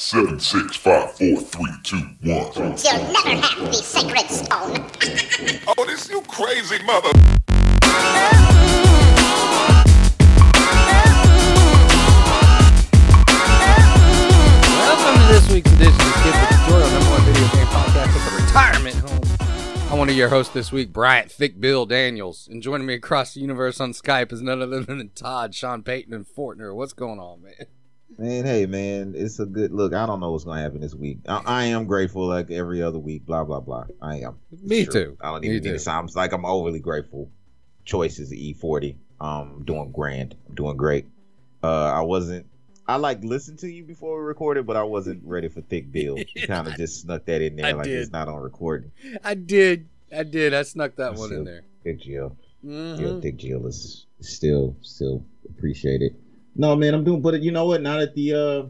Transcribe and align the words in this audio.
Seven, 0.00 0.38
six, 0.38 0.76
five, 0.76 1.10
four, 1.16 1.40
three, 1.40 1.72
two, 1.82 1.96
one. 2.22 2.52
You'll 2.54 3.02
never 3.10 3.34
have 3.34 3.66
the 3.66 3.72
sacred 3.72 4.30
stone. 4.30 4.86
Oh, 5.66 5.84
this 5.86 6.08
you 6.08 6.20
crazy 6.20 6.80
mother. 6.84 7.10
Welcome 14.78 15.20
to 15.20 15.26
this 15.32 15.50
week's 15.52 15.72
edition 15.72 15.90
of 15.90 16.14
Skip 16.14 16.32
the 16.32 16.46
Tutorial, 16.46 16.90
number 16.90 17.10
one 17.10 17.22
video 17.22 17.48
game 17.48 17.66
podcast 17.66 18.14
at 18.14 18.22
the 18.30 18.36
retirement 18.40 18.94
home. 18.94 19.90
I'm 19.90 19.98
one 19.98 20.08
of 20.08 20.14
your 20.14 20.28
hosts 20.28 20.54
this 20.54 20.70
week, 20.70 20.92
Bryant 20.92 21.32
Thick 21.32 21.60
Bill 21.60 21.86
Daniels, 21.86 22.46
and 22.48 22.62
joining 22.62 22.86
me 22.86 22.94
across 22.94 23.34
the 23.34 23.40
universe 23.40 23.80
on 23.80 23.92
Skype 23.92 24.32
is 24.32 24.42
none 24.42 24.62
other 24.62 24.80
than 24.80 25.10
Todd, 25.16 25.56
Sean 25.56 25.82
Payton, 25.82 26.14
and 26.14 26.24
Fortner. 26.24 26.72
What's 26.72 26.92
going 26.92 27.18
on, 27.18 27.42
man? 27.42 27.66
Man, 28.20 28.44
hey 28.44 28.66
man, 28.66 29.14
it's 29.16 29.38
a 29.38 29.46
good 29.46 29.70
look. 29.72 29.94
I 29.94 30.04
don't 30.04 30.18
know 30.18 30.32
what's 30.32 30.42
gonna 30.44 30.60
happen 30.60 30.80
this 30.80 30.94
week. 30.94 31.18
I, 31.28 31.40
I 31.46 31.64
am 31.66 31.86
grateful 31.86 32.26
like 32.26 32.50
every 32.50 32.82
other 32.82 32.98
week. 32.98 33.24
Blah 33.24 33.44
blah 33.44 33.60
blah. 33.60 33.86
I 34.02 34.16
am. 34.20 34.38
Me 34.62 34.82
Sure. 34.84 34.92
too. 34.92 35.16
I 35.20 35.30
don't 35.30 35.44
even 35.44 35.62
need 35.62 35.74
it 35.74 35.78
sounds 35.80 36.16
like 36.16 36.32
I'm 36.32 36.44
overly 36.44 36.80
grateful. 36.80 37.30
Choices 37.84 38.32
of 38.32 38.38
E40. 38.38 38.96
Um, 39.20 39.62
doing 39.64 39.92
grand. 39.92 40.34
I'm 40.48 40.54
doing 40.56 40.76
great. 40.76 41.06
Uh, 41.62 41.92
I 41.92 42.00
wasn't. 42.00 42.46
I 42.88 42.96
like 42.96 43.22
listened 43.22 43.60
to 43.60 43.68
you 43.70 43.84
before 43.84 44.18
we 44.18 44.24
recorded, 44.26 44.66
but 44.66 44.76
I 44.76 44.82
wasn't 44.82 45.22
ready 45.24 45.48
for 45.48 45.60
thick 45.60 45.92
bill. 45.92 46.18
You 46.34 46.46
kind 46.48 46.66
of 46.66 46.74
just 46.76 47.02
snuck 47.02 47.24
that 47.26 47.40
in 47.40 47.54
there 47.56 47.66
I 47.66 47.72
like 47.72 47.84
did. 47.84 48.00
it's 48.00 48.10
not 48.10 48.26
on 48.28 48.40
recording. 48.42 48.90
I 49.22 49.34
did. 49.34 49.88
I 50.16 50.24
did. 50.24 50.54
I 50.54 50.62
snuck 50.62 50.96
that 50.96 51.10
That's 51.10 51.20
one 51.20 51.32
in 51.32 51.44
there. 51.44 51.62
Thick 51.84 52.00
Jill. 52.00 52.36
Mhm. 52.64 53.00
Yeah, 53.00 53.20
Thick 53.20 53.36
Jill 53.36 53.64
is 53.68 54.06
still 54.20 54.76
still 54.80 55.24
appreciated. 55.48 56.16
No 56.58 56.76
man, 56.76 56.92
I'm 56.92 57.04
doing. 57.04 57.22
But 57.22 57.40
you 57.40 57.52
know 57.52 57.66
what? 57.66 57.80
Now 57.80 57.98
that 57.98 58.14
the 58.14 58.34
uh 58.34 58.68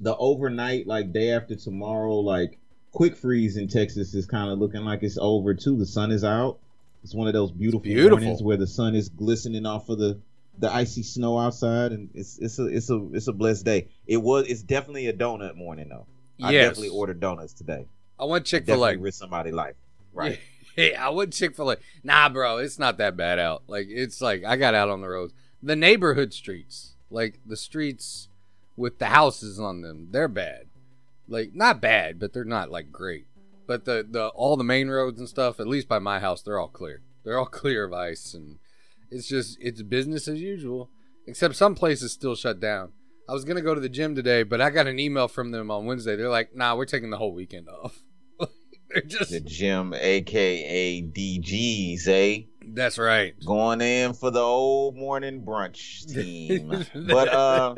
the 0.00 0.16
overnight, 0.16 0.86
like 0.88 1.12
day 1.12 1.30
after 1.30 1.54
tomorrow, 1.54 2.14
like 2.16 2.58
quick 2.90 3.16
freeze 3.16 3.56
in 3.56 3.68
Texas 3.68 4.14
is 4.14 4.26
kind 4.26 4.50
of 4.50 4.58
looking 4.58 4.80
like 4.80 5.02
it's 5.02 5.18
over 5.20 5.54
too. 5.54 5.76
The 5.76 5.86
sun 5.86 6.10
is 6.10 6.24
out. 6.24 6.58
It's 7.04 7.14
one 7.14 7.28
of 7.28 7.34
those 7.34 7.52
beautiful, 7.52 7.82
beautiful. 7.82 8.18
mornings 8.18 8.42
where 8.42 8.56
the 8.56 8.66
sun 8.66 8.94
is 8.94 9.10
glistening 9.10 9.66
off 9.66 9.90
of 9.90 9.98
the 9.98 10.18
the 10.58 10.72
icy 10.72 11.02
snow 11.02 11.38
outside, 11.38 11.92
and 11.92 12.08
it's 12.14 12.38
it's 12.38 12.58
a 12.58 12.66
it's 12.66 12.88
a 12.88 13.08
it's 13.12 13.28
a 13.28 13.32
blessed 13.32 13.64
day. 13.64 13.88
It 14.06 14.16
was 14.16 14.46
it's 14.48 14.62
definitely 14.62 15.08
a 15.08 15.12
donut 15.12 15.56
morning 15.56 15.90
though. 15.90 16.06
I 16.42 16.52
definitely 16.52 16.88
ordered 16.88 17.20
donuts 17.20 17.52
today. 17.52 17.86
I 18.18 18.24
want 18.24 18.46
Chick 18.46 18.66
Fil 18.66 18.84
A. 18.84 18.96
risk 18.96 19.18
somebody 19.18 19.52
life. 19.52 19.76
Right. 20.12 20.38
Hey, 20.74 20.94
I 20.98 21.10
went 21.10 21.32
Chick 21.32 21.54
Fil 21.54 21.72
A. 21.72 21.76
Nah, 22.02 22.28
bro, 22.28 22.58
it's 22.58 22.78
not 22.78 22.98
that 22.98 23.16
bad 23.16 23.38
out. 23.38 23.64
Like 23.66 23.86
it's 23.90 24.20
like 24.20 24.44
I 24.44 24.56
got 24.56 24.74
out 24.74 24.88
on 24.88 25.00
the 25.00 25.08
roads. 25.08 25.34
The 25.62 25.76
neighborhood 25.76 26.32
streets, 26.32 26.93
like 27.14 27.38
the 27.46 27.56
streets 27.56 28.28
with 28.76 28.98
the 28.98 29.06
houses 29.06 29.60
on 29.60 29.80
them, 29.82 30.08
they're 30.10 30.28
bad. 30.28 30.66
Like 31.28 31.54
not 31.54 31.80
bad, 31.80 32.18
but 32.18 32.32
they're 32.32 32.44
not 32.44 32.70
like 32.70 32.90
great. 32.90 33.26
But 33.66 33.84
the 33.84 34.06
the 34.08 34.28
all 34.28 34.56
the 34.56 34.64
main 34.64 34.88
roads 34.88 35.18
and 35.18 35.28
stuff, 35.28 35.60
at 35.60 35.68
least 35.68 35.88
by 35.88 35.98
my 35.98 36.20
house, 36.20 36.42
they're 36.42 36.58
all 36.58 36.68
clear. 36.68 37.02
They're 37.24 37.38
all 37.38 37.46
clear 37.62 37.84
of 37.84 37.92
ice, 37.92 38.34
and 38.34 38.58
it's 39.10 39.28
just 39.28 39.56
it's 39.60 39.80
business 39.82 40.28
as 40.28 40.40
usual. 40.40 40.90
Except 41.26 41.56
some 41.56 41.74
places 41.74 42.12
still 42.12 42.34
shut 42.34 42.60
down. 42.60 42.92
I 43.26 43.32
was 43.32 43.46
gonna 43.46 43.62
go 43.62 43.74
to 43.74 43.80
the 43.80 43.88
gym 43.88 44.14
today, 44.14 44.42
but 44.42 44.60
I 44.60 44.68
got 44.68 44.86
an 44.86 44.98
email 44.98 45.28
from 45.28 45.52
them 45.52 45.70
on 45.70 45.86
Wednesday. 45.86 46.16
They're 46.16 46.28
like, 46.28 46.54
"Nah, 46.54 46.76
we're 46.76 46.84
taking 46.84 47.08
the 47.08 47.16
whole 47.16 47.32
weekend 47.32 47.68
off." 47.68 48.02
they're 48.90 49.02
just 49.02 49.30
The 49.30 49.40
gym, 49.40 49.94
aka 49.94 51.00
DGs, 51.00 52.08
eh? 52.08 52.42
That's 52.72 52.98
right. 52.98 53.34
going 53.44 53.80
in 53.80 54.14
for 54.14 54.30
the 54.30 54.40
old 54.40 54.96
morning 54.96 55.42
brunch 55.42 56.06
team. 56.12 56.68
but 57.08 57.28
uh 57.28 57.74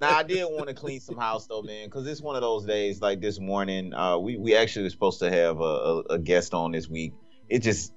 now 0.00 0.16
I 0.16 0.22
did 0.22 0.44
want 0.44 0.68
to 0.68 0.74
clean 0.74 1.00
some 1.00 1.16
house 1.16 1.46
though, 1.46 1.62
man, 1.62 1.86
because 1.86 2.06
it's 2.06 2.20
one 2.20 2.36
of 2.36 2.42
those 2.42 2.64
days 2.64 3.00
like 3.00 3.20
this 3.20 3.40
morning. 3.40 3.94
Uh 3.94 4.18
we, 4.18 4.36
we 4.36 4.56
actually 4.56 4.84
were 4.84 4.90
supposed 4.90 5.20
to 5.20 5.30
have 5.30 5.60
a, 5.60 5.62
a, 5.62 6.00
a 6.10 6.18
guest 6.18 6.54
on 6.54 6.72
this 6.72 6.88
week. 6.88 7.14
It 7.48 7.60
just 7.60 7.92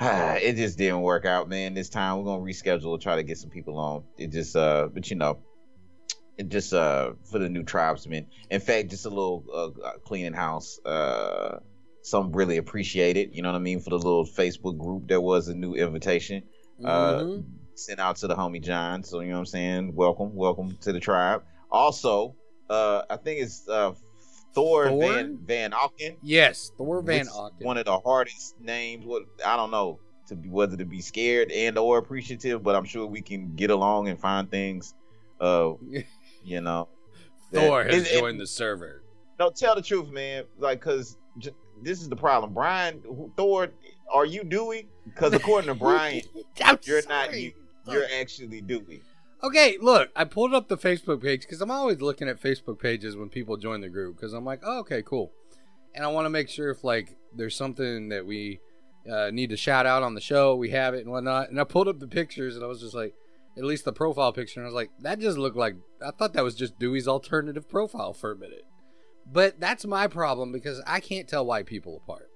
ah, 0.00 0.34
it 0.40 0.56
just 0.56 0.78
didn't 0.78 1.02
work 1.02 1.24
out, 1.24 1.48
man. 1.48 1.74
This 1.74 1.88
time 1.88 2.18
we're 2.18 2.24
gonna 2.24 2.42
reschedule 2.42 2.94
and 2.94 3.02
try 3.02 3.16
to 3.16 3.22
get 3.22 3.38
some 3.38 3.50
people 3.50 3.78
on. 3.78 4.04
It 4.18 4.30
just 4.30 4.56
uh 4.56 4.88
but 4.92 5.10
you 5.10 5.16
know 5.16 5.38
it 6.38 6.48
just 6.48 6.72
uh 6.72 7.12
for 7.30 7.38
the 7.38 7.48
new 7.48 7.62
tribesmen. 7.62 8.26
In 8.50 8.60
fact, 8.60 8.90
just 8.90 9.06
a 9.06 9.10
little 9.10 9.44
uh, 9.84 9.98
cleaning 10.04 10.32
house. 10.32 10.78
Uh 10.84 11.58
some 12.02 12.32
really 12.32 12.56
appreciate 12.56 13.16
it. 13.16 13.32
You 13.32 13.42
know 13.42 13.50
what 13.50 13.56
I 13.56 13.60
mean? 13.60 13.80
For 13.80 13.90
the 13.90 13.96
little 13.96 14.26
Facebook 14.26 14.76
group, 14.78 15.08
there 15.08 15.20
was 15.20 15.48
a 15.48 15.54
new 15.54 15.74
invitation 15.74 16.42
uh, 16.84 17.20
Mhm. 17.20 17.44
sent 17.74 18.00
out 18.00 18.16
to 18.16 18.26
the 18.26 18.34
homie 18.34 18.60
John. 18.62 19.02
So 19.04 19.20
you 19.20 19.28
know 19.28 19.34
what 19.34 19.40
I'm 19.40 19.46
saying? 19.46 19.94
Welcome, 19.94 20.34
welcome 20.34 20.76
to 20.80 20.92
the 20.92 20.98
tribe. 21.00 21.44
Also, 21.70 22.34
uh, 22.68 23.02
I 23.08 23.16
think 23.16 23.40
it's 23.40 23.68
uh, 23.68 23.92
Thor, 24.54 24.88
Thor? 24.88 25.00
Van 25.12 25.38
Van 25.44 25.70
Auken. 25.70 26.16
Yes, 26.22 26.72
Thor 26.76 27.02
Van 27.02 27.26
Auken. 27.26 27.62
One 27.62 27.78
of 27.78 27.84
the 27.86 27.98
hardest 28.00 28.60
names. 28.60 29.06
What 29.06 29.22
I 29.46 29.56
don't 29.56 29.70
know 29.70 30.00
to 30.28 30.34
be 30.36 30.48
whether 30.48 30.76
to 30.76 30.84
be 30.84 31.00
scared 31.00 31.50
and 31.52 31.78
or 31.78 31.98
appreciative, 31.98 32.62
but 32.62 32.74
I'm 32.74 32.84
sure 32.84 33.06
we 33.06 33.20
can 33.22 33.54
get 33.54 33.70
along 33.70 34.08
and 34.08 34.18
find 34.18 34.50
things. 34.50 34.94
Uh, 35.40 35.74
you 36.44 36.60
know. 36.60 36.88
that- 37.52 37.66
Thor 37.68 37.84
has 37.84 37.94
and- 37.94 38.06
and- 38.08 38.18
joined 38.18 38.40
the 38.40 38.46
server. 38.46 39.02
no, 39.38 39.50
tell 39.50 39.74
the 39.76 39.82
truth, 39.82 40.08
man. 40.10 40.44
Like, 40.58 40.80
cause 40.80 41.16
this 41.80 42.00
is 42.00 42.08
the 42.08 42.16
problem. 42.16 42.52
Brian 42.52 43.02
Thor, 43.36 43.68
are 44.12 44.26
you 44.26 44.44
Dewey? 44.44 44.88
Because 45.04 45.32
according 45.32 45.68
to 45.68 45.74
Brian, 45.78 46.22
you're 46.82 47.06
not 47.08 47.38
you. 47.38 47.52
You're 47.86 48.06
actually 48.20 48.60
Dewey. 48.60 49.02
Okay, 49.42 49.76
look, 49.80 50.10
I 50.14 50.24
pulled 50.24 50.54
up 50.54 50.68
the 50.68 50.76
Facebook 50.76 51.20
page 51.20 51.40
because 51.40 51.60
I'm 51.60 51.70
always 51.70 52.00
looking 52.00 52.28
at 52.28 52.40
Facebook 52.40 52.78
pages 52.78 53.16
when 53.16 53.28
people 53.28 53.56
join 53.56 53.80
the 53.80 53.88
group 53.88 54.16
because 54.16 54.32
I'm 54.32 54.44
like, 54.44 54.60
oh, 54.64 54.80
okay, 54.80 55.02
cool, 55.02 55.32
and 55.94 56.04
I 56.04 56.08
want 56.08 56.26
to 56.26 56.30
make 56.30 56.48
sure 56.48 56.70
if 56.70 56.84
like 56.84 57.16
there's 57.34 57.56
something 57.56 58.10
that 58.10 58.24
we 58.24 58.60
uh, 59.10 59.30
need 59.32 59.50
to 59.50 59.56
shout 59.56 59.86
out 59.86 60.02
on 60.02 60.14
the 60.14 60.20
show, 60.20 60.54
we 60.54 60.70
have 60.70 60.94
it 60.94 61.00
and 61.00 61.10
whatnot. 61.10 61.50
And 61.50 61.60
I 61.60 61.64
pulled 61.64 61.88
up 61.88 61.98
the 61.98 62.06
pictures 62.06 62.54
and 62.54 62.64
I 62.64 62.68
was 62.68 62.80
just 62.80 62.94
like, 62.94 63.14
at 63.56 63.64
least 63.64 63.84
the 63.84 63.92
profile 63.92 64.32
picture, 64.32 64.60
and 64.60 64.66
I 64.66 64.68
was 64.68 64.74
like, 64.74 64.90
that 65.00 65.18
just 65.18 65.36
looked 65.36 65.56
like 65.56 65.74
I 66.04 66.10
thought 66.10 66.32
that 66.32 66.44
was 66.44 66.54
just 66.54 66.78
Dewey's 66.78 67.06
alternative 67.06 67.68
profile 67.68 68.14
for 68.14 68.32
a 68.32 68.36
minute. 68.36 68.64
But 69.30 69.60
that's 69.60 69.86
my 69.86 70.06
problem 70.08 70.52
because 70.52 70.82
I 70.86 71.00
can't 71.00 71.28
tell 71.28 71.46
white 71.46 71.66
people 71.66 71.96
apart. 71.96 72.30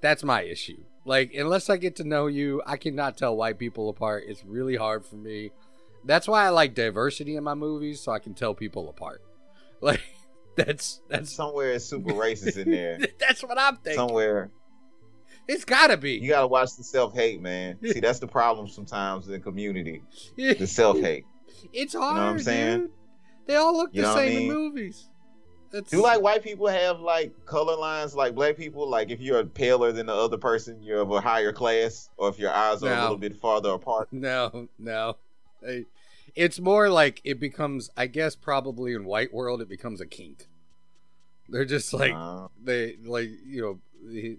That's 0.00 0.24
my 0.24 0.42
issue. 0.42 0.84
Like, 1.04 1.34
unless 1.34 1.68
I 1.70 1.76
get 1.76 1.96
to 1.96 2.04
know 2.04 2.26
you, 2.26 2.62
I 2.66 2.76
cannot 2.76 3.16
tell 3.16 3.36
white 3.36 3.58
people 3.58 3.88
apart. 3.88 4.24
It's 4.26 4.44
really 4.44 4.76
hard 4.76 5.04
for 5.04 5.16
me. 5.16 5.50
That's 6.04 6.26
why 6.28 6.44
I 6.46 6.48
like 6.50 6.74
diversity 6.74 7.36
in 7.36 7.44
my 7.44 7.54
movies, 7.54 8.00
so 8.00 8.12
I 8.12 8.18
can 8.18 8.34
tell 8.34 8.54
people 8.54 8.88
apart. 8.88 9.22
Like, 9.82 10.02
that's 10.56 11.00
that's 11.08 11.32
Somewhere 11.32 11.72
it's 11.72 11.86
super 11.86 12.12
racist 12.12 12.58
in 12.58 12.70
there. 12.70 12.98
that's 13.18 13.42
what 13.42 13.58
I'm 13.58 13.76
thinking. 13.76 13.94
Somewhere 13.94 14.50
It's 15.48 15.64
gotta 15.64 15.96
be. 15.96 16.18
you 16.18 16.28
gotta 16.28 16.46
watch 16.46 16.76
the 16.76 16.84
self 16.84 17.14
hate, 17.14 17.40
man. 17.40 17.78
See, 17.82 18.00
that's 18.00 18.18
the 18.18 18.26
problem 18.26 18.68
sometimes 18.68 19.24
in 19.26 19.32
the 19.32 19.38
community. 19.40 20.02
The 20.36 20.66
self 20.66 20.98
hate. 21.00 21.24
it's 21.72 21.94
hard. 21.94 22.14
You 22.14 22.20
know 22.20 22.26
what 22.26 22.32
I'm 22.32 22.38
saying? 22.40 22.80
dude. 22.80 22.90
They 23.46 23.56
all 23.56 23.74
look 23.74 23.90
You 23.94 24.02
the 24.02 24.08
what 24.08 24.18
I 24.18 24.28
same 24.28 24.42
in 24.42 24.48
movies. 24.48 25.08
That's, 25.72 25.90
Do 25.90 26.02
like 26.02 26.20
white 26.20 26.42
people 26.42 26.66
have 26.66 27.00
like 27.00 27.32
color 27.46 27.76
lines 27.76 28.14
like 28.14 28.34
black 28.34 28.56
people? 28.56 28.88
Like 28.88 29.10
if 29.10 29.20
you're 29.20 29.44
paler 29.44 29.92
than 29.92 30.06
the 30.06 30.14
other 30.14 30.36
person, 30.38 30.82
you're 30.82 31.00
of 31.00 31.10
a 31.12 31.20
higher 31.20 31.52
class, 31.52 32.10
or 32.16 32.28
if 32.28 32.38
your 32.38 32.50
eyes 32.52 32.82
are 32.82 32.90
No. 32.90 33.00
a 33.00 33.02
little 33.02 33.16
bit 33.18 33.36
farther 33.36 33.70
apart. 33.70 34.08
No, 34.12 34.68
no. 34.78 35.16
It's 36.34 36.58
more 36.60 36.88
like 36.90 37.20
it 37.24 37.38
becomes. 37.40 37.90
I 37.96 38.06
guess 38.06 38.34
probably 38.36 38.94
in 38.94 39.04
white 39.04 39.32
world, 39.32 39.60
it 39.60 39.68
becomes 39.68 40.00
a 40.00 40.06
kink. 40.06 40.48
They're 41.48 41.64
just 41.64 41.92
like 41.92 42.12
Uh, 42.14 42.48
they 42.62 42.96
like 43.04 43.30
you 43.46 43.62
know 43.62 43.80
a 44.14 44.38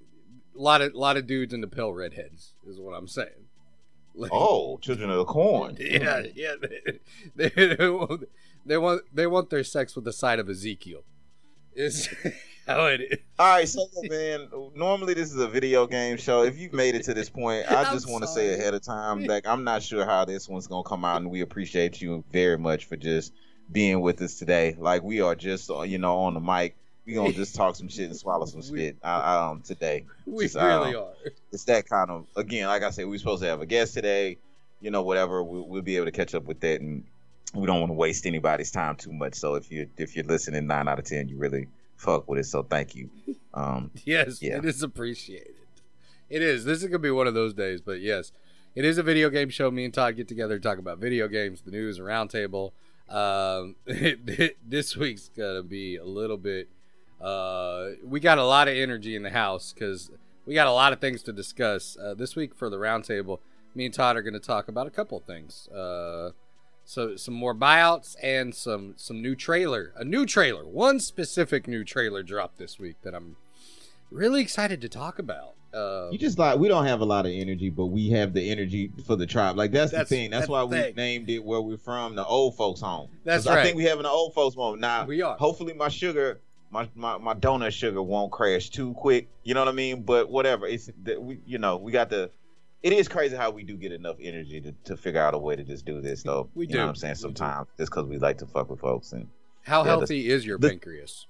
lot 0.56 0.81
of 0.81 0.94
lot 0.96 1.18
of 1.18 1.28
dudes 1.28 1.53
into 1.53 1.68
pale 1.68 1.94
redheads 1.94 2.53
is 2.68 2.80
what 2.80 2.94
I'm 2.94 3.08
saying. 3.08 3.47
Like, 4.14 4.31
oh, 4.34 4.78
children 4.80 5.09
of 5.09 5.18
the 5.18 5.25
corn. 5.25 5.78
yeah, 5.80 6.24
yeah. 6.36 6.56
They, 7.36 7.50
they, 7.50 7.75
they 7.75 7.90
want 7.90 8.24
they 8.66 8.78
want 8.78 9.02
they 9.14 9.28
want 9.28 9.50
their 9.50 9.64
sex 9.64 9.96
with 9.96 10.06
the 10.06 10.14
side 10.14 10.40
of 10.40 10.50
Ezekiel. 10.50 11.03
Is 11.76 12.09
how 12.68 12.85
it 12.85 13.02
is. 13.02 13.20
All 13.40 13.56
right, 13.56 13.68
so 13.68 13.88
man. 14.03 14.50
Normally, 14.76 15.14
this 15.14 15.32
is 15.32 15.38
a 15.38 15.47
video 15.47 15.88
game 15.88 16.18
show. 16.18 16.44
If 16.44 16.58
you've 16.58 16.73
made 16.73 16.96
it 16.96 17.03
to 17.06 17.14
this 17.14 17.29
point, 17.29 17.72
I 17.72 17.84
just 17.94 18.09
want 18.09 18.23
to 18.23 18.28
say 18.28 18.53
ahead 18.53 18.73
of 18.73 18.82
time, 18.82 19.23
like 19.26 19.47
I'm 19.47 19.64
not 19.64 19.84
sure 19.84 20.06
how 20.06 20.26
this 20.26 20.50
one's 20.50 20.68
gonna 20.68 20.84
come 20.84 21.06
out, 21.06 21.22
and 21.22 21.32
we 21.32 21.41
appreciate 21.41 22.02
you 22.02 22.23
very 22.32 22.58
much 22.58 22.85
for 22.85 22.97
just 22.97 23.34
being 23.72 24.02
with 24.02 24.22
us 24.22 24.38
today. 24.38 24.76
Like 24.78 25.03
we 25.03 25.22
are 25.22 25.35
just, 25.35 25.70
uh, 25.70 25.84
you 25.84 25.97
know, 25.97 26.20
on 26.20 26.34
the 26.34 26.40
mic. 26.40 26.76
We 27.06 27.14
gonna 27.14 27.34
just 27.34 27.56
talk 27.56 27.76
some 27.76 27.88
shit 27.88 28.09
and 28.09 28.17
swallow 28.17 28.46
some 28.46 28.62
spit 28.62 28.97
uh, 29.03 29.50
um 29.50 29.62
today. 29.62 30.06
We 30.26 30.46
Just, 30.46 30.56
really 30.56 30.96
um, 30.96 31.03
are. 31.03 31.32
It's 31.52 31.64
that 31.66 31.90
kind 31.90 32.12
of 32.12 32.28
again, 32.35 32.67
like 32.67 32.84
I 32.84 32.91
said, 32.91 33.08
we 33.08 33.16
are 33.16 33.20
supposed 33.20 33.41
to 33.41 33.50
have 33.50 33.62
a 33.62 33.66
guest 33.66 33.94
today. 33.94 34.38
You 34.82 34.91
know, 34.91 35.03
whatever. 35.03 35.41
We'll, 35.44 35.67
we'll 35.67 35.82
be 35.82 35.96
able 35.96 36.06
to 36.08 36.12
catch 36.12 36.35
up 36.35 36.44
with 36.44 36.59
that, 36.62 36.82
and 36.82 37.06
we 37.53 37.66
don't 37.67 37.79
want 37.79 37.90
to 37.90 37.96
waste 37.96 38.26
anybody's 38.26 38.72
time 38.72 38.96
too 38.96 39.11
much. 39.11 39.35
So 39.35 39.55
if 39.55 39.72
you 39.72 39.90
if 39.97 40.16
you're 40.16 40.26
listening, 40.26 40.67
nine 40.67 40.88
out 40.88 40.99
of 40.99 41.05
ten, 41.05 41.28
you 41.28 41.38
really 41.38 41.67
fuck 41.97 42.28
with 42.29 42.40
it. 42.40 42.46
So 42.46 42.64
thank 42.64 42.96
you. 42.96 43.09
Um, 43.53 43.91
Yes, 44.05 44.41
Yeah. 44.41 44.58
it 44.58 44.66
is 44.66 44.82
appreciated. 44.84 45.55
It 46.29 46.41
is. 46.41 46.64
This 46.66 46.82
is 46.82 46.85
gonna 46.88 46.99
be 46.99 47.11
one 47.11 47.28
of 47.28 47.34
those 47.34 47.53
days, 47.53 47.82
but 47.82 47.99
yes, 48.02 48.32
it 48.76 48.85
is 48.85 48.97
a 48.97 49.03
video 49.03 49.29
game 49.29 49.49
show. 49.49 49.70
Me 49.70 49.84
and 49.85 49.93
Todd 49.93 50.16
get 50.16 50.28
together, 50.29 50.58
talk 50.59 50.78
about 50.78 50.97
video 50.99 51.28
games, 51.28 51.61
the 51.61 51.72
news, 51.72 51.99
a 51.99 52.02
roundtable. 52.02 52.72
Um, 53.09 53.76
this 54.66 54.96
week's 54.96 55.28
gonna 55.35 55.64
be 55.64 55.97
a 55.97 56.05
little 56.05 56.38
bit. 56.38 56.70
Uh, 57.20 57.90
we 58.05 58.20
got 58.20 58.38
a 58.38 58.46
lot 58.46 58.67
of 58.70 58.76
energy 58.76 59.16
in 59.16 59.23
the 59.23 59.29
house 59.29 59.73
because 59.73 60.09
we 60.46 60.53
got 60.55 60.67
a 60.67 60.72
lot 60.72 60.93
of 60.93 60.99
things 60.99 61.22
to 61.23 61.34
discuss 61.34 61.97
uh, 62.02 62.14
this 62.16 62.35
week 62.35 62.55
for 62.55 62.70
the 62.70 62.78
roundtable. 62.78 63.40
Me 63.76 63.85
and 63.85 63.93
Todd 63.93 64.16
are 64.17 64.22
going 64.23 64.34
to 64.34 64.40
talk 64.40 64.67
about 64.67 64.88
a 64.88 64.90
couple 64.90 65.17
of 65.17 65.23
things. 65.26 65.67
Uh, 65.67 66.32
so 66.85 67.16
some 67.16 67.33
more 67.33 67.55
buyouts 67.55 68.16
and 68.22 68.53
some 68.53 68.93
some 68.97 69.22
new 69.22 69.35
trailer, 69.35 69.93
a 69.95 70.03
new 70.03 70.25
trailer, 70.25 70.66
one 70.66 70.99
specific 70.99 71.67
new 71.67 71.83
trailer 71.83 72.23
dropped 72.23 72.57
this 72.57 72.79
week 72.79 72.97
that 73.03 73.13
I'm 73.16 73.37
really 74.09 74.41
excited 74.41 74.81
to 74.81 74.89
talk 74.89 75.19
about. 75.19 75.53
Uh, 75.73 76.09
You 76.11 76.17
just 76.17 76.37
like 76.37 76.59
we 76.59 76.67
don't 76.67 76.85
have 76.85 76.99
a 76.99 77.05
lot 77.05 77.25
of 77.25 77.31
energy, 77.31 77.69
but 77.69 77.85
we 77.85 78.09
have 78.09 78.33
the 78.33 78.49
energy 78.51 78.91
for 79.07 79.16
the 79.16 79.25
tribe. 79.25 79.55
Like 79.55 79.72
that's, 79.72 79.91
That's- 79.91 80.09
the 80.09 80.16
thing. 80.16 80.31
That's, 80.31 80.41
that's 80.41 80.49
why 80.49 80.63
we 80.66 80.91
named 80.97 81.29
it 81.29 81.43
where 81.43 81.61
we're 81.61 81.78
from, 81.78 82.16
the 82.16 82.25
old 82.25 82.57
folks' 82.57 82.81
home. 82.81 83.09
That's 83.23 83.47
right. 83.47 83.59
I 83.59 83.63
think 83.63 83.78
we 83.78 83.85
having 83.85 84.05
an 84.05 84.11
old 84.11 84.33
folks' 84.33 84.57
moment 84.57 84.81
now. 84.81 85.05
we 85.05 85.22
are. 85.22 85.37
Hopefully, 85.37 85.73
my 85.73 85.87
sugar, 85.87 86.41
my, 86.72 86.89
my 86.93 87.17
my 87.19 87.33
donut 87.33 87.72
sugar 87.72 88.01
won't 88.01 88.33
crash 88.33 88.69
too 88.69 88.93
quick. 88.95 89.29
You 89.45 89.53
know 89.53 89.61
what 89.61 89.69
I 89.69 89.73
mean? 89.73 90.01
But 90.03 90.29
whatever. 90.29 90.67
It's 90.67 90.89
that 91.03 91.22
we, 91.22 91.39
you 91.45 91.57
know, 91.57 91.78
we 91.78 91.93
got 91.93 92.09
the. 92.09 92.31
It 92.83 92.93
is 92.93 93.07
crazy 93.07 93.35
how 93.35 93.51
we 93.51 93.63
do 93.63 93.75
get 93.78 93.91
enough 93.91 94.16
energy 94.19 94.59
to, 94.61 94.73
to 94.85 94.97
figure 94.97 95.22
out 95.22 95.33
a 95.35 95.37
way 95.37 95.55
to 95.55 95.63
just 95.63 95.85
do 95.85 96.01
this, 96.01 96.23
though. 96.23 96.49
We 96.55 96.66
you 96.66 96.72
do. 96.72 96.78
know 96.79 96.83
what 96.85 96.89
I'm 96.89 96.95
saying? 96.95 97.16
Sometimes 97.16 97.67
just 97.78 97.91
because 97.91 98.05
we 98.07 98.17
like 98.17 98.39
to 98.39 98.47
fuck 98.47 98.69
with 98.69 98.79
folks 98.79 99.11
and 99.11 99.28
How 99.63 99.81
Yeah, 99.83 99.89
healthy 99.91 100.29
is 100.29 100.45
your 100.45 100.57
the- 100.57 100.69
pancreas? 100.69 101.28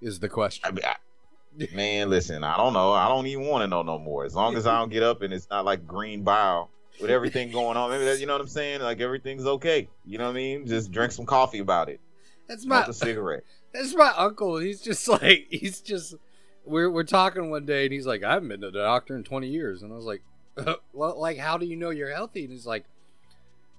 Is 0.00 0.18
the 0.20 0.28
question. 0.28 0.64
I 0.66 0.70
mean, 0.70 0.84
I, 0.84 1.74
man, 1.74 2.08
listen, 2.10 2.44
I 2.44 2.56
don't 2.56 2.72
know. 2.72 2.92
I 2.92 3.08
don't 3.08 3.26
even 3.26 3.46
want 3.46 3.62
to 3.62 3.66
know 3.68 3.82
no 3.82 3.98
more. 3.98 4.24
As 4.24 4.34
long 4.34 4.56
as 4.56 4.66
I 4.66 4.78
don't 4.78 4.90
get 4.90 5.02
up 5.02 5.22
and 5.22 5.32
it's 5.32 5.48
not 5.50 5.64
like 5.64 5.86
green 5.86 6.22
bile 6.22 6.70
with 7.00 7.10
everything 7.10 7.50
going 7.50 7.76
on. 7.76 7.90
Maybe 7.90 8.04
that, 8.04 8.18
you 8.20 8.26
know 8.26 8.34
what 8.34 8.40
I'm 8.42 8.46
saying? 8.48 8.80
Like 8.80 9.00
everything's 9.00 9.44
okay. 9.46 9.88
You 10.04 10.18
know 10.18 10.24
what 10.26 10.30
I 10.30 10.34
mean? 10.34 10.66
Just 10.66 10.90
drink 10.92 11.10
some 11.12 11.26
coffee 11.26 11.58
about 11.60 11.88
it. 11.88 12.00
That's 12.48 12.64
my 12.64 12.84
a 12.84 12.92
cigarette. 12.92 13.42
that's 13.72 13.94
my 13.94 14.12
uncle. 14.16 14.58
He's 14.58 14.80
just 14.80 15.06
like 15.08 15.46
he's 15.50 15.80
just 15.80 16.14
we're 16.64 16.90
we're 16.90 17.02
talking 17.04 17.50
one 17.50 17.66
day 17.66 17.84
and 17.84 17.92
he's 17.92 18.06
like 18.06 18.22
I 18.24 18.32
haven't 18.34 18.48
been 18.48 18.60
to 18.62 18.70
the 18.70 18.78
doctor 18.80 19.16
in 19.16 19.24
20 19.24 19.48
years 19.48 19.82
and 19.82 19.92
I 19.92 19.96
was 19.96 20.04
like 20.04 20.22
well 20.92 21.18
like 21.20 21.38
how 21.38 21.56
do 21.58 21.66
you 21.66 21.76
know 21.76 21.90
you're 21.90 22.12
healthy? 22.14 22.44
And 22.44 22.52
he's 22.52 22.66
like 22.66 22.84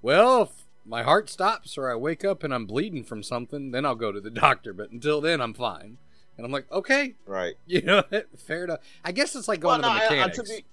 well 0.02 0.44
if 0.44 0.50
my 0.86 1.04
heart 1.04 1.30
stops 1.30 1.78
or 1.78 1.92
I 1.92 1.96
wake 1.96 2.24
up 2.26 2.44
and 2.44 2.54
I'm 2.54 2.66
bleeding 2.66 3.04
from 3.04 3.22
something 3.24 3.72
then 3.72 3.86
I'll 3.86 3.96
go 3.96 4.12
to 4.12 4.22
the 4.22 4.30
doctor. 4.46 4.74
But 4.74 4.92
until 4.92 5.22
then 5.22 5.42
I'm 5.42 5.54
fine. 5.54 5.98
And 6.38 6.46
I'm 6.46 6.52
like 6.52 6.72
okay. 6.72 7.16
Right. 7.26 7.56
you 7.68 7.82
know 7.82 8.04
fair 8.38 8.64
enough 8.66 8.80
I 9.04 9.12
guess 9.12 9.36
it's 9.36 9.48
like 9.48 9.60
going 9.60 9.82
Well, 9.82 9.92
to 9.94 10.00
no, 10.00 10.08
the 10.10 10.16
I- 10.16 10.24
I- 10.24 10.28
mechanics 10.28 10.38
to 10.38 10.44
be 10.44 10.66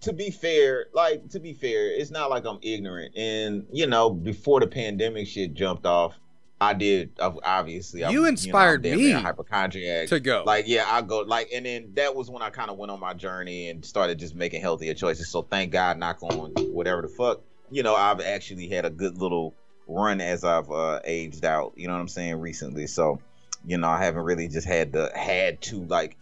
to 0.00 0.12
be 0.12 0.30
fair, 0.30 0.86
like 0.92 1.30
to 1.30 1.40
be 1.40 1.54
fair, 1.54 1.86
it's 1.90 2.10
not 2.10 2.28
like 2.28 2.44
I'm 2.44 2.58
ignorant. 2.60 3.16
And 3.16 3.66
you 3.72 3.86
know, 3.86 4.10
before 4.10 4.60
the 4.60 4.66
pandemic 4.66 5.26
shit 5.26 5.54
jumped 5.54 5.86
off, 5.86 6.12
I 6.60 6.72
did 6.72 7.10
ob- 7.20 7.40
obviously. 7.44 8.00
You 8.00 8.12
know, 8.12 8.22
I'm 8.22 8.26
inspired 8.26 8.82
damn 8.82 8.96
me 8.96 9.08
near 9.08 9.16
a 9.16 9.20
hypochondriac. 9.20 10.08
to 10.08 10.20
go 10.20 10.44
Like 10.44 10.66
yeah, 10.66 10.84
I 10.88 11.02
go 11.02 11.20
like, 11.20 11.50
and 11.52 11.66
then 11.66 11.92
that 11.94 12.14
was 12.14 12.30
when 12.30 12.42
I 12.42 12.50
kind 12.50 12.70
of 12.70 12.78
went 12.78 12.90
on 12.90 13.00
my 13.00 13.14
journey 13.14 13.68
and 13.68 13.84
started 13.84 14.18
just 14.18 14.34
making 14.34 14.60
healthier 14.60 14.94
choices. 14.94 15.28
So 15.28 15.42
thank 15.42 15.72
God, 15.72 15.98
knock 15.98 16.22
on 16.22 16.52
whatever 16.72 17.02
the 17.02 17.08
fuck, 17.08 17.42
you 17.70 17.82
know, 17.82 17.94
I've 17.94 18.20
actually 18.20 18.68
had 18.68 18.84
a 18.84 18.90
good 18.90 19.18
little 19.18 19.54
run 19.86 20.20
as 20.20 20.44
I've 20.44 20.70
uh, 20.70 21.00
aged 21.04 21.44
out. 21.44 21.72
You 21.76 21.88
know 21.88 21.94
what 21.94 22.00
I'm 22.00 22.08
saying 22.08 22.40
recently. 22.40 22.86
So, 22.86 23.20
you 23.66 23.78
know, 23.78 23.88
I 23.88 24.02
haven't 24.02 24.24
really 24.24 24.48
just 24.48 24.66
had 24.66 24.92
the 24.92 25.10
had 25.14 25.60
to 25.62 25.84
like, 25.84 26.16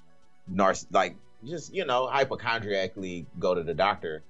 narc 0.53 0.85
like 0.91 1.17
just 1.45 1.75
you 1.75 1.85
know 1.85 2.09
hypochondriacally 2.13 3.27
go 3.39 3.55
to 3.55 3.63
the 3.63 3.75
doctor. 3.75 4.23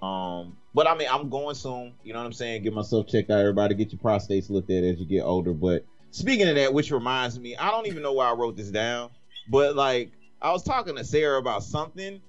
Um, 0.00 0.56
but 0.74 0.86
I 0.86 0.96
mean, 0.96 1.08
I'm 1.10 1.30
going 1.30 1.54
soon. 1.54 1.94
You 2.02 2.12
know 2.12 2.18
what 2.18 2.26
I'm 2.26 2.32
saying? 2.32 2.62
Get 2.62 2.74
myself 2.74 3.06
checked 3.06 3.30
out. 3.30 3.38
Everybody, 3.38 3.74
get 3.74 3.92
your 3.92 4.00
prostates 4.00 4.50
looked 4.50 4.70
at 4.70 4.84
as 4.84 4.98
you 4.98 5.06
get 5.06 5.22
older. 5.22 5.54
But 5.54 5.84
speaking 6.10 6.48
of 6.48 6.56
that, 6.56 6.74
which 6.74 6.90
reminds 6.90 7.38
me, 7.38 7.56
I 7.56 7.70
don't 7.70 7.86
even 7.86 8.02
know 8.02 8.12
why 8.12 8.30
I 8.30 8.34
wrote 8.34 8.56
this 8.56 8.70
down, 8.70 9.10
but 9.48 9.76
like 9.76 10.12
I 10.42 10.50
was 10.50 10.62
talking 10.62 10.96
to 10.96 11.04
Sarah 11.04 11.38
about 11.38 11.62
something, 11.62 12.20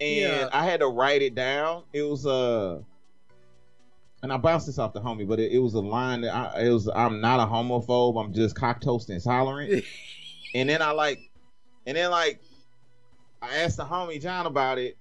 and 0.00 0.20
Yeah. 0.20 0.48
I 0.52 0.64
had 0.64 0.80
to 0.80 0.88
write 0.88 1.22
it 1.22 1.34
down. 1.34 1.84
It 1.92 2.02
was 2.02 2.26
uh 2.26 2.82
and 4.24 4.32
I 4.32 4.38
bounced 4.38 4.64
this 4.64 4.78
off 4.78 4.94
the 4.94 5.02
homie, 5.02 5.28
but 5.28 5.38
it, 5.38 5.52
it 5.52 5.58
was 5.58 5.74
a 5.74 5.80
line 5.80 6.22
that 6.22 6.34
I, 6.34 6.62
it 6.62 6.70
was. 6.70 6.88
I'm 6.88 7.20
not 7.20 7.40
a 7.40 7.44
homophobe. 7.44 8.18
I'm 8.18 8.32
just 8.32 8.56
cock 8.56 8.80
toast 8.80 9.10
intolerant. 9.10 9.84
and 10.54 10.66
then 10.66 10.80
I 10.80 10.92
like, 10.92 11.30
and 11.86 11.94
then 11.94 12.10
like, 12.10 12.40
I 13.42 13.58
asked 13.58 13.76
the 13.76 13.84
homie 13.84 14.22
John 14.22 14.46
about 14.46 14.78
it. 14.78 14.96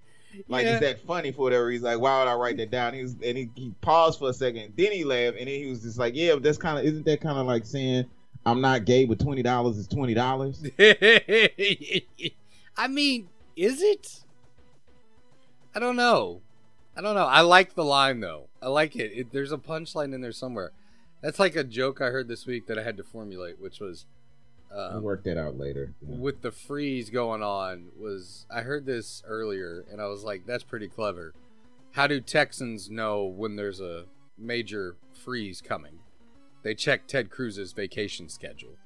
Like, 0.47 0.65
Yeah. 0.65 0.75
is 0.75 0.79
that 0.81 1.01
funny 1.05 1.31
for 1.31 1.41
whatever? 1.41 1.69
He's 1.69 1.81
like, 1.81 1.99
why 1.99 2.19
would 2.19 2.29
I 2.29 2.33
write 2.35 2.57
that 2.57 2.71
down? 2.71 2.93
He 2.93 3.01
was, 3.01 3.13
and 3.23 3.37
he, 3.37 3.49
he 3.55 3.73
paused 3.81 4.19
for 4.19 4.29
a 4.29 4.33
second. 4.33 4.73
Then 4.77 4.91
he 4.91 5.03
laughed, 5.03 5.37
and 5.37 5.47
then 5.47 5.59
he 5.59 5.65
was 5.67 5.81
just 5.81 5.97
like, 5.97 6.15
yeah, 6.15 6.33
but 6.33 6.43
that's 6.43 6.57
kind 6.57 6.79
of, 6.79 6.85
isn't 6.85 7.05
that 7.05 7.21
kind 7.21 7.37
of 7.37 7.45
like 7.47 7.65
saying 7.65 8.05
I'm 8.45 8.61
not 8.61 8.85
gay, 8.85 9.05
but 9.05 9.19
twenty 9.19 9.43
dollars 9.43 9.77
is 9.77 9.87
twenty 9.87 10.13
dollars? 10.13 10.63
I 10.79 12.01
mean, 12.89 13.29
is 13.55 13.81
it? 13.81 14.21
I 15.75 15.79
don't 15.79 15.95
know. 15.95 16.41
I 16.95 17.01
don't 17.01 17.15
know. 17.15 17.25
I 17.25 17.41
like 17.41 17.75
the 17.75 17.83
line 17.83 18.19
though. 18.19 18.47
I 18.61 18.67
like 18.67 18.95
it. 18.95 19.11
it. 19.13 19.31
There's 19.31 19.51
a 19.51 19.57
punchline 19.57 20.13
in 20.13 20.21
there 20.21 20.31
somewhere. 20.31 20.71
That's 21.21 21.39
like 21.39 21.55
a 21.55 21.63
joke 21.63 22.01
I 22.01 22.07
heard 22.07 22.27
this 22.27 22.45
week 22.45 22.67
that 22.67 22.77
I 22.77 22.83
had 22.83 22.97
to 22.97 23.03
formulate, 23.03 23.59
which 23.59 23.79
was 23.79 24.05
Um, 24.75 25.03
work 25.03 25.23
that 25.25 25.37
out 25.37 25.57
later. 25.57 25.93
with 26.01 26.41
the 26.41 26.51
freeze 26.51 27.09
going 27.09 27.43
on. 27.43 27.89
Was 27.97 28.45
I 28.49 28.61
heard 28.61 28.85
this 28.85 29.21
earlier 29.25 29.85
and 29.91 30.01
I 30.01 30.07
was 30.07 30.23
like, 30.23 30.45
that's 30.45 30.63
pretty 30.63 30.87
clever. 30.87 31.33
How 31.91 32.07
do 32.07 32.19
Texans 32.19 32.89
know 32.89 33.23
when 33.23 33.55
there's 33.55 33.79
a 33.79 34.05
major 34.37 34.95
freeze 35.13 35.61
coming? 35.61 35.99
They 36.63 36.73
check 36.73 37.07
Ted 37.07 37.29
Cruz's 37.29 37.73
vacation 37.73 38.29
schedule, 38.29 38.77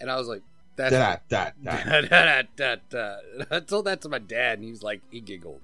and 0.00 0.10
I 0.10 0.16
was 0.16 0.26
like, 0.28 0.42
that's 0.76 0.92
Da, 1.28 1.50
da, 1.62 2.02
da. 2.02 2.42
da, 2.56 2.76
da. 2.90 3.16
I 3.50 3.60
told 3.60 3.84
that 3.86 4.00
to 4.02 4.08
my 4.08 4.18
dad, 4.18 4.58
and 4.58 4.64
he 4.64 4.70
was 4.70 4.82
like, 4.82 5.02
he 5.10 5.20
giggled. 5.20 5.60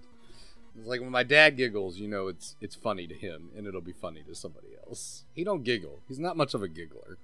It's 0.79 0.87
like 0.87 1.01
when 1.01 1.11
my 1.11 1.25
dad 1.25 1.57
giggles, 1.57 1.99
you 1.99 2.07
know, 2.09 2.29
it's 2.29 2.57
it's 2.61 2.77
funny 2.77 3.07
to 3.09 3.15
him, 3.15 3.51
and 3.57 3.67
it'll 3.67 3.81
be 3.81 3.93
funny 3.93 4.23
to 4.29 4.35
somebody 4.35 4.69
else. 4.87 5.25
He 5.35 5.45
don't 5.45 5.65
giggle. 5.65 6.01
He's 6.09 6.21
not 6.21 6.37
much 6.37 6.55
of 6.55 6.63
a 6.63 6.69
giggler. 6.69 7.19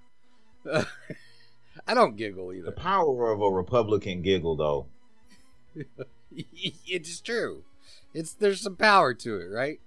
I 1.86 1.94
don't 1.94 2.16
giggle 2.16 2.52
either. 2.52 2.66
The 2.66 2.72
power 2.72 3.30
of 3.30 3.40
a 3.40 3.50
Republican 3.50 4.22
giggle, 4.22 4.56
though. 4.56 4.86
it's 6.30 7.20
true. 7.20 7.64
It's 8.12 8.32
there's 8.32 8.60
some 8.60 8.76
power 8.76 9.12
to 9.14 9.36
it, 9.36 9.46
right? 9.46 9.80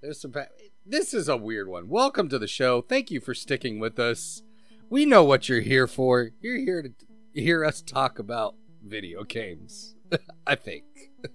There's 0.00 0.20
some. 0.20 0.32
Pa- 0.32 0.46
this 0.86 1.12
is 1.12 1.28
a 1.28 1.36
weird 1.36 1.68
one. 1.68 1.88
Welcome 1.88 2.28
to 2.28 2.38
the 2.38 2.46
show. 2.46 2.82
Thank 2.82 3.10
you 3.10 3.20
for 3.20 3.34
sticking 3.34 3.80
with 3.80 3.98
us. 3.98 4.42
We 4.88 5.04
know 5.04 5.24
what 5.24 5.48
you're 5.48 5.60
here 5.60 5.86
for. 5.86 6.30
You're 6.40 6.58
here 6.58 6.82
to 6.82 6.92
hear 7.32 7.64
us 7.64 7.82
talk 7.82 8.18
about 8.18 8.54
video 8.82 9.24
games. 9.24 9.96
I 10.46 10.54
think. 10.54 10.84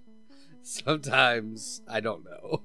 Sometimes 0.62 1.82
I 1.88 2.00
don't 2.00 2.24
know. 2.24 2.62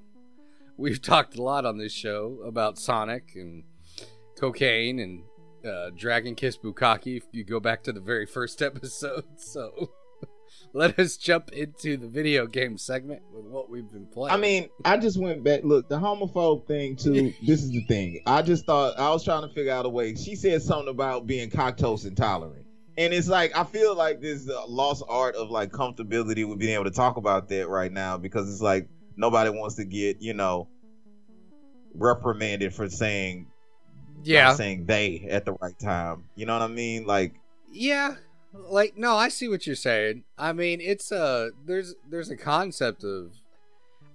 We've 0.77 1.01
talked 1.01 1.37
a 1.37 1.43
lot 1.43 1.65
on 1.65 1.77
this 1.77 1.93
show 1.93 2.39
about 2.45 2.77
Sonic 2.77 3.31
and 3.35 3.63
cocaine 4.37 4.99
and 4.99 5.23
uh, 5.65 5.89
Dragon 5.95 6.35
Kiss 6.35 6.57
Bukaki. 6.57 7.17
If 7.17 7.23
you 7.31 7.43
go 7.43 7.59
back 7.59 7.83
to 7.83 7.93
the 7.93 7.99
very 7.99 8.25
first 8.25 8.61
episode, 8.61 9.25
so 9.37 9.91
let 10.73 10.97
us 10.99 11.17
jump 11.17 11.51
into 11.51 11.97
the 11.97 12.07
video 12.07 12.47
game 12.47 12.77
segment 12.77 13.21
with 13.33 13.45
what 13.45 13.69
we've 13.69 13.89
been 13.91 14.07
playing. 14.07 14.33
I 14.33 14.37
mean, 14.37 14.69
I 14.83 14.97
just 14.97 15.19
went 15.19 15.43
back. 15.43 15.61
Look, 15.63 15.89
the 15.89 15.97
homophobe 15.97 16.67
thing 16.67 16.95
too. 16.95 17.33
this 17.45 17.63
is 17.63 17.71
the 17.71 17.85
thing. 17.85 18.21
I 18.25 18.41
just 18.41 18.65
thought 18.65 18.97
I 18.99 19.09
was 19.09 19.23
trying 19.23 19.47
to 19.47 19.53
figure 19.53 19.71
out 19.71 19.85
a 19.85 19.89
way. 19.89 20.15
She 20.15 20.35
said 20.35 20.61
something 20.61 20.89
about 20.89 21.27
being 21.27 21.49
lactose 21.49 22.05
intolerant, 22.05 22.65
and 22.97 23.13
it's 23.13 23.27
like 23.27 23.57
I 23.57 23.63
feel 23.63 23.95
like 23.95 24.21
this 24.21 24.49
lost 24.67 25.03
art 25.07 25.35
of 25.35 25.49
like 25.49 25.71
comfortability 25.71 26.47
with 26.47 26.59
being 26.59 26.73
able 26.73 26.85
to 26.85 26.91
talk 26.91 27.17
about 27.17 27.49
that 27.49 27.67
right 27.67 27.91
now 27.91 28.17
because 28.17 28.51
it's 28.51 28.61
like 28.61 28.87
nobody 29.17 29.49
wants 29.49 29.75
to 29.75 29.85
get 29.85 30.21
you 30.21 30.33
know 30.33 30.67
reprimanded 31.93 32.73
for 32.73 32.89
saying 32.89 33.47
yeah, 34.23 34.45
not 34.45 34.57
saying 34.57 34.85
they 34.85 35.27
at 35.29 35.45
the 35.45 35.53
right 35.53 35.77
time. 35.79 36.23
You 36.35 36.45
know 36.45 36.53
what 36.53 36.61
I 36.63 36.67
mean? 36.67 37.05
Like 37.05 37.35
yeah. 37.71 38.15
Like 38.53 38.97
no, 38.97 39.17
I 39.17 39.29
see 39.29 39.49
what 39.49 39.67
you're 39.67 39.75
saying. 39.75 40.23
I 40.37 40.53
mean, 40.53 40.79
it's 40.79 41.11
a 41.11 41.51
there's 41.65 41.95
there's 42.09 42.29
a 42.29 42.37
concept 42.37 43.03
of 43.03 43.33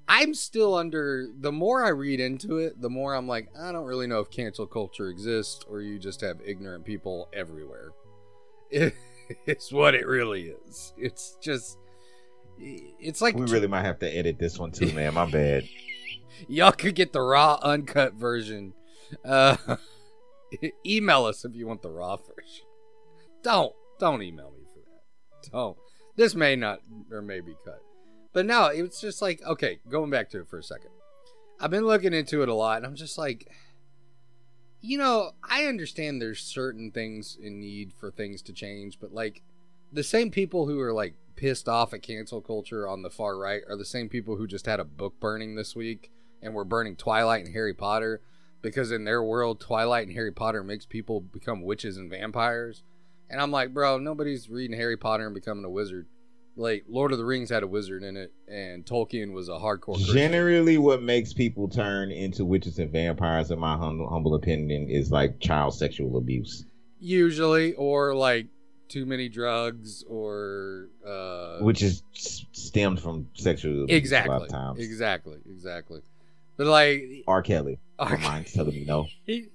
I'm 0.09 0.35
still 0.35 0.75
under 0.75 1.29
the 1.39 1.53
more 1.53 1.85
I 1.85 1.91
read 1.91 2.19
into 2.19 2.59
it, 2.59 2.81
the 2.81 2.91
more 2.91 3.15
I'm 3.15 3.29
like, 3.29 3.49
I 3.57 3.71
don't 3.71 3.85
really 3.85 4.09
know 4.09 4.19
if 4.19 4.29
cancel 4.29 4.67
culture 4.67 5.09
exists 5.09 5.65
or 5.69 5.83
you 5.83 6.01
just 6.01 6.21
have 6.23 6.41
ignorant 6.45 6.85
people 6.85 7.29
everywhere. 7.33 7.91
it's 8.71 9.71
what 9.71 9.95
it 9.95 10.07
really 10.07 10.55
is. 10.67 10.93
It's 10.99 11.37
just 11.41 11.79
it's 12.59 13.23
like 13.23 13.37
we 13.37 13.47
really 13.47 13.69
might 13.69 13.85
have 13.85 13.99
to 14.01 14.09
edit 14.09 14.39
this 14.39 14.59
one 14.59 14.73
too, 14.73 14.93
man. 14.93 15.15
My 15.15 15.31
bad. 15.31 15.69
y'all 16.49 16.73
could 16.73 16.95
get 16.95 17.13
the 17.13 17.21
raw 17.21 17.59
uncut 17.63 18.15
version. 18.15 18.73
Uh 19.25 19.57
email 20.87 21.25
us 21.25 21.45
if 21.45 21.55
you 21.55 21.67
want 21.67 21.83
the 21.83 21.91
raw 21.91 22.17
version. 22.17 22.67
Don't 23.43 23.73
don't 23.99 24.23
email 24.23 24.51
me 24.51 24.65
for 24.73 24.81
that. 24.81 25.51
Don't. 25.51 25.77
This 26.17 26.35
may 26.35 26.57
not 26.57 26.81
or 27.11 27.23
may 27.23 27.41
be 27.41 27.55
cut. 27.65 27.83
But 28.33 28.47
no, 28.47 28.67
it's 28.67 29.01
just 29.01 29.23
like 29.23 29.43
okay, 29.43 29.79
going 29.89 30.11
back 30.11 30.31
to 30.31 30.41
it 30.41 30.49
for 30.49 30.59
a 30.59 30.63
second. 30.63 30.91
I've 31.61 31.71
been 31.71 31.87
looking 31.87 32.15
into 32.15 32.43
it 32.43 32.49
a 32.49 32.55
lot 32.55 32.79
and 32.79 32.87
I'm 32.87 32.97
just 32.97 33.19
like 33.19 33.49
you 34.83 34.97
know, 34.97 35.33
I 35.43 35.67
understand 35.67 36.23
there's 36.23 36.41
certain 36.41 36.91
things 36.91 37.37
in 37.41 37.61
need 37.61 37.93
for 37.93 38.11
things 38.11 38.41
to 38.43 38.53
change, 38.53 38.99
but 38.99 39.13
like 39.13 39.43
the 39.93 40.03
same 40.03 40.31
people 40.31 40.67
who 40.67 40.81
are 40.81 40.93
like 40.93 41.15
pissed 41.37 41.69
off 41.69 41.93
at 41.93 42.03
cancel 42.03 42.41
culture 42.41 42.89
on 42.89 43.03
the 43.03 43.11
far 43.11 43.39
right 43.39 43.63
are 43.69 43.77
the 43.77 43.85
same 43.85 44.09
people 44.09 44.37
who 44.37 44.47
just 44.47 44.67
had 44.67 44.81
a 44.81 44.85
book 44.85 45.21
burning 45.21 45.55
this 45.55 45.77
week 45.77 46.11
and 46.43 46.55
were 46.55 46.65
burning 46.65 46.97
Twilight 46.97 47.45
and 47.45 47.55
Harry 47.55 47.75
Potter 47.75 48.23
because 48.63 48.93
in 48.93 49.05
their 49.05 49.23
world 49.23 49.61
Twilight 49.61 50.07
and 50.07 50.17
Harry 50.17 50.33
Potter 50.33 50.63
makes 50.63 50.87
people 50.87 51.21
become 51.21 51.63
witches 51.63 51.97
and 51.97 52.11
vampires. 52.11 52.83
And 53.29 53.41
I'm 53.41 53.51
like, 53.51 53.73
bro, 53.73 53.99
nobody's 53.99 54.49
reading 54.49 54.77
Harry 54.77 54.97
Potter 54.97 55.27
and 55.27 55.35
becoming 55.35 55.65
a 55.65 55.71
wizard. 55.71 56.07
Like 56.57 56.85
Lord 56.89 57.13
of 57.13 57.19
the 57.19 57.25
Rings 57.25 57.49
had 57.51 57.63
a 57.63 57.67
wizard 57.67 58.03
in 58.03 58.17
it, 58.17 58.33
and 58.49 58.85
Tolkien 58.85 59.33
was 59.33 59.49
a 59.49 59.53
hardcore. 59.53 59.95
Christian. 59.95 60.15
Generally, 60.15 60.79
what 60.79 61.03
makes 61.03 61.33
people 61.33 61.69
turn 61.69 62.11
into 62.11 62.45
witches 62.45 62.79
and 62.79 62.91
vampires, 62.91 63.51
in 63.51 63.59
my 63.59 63.77
humble, 63.77 64.09
humble 64.09 64.35
opinion, 64.35 64.91
is 64.91 65.11
like 65.13 65.41
child 65.41 65.75
sexual 65.75 66.17
abuse. 66.17 66.65
Usually, 66.99 67.73
or 67.75 68.15
like 68.15 68.49
too 68.89 69.07
many 69.07 69.29
drugs, 69.29 70.05
or 70.09 70.89
uh, 71.07 71.61
which 71.61 71.83
is 71.83 72.03
stemmed 72.13 73.01
from 73.01 73.29
sexual 73.35 73.85
abuse 73.85 73.91
a 73.91 73.95
lot 73.95 73.97
exactly, 73.97 74.37
of 74.37 74.49
times. 74.49 74.81
exactly, 74.81 75.39
exactly. 75.49 76.01
But 76.57 76.67
like, 76.67 77.25
R. 77.27 77.43
Kelly, 77.43 77.79
My 78.01 78.17
mind's 78.17 78.53
telling 78.53 78.75
me 78.75 78.85
no, 78.87 79.07
he, 79.27 79.49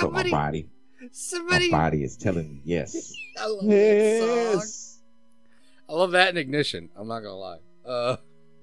but 0.00 0.12
my 0.12 0.30
body, 0.30 0.68
my 1.48 1.68
body 1.70 2.04
is 2.04 2.16
telling 2.16 2.52
me 2.52 2.60
yes. 2.64 3.14
I 3.40 3.46
love. 3.46 3.64
Yes. 3.64 5.00
I 5.88 5.92
love 5.94 6.10
that 6.10 6.28
in 6.28 6.36
Ignition. 6.36 6.90
I'm 6.94 7.08
not 7.08 7.20
gonna 7.20 7.36
lie. 7.36 7.58
Uh, 7.86 8.16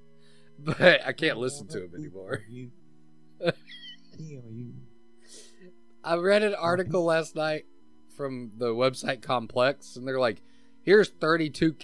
but 0.60 1.06
I 1.06 1.14
can't 1.14 1.38
listen 1.38 1.68
to 1.70 1.86
him 1.86 1.92
anymore. 1.98 2.42
I 6.04 6.16
read 6.16 6.44
an 6.44 6.56
article 6.56 7.04
last 7.04 7.36
night 7.36 7.66
from 8.16 8.52
the 8.58 8.68
website 8.68 9.22
Complex, 9.22 9.96
and 9.96 10.08
they're 10.08 10.20
like, 10.20 10.42
"Here's 10.84 11.10
32 11.10 11.76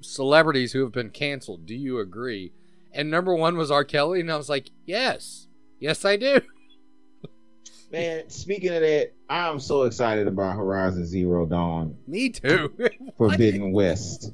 celebrities 0.00 0.72
who 0.72 0.82
have 0.82 0.92
been 0.92 1.10
canceled. 1.10 1.66
Do 1.66 1.74
you 1.74 2.00
agree?" 2.00 2.52
And 2.92 3.10
number 3.10 3.34
one 3.34 3.56
was 3.56 3.70
R. 3.70 3.84
Kelly, 3.84 4.20
and 4.20 4.30
I 4.30 4.36
was 4.36 4.48
like, 4.48 4.70
"Yes, 4.84 5.46
yes, 5.78 6.04
I 6.04 6.16
do." 6.16 6.40
Man, 7.90 8.30
speaking 8.30 8.72
of 8.72 8.82
that, 8.82 9.12
I'm 9.28 9.58
so 9.58 9.82
excited 9.82 10.28
about 10.28 10.56
Horizon 10.56 11.04
Zero 11.06 11.44
Dawn 11.44 11.96
Me 12.06 12.30
too. 12.30 12.72
Forbidden 13.18 13.72
West. 13.72 14.32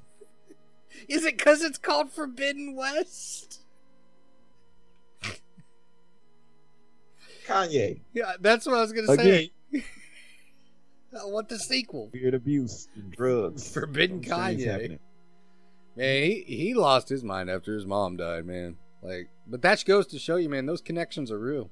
Is 1.09 1.25
it 1.25 1.39
because 1.39 1.63
it's 1.63 1.79
called 1.79 2.13
Forbidden 2.13 2.75
West? 2.77 3.63
Kanye. 7.47 8.01
Yeah, 8.13 8.33
that's 8.41 8.67
what 8.67 8.77
I 8.77 8.81
was 8.81 8.93
gonna 8.93 9.13
Again, 9.13 9.51
say. 9.73 9.85
I 11.19 11.25
want 11.25 11.49
the 11.49 11.59
sequel. 11.59 12.11
weird 12.13 12.35
abuse 12.35 12.89
and 12.95 13.11
drugs. 13.13 13.73
Forbidden 13.73 14.21
Kanye. 14.21 14.99
Man, 15.97 16.23
he, 16.23 16.45
he 16.47 16.75
lost 16.75 17.09
his 17.09 17.25
mind 17.25 17.49
after 17.49 17.75
his 17.75 17.87
mom 17.87 18.19
died, 18.19 18.45
man. 18.45 18.77
Like, 19.03 19.31
but 19.47 19.63
that 19.63 19.83
goes 19.87 20.07
to 20.09 20.19
show 20.19 20.37
you, 20.37 20.49
man, 20.51 20.67
those 20.67 20.83
connections 20.83 21.31
are 21.31 21.39
real. 21.39 21.71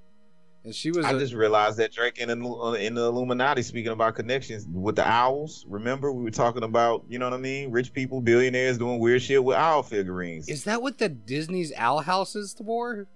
And 0.64 0.74
she 0.74 0.90
was, 0.90 1.04
I 1.04 1.12
a- 1.12 1.18
just 1.18 1.34
realized 1.34 1.76
that 1.76 1.92
Drake 1.92 2.18
in 2.18 2.28
the, 2.28 2.72
in 2.80 2.94
the 2.94 3.02
Illuminati, 3.04 3.60
speaking 3.62 3.92
about 3.92 4.14
connections 4.14 4.66
with 4.72 4.96
the 4.96 5.06
owls. 5.06 5.66
Remember, 5.68 6.10
we 6.10 6.24
were 6.24 6.30
talking 6.30 6.62
about, 6.62 7.04
you 7.08 7.18
know 7.18 7.26
what 7.26 7.34
I 7.34 7.38
mean? 7.38 7.70
Rich 7.70 7.92
people, 7.92 8.20
billionaires 8.22 8.78
doing 8.78 8.98
weird 8.98 9.20
shit 9.20 9.44
with 9.44 9.56
owl 9.56 9.82
figurines. 9.82 10.48
is 10.48 10.64
that 10.64 10.80
what 10.80 10.96
the 10.98 11.10
Disney's 11.10 11.72
owl 11.76 12.00
house 12.00 12.34
is 12.34 12.54
for? 12.54 13.06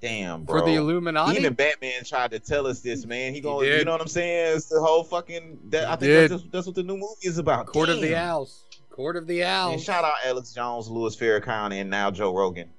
Damn, 0.00 0.44
bro. 0.44 0.60
For 0.60 0.66
the 0.66 0.76
Illuminati? 0.76 1.38
Even 1.38 1.52
Batman 1.54 2.04
tried 2.04 2.30
to 2.30 2.38
tell 2.38 2.66
us 2.66 2.80
this, 2.80 3.04
man. 3.04 3.34
He 3.34 3.40
going, 3.40 3.66
you 3.68 3.84
know 3.84 3.92
what 3.92 4.00
I'm 4.00 4.06
saying? 4.06 4.56
It's 4.56 4.66
the 4.66 4.80
whole 4.80 5.02
fucking. 5.04 5.58
That, 5.70 5.88
I 5.90 5.96
think 5.96 6.12
that's, 6.12 6.32
just, 6.42 6.52
that's 6.52 6.66
what 6.66 6.74
the 6.76 6.82
new 6.82 6.96
movie 6.96 7.16
is 7.22 7.36
about. 7.36 7.66
Court 7.66 7.90
of 7.90 8.00
the 8.00 8.16
Owls. 8.16 8.64
Court 8.88 9.16
of 9.16 9.26
the 9.26 9.42
And 9.42 9.50
Owls. 9.74 9.84
shout 9.84 10.04
out 10.04 10.14
Alex 10.24 10.54
Jones, 10.54 10.88
Louis 10.88 11.14
Farrakhan, 11.16 11.74
and 11.74 11.90
now 11.90 12.10
Joe 12.10 12.34
Rogan, 12.34 12.70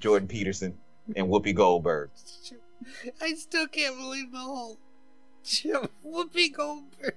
Jordan 0.00 0.28
Peterson, 0.28 0.78
and 1.14 1.28
Whoopi 1.28 1.54
Goldberg. 1.54 2.08
I 3.20 3.34
still 3.34 3.66
can't 3.66 3.96
believe 3.96 4.32
the 4.32 4.38
whole 4.38 4.78
Whoopi 6.06 6.52
Goldberg. 6.54 7.14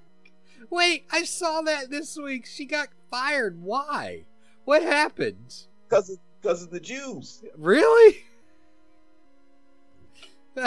Wait, 0.69 1.05
I 1.11 1.23
saw 1.23 1.61
that 1.61 1.89
this 1.91 2.17
week. 2.17 2.45
She 2.45 2.65
got 2.65 2.87
fired. 3.11 3.61
Why? 3.61 4.25
What 4.63 4.81
happened? 4.81 5.53
Because 5.87 6.09
of, 6.09 6.17
because 6.41 6.63
of 6.63 6.71
the 6.71 6.79
Jews. 6.79 7.43
Really? 7.57 8.17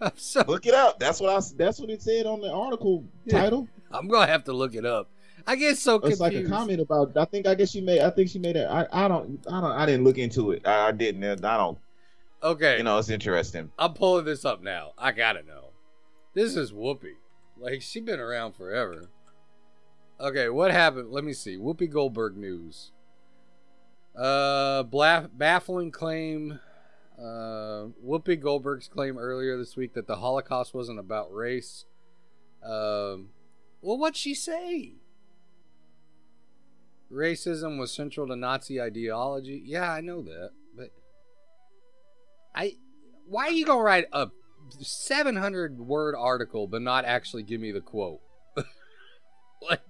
I'm 0.00 0.12
so 0.16 0.44
Look 0.48 0.66
it 0.66 0.74
up. 0.74 0.98
That's 0.98 1.20
what 1.20 1.30
I. 1.30 1.40
That's 1.56 1.78
what 1.80 1.90
it 1.90 2.02
said 2.02 2.26
on 2.26 2.40
the 2.40 2.50
article 2.52 3.04
Yeah. 3.24 3.40
title. 3.40 3.68
I'm 3.90 4.08
gonna 4.08 4.26
have 4.26 4.44
to 4.44 4.52
look 4.52 4.74
it 4.74 4.84
up. 4.86 5.08
I 5.46 5.56
get 5.56 5.76
so 5.76 5.96
It's 5.96 6.18
confused. 6.18 6.20
like 6.20 6.34
a 6.34 6.44
comment 6.48 6.80
about. 6.80 7.16
I 7.16 7.24
think. 7.24 7.46
I 7.46 7.54
guess 7.54 7.70
she 7.70 7.80
made. 7.80 8.00
I 8.00 8.10
think 8.10 8.28
she 8.30 8.38
made 8.38 8.56
it. 8.56 8.66
I. 8.68 8.86
I 8.92 9.08
don't. 9.08 9.38
I 9.48 9.60
don't. 9.60 9.72
I 9.72 9.86
didn't 9.86 10.04
look 10.04 10.18
into 10.18 10.52
it. 10.52 10.66
I, 10.66 10.88
I 10.88 10.92
didn't. 10.92 11.44
I 11.44 11.56
don't. 11.56 11.78
Okay, 12.42 12.78
You 12.78 12.82
know, 12.82 12.98
it's 12.98 13.08
interesting. 13.08 13.70
I'm 13.78 13.94
pulling 13.94 14.24
this 14.24 14.44
up 14.44 14.62
now. 14.62 14.92
I 14.98 15.12
gotta 15.12 15.42
know. 15.42 15.70
This 16.34 16.56
is 16.56 16.72
Whoopi. 16.72 17.14
Like 17.56 17.82
she 17.82 18.00
been 18.00 18.18
around 18.18 18.54
forever. 18.56 19.10
Okay, 20.20 20.48
what 20.48 20.70
happened? 20.72 21.10
Let 21.10 21.24
me 21.24 21.32
see. 21.32 21.56
Whoopi 21.56 21.88
Goldberg 21.90 22.36
news. 22.36 22.90
Uh, 24.16 24.82
bla- 24.82 25.30
baffling 25.32 25.90
claim. 25.90 26.58
Uh, 27.18 27.88
Whoopi 28.04 28.40
Goldberg's 28.40 28.88
claim 28.88 29.18
earlier 29.18 29.56
this 29.56 29.76
week 29.76 29.94
that 29.94 30.06
the 30.06 30.16
Holocaust 30.16 30.74
wasn't 30.74 30.98
about 30.98 31.32
race. 31.32 31.84
Um, 32.62 33.28
well, 33.80 33.98
what'd 33.98 34.16
she 34.16 34.34
say? 34.34 34.94
Racism 37.12 37.78
was 37.78 37.92
central 37.92 38.26
to 38.28 38.36
Nazi 38.36 38.80
ideology. 38.80 39.62
Yeah, 39.64 39.92
I 39.92 40.00
know 40.00 40.22
that, 40.22 40.50
I 42.54 42.74
why 43.26 43.46
are 43.46 43.52
you 43.52 43.64
gonna 43.64 43.82
write 43.82 44.06
a 44.12 44.28
700 44.80 45.78
word 45.78 46.14
article 46.16 46.66
but 46.66 46.82
not 46.82 47.04
actually 47.04 47.42
give 47.42 47.60
me 47.60 47.72
the 47.72 47.80
quote? 47.80 48.20
like, 49.62 49.80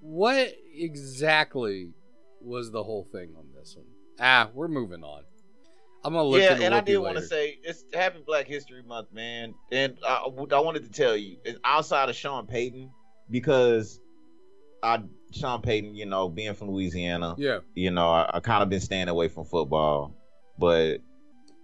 what 0.00 0.52
exactly 0.74 1.92
was 2.40 2.70
the 2.70 2.82
whole 2.82 3.06
thing 3.12 3.34
on 3.36 3.46
this 3.54 3.74
one? 3.76 3.86
Ah, 4.18 4.50
we're 4.54 4.68
moving 4.68 5.04
on. 5.04 5.22
I'm 6.02 6.14
gonna 6.14 6.24
look. 6.24 6.40
Yeah, 6.40 6.58
and 6.60 6.74
I 6.74 6.80
did 6.80 6.98
want 6.98 7.16
to 7.16 7.22
say 7.26 7.58
it's 7.62 7.84
Happy 7.92 8.20
Black 8.26 8.46
History 8.46 8.82
Month, 8.82 9.12
man. 9.12 9.54
And 9.70 9.98
I, 10.06 10.24
I 10.24 10.60
wanted 10.60 10.84
to 10.84 10.90
tell 10.90 11.16
you, 11.16 11.36
outside 11.64 12.08
of 12.08 12.16
Sean 12.16 12.46
Payton, 12.46 12.90
because 13.30 14.00
I 14.82 15.02
Sean 15.32 15.60
Payton, 15.60 15.94
you 15.94 16.06
know, 16.06 16.28
being 16.28 16.54
from 16.54 16.70
Louisiana, 16.70 17.34
yeah, 17.36 17.58
you 17.74 17.90
know, 17.90 18.08
I, 18.08 18.30
I 18.34 18.40
kind 18.40 18.62
of 18.62 18.70
been 18.70 18.80
staying 18.80 19.08
away 19.08 19.28
from 19.28 19.44
football, 19.44 20.14
but 20.58 20.98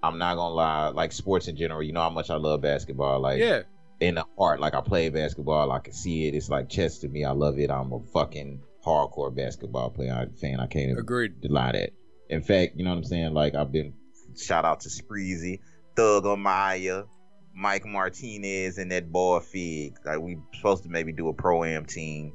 I'm 0.07 0.19
not 0.19 0.37
gonna 0.37 0.55
lie, 0.55 0.89
like 0.89 1.13
sports 1.13 1.49
in 1.49 1.57
general, 1.57 1.83
you 1.83 1.93
know 1.93 2.03
how 2.03 2.11
much 2.11 2.31
I 2.31 2.37
love 2.37 2.61
basketball, 2.61 3.21
like 3.21 3.39
yeah, 3.39 3.63
in 4.01 4.17
the 4.17 4.25
heart, 4.39 4.61
like 4.61 4.75
I 4.75 4.81
play 4.81 5.09
basketball, 5.09 5.73
I 5.73 5.79
can 5.79 5.93
see 5.93 6.27
it. 6.29 6.35
It's 6.35 6.49
like 6.49 6.69
chess 6.69 6.99
to 6.99 7.09
me. 7.09 7.25
I 7.25 7.33
love 7.33 7.59
it. 7.59 7.71
I'm 7.71 7.93
a 7.93 8.01
fucking 8.01 8.61
hardcore 8.85 9.35
basketball 9.35 9.91
player 9.91 10.29
fan. 10.41 10.61
I 10.61 10.67
can't 10.67 10.91
even 10.91 10.99
agreed. 10.99 11.41
deny 11.41 11.73
that. 11.73 11.91
In 12.29 12.43
fact, 12.43 12.77
you 12.77 12.85
know 12.85 12.91
what 12.91 12.99
I'm 12.99 13.05
saying? 13.05 13.35
Like 13.35 13.55
I've 13.55 13.73
been 13.73 13.95
shout 14.37 14.65
out 14.65 14.81
to 14.81 14.89
Spreezy, 14.89 15.61
Thug 15.95 16.25
Amaya, 16.25 17.07
Mike 17.55 17.87
Martinez, 17.87 18.79
and 18.79 18.93
that 18.93 19.11
boy 19.11 19.41
Fig. 19.41 19.97
Like 20.05 20.21
we 20.21 20.39
supposed 20.55 20.83
to 20.85 20.89
maybe 20.89 21.13
do 21.13 21.29
a 21.29 21.33
pro 21.33 21.65
am 21.65 21.87
team, 21.87 22.35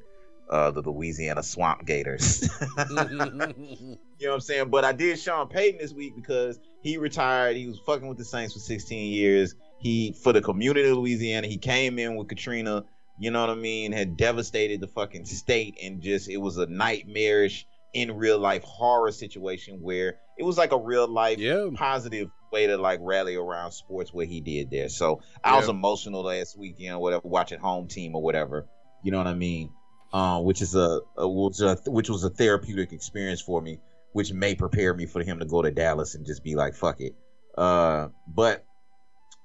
uh, 0.50 0.72
the 0.72 0.82
Louisiana 0.82 1.44
Swamp 1.44 1.86
Gators. 1.86 2.42
you 2.90 2.96
know 2.96 3.98
what 4.20 4.34
I'm 4.34 4.40
saying? 4.40 4.70
But 4.70 4.84
I 4.84 4.94
did 4.94 5.20
Sean 5.20 5.48
Payton 5.48 5.80
this 5.80 5.94
week 5.94 6.16
because 6.16 6.60
he 6.82 6.98
retired. 6.98 7.56
He 7.56 7.68
was 7.68 7.80
fucking 7.80 8.08
with 8.08 8.18
the 8.18 8.26
Saints 8.26 8.54
for 8.54 8.60
16 8.60 9.14
years. 9.14 9.56
He 9.80 10.14
for 10.24 10.34
the 10.34 10.42
community 10.42 10.90
of 10.90 10.98
Louisiana. 10.98 11.48
He 11.48 11.58
came 11.58 12.00
in 12.00 12.16
with 12.16 12.28
Katrina. 12.28 12.86
You 13.18 13.32
know 13.32 13.42
what 13.42 13.50
I 13.52 13.56
mean? 13.56 13.92
Had 13.92 14.18
devastated 14.18 14.82
the 14.82 14.88
fucking 14.88 15.26
state 15.26 15.78
and 15.82 16.02
just 16.02 16.30
it 16.30 16.38
was 16.38 16.58
a 16.58 16.66
nightmarish 16.66 17.68
in 17.94 18.16
real 18.16 18.40
life 18.40 18.64
horror 18.64 19.12
situation 19.12 19.80
where 19.82 20.18
it 20.38 20.44
was 20.44 20.58
like 20.58 20.72
a 20.72 20.78
real 20.78 21.08
life 21.08 21.38
yeah, 21.40 21.68
positive 21.76 22.30
way 22.52 22.68
to 22.68 22.78
like 22.78 23.00
rally 23.02 23.36
around 23.36 23.72
sports 23.72 24.14
what 24.14 24.28
he 24.28 24.42
did 24.42 24.72
there. 24.72 24.90
So 24.90 25.22
I 25.44 25.58
was 25.58 25.70
emotional 25.70 26.24
last 26.24 26.58
weekend, 26.58 27.00
whatever, 27.00 27.28
watching 27.28 27.60
home 27.60 27.88
team 27.88 28.16
or 28.16 28.22
whatever. 28.22 28.68
You 29.04 29.12
know 29.12 29.18
what 29.18 29.28
I 29.28 29.34
mean? 29.34 29.72
Uh, 30.14 30.42
which 30.42 30.62
is 30.62 30.76
a, 30.76 31.00
a 31.18 31.28
was 31.28 31.62
a 31.62 31.78
which 31.88 32.10
was 32.10 32.24
a 32.24 32.30
therapeutic 32.30 32.92
experience 32.92 33.42
for 33.42 33.62
me, 33.62 33.80
which 34.14 34.34
may 34.34 34.56
prepare 34.56 34.94
me 34.94 35.06
for 35.06 35.24
him 35.24 35.40
to 35.40 35.46
go 35.46 35.62
to 35.62 35.72
Dallas 35.72 36.16
and 36.16 36.26
just 36.26 36.44
be 36.44 36.56
like, 36.56 36.76
fuck 36.76 37.00
it. 37.00 37.16
Uh, 37.58 38.10
but 38.28 38.66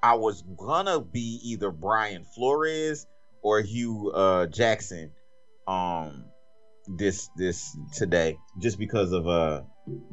I 0.02 0.14
was 0.14 0.42
gonna 0.42 1.00
be 1.00 1.40
either 1.44 1.70
Brian 1.70 2.24
Flores 2.24 3.06
or 3.42 3.60
Hue 3.60 4.10
uh, 4.10 4.46
Jackson. 4.46 5.12
Um, 5.66 6.26
this 6.86 7.28
this 7.36 7.76
today 7.92 8.38
just 8.60 8.78
because 8.78 9.12
of 9.12 9.26
uh 9.26 9.62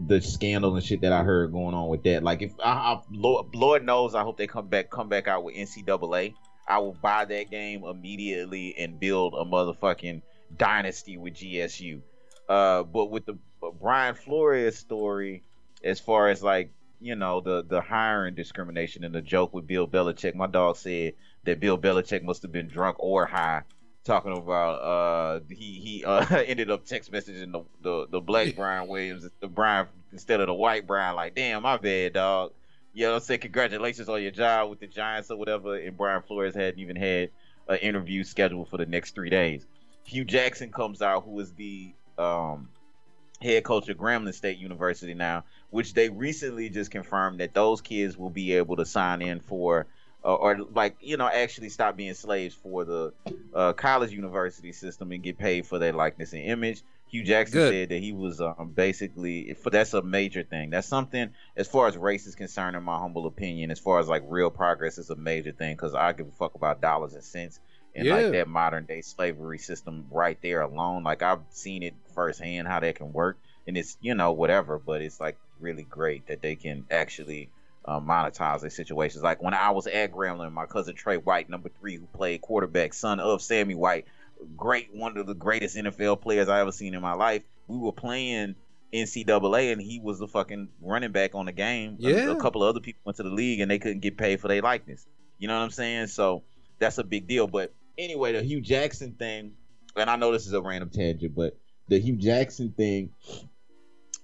the 0.07 0.21
scandal 0.21 0.75
and 0.75 0.83
shit 0.83 1.01
that 1.01 1.11
I 1.11 1.23
heard 1.23 1.51
going 1.51 1.73
on 1.73 1.87
with 1.89 2.03
that. 2.03 2.23
Like 2.23 2.41
if 2.41 2.53
I, 2.63 2.71
I 2.71 3.01
Lord, 3.11 3.47
Lord 3.55 3.85
knows, 3.85 4.15
I 4.15 4.21
hope 4.21 4.37
they 4.37 4.47
come 4.47 4.67
back 4.67 4.89
come 4.89 5.09
back 5.09 5.27
out 5.27 5.43
with 5.43 5.55
NCAA. 5.55 6.33
I 6.67 6.79
will 6.79 6.97
buy 7.01 7.25
that 7.25 7.51
game 7.51 7.83
immediately 7.83 8.75
and 8.77 8.99
build 8.99 9.33
a 9.33 9.43
motherfucking 9.43 10.21
dynasty 10.55 11.17
with 11.17 11.33
GSU. 11.33 12.01
Uh, 12.47 12.83
but 12.83 13.05
with 13.05 13.25
the 13.25 13.37
Brian 13.71 14.15
Flores 14.15 14.77
story, 14.77 15.43
as 15.83 15.99
far 15.99 16.29
as 16.29 16.43
like 16.43 16.71
you 16.99 17.15
know 17.15 17.41
the 17.41 17.63
the 17.63 17.81
hiring 17.81 18.35
discrimination 18.35 19.03
and 19.03 19.13
the 19.13 19.21
joke 19.21 19.53
with 19.53 19.67
Bill 19.67 19.87
Belichick, 19.87 20.35
my 20.35 20.47
dog 20.47 20.77
said 20.77 21.13
that 21.43 21.59
Bill 21.59 21.77
Belichick 21.77 22.23
must 22.23 22.41
have 22.41 22.51
been 22.51 22.67
drunk 22.67 22.97
or 22.99 23.25
high, 23.25 23.63
talking 24.03 24.35
about 24.37 24.75
uh 24.75 25.39
he 25.49 25.79
he 25.79 26.05
uh, 26.05 26.25
ended 26.47 26.71
up 26.71 26.85
text 26.85 27.11
messaging 27.11 27.51
the, 27.51 27.63
the 27.81 28.07
the 28.09 28.21
black 28.21 28.55
Brian 28.55 28.87
Williams, 28.87 29.27
the 29.39 29.47
Brian 29.47 29.87
instead 30.11 30.39
of 30.39 30.47
the 30.47 30.53
white 30.53 30.87
Brian. 30.87 31.15
Like, 31.15 31.35
damn, 31.35 31.63
my 31.63 31.77
bad, 31.77 32.13
dog. 32.13 32.53
You 32.95 33.07
know, 33.07 33.19
say 33.19 33.39
congratulations 33.39 34.07
on 34.07 34.21
your 34.21 34.31
job 34.31 34.69
with 34.69 34.79
the 34.79 34.85
Giants 34.85 35.31
or 35.31 35.37
whatever. 35.37 35.75
And 35.75 35.97
Brian 35.97 36.21
Flores 36.21 36.53
hadn't 36.53 36.79
even 36.79 36.95
had 36.95 37.31
an 37.67 37.77
interview 37.77 38.23
scheduled 38.23 38.69
for 38.69 38.77
the 38.77 38.85
next 38.85 39.15
three 39.15 39.31
days. 39.31 39.65
Hue 40.03 40.25
Jackson 40.25 40.71
comes 40.71 41.01
out, 41.01 41.23
who 41.23 41.39
is 41.39 41.51
the 41.53 41.91
um, 42.19 42.69
head 43.43 43.63
coach 43.63 43.89
of 43.89 43.97
Grambling 43.97 44.33
State 44.33 44.57
University 44.57 45.13
now, 45.13 45.43
which 45.69 45.93
they 45.93 46.09
recently 46.09 46.69
just 46.69 46.91
confirmed 46.91 47.39
that 47.39 47.53
those 47.53 47.81
kids 47.81 48.17
will 48.17 48.29
be 48.29 48.53
able 48.53 48.77
to 48.77 48.85
sign 48.85 49.21
in 49.21 49.39
for, 49.39 49.85
uh, 50.23 50.33
or 50.33 50.57
like 50.73 50.95
you 51.01 51.17
know, 51.17 51.27
actually 51.27 51.69
stop 51.69 51.95
being 51.97 52.13
slaves 52.13 52.55
for 52.55 52.85
the 52.85 53.13
uh, 53.53 53.73
college 53.73 54.11
university 54.11 54.71
system 54.71 55.11
and 55.11 55.21
get 55.21 55.37
paid 55.37 55.67
for 55.67 55.77
their 55.79 55.93
likeness 55.93 56.33
and 56.33 56.43
image. 56.43 56.81
Hue 57.07 57.23
Jackson 57.23 57.59
Good. 57.59 57.71
said 57.71 57.89
that 57.89 58.01
he 58.01 58.11
was 58.11 58.41
um, 58.41 58.71
basically 58.73 59.53
for 59.61 59.69
that's 59.69 59.93
a 59.93 60.01
major 60.01 60.41
thing. 60.41 60.71
That's 60.71 60.87
something 60.87 61.29
as 61.55 61.67
far 61.67 61.87
as 61.87 61.95
race 61.95 62.25
is 62.25 62.33
concerned, 62.33 62.75
in 62.75 62.81
my 62.83 62.97
humble 62.97 63.27
opinion. 63.27 63.69
As 63.69 63.77
far 63.79 63.99
as 63.99 64.07
like 64.07 64.23
real 64.27 64.49
progress 64.49 64.97
is 64.97 65.11
a 65.11 65.15
major 65.15 65.51
thing 65.51 65.75
because 65.75 65.93
I 65.93 66.13
give 66.13 66.27
a 66.27 66.31
fuck 66.31 66.55
about 66.55 66.81
dollars 66.81 67.13
and 67.13 67.23
cents 67.23 67.59
and 67.95 68.07
Yeah. 68.07 68.15
like 68.15 68.31
that 68.31 68.47
modern 68.47 68.85
day 68.85 69.01
slavery 69.01 69.59
system 69.59 70.07
right 70.09 70.39
there 70.41 70.61
alone. 70.61 71.03
Like 71.03 71.21
I've 71.21 71.41
seen 71.51 71.83
it 71.83 71.93
firsthand 72.13 72.67
how 72.67 72.79
that 72.79 72.95
can 72.95 73.11
work, 73.13 73.37
and 73.67 73.77
it's 73.77 73.97
you 74.01 74.15
know 74.15 74.31
whatever, 74.31 74.79
but 74.79 75.01
it's 75.01 75.19
like 75.19 75.37
really 75.59 75.83
great 75.83 76.27
that 76.27 76.41
they 76.41 76.55
can 76.55 76.85
actually. 76.91 77.49
Uh, 77.85 77.99
monetize 77.99 78.61
their 78.61 78.69
situations. 78.69 79.21
Like 79.21 79.43
when 79.43 79.53
I 79.53 79.71
was 79.71 79.87
at 79.87 80.13
Grambling, 80.13 80.53
my 80.53 80.65
cousin 80.65 80.95
Trey 80.95 81.17
White, 81.17 81.49
number 81.49 81.67
three, 81.67 81.97
who 81.97 82.05
played 82.05 82.39
quarterback, 82.39 82.93
son 82.93 83.19
of 83.19 83.41
Sammy 83.41 83.75
White, 83.75 84.05
great, 84.55 84.87
one 84.93 85.17
of 85.17 85.27
the 85.27 85.33
greatest 85.33 85.75
NFL 85.75 86.21
players 86.21 86.47
I 86.47 86.61
ever 86.61 86.71
seen 86.71 86.93
in 86.93 87.01
my 87.01 87.11
life. 87.13 87.43
We 87.67 87.77
were 87.77 87.91
playing 87.91 88.55
NCAA, 88.93 89.73
and 89.73 89.81
he 89.81 89.99
was 89.99 90.19
the 90.19 90.27
fucking 90.27 90.69
running 90.81 91.11
back 91.11 91.35
on 91.35 91.47
the 91.47 91.51
game. 91.51 91.97
A- 91.99 92.09
Yeah. 92.09 92.31
a, 92.31 92.35
couple 92.37 92.63
of 92.63 92.69
other 92.69 92.79
people 92.79 93.01
went 93.03 93.17
to 93.17 93.23
the 93.23 93.29
league, 93.29 93.59
and 93.59 93.69
they 93.69 93.79
couldn't 93.79 93.99
get 93.99 94.17
paid 94.17 94.39
for 94.39 94.47
their 94.47 94.61
likeness. 94.61 95.05
You 95.39 95.47
know 95.47 95.57
what 95.57 95.65
I'm 95.65 95.71
saying? 95.71 96.07
So 96.07 96.43
that's 96.79 96.97
a 96.99 97.03
big 97.03 97.27
deal. 97.27 97.47
But 97.47 97.73
anyway, 97.97 98.33
the 98.33 98.43
Hue 98.43 98.61
Jackson 98.61 99.13
thing, 99.13 99.53
and 99.95 100.09
I 100.09 100.15
know 100.15 100.31
this 100.31 100.47
is 100.47 100.53
a 100.53 100.61
random 100.61 100.89
tangent, 100.89 101.35
but 101.35 101.57
the 101.87 101.99
Hue 101.99 102.15
Jackson 102.15 102.71
thing, 102.71 103.09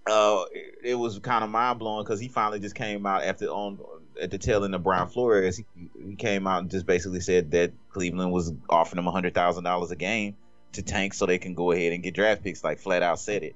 uh, 0.09 0.43
it, 0.51 0.75
it 0.83 0.95
was 0.95 1.19
kind 1.19 1.43
of 1.43 1.49
mind 1.49 1.79
blowing 1.79 2.03
because 2.03 2.19
he 2.19 2.27
finally 2.27 2.59
just 2.59 2.75
came 2.75 3.05
out 3.05 3.23
after 3.23 3.45
on 3.47 3.79
at 4.21 4.31
the 4.31 4.37
tail 4.37 4.63
end 4.65 4.75
of 4.75 4.83
Brian 4.83 5.07
Flores. 5.07 5.57
He, 5.57 5.65
he 6.07 6.15
came 6.15 6.47
out 6.47 6.61
and 6.61 6.71
just 6.71 6.85
basically 6.85 7.19
said 7.19 7.51
that 7.51 7.71
Cleveland 7.89 8.31
was 8.31 8.51
offering 8.69 8.99
him 8.99 9.07
a 9.07 9.11
hundred 9.11 9.33
thousand 9.33 9.63
dollars 9.63 9.91
a 9.91 9.95
game 9.95 10.35
to 10.73 10.81
tank 10.81 11.13
so 11.13 11.25
they 11.25 11.37
can 11.37 11.53
go 11.53 11.71
ahead 11.71 11.93
and 11.93 12.03
get 12.03 12.13
draft 12.13 12.43
picks. 12.43 12.63
Like 12.63 12.79
flat 12.79 13.03
out 13.03 13.19
said 13.19 13.43
it. 13.43 13.55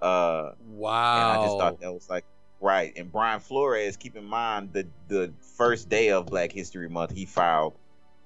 Uh, 0.00 0.52
Wow. 0.68 1.32
and 1.32 1.40
I 1.40 1.44
just 1.44 1.58
thought 1.58 1.80
that 1.80 1.92
was 1.92 2.08
like 2.08 2.24
right. 2.60 2.92
And 2.96 3.12
Brian 3.12 3.40
Flores, 3.40 3.96
keep 3.96 4.16
in 4.16 4.24
mind 4.24 4.72
the 4.72 4.86
the 5.08 5.32
first 5.56 5.88
day 5.88 6.10
of 6.10 6.26
Black 6.26 6.52
History 6.52 6.88
Month, 6.88 7.12
he 7.12 7.26
filed 7.26 7.74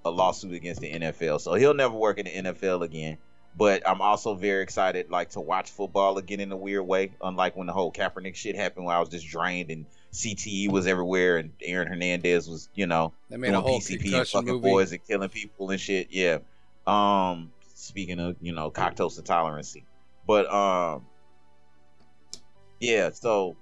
a 0.05 0.11
lawsuit 0.11 0.53
against 0.53 0.81
the 0.81 0.93
NFL. 0.93 1.41
So 1.41 1.55
he'll 1.55 1.75
never 1.75 1.95
work 1.95 2.19
in 2.19 2.27
the 2.27 2.51
NFL 2.53 2.83
again. 2.83 3.19
But 3.57 3.89
I'm 3.89 4.01
also 4.01 4.35
very 4.35 4.63
excited, 4.63 5.11
like 5.11 5.31
to 5.31 5.41
watch 5.41 5.71
football 5.71 6.19
again 6.19 6.41
in 6.41 6.51
a 6.51 6.57
weird 6.57 6.87
way. 6.87 7.13
Unlike 7.23 7.57
when 7.57 7.69
the 7.69 7.73
whole 7.73 7.93
Kaepernick 7.93 8.35
shit 8.35 8.57
happened, 8.57 8.87
where 8.87 8.97
I 8.97 9.01
was 9.01 9.11
just 9.11 9.29
drained 9.29 9.71
and 9.71 9.87
CTE 10.13 10.71
was 10.71 10.87
everywhere, 10.87 11.39
and 11.39 11.53
Aaron 11.63 11.87
Hernandez 11.87 12.49
was, 12.49 12.69
you 12.75 12.87
know, 12.87 13.13
they 13.31 13.37
made 13.37 13.49
doing 13.49 13.59
a 13.59 13.61
whole 13.61 13.81
PCP 13.81 14.13
and 14.13 14.27
fucking 14.27 14.49
movie. 14.49 14.69
boys 14.69 14.93
and 14.93 15.07
killing 15.07 15.29
people 15.29 15.71
and 15.71 15.81
shit. 15.81 16.09
Yeah. 16.11 16.39
Um, 16.87 17.53
speaking 17.75 18.19
of, 18.19 18.37
you 18.41 18.53
know, 18.53 18.71
lactose 18.71 19.19
intolerance, 19.19 19.77
but 20.27 20.53
um, 20.53 21.07
yeah. 22.81 23.11
So 23.11 23.57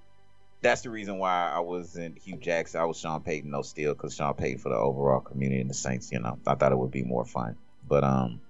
that's 0.63 0.83
the 0.83 0.91
reason 0.91 1.19
why 1.19 1.51
I 1.51 1.61
wasn't 1.61 2.19
Hue 2.19 2.37
Jackson. 2.37 2.81
I 2.81 2.85
was 2.85 2.99
Sean 2.99 3.21
Payton, 3.23 3.51
no 3.51 3.63
still, 3.63 3.93
because 3.95 4.15
Sean 4.15 4.35
Payton 4.35 4.59
for 4.59 4.71
the 4.71 4.77
overall 4.77 5.21
community 5.21 5.61
and 5.61 5.69
the 5.69 5.75
Saints. 5.75 6.11
You 6.13 6.21
know, 6.21 6.39
I 6.47 6.55
thought 6.55 6.73
it 6.73 6.79
would 6.79 6.91
be 6.91 7.03
more 7.03 7.25
fun. 7.25 7.57
But 7.87 8.05
um, 8.05 8.41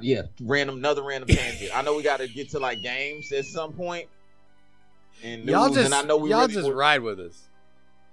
Yeah, 0.00 0.22
random 0.42 0.76
another 0.76 1.02
random 1.02 1.28
tangent. 1.36 1.76
I 1.76 1.82
know 1.82 1.96
we 1.96 2.02
got 2.02 2.20
to 2.20 2.28
get 2.28 2.50
to 2.50 2.58
like 2.58 2.82
games 2.82 3.32
at 3.32 3.44
some 3.44 3.72
point. 3.72 4.08
And 5.22 5.44
Y'all 5.44 5.68
just 5.68 5.86
and 5.86 5.94
I 5.94 6.02
know 6.02 6.16
we 6.16 6.30
y'all 6.30 6.42
really 6.42 6.54
just 6.54 6.70
ride 6.70 7.02
with 7.02 7.20
us. 7.20 7.50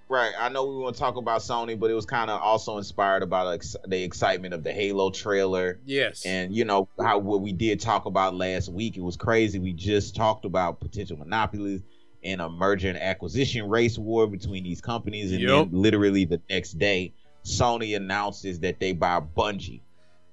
Right. 0.09 0.31
I 0.39 0.47
know 0.49 0.65
we 0.65 0.77
want 0.77 0.95
to 0.95 0.99
talk 0.99 1.17
about 1.17 1.41
Sony, 1.41 1.77
but 1.77 1.91
it 1.91 1.93
was 1.93 2.05
kind 2.05 2.31
of 2.31 2.41
also 2.41 2.77
inspired 2.77 3.23
about 3.23 3.45
like, 3.45 3.63
the 3.87 4.01
excitement 4.03 4.53
of 4.53 4.63
the 4.63 4.71
Halo 4.71 5.09
trailer. 5.09 5.79
Yes. 5.85 6.25
And 6.25 6.55
you 6.55 6.63
know 6.63 6.87
how 6.99 7.17
what 7.17 7.41
we 7.41 7.51
did 7.51 7.81
talk 7.81 8.05
about 8.05 8.33
last 8.33 8.69
week, 8.69 8.95
it 8.95 9.01
was 9.01 9.17
crazy. 9.17 9.59
We 9.59 9.73
just 9.73 10.15
talked 10.15 10.45
about 10.45 10.79
potential 10.79 11.17
monopolies 11.17 11.83
and 12.23 12.41
a 12.41 12.49
merger 12.49 12.89
and 12.89 12.97
acquisition 12.97 13.69
race 13.69 13.97
war 13.97 14.27
between 14.27 14.63
these 14.63 14.81
companies, 14.81 15.31
and 15.31 15.41
Yup. 15.41 15.69
then 15.69 15.81
literally 15.81 16.25
the 16.25 16.41
next 16.49 16.73
day, 16.73 17.13
Sony 17.45 17.95
announces 17.95 18.59
that 18.61 18.79
they 18.79 18.93
buy 18.93 19.19
Bungie, 19.19 19.81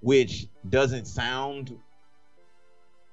which 0.05 0.49
doesn't 0.69 1.07
sound 1.07 1.79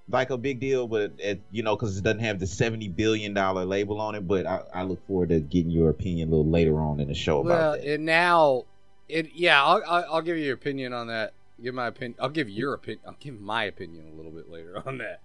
like 0.09 0.29
a 0.29 0.37
big 0.37 0.59
deal, 0.59 0.89
but 0.89 1.13
it, 1.19 1.41
you 1.49 1.63
know 1.63 1.75
because 1.75 1.97
it 1.97 2.03
doesn't 2.03 2.19
have 2.19 2.37
the 2.37 2.45
seventy 2.45 2.89
billion 2.89 3.33
dollar 3.33 3.63
label 3.63 4.01
on 4.01 4.13
it. 4.13 4.27
But 4.27 4.45
I, 4.45 4.61
I 4.73 4.83
look 4.83 5.05
forward 5.07 5.29
to 5.29 5.39
getting 5.39 5.71
your 5.71 5.89
opinion 5.89 6.27
a 6.27 6.31
little 6.31 6.51
later 6.51 6.79
on 6.81 6.99
in 6.99 7.07
the 7.07 7.15
show 7.15 7.41
well, 7.41 7.73
about 7.73 7.81
that. 7.81 7.93
and 7.93 8.05
now, 8.05 8.65
it 9.07 9.31
yeah, 9.33 9.63
I'll, 9.63 9.81
I'll 9.87 10.05
I'll 10.11 10.21
give 10.21 10.37
you 10.37 10.43
your 10.43 10.55
opinion 10.55 10.91
on 10.91 11.07
that. 11.07 11.33
Give 11.63 11.73
my 11.73 11.87
opinion. 11.87 12.17
I'll 12.19 12.29
give 12.29 12.49
your 12.49 12.73
opinion. 12.73 13.03
I'll 13.07 13.17
give 13.19 13.39
my 13.39 13.63
opinion 13.63 14.11
a 14.11 14.15
little 14.15 14.31
bit 14.31 14.49
later 14.49 14.83
on 14.85 14.97
that. 14.97 15.21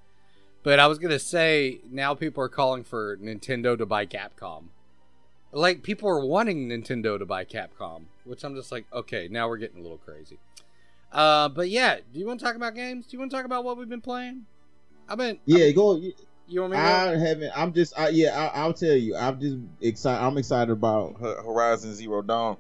But 0.63 0.79
I 0.79 0.87
was 0.87 0.99
gonna 0.99 1.19
say 1.19 1.81
now 1.91 2.15
people 2.15 2.45
are 2.45 2.49
calling 2.49 2.85
for 2.85 3.17
Nintendo 3.17 3.77
to 3.77 3.87
buy 3.87 4.07
Capcom. 4.07 4.67
Like 5.51 5.83
people 5.83 6.09
are 6.09 6.25
wanting 6.25 6.69
Nintendo 6.69 7.19
to 7.19 7.27
buy 7.27 7.45
Capcom, 7.45 8.05
which 8.25 8.45
I'm 8.45 8.55
just 8.55 8.71
like, 8.71 8.87
okay, 8.93 9.27
now 9.29 9.49
we're 9.49 9.57
getting 9.57 9.81
a 9.81 9.83
little 9.83 9.99
crazy. 9.99 10.39
Uh, 11.13 11.49
but 11.49 11.69
yeah, 11.69 11.97
do 12.13 12.19
you 12.19 12.27
want 12.27 12.41
to 12.41 12.47
talk 12.47 12.57
about 12.57 12.75
games? 12.75 13.07
Do 13.07 13.15
you 13.15 13.19
want 13.19 13.31
to 13.31 13.37
talk 13.37 13.47
about 13.47 13.65
what 13.65 13.79
we've 13.79 13.89
been 13.89 14.01
playing? 14.01 14.45
I've 15.09 15.19
been. 15.19 15.39
Yeah, 15.45 15.71
go. 15.71 16.01
You 16.49 16.61
want 16.61 16.73
me 16.73 16.79
to? 16.79 16.83
Go? 16.83 16.89
I 16.89 17.17
haven't. 17.17 17.53
I'm 17.57 17.73
just. 17.73 17.99
I, 17.99 18.09
yeah, 18.09 18.37
I, 18.39 18.61
I'll 18.61 18.73
tell 18.73 18.95
you. 18.95 19.17
I'm 19.17 19.41
just 19.41 19.57
excited. 19.81 20.25
I'm 20.25 20.37
excited 20.39 20.71
about. 20.71 21.17
Horizon 21.21 21.95
Zero 21.95 22.23
Dawn, 22.23 22.57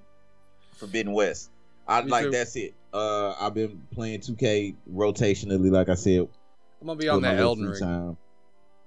Forbidden 0.76 1.12
West. 1.12 1.50
I 1.86 2.02
Me 2.02 2.10
like 2.10 2.24
too. 2.24 2.30
that's 2.30 2.56
it. 2.56 2.74
Uh, 2.92 3.34
I've 3.38 3.54
been 3.54 3.82
playing 3.92 4.20
2K 4.20 4.74
rotationally, 4.92 5.70
like 5.70 5.88
I 5.88 5.94
said, 5.94 6.28
I'm 6.80 6.86
gonna 6.86 6.98
be 6.98 7.08
on 7.08 7.22
that 7.22 7.38
Elden 7.38 7.68
Ring. 7.68 7.80
time. 7.80 8.16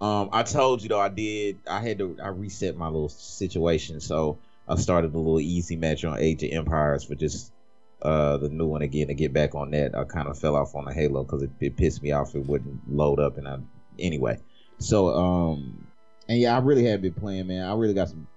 Um, 0.02 0.30
I 0.32 0.43
told 0.43 0.82
you 0.82 0.89
though, 0.89 1.00
I 1.00 1.10
did. 1.10 1.60
I 1.69 1.80
had 1.80 2.00
to. 2.00 2.17
I 2.24 2.30
reset 2.30 2.76
my 2.76 2.88
little 2.88 3.10
situation, 3.10 4.00
so 4.00 4.39
I 4.67 4.76
started 4.76 5.13
a 5.13 5.17
little 5.17 5.39
easy 5.39 5.76
match 5.76 6.04
on 6.06 6.17
Age 6.19 6.43
of 6.43 6.52
Empires 6.52 7.04
for 7.04 7.15
just 7.15 7.52
uh 8.02 8.38
the 8.38 8.50
new 8.50 8.66
one 8.68 8.82
again 8.82 9.08
to 9.08 9.14
get 9.14 9.34
back 9.34 9.56
on 9.56 9.72
that. 9.72 9.96
I 9.96 10.04
kind 10.06 10.28
of 10.28 10.38
fell 10.40 10.56
off 10.56 10.76
on 10.76 10.86
the 10.86 10.94
Halo 10.94 11.24
because 11.24 11.44
it, 11.44 11.52
it 11.60 11.78
pissed 11.78 12.02
me 12.02 12.12
off. 12.12 12.36
It 12.36 12.46
wouldn't 12.46 12.92
load 12.92 13.20
up, 13.20 13.38
and 13.38 13.48
I 13.48 13.58
anyway. 13.98 14.40
So, 14.78 15.10
um, 15.10 15.88
and 16.28 16.40
yeah, 16.40 16.56
I 16.56 16.60
really 16.60 16.86
have 16.86 17.02
been 17.02 17.14
playing, 17.14 17.48
man. 17.48 17.68
I 17.68 17.74
really 17.76 17.94
got 17.94 18.10
some. 18.10 18.28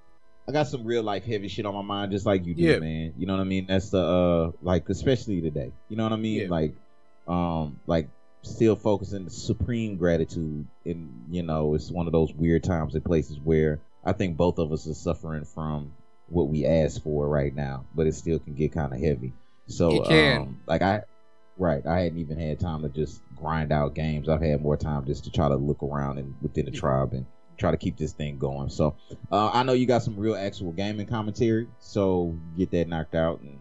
I 0.48 0.50
got 0.50 0.66
some 0.66 0.82
real 0.84 1.04
life 1.04 1.24
heavy 1.24 1.46
shit 1.46 1.64
on 1.66 1.74
my 1.74 1.82
mind, 1.82 2.10
just 2.10 2.26
like 2.26 2.44
you 2.44 2.54
do, 2.54 2.62
Yeah. 2.62 2.78
man. 2.80 3.14
You 3.16 3.26
know 3.26 3.34
what 3.34 3.42
I 3.42 3.44
mean? 3.44 3.66
That's 3.68 3.90
the 3.90 4.00
uh, 4.02 4.50
like 4.60 4.88
especially 4.88 5.40
today. 5.40 5.70
You 5.88 5.96
know 5.96 6.02
what 6.02 6.12
I 6.12 6.16
mean? 6.16 6.40
Yeah. 6.42 6.48
Like, 6.48 6.74
um, 7.28 7.78
like 7.86 8.08
still 8.42 8.74
focusing 8.74 9.28
supreme 9.28 9.96
gratitude. 9.96 10.66
And 10.84 11.26
you 11.30 11.44
know, 11.44 11.74
it's 11.76 11.92
one 11.92 12.06
of 12.08 12.12
those 12.12 12.32
weird 12.34 12.64
times 12.64 12.96
and 12.96 13.04
places 13.04 13.38
where 13.38 13.78
I 14.04 14.12
think 14.14 14.36
both 14.36 14.58
of 14.58 14.72
us 14.72 14.88
are 14.88 14.94
suffering 14.94 15.44
from 15.44 15.92
what 16.28 16.48
we 16.48 16.66
asked 16.66 17.04
for 17.04 17.28
right 17.28 17.54
now, 17.54 17.84
but 17.94 18.08
it 18.08 18.14
still 18.16 18.40
can 18.40 18.54
get 18.54 18.72
kind 18.72 18.92
of 18.92 18.98
heavy. 19.00 19.32
So, 19.66 20.04
um, 20.04 20.60
like 20.66 20.82
I, 20.82 21.02
right, 21.56 21.86
I 21.86 22.00
hadn't 22.00 22.18
even 22.18 22.38
had 22.38 22.60
time 22.60 22.82
to 22.82 22.88
just 22.88 23.22
grind 23.36 23.72
out 23.72 23.94
games. 23.94 24.28
I've 24.28 24.42
had 24.42 24.62
more 24.62 24.76
time 24.76 25.04
just 25.06 25.24
to 25.24 25.30
try 25.30 25.48
to 25.48 25.56
look 25.56 25.82
around 25.82 26.18
and 26.18 26.34
within 26.42 26.66
the 26.66 26.70
tribe 26.70 27.12
and 27.12 27.26
try 27.56 27.70
to 27.70 27.76
keep 27.76 27.96
this 27.96 28.12
thing 28.12 28.38
going. 28.38 28.68
So, 28.68 28.96
uh, 29.30 29.50
I 29.52 29.62
know 29.62 29.72
you 29.72 29.86
got 29.86 30.02
some 30.02 30.16
real 30.16 30.36
actual 30.36 30.72
gaming 30.72 31.06
commentary, 31.06 31.68
so 31.78 32.36
get 32.56 32.70
that 32.72 32.88
knocked 32.88 33.14
out 33.14 33.40
and 33.40 33.58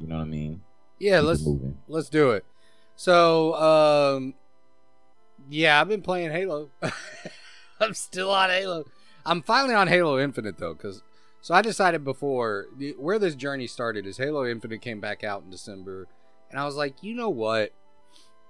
you 0.00 0.06
know 0.06 0.16
what 0.16 0.22
I 0.22 0.26
mean. 0.26 0.62
Yeah, 0.98 1.20
Keep 1.20 1.28
let's 1.28 1.48
let's 1.88 2.08
do 2.08 2.30
it. 2.32 2.44
So, 2.96 3.54
um, 3.54 4.34
yeah, 5.48 5.80
I've 5.80 5.88
been 5.88 6.02
playing 6.02 6.30
Halo. 6.30 6.70
I'm 7.80 7.94
still 7.94 8.30
on 8.30 8.50
Halo. 8.50 8.84
I'm 9.26 9.42
finally 9.42 9.74
on 9.74 9.88
Halo 9.88 10.18
Infinite 10.18 10.58
though, 10.58 10.74
because 10.74 11.02
So 11.44 11.52
I 11.52 11.60
decided 11.60 12.04
before 12.04 12.68
where 12.96 13.18
this 13.18 13.34
journey 13.34 13.66
started 13.66 14.06
is 14.06 14.16
Halo 14.16 14.46
Infinite 14.46 14.80
came 14.80 14.98
back 14.98 15.22
out 15.22 15.42
in 15.42 15.50
December, 15.50 16.06
and 16.50 16.58
I 16.58 16.64
was 16.64 16.74
like, 16.74 17.02
you 17.02 17.14
know 17.14 17.28
what? 17.28 17.74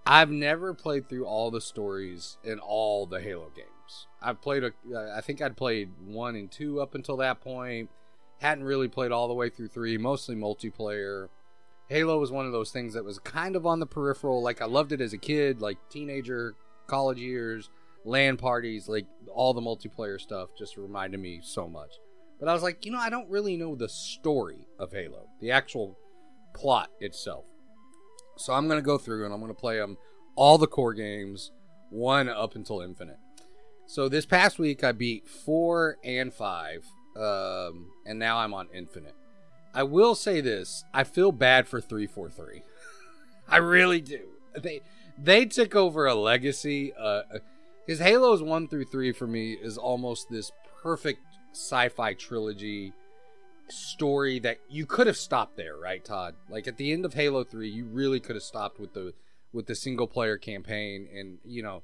I've 0.06 0.30
never 0.30 0.72
played 0.74 1.08
through 1.08 1.26
all 1.26 1.50
the 1.50 1.60
stories 1.60 2.38
in 2.44 2.60
all 2.60 3.04
the 3.06 3.20
Halo 3.20 3.50
games. 3.56 4.06
I've 4.22 4.40
played 4.40 4.62
a, 4.62 4.70
I 5.12 5.22
think 5.22 5.42
I'd 5.42 5.56
played 5.56 5.90
one 6.06 6.36
and 6.36 6.48
two 6.48 6.80
up 6.80 6.94
until 6.94 7.16
that 7.16 7.40
point. 7.40 7.90
Hadn't 8.38 8.62
really 8.62 8.86
played 8.86 9.10
all 9.10 9.26
the 9.26 9.34
way 9.34 9.48
through 9.48 9.68
three, 9.68 9.98
mostly 9.98 10.36
multiplayer. 10.36 11.30
Halo 11.88 12.20
was 12.20 12.30
one 12.30 12.46
of 12.46 12.52
those 12.52 12.70
things 12.70 12.94
that 12.94 13.04
was 13.04 13.18
kind 13.18 13.56
of 13.56 13.66
on 13.66 13.80
the 13.80 13.86
peripheral. 13.86 14.40
Like 14.40 14.62
I 14.62 14.66
loved 14.66 14.92
it 14.92 15.00
as 15.00 15.12
a 15.12 15.18
kid, 15.18 15.60
like 15.60 15.78
teenager, 15.90 16.54
college 16.86 17.18
years, 17.18 17.70
LAN 18.04 18.36
parties, 18.36 18.88
like 18.88 19.06
all 19.34 19.52
the 19.52 19.60
multiplayer 19.60 20.20
stuff 20.20 20.50
just 20.56 20.76
reminded 20.76 21.18
me 21.18 21.40
so 21.42 21.66
much. 21.68 21.90
But 22.38 22.48
I 22.48 22.52
was 22.52 22.62
like, 22.62 22.84
you 22.84 22.92
know, 22.92 22.98
I 22.98 23.10
don't 23.10 23.30
really 23.30 23.56
know 23.56 23.74
the 23.74 23.88
story 23.88 24.66
of 24.78 24.92
Halo, 24.92 25.28
the 25.40 25.50
actual 25.50 25.96
plot 26.54 26.90
itself. 27.00 27.44
So 28.36 28.52
I'm 28.52 28.66
going 28.66 28.78
to 28.78 28.84
go 28.84 28.98
through 28.98 29.24
and 29.24 29.32
I'm 29.32 29.40
going 29.40 29.54
to 29.54 29.58
play 29.58 29.78
them 29.78 29.96
all 30.36 30.58
the 30.58 30.66
core 30.66 30.94
games, 30.94 31.52
one 31.90 32.28
up 32.28 32.56
until 32.56 32.80
Infinite. 32.80 33.18
So 33.86 34.08
this 34.08 34.26
past 34.26 34.58
week 34.58 34.82
I 34.82 34.92
beat 34.92 35.28
four 35.28 35.98
and 36.04 36.32
five, 36.32 36.84
um, 37.16 37.90
and 38.06 38.18
now 38.18 38.38
I'm 38.38 38.54
on 38.54 38.68
Infinite. 38.74 39.14
I 39.74 39.82
will 39.82 40.14
say 40.14 40.40
this: 40.40 40.84
I 40.92 41.04
feel 41.04 41.32
bad 41.32 41.68
for 41.68 41.80
three 41.80 42.06
four 42.06 42.30
three. 42.30 42.62
I 43.48 43.58
really 43.58 44.00
do. 44.00 44.20
They 44.56 44.80
they 45.18 45.44
took 45.44 45.74
over 45.74 46.06
a 46.06 46.14
legacy. 46.14 46.92
Because 47.86 48.00
uh, 48.00 48.04
Halos 48.04 48.42
one 48.42 48.68
through 48.68 48.86
three 48.86 49.12
for 49.12 49.26
me 49.26 49.52
is 49.52 49.76
almost 49.76 50.28
this 50.30 50.50
perfect 50.82 51.20
sci-fi 51.54 52.14
trilogy 52.14 52.92
story 53.68 54.38
that 54.40 54.58
you 54.68 54.86
could 54.86 55.06
have 55.06 55.16
stopped 55.16 55.56
there, 55.56 55.76
right, 55.76 56.04
Todd? 56.04 56.34
Like 56.48 56.68
at 56.68 56.76
the 56.76 56.92
end 56.92 57.04
of 57.04 57.14
Halo 57.14 57.44
3, 57.44 57.68
you 57.68 57.86
really 57.86 58.20
could 58.20 58.36
have 58.36 58.42
stopped 58.42 58.78
with 58.78 58.92
the 58.94 59.14
with 59.52 59.66
the 59.66 59.74
single 59.74 60.08
player 60.08 60.36
campaign 60.36 61.08
and, 61.14 61.38
you 61.44 61.62
know, 61.62 61.82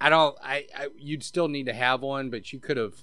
I 0.00 0.08
don't 0.08 0.36
I, 0.42 0.66
I 0.76 0.88
you'd 0.96 1.24
still 1.24 1.48
need 1.48 1.66
to 1.66 1.72
have 1.72 2.02
one, 2.02 2.30
but 2.30 2.52
you 2.52 2.60
could 2.60 2.76
have 2.76 2.94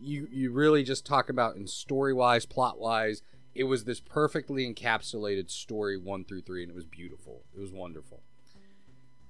you 0.00 0.28
you 0.30 0.50
really 0.50 0.82
just 0.82 1.06
talk 1.06 1.28
about 1.28 1.56
in 1.56 1.66
story-wise, 1.66 2.46
plot-wise, 2.46 3.22
it 3.54 3.64
was 3.64 3.84
this 3.84 4.00
perfectly 4.00 4.72
encapsulated 4.72 5.50
story 5.50 5.96
1 5.96 6.24
through 6.24 6.42
3 6.42 6.64
and 6.64 6.70
it 6.70 6.74
was 6.74 6.84
beautiful. 6.84 7.44
It 7.56 7.60
was 7.60 7.70
wonderful. 7.72 8.22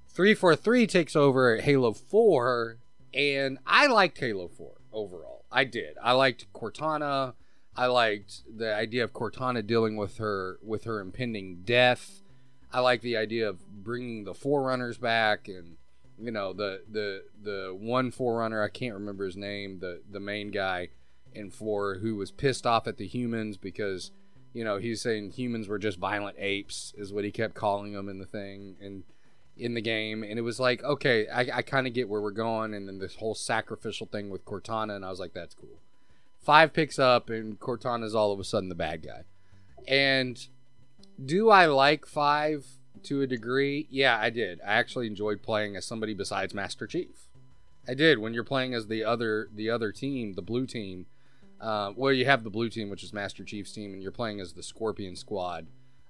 343 0.08 0.86
takes 0.86 1.16
over 1.16 1.60
Halo 1.60 1.92
4 1.92 2.78
and 3.12 3.58
I 3.66 3.86
liked 3.86 4.18
Halo 4.18 4.48
4 4.48 4.72
overall. 4.94 5.44
I 5.50 5.64
did. 5.64 5.96
I 6.02 6.12
liked 6.12 6.52
Cortana. 6.52 7.34
I 7.76 7.86
liked 7.86 8.42
the 8.56 8.74
idea 8.74 9.04
of 9.04 9.12
Cortana 9.12 9.66
dealing 9.66 9.96
with 9.96 10.18
her 10.18 10.58
with 10.62 10.84
her 10.84 11.00
impending 11.00 11.62
death. 11.64 12.22
I 12.72 12.80
like 12.80 13.02
the 13.02 13.16
idea 13.16 13.48
of 13.48 13.66
bringing 13.68 14.24
the 14.24 14.34
Forerunners 14.34 14.98
back, 14.98 15.48
and 15.48 15.76
you 16.18 16.30
know 16.30 16.52
the 16.52 16.82
the 16.90 17.24
the 17.42 17.76
one 17.78 18.10
Forerunner 18.10 18.62
I 18.62 18.68
can't 18.68 18.94
remember 18.94 19.24
his 19.24 19.36
name, 19.36 19.80
the 19.80 20.02
the 20.08 20.20
main 20.20 20.50
guy 20.50 20.88
in 21.32 21.50
four 21.50 21.96
who 21.96 22.14
was 22.16 22.30
pissed 22.30 22.66
off 22.66 22.86
at 22.86 22.96
the 22.96 23.06
humans 23.06 23.56
because 23.56 24.12
you 24.52 24.64
know 24.64 24.78
he's 24.78 25.00
saying 25.00 25.32
humans 25.32 25.68
were 25.68 25.78
just 25.78 25.98
violent 25.98 26.36
apes 26.38 26.94
is 26.96 27.12
what 27.12 27.24
he 27.24 27.32
kept 27.32 27.54
calling 27.54 27.92
them 27.92 28.08
in 28.08 28.18
the 28.18 28.26
thing 28.26 28.76
and 28.80 29.02
in 29.56 29.74
the 29.74 29.80
game 29.80 30.24
and 30.24 30.38
it 30.38 30.42
was 30.42 30.58
like 30.58 30.82
okay 30.82 31.28
I, 31.28 31.58
I 31.58 31.62
kind 31.62 31.86
of 31.86 31.92
get 31.92 32.08
where 32.08 32.20
we're 32.20 32.32
going 32.32 32.74
and 32.74 32.88
then 32.88 32.98
this 32.98 33.16
whole 33.16 33.34
sacrificial 33.34 34.06
thing 34.06 34.28
with 34.30 34.44
Cortana 34.44 34.96
and 34.96 35.04
I 35.04 35.10
was 35.10 35.20
like 35.20 35.32
that's 35.32 35.54
cool 35.54 35.78
Five 36.44 36.74
picks 36.74 36.98
up, 36.98 37.30
and 37.30 37.58
Cortana's 37.58 38.14
all 38.14 38.30
of 38.30 38.38
a 38.38 38.44
sudden 38.44 38.68
the 38.68 38.74
bad 38.74 39.02
guy. 39.02 39.22
And 39.88 40.46
do 41.24 41.48
I 41.48 41.64
like 41.64 42.04
Five 42.04 42.66
to 43.04 43.22
a 43.22 43.26
degree? 43.26 43.86
Yeah, 43.90 44.18
I 44.20 44.28
did. 44.28 44.60
I 44.60 44.74
actually 44.74 45.06
enjoyed 45.06 45.42
playing 45.42 45.74
as 45.74 45.86
somebody 45.86 46.12
besides 46.12 46.52
Master 46.52 46.86
Chief. 46.86 47.28
I 47.88 47.94
did. 47.94 48.18
When 48.18 48.34
you're 48.34 48.44
playing 48.44 48.74
as 48.74 48.88
the 48.88 49.04
other 49.04 49.48
the 49.54 49.70
other 49.70 49.90
team, 49.90 50.34
the 50.34 50.42
blue 50.42 50.66
team. 50.66 51.06
Uh, 51.60 51.92
well, 51.96 52.12
you 52.12 52.26
have 52.26 52.44
the 52.44 52.50
blue 52.50 52.68
team, 52.68 52.90
which 52.90 53.02
is 53.02 53.14
Master 53.14 53.42
Chief's 53.42 53.72
team, 53.72 53.94
and 53.94 54.02
you're 54.02 54.12
playing 54.12 54.38
as 54.38 54.52
the 54.52 54.62
Scorpion 54.62 55.16
Squad 55.16 55.66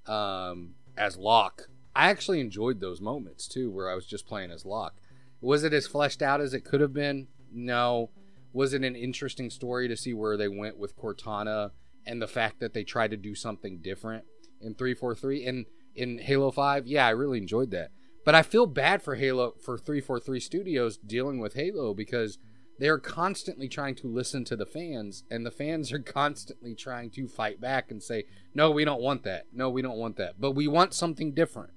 um, 0.08 0.74
as 0.96 1.16
Locke. 1.16 1.68
I 1.94 2.10
actually 2.10 2.40
enjoyed 2.40 2.80
those 2.80 3.00
moments 3.00 3.46
too, 3.46 3.70
where 3.70 3.88
I 3.88 3.94
was 3.94 4.06
just 4.06 4.26
playing 4.26 4.50
as 4.50 4.64
Locke. 4.64 4.96
Was 5.40 5.64
it 5.64 5.72
as 5.72 5.86
fleshed 5.86 6.22
out 6.22 6.40
as 6.40 6.54
it 6.54 6.64
could 6.64 6.80
have 6.80 6.92
been? 6.92 7.28
No 7.52 8.10
was 8.54 8.72
it 8.72 8.84
an 8.84 8.96
interesting 8.96 9.50
story 9.50 9.88
to 9.88 9.96
see 9.96 10.14
where 10.14 10.36
they 10.38 10.48
went 10.48 10.78
with 10.78 10.96
Cortana 10.96 11.72
and 12.06 12.22
the 12.22 12.28
fact 12.28 12.60
that 12.60 12.72
they 12.72 12.84
tried 12.84 13.10
to 13.10 13.16
do 13.16 13.34
something 13.34 13.80
different 13.82 14.24
in 14.62 14.74
343 14.74 15.44
and 15.44 15.66
in 15.94 16.18
Halo 16.18 16.52
5? 16.52 16.86
Yeah, 16.86 17.04
I 17.04 17.10
really 17.10 17.38
enjoyed 17.38 17.72
that. 17.72 17.90
But 18.24 18.36
I 18.36 18.42
feel 18.42 18.66
bad 18.66 19.02
for 19.02 19.16
Halo 19.16 19.54
for 19.60 19.76
343 19.76 20.40
Studios 20.40 20.96
dealing 20.96 21.40
with 21.40 21.54
Halo 21.54 21.92
because 21.92 22.38
they're 22.78 22.98
constantly 22.98 23.68
trying 23.68 23.96
to 23.96 24.06
listen 24.06 24.44
to 24.44 24.56
the 24.56 24.66
fans 24.66 25.24
and 25.30 25.44
the 25.44 25.50
fans 25.50 25.92
are 25.92 25.98
constantly 25.98 26.76
trying 26.76 27.10
to 27.10 27.26
fight 27.26 27.60
back 27.60 27.90
and 27.90 28.02
say, 28.02 28.24
"No, 28.54 28.70
we 28.70 28.84
don't 28.84 29.02
want 29.02 29.24
that. 29.24 29.46
No, 29.52 29.68
we 29.68 29.82
don't 29.82 29.98
want 29.98 30.16
that. 30.16 30.40
But 30.40 30.52
we 30.52 30.68
want 30.68 30.94
something 30.94 31.34
different. 31.34 31.72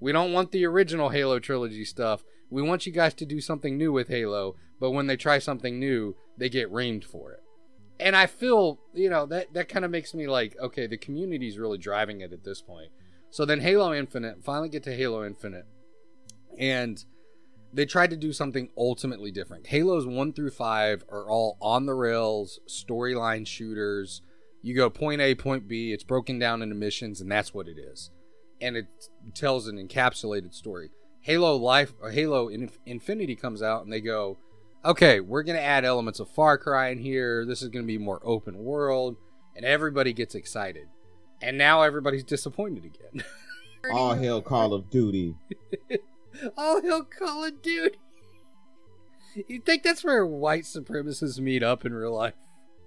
We 0.00 0.12
don't 0.12 0.32
want 0.32 0.52
the 0.52 0.64
original 0.64 1.08
Halo 1.08 1.38
trilogy 1.38 1.84
stuff. 1.84 2.24
We 2.50 2.62
want 2.62 2.86
you 2.86 2.92
guys 2.92 3.14
to 3.14 3.26
do 3.26 3.40
something 3.40 3.76
new 3.76 3.92
with 3.92 4.08
Halo, 4.08 4.56
but 4.80 4.92
when 4.92 5.06
they 5.06 5.16
try 5.16 5.38
something 5.38 5.78
new, 5.78 6.16
they 6.36 6.48
get 6.48 6.72
reamed 6.72 7.04
for 7.04 7.32
it. 7.32 7.42
And 8.00 8.14
I 8.14 8.26
feel, 8.26 8.78
you 8.94 9.10
know, 9.10 9.26
that 9.26 9.52
that 9.54 9.68
kind 9.68 9.84
of 9.84 9.90
makes 9.90 10.14
me 10.14 10.28
like, 10.28 10.56
okay, 10.60 10.86
the 10.86 10.96
community's 10.96 11.58
really 11.58 11.78
driving 11.78 12.20
it 12.20 12.32
at 12.32 12.44
this 12.44 12.62
point. 12.62 12.90
So 13.30 13.44
then 13.44 13.60
Halo 13.60 13.92
Infinite, 13.92 14.44
finally 14.44 14.68
get 14.68 14.84
to 14.84 14.96
Halo 14.96 15.26
Infinite. 15.26 15.66
And 16.58 17.04
they 17.72 17.84
tried 17.84 18.10
to 18.10 18.16
do 18.16 18.32
something 18.32 18.70
ultimately 18.76 19.30
different. 19.30 19.66
Halos 19.66 20.06
1 20.06 20.32
through 20.32 20.50
5 20.50 21.04
are 21.10 21.28
all 21.28 21.58
on 21.60 21.86
the 21.86 21.94
rails, 21.94 22.60
storyline 22.66 23.46
shooters. 23.46 24.22
You 24.62 24.74
go 24.74 24.88
point 24.90 25.20
A, 25.20 25.34
point 25.34 25.68
B, 25.68 25.92
it's 25.92 26.04
broken 26.04 26.38
down 26.38 26.62
into 26.62 26.74
missions, 26.74 27.20
and 27.20 27.30
that's 27.30 27.52
what 27.52 27.68
it 27.68 27.78
is. 27.78 28.10
And 28.60 28.76
it 28.76 28.86
tells 29.34 29.68
an 29.68 29.76
encapsulated 29.76 30.54
story. 30.54 30.90
Halo 31.20 31.56
Life 31.56 31.94
or 32.00 32.10
Halo 32.10 32.48
Infinity 32.86 33.36
comes 33.36 33.62
out 33.62 33.84
and 33.84 33.92
they 33.92 34.00
go, 34.00 34.38
okay, 34.84 35.20
we're 35.20 35.42
gonna 35.42 35.58
add 35.58 35.84
elements 35.84 36.20
of 36.20 36.28
Far 36.30 36.58
Cry 36.58 36.88
in 36.88 36.98
here. 36.98 37.44
This 37.44 37.62
is 37.62 37.68
gonna 37.68 37.84
be 37.84 37.98
more 37.98 38.20
open 38.24 38.58
world, 38.58 39.16
and 39.56 39.64
everybody 39.64 40.12
gets 40.12 40.34
excited. 40.34 40.88
And 41.40 41.58
now 41.58 41.82
everybody's 41.82 42.24
disappointed 42.24 42.84
again. 42.84 43.24
All 43.92 44.14
hell 44.14 44.42
Call 44.42 44.72
of 44.74 44.90
Duty. 44.90 45.34
All 46.56 46.82
hell 46.82 47.04
Call 47.04 47.44
of 47.44 47.62
Duty. 47.62 47.96
You 49.46 49.60
think 49.60 49.84
that's 49.84 50.02
where 50.02 50.26
white 50.26 50.64
supremacists 50.64 51.38
meet 51.38 51.62
up 51.62 51.84
in 51.84 51.94
real 51.94 52.16
life? 52.16 52.34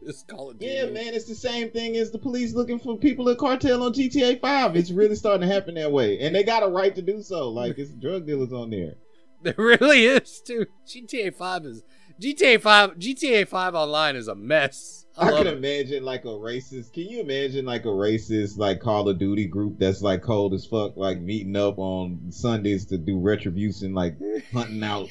It's 0.03 0.23
Call 0.23 0.49
of 0.51 0.59
Duty. 0.59 0.73
Yeah, 0.73 0.85
man, 0.85 1.13
it's 1.13 1.25
the 1.25 1.35
same 1.35 1.69
thing 1.69 1.95
as 1.97 2.11
the 2.11 2.17
police 2.17 2.53
looking 2.53 2.79
for 2.79 2.97
people 2.97 3.29
at 3.29 3.37
cartel 3.37 3.83
on 3.83 3.93
GTA 3.93 4.39
5. 4.41 4.75
It's 4.75 4.91
really 4.91 5.15
starting 5.15 5.47
to 5.47 5.53
happen 5.53 5.75
that 5.75 5.91
way. 5.91 6.19
And 6.19 6.35
they 6.35 6.43
got 6.43 6.63
a 6.63 6.67
right 6.67 6.93
to 6.95 7.01
do 7.01 7.21
so. 7.21 7.49
Like, 7.49 7.77
it's 7.77 7.91
drug 7.91 8.25
dealers 8.25 8.53
on 8.53 8.69
there. 8.69 8.95
There 9.43 9.55
really 9.57 10.05
is, 10.05 10.39
too. 10.39 10.67
GTA 10.85 11.33
5 11.33 11.65
is. 11.65 11.81
GTA 12.21 12.61
5 12.61 12.99
GTA 12.99 13.47
5 13.47 13.73
online 13.73 14.15
is 14.15 14.27
a 14.27 14.35
mess. 14.35 15.07
I, 15.17 15.29
I 15.29 15.31
can 15.31 15.47
it. 15.47 15.57
imagine 15.57 16.03
like 16.03 16.25
a 16.25 16.27
racist. 16.27 16.93
Can 16.93 17.09
you 17.09 17.21
imagine 17.21 17.65
like 17.65 17.85
a 17.85 17.89
racist 17.89 18.59
like 18.59 18.81
Call 18.81 19.09
of 19.09 19.17
Duty 19.17 19.47
group 19.47 19.79
that's 19.79 20.03
like 20.03 20.21
cold 20.21 20.53
as 20.53 20.67
fuck, 20.67 20.95
like 20.95 21.19
meeting 21.19 21.55
up 21.55 21.79
on 21.79 22.31
Sundays 22.31 22.85
to 22.87 22.99
do 22.99 23.17
retribution, 23.19 23.95
like 23.95 24.15
hunting 24.53 24.83
out 24.83 25.09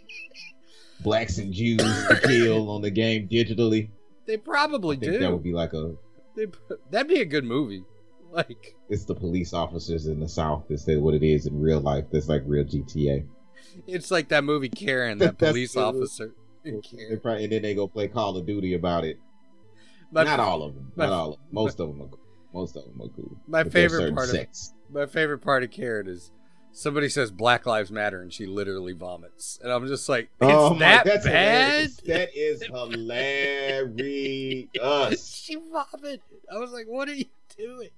blacks 1.00 1.38
and 1.38 1.52
Jews 1.52 1.78
to 1.78 2.20
kill 2.22 2.70
on 2.70 2.82
the 2.82 2.90
game 2.90 3.28
digitally. 3.28 3.88
They 4.28 4.36
probably 4.36 4.98
do. 4.98 5.18
That 5.18 5.32
would 5.32 5.42
be 5.42 5.54
like 5.54 5.72
a. 5.72 5.94
They, 6.36 6.46
that'd 6.90 7.08
be 7.08 7.20
a 7.20 7.24
good 7.24 7.44
movie. 7.44 7.84
Like 8.30 8.74
it's 8.90 9.06
the 9.06 9.14
police 9.14 9.54
officers 9.54 10.06
in 10.06 10.20
the 10.20 10.28
South. 10.28 10.64
That's 10.68 10.84
what 10.86 11.14
it 11.14 11.22
is 11.22 11.46
in 11.46 11.58
real 11.62 11.80
life. 11.80 12.04
That's 12.12 12.28
like 12.28 12.42
real 12.44 12.62
GTA. 12.62 13.26
It's 13.86 14.10
like 14.10 14.28
that 14.28 14.44
movie 14.44 14.68
Karen, 14.68 15.16
that 15.20 15.38
police 15.38 15.78
officer. 15.78 16.34
Probably, 17.22 17.44
and 17.44 17.52
then 17.54 17.62
they 17.62 17.74
go 17.74 17.88
play 17.88 18.06
Call 18.06 18.36
of 18.36 18.44
Duty 18.44 18.74
about 18.74 19.06
it. 19.06 19.18
My, 20.12 20.24
Not 20.24 20.40
all 20.40 20.62
of 20.62 20.74
them. 20.74 20.92
My, 20.94 21.06
Not 21.06 21.12
all. 21.14 21.28
Of 21.30 21.36
them. 21.36 21.46
Most 21.52 21.78
my, 21.78 21.84
of 21.86 21.90
them 21.96 22.02
are. 22.02 22.18
Most 22.52 22.76
of 22.76 22.84
them 22.84 23.00
are 23.00 23.08
cool. 23.16 23.34
My 23.46 23.64
favorite 23.64 24.14
part 24.14 24.28
sex. 24.28 24.74
of 24.90 24.94
my 24.94 25.06
favorite 25.06 25.38
part 25.38 25.62
of 25.62 25.70
Karen 25.70 26.06
is 26.06 26.32
somebody 26.78 27.08
says 27.08 27.32
Black 27.32 27.66
Lives 27.66 27.90
Matter 27.90 28.22
and 28.22 28.32
she 28.32 28.46
literally 28.46 28.92
vomits, 28.92 29.58
and 29.62 29.72
I'm 29.72 29.86
just 29.88 30.08
like, 30.08 30.30
it's 30.40 30.50
oh 30.52 30.78
that 30.78 31.04
that's 31.04 31.24
bad. 31.24 31.90
Hilarious. 31.90 31.96
That 32.06 32.30
is 32.34 32.62
hilarious. 34.72 35.34
she 35.34 35.56
vomited. 35.56 36.20
I 36.52 36.58
was 36.58 36.70
like, 36.70 36.86
what 36.86 37.08
are 37.08 37.14
you 37.14 37.24
doing? 37.56 37.90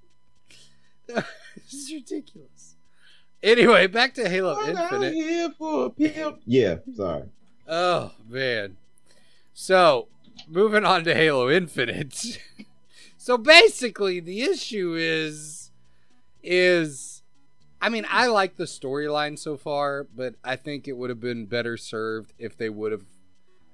this 1.07 1.25
is 1.73 1.93
ridiculous. 1.93 2.77
Anyway, 3.43 3.87
back 3.87 4.14
to 4.14 4.29
Halo 4.29 4.59
I'm 4.59 4.77
Infinite. 4.77 5.14
Here 5.14 5.51
for 5.59 5.87
a 5.87 5.90
pimp. 5.90 6.40
Yeah, 6.47 6.77
sorry. 6.95 7.25
Oh 7.69 8.12
man. 8.29 8.77
So 9.53 10.09
moving 10.49 10.85
on 10.85 11.05
to 11.05 11.14
Halo 11.14 11.51
Infinite. 11.51 12.40
so 13.19 13.37
basically, 13.37 14.21
the 14.21 14.43
issue 14.43 14.95
is, 14.99 15.71
is, 16.43 17.20
I 17.81 17.88
mean, 17.88 18.07
I 18.09 18.27
like 18.27 18.57
the 18.57 18.64
storyline 18.64 19.38
so 19.38 19.57
far, 19.57 20.05
but 20.05 20.35
I 20.45 20.57
think 20.57 20.87
it 20.87 20.97
would 20.97 21.11
have 21.11 21.21
been 21.21 21.47
better 21.47 21.77
served 21.77 22.33
if 22.38 22.57
they 22.57 22.69
would 22.69 22.93
have 22.93 23.05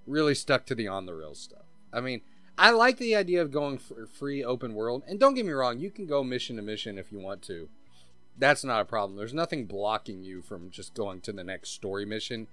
really 0.07 0.35
stuck 0.35 0.65
to 0.67 0.75
the 0.75 0.87
on 0.87 1.07
the 1.07 1.15
rails 1.15 1.41
stuff. 1.41 1.65
I 1.93 2.01
mean, 2.01 2.21
I 2.59 2.71
like 2.71 2.99
the 2.99 3.17
idea 3.17 3.43
of 3.43 3.51
going 3.51 3.79
for 3.79 4.07
free 4.07 4.45
open 4.45 4.75
world, 4.75 5.03
and 5.07 5.19
don't 5.19 5.35
get 5.35 5.45
me 5.45 5.53
wrong, 5.53 5.79
you 5.79 5.91
can 5.91 6.07
go 6.07 6.23
mission 6.23 6.57
to 6.57 6.63
mission 6.63 6.99
if 6.99 7.11
you 7.11 7.19
want 7.19 7.43
to. 7.43 7.69
That's 8.39 8.65
not 8.65 8.81
a 8.81 8.85
problem. 8.85 9.17
There's 9.17 9.35
nothing 9.35 9.67
blocking 9.67 10.23
you 10.23 10.43
from 10.43 10.71
just 10.71 10.95
going 10.95 11.21
to 11.23 11.33
the 11.33 11.45
next 11.45 11.71
story 11.71 12.05
mission. 12.05 12.47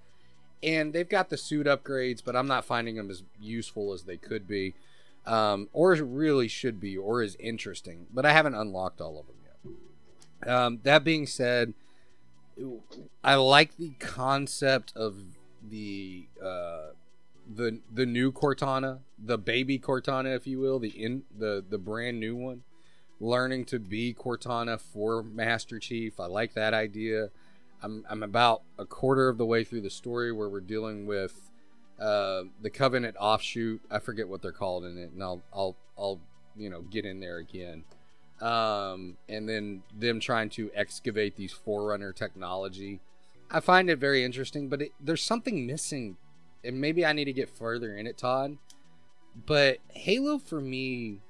And 0.62 0.92
they've 0.94 1.08
got 1.08 1.28
the 1.28 1.36
suit 1.36 1.66
upgrades, 1.66 2.22
but 2.24 2.34
I'm 2.34 2.46
not 2.46 2.64
finding 2.64 2.96
them 2.96 3.10
as 3.10 3.22
useful 3.38 3.92
as 3.92 4.04
they 4.04 4.16
could 4.16 4.48
be, 4.48 4.74
um, 5.26 5.68
or 5.74 5.92
really 5.92 6.48
should 6.48 6.80
be, 6.80 6.96
or 6.96 7.20
as 7.20 7.36
interesting. 7.38 8.06
But 8.12 8.24
I 8.24 8.32
haven't 8.32 8.54
unlocked 8.54 9.00
all 9.00 9.20
of 9.20 9.26
them 9.26 9.36
yet. 9.42 9.72
Um, 10.46 10.80
that 10.82 11.04
being 11.04 11.26
said, 11.26 11.74
I 13.22 13.34
like 13.36 13.76
the 13.76 13.90
concept 13.98 14.92
of 14.96 15.16
the 15.62 16.26
uh, 16.42 16.90
the 17.52 17.80
the 17.92 18.06
new 18.06 18.32
Cortana, 18.32 19.00
the 19.18 19.38
baby 19.38 19.78
Cortana, 19.78 20.34
if 20.34 20.46
you 20.46 20.58
will, 20.60 20.78
the 20.78 20.90
in 20.90 21.24
the 21.36 21.64
the 21.68 21.78
brand 21.78 22.20
new 22.20 22.36
one, 22.36 22.62
learning 23.20 23.64
to 23.66 23.78
be 23.78 24.14
Cortana 24.14 24.80
for 24.80 25.22
Master 25.22 25.78
Chief. 25.78 26.20
I 26.20 26.26
like 26.26 26.54
that 26.54 26.74
idea. 26.74 27.30
I'm 27.82 28.04
I'm 28.08 28.22
about 28.22 28.62
a 28.78 28.84
quarter 28.84 29.28
of 29.28 29.38
the 29.38 29.46
way 29.46 29.64
through 29.64 29.82
the 29.82 29.90
story 29.90 30.32
where 30.32 30.48
we're 30.48 30.60
dealing 30.60 31.06
with 31.06 31.50
uh, 32.00 32.42
the 32.60 32.70
Covenant 32.70 33.16
offshoot. 33.18 33.80
I 33.90 33.98
forget 33.98 34.28
what 34.28 34.42
they're 34.42 34.52
called 34.52 34.84
in 34.84 34.98
it, 34.98 35.12
and 35.12 35.22
I'll 35.22 35.42
I'll 35.52 35.76
I'll 35.98 36.20
you 36.56 36.70
know 36.70 36.82
get 36.82 37.04
in 37.04 37.20
there 37.20 37.38
again. 37.38 37.84
Um, 38.40 39.16
and 39.28 39.48
then 39.48 39.82
them 39.96 40.20
trying 40.20 40.50
to 40.50 40.70
excavate 40.74 41.36
these 41.36 41.52
Forerunner 41.52 42.12
technology. 42.12 43.00
I 43.50 43.60
find 43.60 43.88
it 43.88 43.98
very 43.98 44.24
interesting, 44.24 44.68
but 44.68 44.82
it, 44.82 44.92
there's 45.00 45.22
something 45.22 45.66
missing 45.66 46.16
and 46.64 46.80
maybe 46.80 47.04
I 47.04 47.12
need 47.12 47.26
to 47.26 47.32
get 47.32 47.50
further 47.50 47.96
in 47.96 48.06
it, 48.06 48.18
Todd. 48.18 48.56
But 49.46 49.78
Halo 49.90 50.38
for 50.38 50.60
me, 50.60 51.20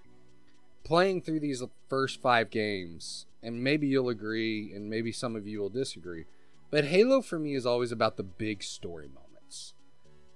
playing 0.84 1.22
through 1.22 1.40
these 1.40 1.62
first 1.88 2.22
five 2.22 2.50
games, 2.50 3.26
and 3.42 3.62
maybe 3.62 3.86
you'll 3.86 4.08
agree, 4.08 4.72
and 4.74 4.88
maybe 4.88 5.12
some 5.12 5.34
of 5.34 5.46
you 5.46 5.60
will 5.60 5.70
disagree, 5.70 6.24
but 6.70 6.84
Halo 6.84 7.20
for 7.20 7.38
me 7.38 7.54
is 7.54 7.66
always 7.66 7.92
about 7.92 8.16
the 8.16 8.22
big 8.22 8.62
story 8.62 9.08
moments. 9.08 9.74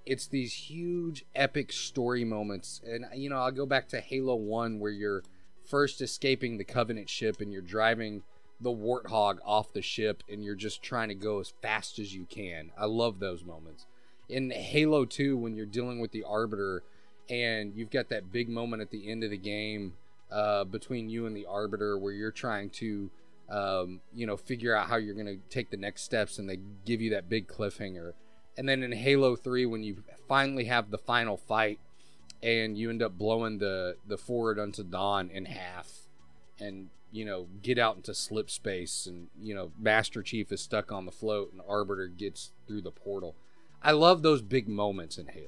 It's 0.05 0.27
these 0.27 0.53
huge, 0.53 1.25
epic 1.35 1.71
story 1.71 2.25
moments. 2.25 2.81
And, 2.85 3.05
you 3.13 3.29
know, 3.29 3.37
I'll 3.37 3.51
go 3.51 3.65
back 3.65 3.87
to 3.89 3.99
Halo 3.99 4.35
1 4.35 4.79
where 4.79 4.91
you're 4.91 5.23
first 5.69 6.01
escaping 6.01 6.57
the 6.57 6.63
Covenant 6.63 7.09
ship 7.09 7.39
and 7.39 7.53
you're 7.53 7.61
driving 7.61 8.23
the 8.59 8.71
Warthog 8.71 9.37
off 9.45 9.71
the 9.71 9.81
ship 9.81 10.23
and 10.29 10.43
you're 10.43 10.55
just 10.55 10.81
trying 10.81 11.07
to 11.07 11.15
go 11.15 11.39
as 11.39 11.53
fast 11.61 11.99
as 11.99 12.13
you 12.13 12.25
can. 12.29 12.71
I 12.77 12.85
love 12.85 13.19
those 13.19 13.45
moments 13.45 13.85
in 14.27 14.51
Halo 14.51 15.05
2 15.05 15.37
when 15.37 15.55
you're 15.55 15.65
dealing 15.65 15.99
with 15.99 16.11
the 16.11 16.23
Arbiter 16.23 16.83
and 17.29 17.73
you've 17.75 17.89
got 17.91 18.09
that 18.09 18.31
big 18.31 18.49
moment 18.49 18.81
at 18.81 18.91
the 18.91 19.09
end 19.09 19.23
of 19.23 19.31
the 19.31 19.37
game 19.37 19.93
uh, 20.31 20.63
between 20.63 21.09
you 21.09 21.25
and 21.25 21.35
the 21.35 21.45
Arbiter 21.45 21.97
where 21.97 22.13
you're 22.13 22.31
trying 22.31 22.69
to, 22.69 23.09
um, 23.49 24.01
you 24.13 24.27
know, 24.27 24.37
figure 24.37 24.75
out 24.75 24.87
how 24.87 24.97
you're 24.97 25.15
going 25.15 25.25
to 25.25 25.39
take 25.49 25.71
the 25.71 25.77
next 25.77 26.03
steps 26.03 26.37
and 26.37 26.49
they 26.49 26.59
give 26.85 27.01
you 27.01 27.11
that 27.11 27.29
big 27.29 27.47
cliffhanger. 27.47 28.13
And 28.57 28.67
then 28.67 28.83
in 28.83 28.91
Halo 28.91 29.35
3 29.35 29.65
when 29.65 29.83
you 29.83 30.03
finally 30.27 30.65
have 30.65 30.91
the 30.91 30.97
final 30.97 31.37
fight 31.37 31.79
and 32.41 32.77
you 32.77 32.89
end 32.89 33.01
up 33.01 33.17
blowing 33.17 33.57
the, 33.57 33.95
the 34.07 34.17
forward 34.17 34.59
unto 34.59 34.83
dawn 34.83 35.29
in 35.29 35.45
half 35.45 36.07
and 36.59 36.89
you 37.11 37.25
know 37.25 37.47
get 37.61 37.77
out 37.77 37.95
into 37.95 38.13
slip 38.13 38.49
space 38.49 39.05
and 39.05 39.27
you 39.39 39.55
know 39.55 39.71
master 39.79 40.21
chief 40.21 40.51
is 40.51 40.61
stuck 40.61 40.91
on 40.91 41.05
the 41.05 41.11
float 41.11 41.51
and 41.51 41.61
arbiter 41.67 42.07
gets 42.07 42.51
through 42.67 42.81
the 42.81 42.91
portal 42.91 43.35
I 43.81 43.91
love 43.91 44.21
those 44.21 44.41
big 44.41 44.67
moments 44.67 45.17
in 45.17 45.27
Halo. 45.27 45.47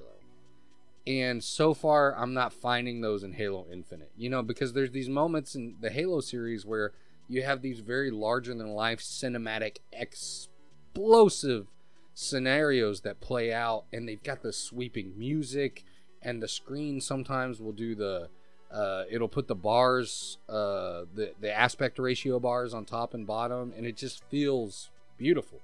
And 1.05 1.43
so 1.43 1.73
far, 1.73 2.15
I'm 2.15 2.33
not 2.33 2.53
finding 2.53 3.01
those 3.01 3.23
in 3.23 3.33
Halo 3.33 3.65
Infinite. 3.71 4.11
You 4.17 4.29
know, 4.29 4.41
because 4.41 4.73
there's 4.73 4.91
these 4.91 5.09
moments 5.09 5.55
in 5.55 5.75
the 5.81 5.89
Halo 5.89 6.21
series 6.21 6.65
where 6.65 6.93
you 7.27 7.43
have 7.43 7.61
these 7.61 7.79
very 7.79 8.11
larger 8.11 8.53
than 8.53 8.67
life 8.67 8.99
cinematic, 8.99 9.77
explosive 9.91 11.67
scenarios 12.13 13.01
that 13.01 13.19
play 13.19 13.51
out, 13.51 13.85
and 13.91 14.07
they've 14.07 14.23
got 14.23 14.43
the 14.43 14.53
sweeping 14.53 15.13
music, 15.17 15.83
and 16.21 16.41
the 16.41 16.47
screen 16.47 17.01
sometimes 17.01 17.59
will 17.59 17.71
do 17.71 17.95
the. 17.95 18.29
Uh, 18.71 19.03
it'll 19.09 19.27
put 19.27 19.49
the 19.49 19.55
bars, 19.55 20.37
uh, 20.47 21.03
the 21.13 21.33
the 21.41 21.51
aspect 21.51 21.99
ratio 21.99 22.39
bars 22.39 22.73
on 22.73 22.85
top 22.85 23.13
and 23.13 23.27
bottom, 23.27 23.73
and 23.75 23.85
it 23.85 23.97
just 23.97 24.23
feels 24.29 24.89
beautiful. 25.17 25.59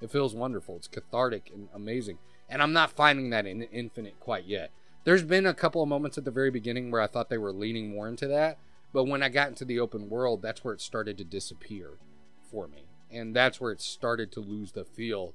It 0.00 0.10
feels 0.10 0.34
wonderful. 0.34 0.76
It's 0.76 0.88
cathartic 0.88 1.50
and 1.54 1.68
amazing. 1.74 2.18
And 2.48 2.60
I'm 2.60 2.72
not 2.72 2.90
finding 2.90 3.30
that 3.30 3.46
in 3.46 3.62
Infinite 3.62 4.18
quite 4.18 4.46
yet. 4.46 4.70
There's 5.04 5.22
been 5.22 5.46
a 5.46 5.54
couple 5.54 5.82
of 5.82 5.88
moments 5.88 6.18
at 6.18 6.24
the 6.24 6.30
very 6.30 6.50
beginning 6.50 6.90
where 6.90 7.00
I 7.00 7.06
thought 7.06 7.30
they 7.30 7.38
were 7.38 7.52
leaning 7.52 7.90
more 7.90 8.08
into 8.08 8.26
that, 8.28 8.58
but 8.92 9.04
when 9.04 9.22
I 9.22 9.28
got 9.28 9.48
into 9.48 9.64
the 9.64 9.80
open 9.80 10.10
world, 10.10 10.42
that's 10.42 10.64
where 10.64 10.74
it 10.74 10.80
started 10.80 11.16
to 11.18 11.24
disappear 11.24 11.92
for 12.50 12.66
me. 12.66 12.84
And 13.10 13.34
that's 13.34 13.60
where 13.60 13.72
it 13.72 13.80
started 13.80 14.30
to 14.32 14.40
lose 14.40 14.72
the 14.72 14.84
feel 14.84 15.34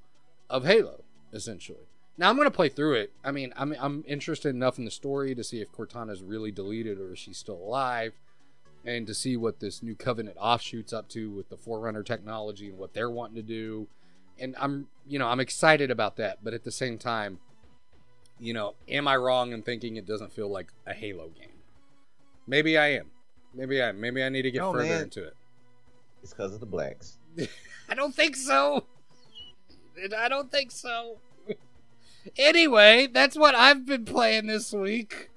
of 0.49 0.65
Halo, 0.65 1.03
essentially. 1.33 1.87
Now 2.17 2.29
I'm 2.29 2.35
going 2.35 2.47
to 2.47 2.55
play 2.55 2.69
through 2.69 2.95
it. 2.95 3.11
I 3.23 3.31
mean, 3.31 3.53
I'm, 3.57 3.75
I'm 3.79 4.03
interested 4.07 4.55
enough 4.55 4.77
in 4.77 4.85
the 4.85 4.91
story 4.91 5.35
to 5.35 5.43
see 5.43 5.61
if 5.61 5.71
Cortana's 5.71 6.21
really 6.21 6.51
deleted 6.51 6.99
or 6.99 7.13
is 7.13 7.19
she 7.19 7.33
still 7.33 7.55
alive, 7.57 8.13
and 8.85 9.05
to 9.07 9.13
see 9.13 9.35
what 9.35 9.59
this 9.59 9.83
new 9.83 9.95
Covenant 9.95 10.37
offshoots 10.39 10.93
up 10.93 11.09
to 11.09 11.29
with 11.29 11.49
the 11.49 11.57
Forerunner 11.57 12.03
technology 12.03 12.69
and 12.69 12.77
what 12.77 12.93
they're 12.93 13.09
wanting 13.09 13.35
to 13.35 13.41
do 13.41 13.87
and 14.39 14.55
I'm 14.59 14.87
you 15.07 15.19
know 15.19 15.27
I'm 15.27 15.39
excited 15.39 15.91
about 15.91 16.17
that, 16.17 16.39
but 16.43 16.53
at 16.53 16.63
the 16.63 16.71
same 16.71 16.97
time, 16.97 17.39
you 18.39 18.53
know, 18.53 18.75
am 18.87 19.07
I 19.07 19.15
wrong 19.15 19.51
in 19.51 19.61
thinking 19.61 19.95
it 19.95 20.05
doesn't 20.05 20.33
feel 20.33 20.49
like 20.49 20.71
a 20.85 20.93
Halo 20.93 21.29
game? 21.29 21.49
Maybe 22.47 22.77
I 22.77 22.93
am. 22.93 23.11
Maybe 23.53 23.81
I 23.81 23.89
am. 23.89 23.99
maybe 24.01 24.23
I 24.23 24.29
need 24.29 24.43
to 24.43 24.51
get 24.51 24.59
no, 24.59 24.73
further 24.73 24.89
man. 24.89 25.03
into 25.03 25.23
it. 25.23 25.35
It's 26.21 26.33
because 26.33 26.53
of 26.53 26.59
the 26.59 26.65
blacks. 26.65 27.17
I 27.89 27.95
don't 27.95 28.13
think 28.13 28.35
so. 28.35 28.85
I 30.17 30.27
don't 30.27 30.51
think 30.51 30.71
so. 30.71 31.17
Anyway, 32.37 33.07
that's 33.07 33.37
what 33.37 33.55
I've 33.55 33.85
been 33.85 34.05
playing 34.05 34.47
this 34.47 34.73
week. 34.73 35.29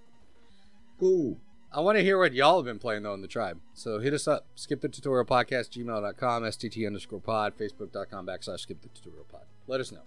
Cool. 0.98 1.38
I 1.70 1.80
want 1.80 1.98
to 1.98 2.02
hear 2.02 2.18
what 2.18 2.32
y'all 2.32 2.56
have 2.56 2.64
been 2.64 2.78
playing 2.78 3.02
though 3.02 3.14
in 3.14 3.20
the 3.20 3.28
tribe. 3.28 3.60
So 3.74 3.98
hit 3.98 4.14
us 4.14 4.26
up. 4.26 4.46
Skip 4.54 4.80
the 4.80 4.88
tutorial 4.88 5.24
podcast, 5.24 5.70
gmail.com, 5.70 6.42
STT 6.42 6.86
underscore 6.86 7.20
pod, 7.20 7.54
facebook.com 7.58 8.26
backslash 8.26 8.60
skip 8.60 8.80
the 8.80 8.88
tutorial 8.88 9.26
pod. 9.30 9.42
Let 9.66 9.80
us 9.80 9.92
know. 9.92 10.02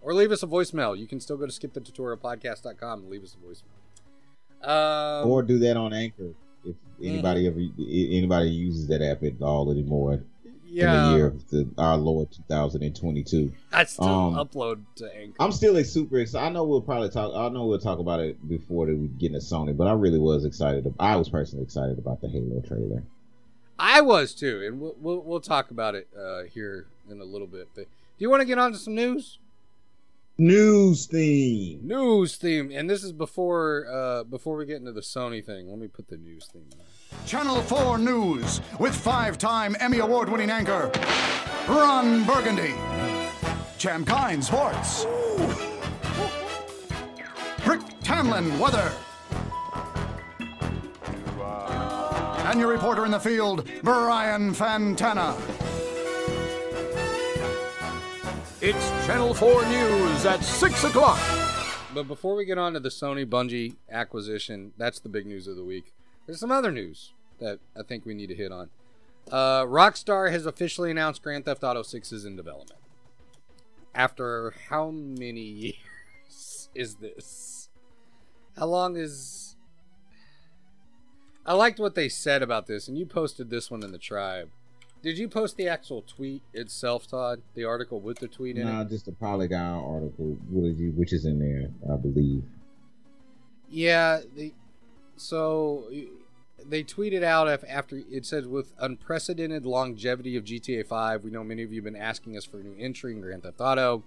Or 0.00 0.14
leave 0.14 0.32
us 0.32 0.42
a 0.42 0.46
voicemail. 0.46 0.98
You 0.98 1.06
can 1.06 1.20
still 1.20 1.36
go 1.36 1.46
to 1.46 1.52
skip 1.52 1.74
the 1.74 1.80
tutorial 1.80 2.16
podcast.com 2.16 3.00
and 3.00 3.08
leave 3.08 3.22
us 3.22 3.36
a 3.36 3.46
voicemail. 3.46 4.68
Um, 4.68 5.28
or 5.28 5.42
do 5.42 5.58
that 5.58 5.76
on 5.76 5.92
Anchor 5.92 6.34
if 6.64 6.76
anybody 7.02 7.48
mm-hmm. 7.48 7.60
ever 7.60 8.14
anybody 8.16 8.50
uses 8.50 8.86
that 8.86 9.02
app 9.02 9.22
at 9.24 9.42
all 9.42 9.70
anymore 9.70 10.22
yeah. 10.72 11.06
in 11.06 11.10
the 11.10 11.16
year 11.16 11.26
of 11.26 11.48
the, 11.50 11.70
our 11.78 11.96
Lord 11.96 12.30
2022. 12.32 13.52
I 13.72 13.84
still 13.84 14.04
um, 14.04 14.34
upload 14.34 14.80
to 14.96 15.16
Anchor. 15.16 15.36
I'm 15.38 15.52
still 15.52 15.82
super 15.84 16.18
excited. 16.18 16.46
I 16.46 16.50
know 16.50 16.64
we'll 16.64 16.80
probably 16.80 17.10
talk. 17.10 17.32
I 17.34 17.48
know 17.50 17.66
we'll 17.66 17.78
talk 17.78 17.98
about 17.98 18.20
it 18.20 18.48
before 18.48 18.86
we 18.86 19.08
get 19.08 19.32
into 19.32 19.40
Sony, 19.40 19.76
but 19.76 19.86
I 19.86 19.92
really 19.92 20.18
was 20.18 20.44
excited. 20.44 20.92
I 20.98 21.16
was 21.16 21.28
personally 21.28 21.64
excited 21.64 21.98
about 21.98 22.20
the 22.20 22.28
Halo 22.28 22.60
trailer. 22.60 23.02
I 23.78 24.00
was 24.00 24.34
too, 24.34 24.62
and 24.64 24.80
we'll 24.80 24.96
we'll, 25.00 25.20
we'll 25.20 25.40
talk 25.40 25.70
about 25.70 25.94
it 25.94 26.08
uh, 26.18 26.44
here 26.44 26.86
in 27.10 27.20
a 27.20 27.24
little 27.24 27.46
bit. 27.46 27.68
But 27.74 27.84
do 27.84 27.88
you 28.18 28.30
want 28.30 28.40
to 28.40 28.46
get 28.46 28.58
on 28.58 28.72
to 28.72 28.78
some 28.78 28.94
news? 28.94 29.38
News 30.38 31.06
theme. 31.06 31.80
News 31.82 32.36
theme, 32.36 32.70
and 32.72 32.88
this 32.88 33.04
is 33.04 33.12
before 33.12 33.86
uh, 33.92 34.24
before 34.24 34.56
we 34.56 34.66
get 34.66 34.76
into 34.76 34.92
the 34.92 35.02
Sony 35.02 35.44
thing. 35.44 35.68
Let 35.68 35.78
me 35.78 35.88
put 35.88 36.08
the 36.08 36.16
news 36.16 36.46
theme. 36.46 36.64
On. 36.72 36.78
Channel 37.26 37.62
4 37.62 37.98
News 37.98 38.60
with 38.78 38.94
five 38.94 39.38
time 39.38 39.76
Emmy 39.80 39.98
Award 39.98 40.28
winning 40.28 40.50
anchor 40.50 40.90
Ron 41.68 42.24
Burgundy. 42.24 42.74
Champ 43.78 44.06
Kind 44.06 44.44
Sports. 44.44 45.04
Brick 47.64 47.80
Tamland 48.02 48.58
Weather. 48.58 48.92
And 52.48 52.58
your 52.60 52.68
reporter 52.70 53.04
in 53.04 53.10
the 53.12 53.20
field, 53.20 53.68
Brian 53.82 54.52
Fantana. 54.52 55.40
It's 58.60 59.06
Channel 59.06 59.34
4 59.34 59.64
News 59.66 60.26
at 60.26 60.44
6 60.44 60.84
o'clock. 60.84 61.20
But 61.94 62.08
before 62.08 62.34
we 62.34 62.44
get 62.44 62.58
on 62.58 62.74
to 62.74 62.80
the 62.80 62.88
Sony 62.88 63.24
Bungie 63.24 63.76
acquisition, 63.90 64.72
that's 64.76 65.00
the 65.00 65.08
big 65.08 65.26
news 65.26 65.46
of 65.46 65.56
the 65.56 65.64
week. 65.64 65.92
There's 66.26 66.40
some 66.40 66.50
other 66.52 66.70
news 66.70 67.12
that 67.40 67.58
I 67.76 67.82
think 67.82 68.06
we 68.06 68.14
need 68.14 68.28
to 68.28 68.34
hit 68.34 68.52
on. 68.52 68.70
Uh, 69.30 69.64
Rockstar 69.64 70.30
has 70.30 70.46
officially 70.46 70.90
announced 70.90 71.22
Grand 71.22 71.44
Theft 71.44 71.62
Auto 71.62 71.82
6 71.82 72.12
is 72.12 72.24
in 72.24 72.36
development. 72.36 72.80
After 73.94 74.54
how 74.68 74.90
many 74.90 75.40
years 76.28 76.68
is 76.74 76.96
this? 76.96 77.68
How 78.56 78.66
long 78.66 78.96
is 78.96 79.56
I 81.44 81.54
liked 81.54 81.80
what 81.80 81.94
they 81.96 82.08
said 82.08 82.42
about 82.42 82.66
this, 82.66 82.86
and 82.86 82.96
you 82.96 83.04
posted 83.04 83.50
this 83.50 83.70
one 83.70 83.82
in 83.82 83.90
the 83.90 83.98
tribe. 83.98 84.48
Did 85.02 85.18
you 85.18 85.28
post 85.28 85.56
the 85.56 85.66
actual 85.66 86.02
tweet 86.02 86.42
itself, 86.54 87.08
Todd? 87.08 87.42
The 87.54 87.64
article 87.64 88.00
with 88.00 88.20
the 88.20 88.28
tweet 88.28 88.56
in 88.56 88.66
Nah, 88.68 88.82
it? 88.82 88.88
just 88.90 89.06
the 89.06 89.12
Polygon 89.12 89.82
article, 89.82 90.36
what 90.48 90.68
is 90.70 90.78
you, 90.78 90.92
which 90.92 91.12
is 91.12 91.24
in 91.24 91.40
there, 91.40 91.68
I 91.92 91.96
believe. 91.96 92.44
Yeah. 93.68 94.20
They, 94.36 94.54
so 95.16 95.90
they 96.64 96.82
tweeted 96.82 97.22
out 97.22 97.48
after 97.68 98.02
it 98.10 98.26
says 98.26 98.46
with 98.46 98.72
unprecedented 98.78 99.66
longevity 99.66 100.36
of 100.36 100.44
GTA 100.44 100.86
5, 100.86 101.24
we 101.24 101.30
know 101.30 101.44
many 101.44 101.62
of 101.62 101.72
you 101.72 101.80
have 101.80 101.92
been 101.92 102.00
asking 102.00 102.36
us 102.36 102.44
for 102.44 102.60
a 102.60 102.62
new 102.62 102.76
entry 102.78 103.12
in 103.12 103.20
Grand 103.20 103.42
Theft 103.42 103.60
Auto. 103.60 104.04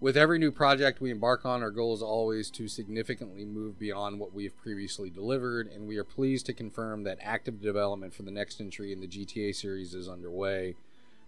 With 0.00 0.16
every 0.16 0.38
new 0.38 0.50
project 0.50 1.00
we 1.00 1.10
embark 1.10 1.46
on, 1.46 1.62
our 1.62 1.70
goal 1.70 1.94
is 1.94 2.02
always 2.02 2.50
to 2.50 2.68
significantly 2.68 3.44
move 3.44 3.78
beyond 3.78 4.20
what 4.20 4.34
we 4.34 4.44
have 4.44 4.56
previously 4.56 5.08
delivered, 5.08 5.70
and 5.72 5.86
we 5.86 5.96
are 5.96 6.04
pleased 6.04 6.46
to 6.46 6.52
confirm 6.52 7.04
that 7.04 7.18
active 7.22 7.62
development 7.62 8.12
for 8.12 8.22
the 8.22 8.30
next 8.30 8.60
entry 8.60 8.92
in 8.92 9.00
the 9.00 9.06
GTA 9.06 9.54
series 9.54 9.94
is 9.94 10.08
underway. 10.08 10.74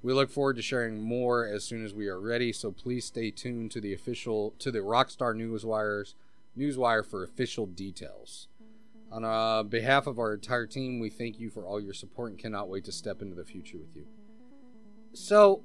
We 0.02 0.12
look 0.12 0.30
forward 0.30 0.56
to 0.56 0.62
sharing 0.62 1.00
more 1.00 1.46
as 1.46 1.64
soon 1.64 1.84
as 1.84 1.94
we 1.94 2.06
are 2.08 2.20
ready, 2.20 2.52
so 2.52 2.70
please 2.70 3.06
stay 3.06 3.30
tuned 3.30 3.70
to 3.70 3.80
the 3.80 3.94
official 3.94 4.52
to 4.58 4.70
the 4.70 4.80
Rockstar 4.80 5.34
news 5.34 5.64
Newswires 5.64 6.14
Newswire 6.58 7.04
for 7.04 7.22
official 7.22 7.66
details. 7.66 8.48
On 9.12 9.24
uh, 9.24 9.62
behalf 9.62 10.06
of 10.06 10.18
our 10.18 10.34
entire 10.34 10.66
team, 10.66 10.98
we 10.98 11.10
thank 11.10 11.38
you 11.38 11.48
for 11.48 11.64
all 11.64 11.80
your 11.80 11.94
support 11.94 12.30
and 12.30 12.38
cannot 12.38 12.68
wait 12.68 12.84
to 12.84 12.92
step 12.92 13.22
into 13.22 13.34
the 13.34 13.44
future 13.44 13.78
with 13.78 13.94
you. 13.94 14.06
So, 15.12 15.62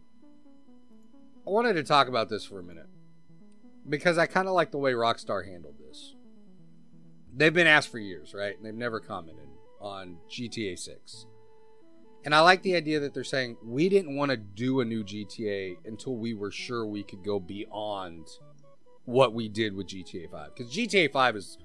I 1.45 1.49
wanted 1.49 1.73
to 1.73 1.83
talk 1.83 2.07
about 2.07 2.29
this 2.29 2.45
for 2.45 2.59
a 2.59 2.63
minute 2.63 2.87
because 3.89 4.17
I 4.17 4.27
kind 4.27 4.47
of 4.47 4.53
like 4.53 4.71
the 4.71 4.77
way 4.77 4.93
Rockstar 4.93 5.45
handled 5.45 5.75
this. 5.79 6.15
They've 7.35 7.53
been 7.53 7.67
asked 7.67 7.89
for 7.89 7.99
years, 7.99 8.33
right? 8.33 8.55
And 8.55 8.65
they've 8.65 8.73
never 8.73 8.99
commented 8.99 9.47
on 9.79 10.17
GTA 10.29 10.77
6. 10.77 11.25
And 12.23 12.35
I 12.35 12.41
like 12.41 12.61
the 12.61 12.75
idea 12.75 12.99
that 12.99 13.13
they're 13.13 13.23
saying 13.23 13.57
we 13.63 13.89
didn't 13.89 14.15
want 14.15 14.29
to 14.29 14.37
do 14.37 14.81
a 14.81 14.85
new 14.85 15.03
GTA 15.03 15.77
until 15.85 16.15
we 16.15 16.35
were 16.35 16.51
sure 16.51 16.85
we 16.85 17.03
could 17.03 17.23
go 17.23 17.39
beyond 17.39 18.27
what 19.05 19.33
we 19.33 19.49
did 19.49 19.75
with 19.75 19.87
GTA 19.87 20.29
5. 20.29 20.55
Because 20.55 20.71
GTA 20.71 21.11
5 21.11 21.35
is. 21.35 21.57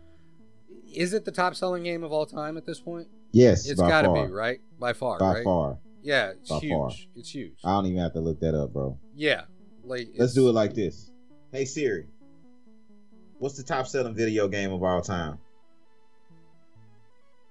Is 0.93 1.13
it 1.13 1.25
the 1.25 1.33
top 1.33 1.55
selling 1.55 1.83
game 1.83 2.03
of 2.05 2.13
all 2.13 2.27
time 2.27 2.57
at 2.57 2.65
this 2.67 2.81
point? 2.81 3.09
Yes, 3.33 3.69
It's 3.69 3.81
by 3.81 3.89
got 3.89 4.03
to 4.03 4.09
far. 4.09 4.27
be, 4.27 4.33
right? 4.33 4.61
By 4.79 4.93
far, 4.93 5.19
By 5.19 5.35
right? 5.35 5.45
far. 5.45 5.79
Yeah, 6.03 6.31
it's 6.31 6.49
By 6.51 6.59
huge. 6.61 6.73
far. 6.73 6.91
It's 7.17 7.31
huge. 7.35 7.59
I 7.65 7.71
don't 7.73 7.87
even 7.87 7.99
have 7.99 8.13
to 8.15 8.21
look 8.21 8.41
that 8.41 8.55
up, 8.55 8.73
bro. 8.73 8.99
yeah. 9.15 9.43
Like 9.85 10.09
Let's 10.19 10.35
do 10.35 10.49
it 10.49 10.53
like 10.53 10.75
this. 10.75 11.11
Hey 11.53 11.65
Siri, 11.65 12.07
what's 13.39 13.57
the 13.57 13.63
top 13.63 13.87
selling 13.87 14.15
video 14.15 14.49
game 14.49 14.73
of 14.73 14.83
all 14.83 15.01
time? 15.01 15.39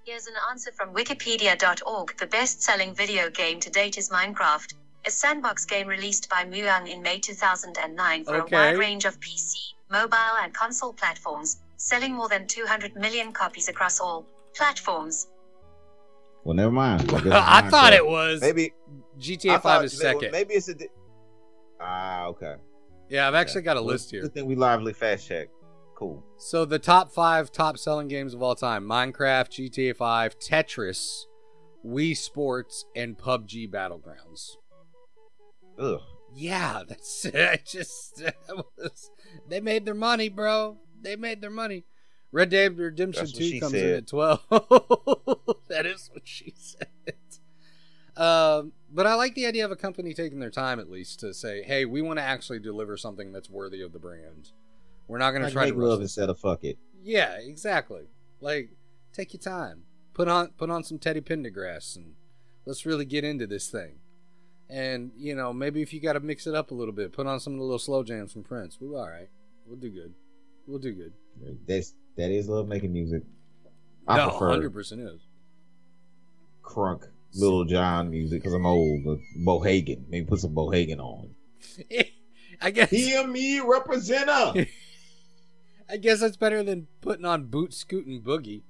Here's 0.04 0.26
an 0.26 0.34
answer 0.50 0.70
from 0.72 0.94
Wikipedia.org. 0.94 2.16
The 2.18 2.26
best 2.26 2.62
selling 2.62 2.94
video 2.94 3.30
game 3.30 3.58
to 3.60 3.70
date 3.70 3.96
is 3.98 4.10
Minecraft, 4.10 4.74
a 5.06 5.10
sandbox 5.10 5.64
game 5.64 5.86
released 5.86 6.28
by 6.28 6.44
Mojang 6.44 6.88
in 6.88 7.02
May 7.02 7.18
2009 7.18 8.24
for 8.24 8.36
Okay. 8.42 8.54
a 8.56 8.58
wide 8.58 8.78
range 8.78 9.04
of 9.04 9.18
PC, 9.18 9.56
mobile, 9.90 10.36
and 10.42 10.52
console 10.54 10.92
platforms, 10.92 11.56
selling 11.76 12.14
more 12.14 12.28
than 12.28 12.46
200 12.46 12.94
million 12.96 13.32
copies 13.32 13.68
across 13.68 14.00
all 14.00 14.26
platforms. 14.54 15.28
Well, 16.44 16.54
never 16.54 16.70
mind. 16.72 17.08
guess 17.08 17.22
it's 17.24 17.34
I 17.34 17.68
thought 17.68 17.92
it 17.92 18.06
was 18.06 18.40
Maybe 18.40 18.72
GTA 19.18 19.56
I 19.56 19.58
5 19.58 19.84
is 19.84 20.02
maybe- 20.02 20.18
second. 20.18 20.32
Maybe 20.32 20.54
it's 20.54 20.68
a. 20.68 20.74
Di- 20.74 20.88
ah, 21.80 22.26
okay. 22.26 22.54
yeah, 23.08 23.26
I've 23.28 23.34
actually 23.34 23.62
got 23.62 23.76
a 23.76 23.82
Well, 23.82 23.92
list 23.92 24.10
here. 24.10 24.22
Good 24.22 24.34
thing 24.34 24.46
we 24.46 24.54
lively 24.54 24.92
fast 24.92 25.26
check. 25.26 25.48
Cool. 25.96 26.22
So 26.36 26.64
the 26.66 26.78
top 26.78 27.10
five 27.10 27.50
top 27.50 27.78
selling 27.78 28.06
games 28.08 28.34
of 28.34 28.42
all 28.42 28.54
time: 28.54 28.84
Minecraft, 28.84 29.48
GTA 29.48 29.96
5, 29.96 30.38
Tetris, 30.38 31.22
Wii 31.84 32.16
Sports, 32.16 32.84
and 32.94 33.16
PUBG 33.18 33.70
Battlegrounds. 33.70 34.56
Ugh. 35.78 36.00
Yeah, 36.34 36.82
that's 36.88 37.24
I 37.34 37.58
just 37.66 38.16
that 38.18 38.36
was, 38.78 39.10
they 39.48 39.60
made 39.60 39.84
their 39.86 39.94
money, 39.94 40.28
bro. 40.28 40.76
They 41.02 41.16
made 41.16 41.40
their 41.40 41.50
money. 41.50 41.84
Red 42.32 42.50
Dead 42.50 42.76
Redemption 42.76 43.26
2 43.26 43.32
she 43.42 43.60
comes 43.60 43.74
in 43.74 43.94
at 43.94 44.06
12. 44.06 44.40
that 45.68 45.86
is 45.86 46.10
what 46.12 46.26
she 46.26 46.52
said. 46.56 46.88
Um, 48.16 48.72
but 48.90 49.06
I 49.06 49.14
like 49.14 49.34
the 49.34 49.46
idea 49.46 49.64
of 49.64 49.70
a 49.70 49.76
company 49.76 50.14
taking 50.14 50.40
their 50.40 50.50
time 50.50 50.80
at 50.80 50.90
least 50.90 51.20
to 51.20 51.34
say, 51.34 51.62
"Hey, 51.62 51.84
we 51.84 52.00
want 52.00 52.18
to 52.18 52.22
actually 52.22 52.58
deliver 52.58 52.96
something 52.96 53.30
that's 53.30 53.50
worthy 53.50 53.82
of 53.82 53.92
the 53.92 53.98
brand. 53.98 54.52
We're 55.06 55.18
not 55.18 55.32
going 55.32 55.44
to 55.44 55.50
try 55.50 55.70
to 55.70 55.76
love 55.76 56.00
instead 56.00 56.30
of 56.30 56.38
fuck 56.38 56.64
it. 56.64 56.78
yeah, 57.02 57.34
exactly. 57.38 58.08
Like, 58.40 58.70
take 59.12 59.32
your 59.34 59.40
time. 59.40 59.82
Put 60.14 60.28
on 60.28 60.48
put 60.56 60.70
on 60.70 60.82
some 60.82 60.98
Teddy 60.98 61.20
Pendergrass 61.20 61.96
and 61.96 62.14
let's 62.64 62.86
really 62.86 63.04
get 63.04 63.22
into 63.22 63.46
this 63.46 63.68
thing. 63.68 63.96
And 64.70 65.12
you 65.14 65.34
know, 65.34 65.52
maybe 65.52 65.82
if 65.82 65.92
you 65.92 66.00
got 66.00 66.14
to 66.14 66.20
mix 66.20 66.46
it 66.46 66.54
up 66.54 66.70
a 66.70 66.74
little 66.74 66.94
bit, 66.94 67.12
put 67.12 67.26
on 67.26 67.38
some 67.38 67.52
of 67.52 67.58
the 67.58 67.64
little 67.64 67.78
slow 67.78 68.02
jams 68.02 68.32
from 68.32 68.44
Prince. 68.44 68.78
We'll 68.80 68.98
all 68.98 69.08
right. 69.08 69.28
We'll 69.66 69.76
do 69.76 69.90
good. 69.90 70.14
We'll 70.66 70.78
do 70.78 70.92
good. 70.92 71.12
That's 71.66 71.94
that 72.16 72.30
is 72.30 72.48
love 72.48 72.66
making 72.68 72.92
music. 72.92 73.22
I 74.08 74.16
no, 74.16 74.30
prefer 74.30 74.48
hundred 74.50 74.72
percent 74.72 75.02
is. 75.02 75.20
crunk 76.64 77.04
Little 77.34 77.64
John 77.64 78.10
music 78.10 78.40
because 78.40 78.54
I'm 78.54 78.66
old. 78.66 79.04
But 79.04 79.18
Bohagon, 79.44 80.06
maybe 80.08 80.26
put 80.26 80.40
some 80.40 80.54
Bohagon 80.54 81.00
on. 81.00 81.34
I 82.62 82.70
guess 82.70 82.90
Hear 82.90 83.26
me, 83.26 83.58
representer. 83.58 84.68
I 85.90 85.96
guess 85.98 86.20
that's 86.20 86.36
better 86.36 86.62
than 86.62 86.86
putting 87.00 87.24
on 87.24 87.44
boot 87.46 87.72
scooting 87.74 88.22
boogie 88.22 88.62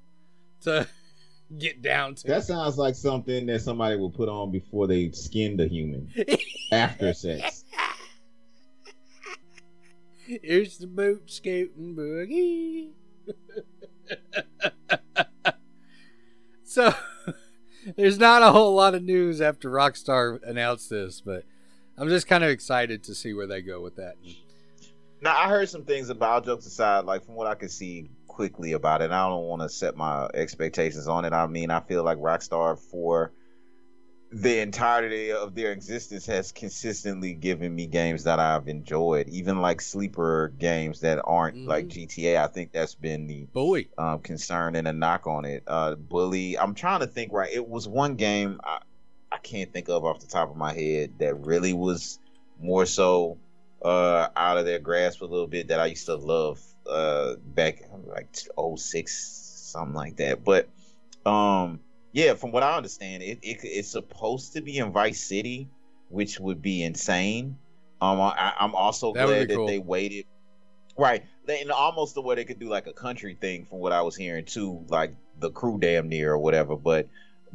to 0.63 0.87
get 1.59 1.81
down 1.81 2.15
to. 2.17 2.27
that 2.27 2.45
sounds 2.45 2.77
like 2.77 2.95
something 2.95 3.47
that 3.47 3.61
somebody 3.63 3.97
would 3.97 4.15
put 4.15 4.29
on 4.29 4.51
before 4.51 4.87
they 4.87 5.11
skinned 5.13 5.61
a 5.61 5.67
human 5.69 6.13
after 6.73 7.15
sex. 7.15 7.65
Here's 10.27 10.79
the 10.79 10.87
boot 10.87 11.31
scooting 11.31 11.95
boogie. 11.95 12.91
so, 16.65 16.93
there's 17.97 18.19
not 18.19 18.43
a 18.43 18.51
whole 18.51 18.75
lot 18.75 18.95
of 18.95 19.05
news 19.05 19.41
after 19.41 19.71
Rockstar 19.71 20.43
announced 20.43 20.91
this, 20.91 21.21
but 21.21 21.45
I'm 21.97 22.09
just 22.09 22.27
kind 22.27 22.43
of 22.43 22.51
excited 22.51 23.05
to 23.05 23.15
see 23.15 23.35
where 23.35 23.47
they 23.47 23.63
go 23.63 23.81
with 23.81 23.97
that. 23.97 24.15
Now 25.23 25.37
I 25.37 25.49
heard 25.49 25.69
some 25.69 25.85
things 25.85 26.11
about 26.11 26.45
jokes 26.45 26.67
aside, 26.67 27.05
like 27.05 27.25
from 27.25 27.37
what 27.37 27.47
I 27.47 27.55
could 27.55 27.71
see 27.71 28.11
quickly 28.27 28.73
about 28.73 29.03
it. 29.03 29.13
I 29.13 29.29
don't 29.29 29.45
want 29.45 29.63
to 29.63 29.69
set 29.69 29.97
my 29.97 30.29
expectations 30.35 31.09
on 31.09 31.25
it. 31.25 31.33
I 31.33 31.47
mean, 31.47 31.71
I 31.71 31.81
feel 31.81 32.03
like 32.03 32.19
Rockstar 32.19 32.79
for 32.79 33.33
the 34.43 34.61
entirety 34.61 35.33
of 35.33 35.55
their 35.55 35.73
existence 35.73 36.27
has 36.27 36.53
consistently 36.53 37.33
given 37.33 37.75
me 37.75 37.87
games 37.87 38.25
that 38.25 38.39
I've 38.39 38.69
enjoyed, 38.69 39.29
even 39.29 39.63
like 39.63 39.81
sleeper 39.81 40.53
games 40.59 41.01
that 41.01 41.23
aren't 41.25 41.57
Mhm. 41.57 41.67
like 41.67 41.89
GTA. 41.89 42.45
I 42.45 42.47
think 42.47 42.73
that's 42.73 42.95
been 42.95 43.27
the 43.27 43.47
Boy, 43.47 43.89
um, 43.97 44.21
concern 44.21 44.77
and 44.77 44.87
a 44.87 44.93
knock 44.93 45.27
on 45.27 45.47
it. 45.47 45.63
Uh, 45.67 45.95
Bully. 45.95 46.59
I'm 46.59 46.75
trying 46.75 47.01
to 47.01 47.07
think. 47.07 47.33
Right, 47.33 47.51
it 47.51 47.67
was 47.67 47.89
one 47.89 48.17
game 48.17 48.61
I, 48.63 48.81
I 49.33 49.39
can't 49.39 49.73
think 49.73 49.89
of 49.89 50.05
off 50.05 50.21
the 50.21 50.27
top 50.27 50.51
of 50.51 50.57
my 50.57 50.75
head 50.75 51.19
that 51.19 51.35
really 51.47 51.73
was 51.73 52.19
more 52.61 52.85
so 52.85 53.39
uh, 53.83 54.29
out 54.37 54.59
of 54.59 54.67
their 54.67 54.79
grasp 54.79 55.23
a 55.23 55.27
little 55.27 55.47
bit 55.47 55.69
that 55.69 55.81
I 55.81 55.87
used 55.87 56.07
to 56.07 56.17
love 56.17 56.63
uh, 56.87 57.37
back 57.43 57.83
like 58.07 58.37
06, 58.59 59.71
something 59.73 59.95
like 59.95 60.17
that. 60.17 60.45
But 60.45 60.69
um, 61.25 61.81
yeah, 62.17 62.33
from 62.33 62.51
what 62.51 62.63
I 62.63 62.79
understand, 62.79 63.23
it, 63.23 63.41
it 63.43 63.59
it's 63.63 63.91
supposed 63.91 64.55
to 64.55 64.63
be 64.63 64.79
in 64.79 64.91
Vice 64.91 65.23
City, 65.23 65.69
which 66.09 66.41
would 66.41 66.63
be 66.63 66.83
insane. 66.83 67.59
Um, 68.01 68.19
I, 68.23 68.55
I'm 68.59 68.75
also 68.75 69.13
That 69.13 69.27
glad 69.27 69.49
that 69.51 69.55
cool. 69.55 69.67
they 69.67 69.79
waited. 69.79 70.25
Right, 70.97 71.25
and 71.47 71.71
almost 71.71 72.15
the 72.15 72.23
way 72.23 72.35
they 72.37 72.47
could 72.47 72.59
do 72.59 72.71
like 72.71 72.87
a 72.87 72.95
country 72.95 73.37
thing, 73.39 73.67
from 73.67 73.81
what 73.81 73.93
I 73.93 74.01
was 74.01 74.17
hearing 74.17 74.47
too, 74.47 74.83
like 74.89 75.15
the 75.41 75.51
crew 75.51 75.77
damn 75.79 76.09
near 76.09 76.33
or 76.33 76.39
whatever. 76.39 76.75
But 76.75 77.07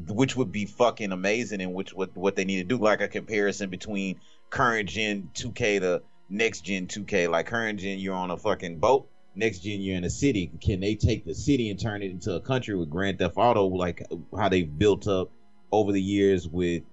which 0.08 0.36
would 0.36 0.52
be 0.52 0.67
fucking 0.67 1.12
amazing, 1.12 1.59
and 1.59 1.74
which 1.74 1.91
what 1.95 2.16
what 2.16 2.36
they 2.36 2.45
need 2.45 2.57
to 2.57 2.64
do, 2.64 2.78
like 2.78 3.01
a 3.01 3.07
comparison 3.07 3.72
between 3.72 4.22
current 4.51 4.89
gen 4.89 5.32
2K 5.34 5.80
to 5.80 6.03
next 6.30 6.62
gen 6.62 6.86
2K. 6.86 7.32
Like 7.32 7.47
current 7.47 7.80
gen, 7.80 7.97
you're 7.97 8.14
on 8.14 8.30
a 8.30 8.38
fucking 8.38 8.78
boat. 8.78 9.09
Next 9.36 9.59
gen, 9.59 9.82
you're 9.82 9.97
in 9.97 10.03
a 10.03 10.09
city. 10.09 10.51
Can 10.61 10.79
they 10.82 10.95
take 10.95 11.25
the 11.25 11.34
city 11.34 11.69
and 11.69 11.79
turn 11.79 12.01
it 12.01 12.11
into 12.11 12.36
a 12.36 12.41
country 12.41 12.75
with 12.75 12.89
Grand 12.89 13.19
Theft 13.19 13.38
Auto, 13.38 13.65
like 13.67 14.05
how 14.38 14.49
they've 14.49 14.77
built 14.77 15.07
up 15.07 15.32
over 15.71 15.91
the 15.91 16.01
years 16.01 16.47
with 16.47 16.84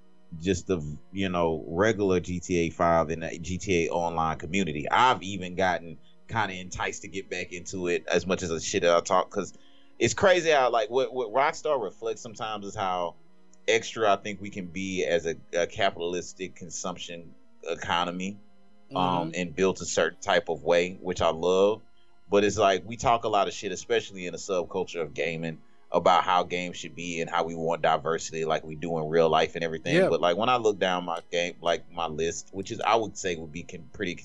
just 0.40 0.66
the 0.66 0.80
you 1.10 1.28
know 1.28 1.64
regular 1.66 2.20
GTA 2.20 2.72
5 2.72 3.10
and 3.10 3.22
the 3.22 3.28
GTA 3.28 3.88
Online 3.90 4.38
community? 4.38 4.88
I've 4.88 5.22
even 5.22 5.56
gotten 5.56 5.98
kind 6.28 6.52
of 6.52 6.58
enticed 6.58 7.02
to 7.02 7.08
get 7.08 7.28
back 7.30 7.52
into 7.52 7.88
it 7.88 8.06
as 8.06 8.26
much 8.26 8.42
as 8.42 8.50
the 8.50 8.60
shit 8.60 8.82
that 8.82 8.94
I 8.94 9.00
talk 9.00 9.30
because 9.30 9.52
it's 9.98 10.14
crazy 10.14 10.50
how 10.50 10.70
like 10.70 10.90
what 10.90 11.12
what 11.12 11.32
Rockstar 11.32 11.82
reflects 11.82 12.22
sometimes 12.22 12.66
is 12.66 12.76
how 12.76 13.16
extra 13.66 14.12
I 14.12 14.16
think 14.16 14.40
we 14.40 14.50
can 14.50 14.66
be 14.66 15.04
as 15.04 15.26
a, 15.26 15.36
a 15.52 15.66
capitalistic 15.66 16.54
consumption 16.54 17.34
economy 17.64 18.38
um, 18.94 19.32
and 19.34 19.54
built 19.54 19.80
a 19.80 19.84
certain 19.84 20.20
type 20.20 20.48
of 20.48 20.64
way, 20.64 20.98
which 21.00 21.20
I 21.20 21.30
love. 21.30 21.82
But 22.30 22.44
it's 22.44 22.58
like 22.58 22.82
we 22.86 22.96
talk 22.96 23.24
a 23.24 23.28
lot 23.28 23.48
of 23.48 23.54
shit, 23.54 23.72
especially 23.72 24.26
in 24.26 24.32
the 24.32 24.38
subculture 24.38 25.00
of 25.00 25.14
gaming, 25.14 25.58
about 25.90 26.24
how 26.24 26.42
games 26.42 26.76
should 26.76 26.94
be 26.94 27.20
and 27.22 27.30
how 27.30 27.44
we 27.44 27.54
want 27.54 27.80
diversity 27.80 28.44
like 28.44 28.64
we 28.64 28.74
do 28.74 28.98
in 28.98 29.08
real 29.08 29.28
life 29.30 29.54
and 29.54 29.64
everything. 29.64 29.94
Yeah. 29.96 30.08
But 30.10 30.20
like 30.20 30.36
when 30.36 30.48
I 30.50 30.56
look 30.56 30.78
down 30.78 31.04
my 31.04 31.20
game, 31.32 31.54
like 31.62 31.90
my 31.92 32.06
list, 32.06 32.50
which 32.52 32.70
is 32.70 32.80
I 32.80 32.96
would 32.96 33.16
say 33.16 33.36
would 33.36 33.52
be 33.52 33.62
con- 33.62 33.88
pretty 33.92 34.24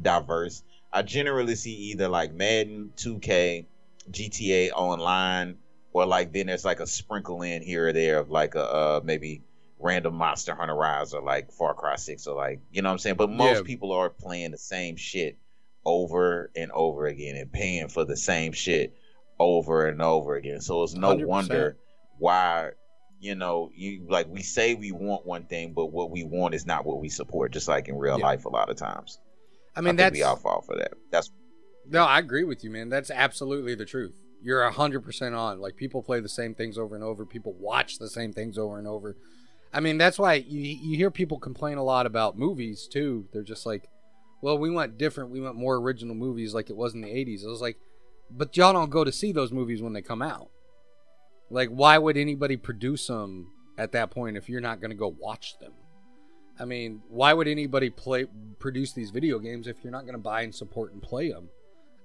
diverse. 0.00 0.62
I 0.92 1.02
generally 1.02 1.54
see 1.54 1.72
either 1.90 2.08
like 2.08 2.32
Madden, 2.32 2.92
2K, 2.96 3.66
GTA 4.10 4.70
Online, 4.72 5.58
or 5.92 6.06
like 6.06 6.32
then 6.32 6.46
there's 6.46 6.64
like 6.64 6.80
a 6.80 6.86
sprinkle 6.86 7.42
in 7.42 7.62
here 7.62 7.88
or 7.88 7.92
there 7.92 8.18
of 8.18 8.30
like 8.30 8.54
a 8.54 8.64
uh, 8.64 9.00
maybe 9.04 9.42
random 9.78 10.14
Monster 10.14 10.54
Hunter 10.54 10.74
Rise 10.74 11.12
or 11.12 11.22
like 11.22 11.52
Far 11.52 11.74
Cry 11.74 11.96
Six 11.96 12.26
or 12.26 12.34
like 12.36 12.60
you 12.72 12.82
know 12.82 12.88
what 12.88 12.92
I'm 12.94 12.98
saying. 12.98 13.16
But 13.16 13.30
most 13.30 13.56
Yeah. 13.58 13.62
people 13.62 13.92
are 13.92 14.08
playing 14.08 14.50
the 14.52 14.58
same 14.58 14.96
shit 14.96 15.36
over 15.84 16.50
and 16.56 16.70
over 16.72 17.06
again 17.06 17.36
and 17.36 17.52
paying 17.52 17.88
for 17.88 18.04
the 18.04 18.16
same 18.16 18.52
shit 18.52 18.94
over 19.38 19.86
and 19.86 20.00
over 20.00 20.36
again. 20.36 20.60
So 20.60 20.82
it's 20.82 20.94
no 20.94 21.16
100%. 21.16 21.26
wonder 21.26 21.76
why 22.18 22.70
you 23.20 23.34
know 23.34 23.70
you 23.74 24.04
like 24.08 24.28
we 24.28 24.42
say 24.42 24.74
we 24.74 24.92
want 24.92 25.26
one 25.26 25.44
thing, 25.44 25.72
but 25.72 25.86
what 25.86 26.10
we 26.10 26.24
want 26.24 26.54
is 26.54 26.66
not 26.66 26.84
what 26.84 27.00
we 27.00 27.08
support. 27.08 27.52
Just 27.52 27.68
like 27.68 27.88
in 27.88 27.96
real 27.96 28.18
Yeah. 28.18 28.26
life, 28.26 28.44
a 28.44 28.48
lot 28.48 28.70
of 28.70 28.76
times. 28.76 29.18
I 29.74 29.80
mean, 29.80 29.90
think 29.90 29.98
that's 29.98 30.12
we 30.16 30.22
all 30.22 30.36
fall 30.36 30.60
for 30.62 30.76
that. 30.76 30.92
That's 31.10 31.30
no, 31.88 32.04
I 32.04 32.18
agree 32.20 32.44
with 32.44 32.62
you, 32.62 32.70
man. 32.70 32.88
That's 32.88 33.10
absolutely 33.10 33.74
the 33.74 33.84
truth. 33.84 34.14
You're 34.40 34.68
hundred 34.70 35.00
percent 35.00 35.34
on. 35.34 35.60
Like 35.60 35.76
people 35.76 36.02
play 36.02 36.20
the 36.20 36.28
same 36.28 36.54
things 36.54 36.78
over 36.78 36.94
and 36.94 37.02
over. 37.04 37.24
People 37.24 37.54
watch 37.58 37.98
the 37.98 38.08
same 38.08 38.32
things 38.32 38.58
over 38.58 38.78
and 38.78 38.86
over. 38.86 39.16
I 39.72 39.80
mean, 39.80 39.98
that's 39.98 40.18
why 40.18 40.34
you 40.34 40.60
you 40.60 40.96
hear 40.96 41.10
people 41.10 41.38
complain 41.38 41.78
a 41.78 41.82
lot 41.84 42.06
about 42.06 42.36
movies 42.38 42.86
too. 42.90 43.26
They're 43.32 43.42
just 43.42 43.66
like, 43.66 43.88
well, 44.42 44.58
we 44.58 44.70
want 44.70 44.98
different. 44.98 45.30
We 45.30 45.40
want 45.40 45.56
more 45.56 45.76
original 45.76 46.14
movies, 46.14 46.52
like 46.52 46.68
it 46.68 46.76
was 46.76 46.94
in 46.94 47.00
the 47.00 47.08
'80s. 47.08 47.44
I 47.44 47.48
was 47.48 47.62
like, 47.62 47.78
but 48.30 48.56
y'all 48.56 48.72
don't 48.72 48.90
go 48.90 49.04
to 49.04 49.12
see 49.12 49.32
those 49.32 49.52
movies 49.52 49.80
when 49.80 49.92
they 49.92 50.02
come 50.02 50.20
out. 50.20 50.50
Like, 51.48 51.68
why 51.68 51.96
would 51.96 52.16
anybody 52.16 52.56
produce 52.56 53.06
them 53.06 53.52
at 53.78 53.92
that 53.92 54.10
point 54.10 54.36
if 54.36 54.48
you're 54.48 54.60
not 54.60 54.80
going 54.80 54.90
to 54.90 54.96
go 54.96 55.14
watch 55.18 55.58
them? 55.60 55.72
I 56.58 56.64
mean, 56.64 57.02
why 57.08 57.32
would 57.32 57.48
anybody 57.48 57.88
play 57.88 58.26
produce 58.58 58.92
these 58.92 59.10
video 59.10 59.38
games 59.38 59.66
if 59.66 59.76
you're 59.82 59.92
not 59.92 60.02
going 60.02 60.14
to 60.14 60.18
buy 60.18 60.42
and 60.42 60.54
support 60.54 60.92
and 60.92 61.02
play 61.02 61.30
them? 61.30 61.48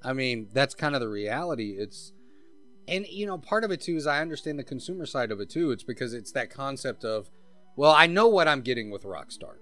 I 0.04 0.14
mean, 0.14 0.48
that's 0.54 0.76
kind 0.76 0.96
of 0.96 1.02
the 1.02 1.10
reality. 1.10 1.76
It's 1.78 2.14
and 2.88 3.06
you 3.08 3.26
know, 3.26 3.38
part 3.38 3.64
of 3.64 3.72
it 3.72 3.82
too 3.82 3.96
is 3.96 4.08
I 4.08 4.22
understand 4.22 4.60
the 4.60 4.64
consumer 4.64 5.06
side 5.06 5.32
of 5.32 5.40
it 5.42 5.50
too. 5.50 5.72
It's 5.72 5.84
because 5.84 6.14
it's 6.14 6.32
that 6.34 6.50
concept 6.50 7.04
of, 7.04 7.30
well, 7.76 7.92
I 7.92 8.08
know 8.08 8.28
what 8.28 8.48
I'm 8.48 8.62
getting 8.62 8.92
with 8.92 9.04
Rockstar. 9.04 9.56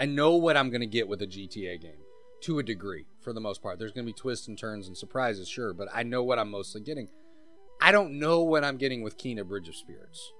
I 0.00 0.06
know 0.06 0.34
what 0.34 0.56
I'm 0.56 0.70
going 0.70 0.80
to 0.80 0.86
get 0.86 1.08
with 1.08 1.20
a 1.20 1.26
GTA 1.26 1.78
game 1.78 2.00
to 2.44 2.58
a 2.58 2.62
degree 2.62 3.04
for 3.20 3.34
the 3.34 3.40
most 3.40 3.62
part. 3.62 3.78
There's 3.78 3.92
going 3.92 4.06
to 4.06 4.10
be 4.10 4.16
twists 4.16 4.48
and 4.48 4.56
turns 4.56 4.86
and 4.88 4.96
surprises, 4.96 5.46
sure, 5.46 5.74
but 5.74 5.88
I 5.92 6.04
know 6.04 6.24
what 6.24 6.38
I'm 6.38 6.50
mostly 6.50 6.80
getting. 6.80 7.10
I 7.82 7.92
don't 7.92 8.18
know 8.18 8.42
what 8.42 8.64
I'm 8.64 8.78
getting 8.78 9.02
with 9.02 9.18
Kena 9.18 9.46
Bridge 9.46 9.68
of 9.68 9.76
Spirits. 9.76 10.32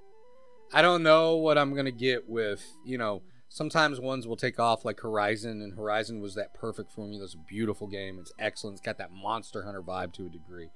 I 0.72 0.80
don't 0.80 1.02
know 1.02 1.36
what 1.36 1.58
I'm 1.58 1.74
going 1.74 1.84
to 1.84 1.92
get 1.92 2.26
with, 2.26 2.64
you 2.86 2.96
know, 2.96 3.20
sometimes 3.50 4.00
ones 4.00 4.26
will 4.26 4.36
take 4.36 4.58
off 4.58 4.86
like 4.86 5.00
Horizon, 5.00 5.60
and 5.60 5.74
Horizon 5.74 6.22
was 6.22 6.34
that 6.36 6.54
perfect 6.54 6.90
for 6.90 7.06
me. 7.06 7.18
It's 7.18 7.34
a 7.34 7.38
beautiful 7.38 7.86
game. 7.86 8.18
It's 8.18 8.32
excellent. 8.38 8.78
It's 8.78 8.86
got 8.86 8.96
that 8.96 9.12
Monster 9.12 9.64
Hunter 9.64 9.82
vibe 9.82 10.14
to 10.14 10.24
a 10.24 10.30
degree. 10.30 10.70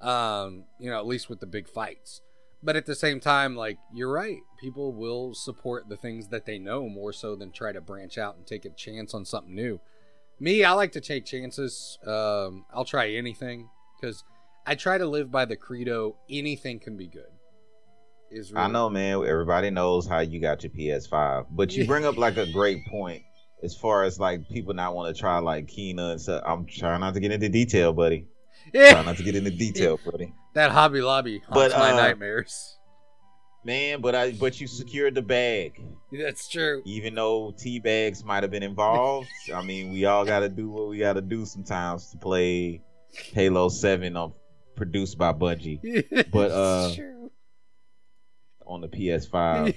Um, 0.00 0.66
you 0.78 0.90
know, 0.90 0.98
at 0.98 1.06
least 1.06 1.28
with 1.28 1.40
the 1.40 1.46
big 1.46 1.68
fights. 1.68 2.20
But 2.62 2.76
at 2.76 2.86
the 2.86 2.94
same 2.94 3.20
time, 3.20 3.54
like, 3.54 3.78
you're 3.92 4.12
right. 4.12 4.40
People 4.60 4.92
will 4.92 5.32
support 5.34 5.88
the 5.88 5.96
things 5.96 6.28
that 6.28 6.44
they 6.44 6.58
know 6.58 6.88
more 6.88 7.12
so 7.12 7.36
than 7.36 7.52
try 7.52 7.72
to 7.72 7.80
branch 7.80 8.18
out 8.18 8.36
and 8.36 8.46
take 8.46 8.64
a 8.64 8.70
chance 8.70 9.14
on 9.14 9.24
something 9.24 9.54
new. 9.54 9.80
Me, 10.40 10.64
I 10.64 10.72
like 10.72 10.92
to 10.92 11.00
take 11.00 11.24
chances. 11.24 11.98
Um, 12.06 12.64
I'll 12.72 12.84
try 12.84 13.10
anything 13.10 13.68
because 14.00 14.24
I 14.66 14.74
try 14.74 14.98
to 14.98 15.06
live 15.06 15.30
by 15.30 15.44
the 15.44 15.56
credo 15.56 16.16
anything 16.28 16.80
can 16.80 16.96
be 16.96 17.06
good. 17.06 17.30
Is 18.30 18.52
I 18.54 18.68
know, 18.68 18.90
man. 18.90 19.24
Everybody 19.24 19.70
knows 19.70 20.06
how 20.06 20.20
you 20.20 20.40
got 20.40 20.62
your 20.62 20.70
PS5, 20.70 21.46
but 21.50 21.74
you 21.74 21.86
bring 21.86 22.04
up 22.04 22.18
like 22.18 22.36
a 22.36 22.50
great 22.52 22.86
point 22.86 23.22
as 23.62 23.74
far 23.74 24.04
as 24.04 24.20
like 24.20 24.46
people 24.48 24.74
not 24.74 24.94
want 24.94 25.14
to 25.14 25.18
try 25.18 25.38
like 25.38 25.66
Kena 25.66 26.12
and 26.12 26.20
stuff. 26.20 26.42
I'm 26.44 26.66
trying 26.66 27.00
not 27.00 27.14
to 27.14 27.20
get 27.20 27.32
into 27.32 27.48
detail, 27.48 27.92
buddy. 27.92 28.26
Trying 28.74 29.06
not 29.06 29.16
to 29.16 29.22
get 29.22 29.34
into 29.34 29.50
detail, 29.50 29.98
buddy. 30.04 30.34
That 30.58 30.72
Hobby 30.72 31.00
Lobby 31.00 31.38
haunts 31.48 31.72
But, 31.74 31.78
my 31.78 31.92
uh, 31.92 31.96
nightmares. 31.96 32.76
Man, 33.64 34.00
but 34.00 34.14
I 34.14 34.32
but 34.32 34.60
you 34.60 34.66
secured 34.66 35.14
the 35.14 35.22
bag, 35.22 35.82
That's 36.12 36.48
true. 36.48 36.80
even 36.86 37.14
though 37.14 37.52
tea 37.58 37.80
bags 37.80 38.24
might 38.24 38.42
have 38.42 38.50
been 38.50 38.62
involved. 38.62 39.28
I 39.54 39.62
mean, 39.62 39.92
we 39.92 40.04
all 40.04 40.24
got 40.24 40.40
to 40.40 40.48
do 40.48 40.70
what 40.70 40.88
we 40.88 40.98
got 40.98 41.14
to 41.14 41.20
do 41.20 41.44
sometimes 41.44 42.10
to 42.10 42.18
play 42.18 42.82
Halo 43.32 43.68
Seven 43.68 44.16
on 44.16 44.32
produced 44.76 45.18
by 45.18 45.32
Bungie 45.32 46.30
But, 46.32 46.50
uh, 46.52 46.94
True. 46.94 47.30
on 48.64 48.80
the 48.80 48.88
PS5. 48.88 49.74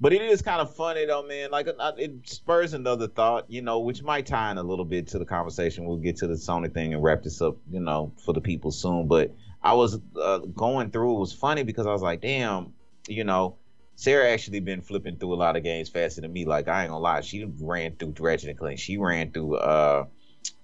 But 0.00 0.12
it 0.12 0.22
is 0.22 0.42
kind 0.42 0.60
of 0.60 0.74
funny 0.74 1.06
though, 1.06 1.22
man. 1.22 1.52
Like 1.52 1.68
uh, 1.68 1.92
it 1.96 2.28
spurs 2.28 2.74
another 2.74 3.06
thought, 3.06 3.48
you 3.48 3.62
know, 3.62 3.78
which 3.78 4.02
might 4.02 4.26
tie 4.26 4.50
in 4.50 4.58
a 4.58 4.62
little 4.62 4.84
bit 4.84 5.06
to 5.08 5.18
the 5.20 5.24
conversation. 5.24 5.84
We'll 5.84 5.98
get 5.98 6.16
to 6.18 6.26
the 6.26 6.34
Sony 6.34 6.74
thing 6.74 6.92
and 6.92 7.02
wrap 7.04 7.22
this 7.22 7.40
up, 7.40 7.56
you 7.70 7.78
know, 7.78 8.12
for 8.24 8.34
the 8.34 8.40
people 8.40 8.72
soon. 8.72 9.06
But 9.06 9.32
I 9.62 9.74
was 9.74 10.00
uh, 10.20 10.38
going 10.38 10.90
through. 10.90 11.16
It 11.16 11.20
was 11.20 11.32
funny 11.32 11.62
because 11.62 11.86
I 11.86 11.92
was 11.92 12.02
like, 12.02 12.20
damn, 12.20 12.72
you 13.06 13.24
know, 13.24 13.56
Sarah 13.96 14.30
actually 14.30 14.60
been 14.60 14.80
flipping 14.82 15.16
through 15.16 15.34
a 15.34 15.36
lot 15.36 15.56
of 15.56 15.62
games 15.62 15.88
faster 15.88 16.20
than 16.20 16.32
me. 16.32 16.44
Like 16.44 16.68
I 16.68 16.82
ain't 16.82 16.90
gonna 16.90 17.00
lie, 17.02 17.20
she 17.20 17.44
ran 17.60 17.96
through 17.96 18.14
Ratchet 18.18 18.48
and 18.50 18.58
Clank. 18.58 18.78
She 18.78 18.96
ran 18.96 19.30
through 19.30 19.56
uh, 19.56 20.06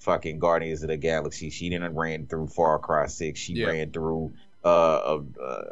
fucking 0.00 0.38
Guardians 0.38 0.82
of 0.82 0.88
the 0.88 0.96
Galaxy. 0.96 1.50
She 1.50 1.68
didn't 1.68 1.94
ran 1.94 2.26
through 2.26 2.48
Far 2.48 2.78
Cry 2.78 3.06
Six. 3.06 3.38
She 3.38 3.52
Yeah. 3.54 3.66
ran 3.66 3.90
through 3.92 4.32
uh, 4.64 4.68
uh, 4.68 5.22
uh, 5.40 5.64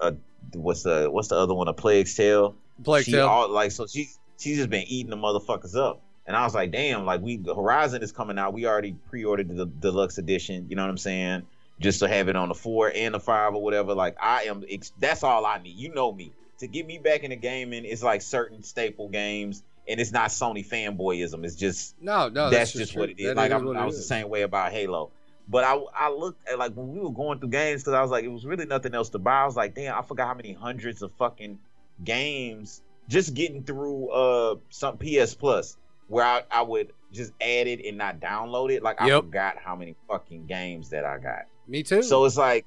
uh, 0.00 0.12
what's 0.54 0.82
the 0.82 1.08
what's 1.10 1.28
the 1.28 1.36
other 1.36 1.54
one? 1.54 1.68
A 1.68 1.72
Plague's 1.72 2.14
Tale 2.14 2.54
Plague 2.84 3.04
she 3.04 3.12
Tale. 3.12 3.26
all 3.26 3.48
like 3.48 3.72
so 3.72 3.86
she 3.86 4.10
she's 4.38 4.56
just 4.58 4.70
been 4.70 4.84
eating 4.86 5.10
the 5.10 5.16
motherfuckers 5.16 5.76
up. 5.76 6.02
And 6.26 6.36
I 6.36 6.44
was 6.44 6.54
like, 6.54 6.70
damn, 6.70 7.06
like 7.06 7.22
we 7.22 7.42
Horizon 7.44 8.02
is 8.02 8.12
coming 8.12 8.38
out. 8.38 8.52
We 8.52 8.66
already 8.66 8.92
pre-ordered 9.08 9.48
the 9.48 9.66
deluxe 9.66 10.18
edition. 10.18 10.66
You 10.68 10.76
know 10.76 10.82
what 10.82 10.90
I'm 10.90 10.98
saying? 10.98 11.42
Just 11.80 12.00
to 12.00 12.08
have 12.08 12.28
it 12.28 12.36
on 12.36 12.48
the 12.48 12.54
four 12.54 12.92
and 12.94 13.14
the 13.14 13.20
five 13.20 13.54
or 13.54 13.62
whatever. 13.62 13.94
Like 13.94 14.16
I 14.20 14.44
am. 14.44 14.64
That's 14.98 15.22
all 15.22 15.46
I 15.46 15.58
need. 15.58 15.76
You 15.76 15.92
know 15.94 16.12
me. 16.12 16.32
To 16.58 16.66
get 16.66 16.86
me 16.86 16.98
back 16.98 17.24
into 17.24 17.36
gaming, 17.36 17.86
it's 17.86 18.02
like 18.02 18.20
certain 18.20 18.62
staple 18.62 19.08
games, 19.08 19.62
and 19.88 19.98
it's 19.98 20.12
not 20.12 20.28
Sony 20.28 20.66
fanboyism. 20.66 21.42
It's 21.44 21.56
just 21.56 21.94
no, 22.00 22.28
no, 22.28 22.50
that's, 22.50 22.72
that's, 22.72 22.72
just 22.72 22.92
true. 22.92 23.00
what 23.00 23.10
it 23.10 23.18
is. 23.18 23.28
That 23.28 23.36
like 23.36 23.50
is 23.50 23.54
I'm, 23.54 23.76
I 23.76 23.82
it 23.82 23.86
was 23.86 23.96
the 23.96 24.02
same 24.02 24.28
way 24.28 24.42
about 24.42 24.72
Halo. 24.72 25.10
But 25.48 25.64
I 25.64 25.82
I 25.96 26.10
looked 26.10 26.46
at 26.48 26.58
like 26.58 26.74
when 26.74 26.92
we 26.92 27.00
were 27.00 27.12
going 27.12 27.40
through 27.40 27.48
games 27.48 27.82
because 27.82 27.94
I 27.94 28.02
was 28.02 28.10
like 28.10 28.24
it 28.24 28.28
was 28.28 28.44
really 28.44 28.66
nothing 28.66 28.94
else 28.94 29.08
to 29.10 29.18
buy. 29.18 29.42
I 29.42 29.46
was 29.46 29.56
like, 29.56 29.74
damn, 29.74 29.98
I 29.98 30.02
forgot 30.02 30.28
how 30.28 30.34
many 30.34 30.52
hundreds 30.52 31.02
of 31.02 31.12
fucking 31.12 31.58
games 32.04 32.82
just 33.08 33.34
getting 33.34 33.64
through 33.64 34.08
uh 34.10 34.56
some 34.68 34.98
PS 34.98 35.34
Plus 35.34 35.76
where 36.08 36.24
I, 36.24 36.42
I 36.50 36.62
would 36.62 36.92
just 37.12 37.32
add 37.40 37.66
it 37.66 37.84
and 37.86 37.98
not 37.98 38.20
download 38.20 38.70
it. 38.70 38.82
Like 38.82 39.00
I 39.00 39.08
Yep. 39.08 39.24
forgot 39.24 39.56
how 39.58 39.76
many 39.76 39.96
fucking 40.08 40.46
games 40.46 40.90
that 40.90 41.04
I 41.04 41.18
got. 41.18 41.46
Me 41.70 41.84
too. 41.84 42.02
So 42.02 42.24
it's 42.24 42.36
like 42.36 42.66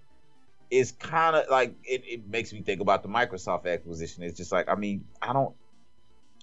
it's 0.72 0.94
kind 0.94 1.36
of 1.36 1.50
like 1.52 1.76
it, 1.84 2.04
it 2.06 2.28
makes 2.28 2.54
me 2.54 2.62
think 2.62 2.80
about 2.80 3.04
the 3.04 3.10
Microsoft 3.10 3.72
acquisition. 3.72 4.24
It's 4.24 4.38
just 4.38 4.52
like 4.52 4.70
I 4.70 4.76
mean 4.76 5.04
I 5.22 5.34
don't. 5.34 5.54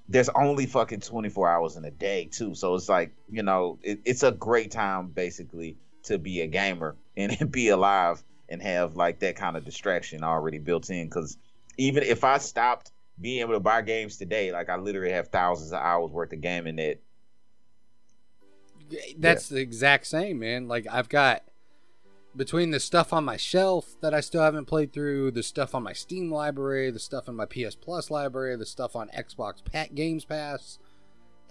There's 0.08 0.28
only 0.28 0.66
fucking 0.66 1.00
24 1.00 1.48
hours 1.48 1.76
in 1.76 1.84
a 1.86 1.90
day 1.90 2.28
too, 2.30 2.54
so 2.54 2.74
it's 2.74 2.88
like 2.88 3.12
you 3.30 3.42
know 3.42 3.78
it, 3.82 4.00
it's 4.04 4.22
a 4.22 4.30
great 4.30 4.70
time 4.70 5.08
basically 5.08 5.78
to 6.04 6.18
be 6.18 6.42
a 6.42 6.46
gamer 6.46 6.96
and 7.16 7.50
be 7.50 7.68
alive 7.70 8.22
and 8.50 8.60
have 8.60 8.94
like 8.94 9.20
that 9.20 9.36
kind 9.36 9.56
of 9.56 9.64
distraction 9.64 10.22
already 10.22 10.58
built 10.58 10.90
in. 10.90 11.06
Because 11.06 11.38
even 11.78 12.02
if 12.02 12.24
I 12.24 12.36
stopped 12.38 12.92
being 13.18 13.40
able 13.40 13.54
to 13.54 13.60
buy 13.60 13.80
games 13.80 14.18
today, 14.18 14.52
like 14.52 14.68
I 14.68 14.76
literally 14.76 15.12
have 15.12 15.28
thousands 15.28 15.72
of 15.72 15.78
hours 15.78 16.10
worth 16.10 16.32
of 16.34 16.42
gaming 16.42 16.76
that 16.76 17.00
That's 19.16 19.48
the 19.48 19.60
exact 19.60 20.08
same, 20.08 20.40
man. 20.40 20.68
Like 20.68 20.86
I've 20.90 21.08
got 21.08 21.42
between 22.36 22.70
the 22.70 22.80
stuff 22.80 23.12
on 23.12 23.24
my 23.24 23.36
shelf 23.36 23.96
that 24.00 24.14
I 24.14 24.20
still 24.20 24.42
haven't 24.42 24.66
played 24.66 24.92
through, 24.92 25.32
the 25.32 25.42
stuff 25.42 25.74
on 25.74 25.82
my 25.82 25.92
Steam 25.92 26.30
library, 26.30 26.90
the 26.90 26.98
stuff 26.98 27.28
in 27.28 27.34
my 27.34 27.46
PS 27.46 27.74
Plus 27.74 28.10
library, 28.10 28.56
the 28.56 28.66
stuff 28.66 28.94
on 28.94 29.08
Xbox 29.08 29.64
Pat 29.64 29.94
Games 29.94 30.24
Pass, 30.24 30.78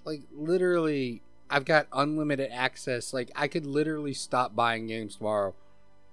like 0.05 0.21
literally 0.31 1.21
I've 1.49 1.65
got 1.65 1.87
unlimited 1.91 2.51
access. 2.51 3.13
Like 3.13 3.31
I 3.35 3.47
could 3.47 3.65
literally 3.65 4.13
stop 4.13 4.55
buying 4.55 4.87
games 4.87 5.17
tomorrow 5.17 5.53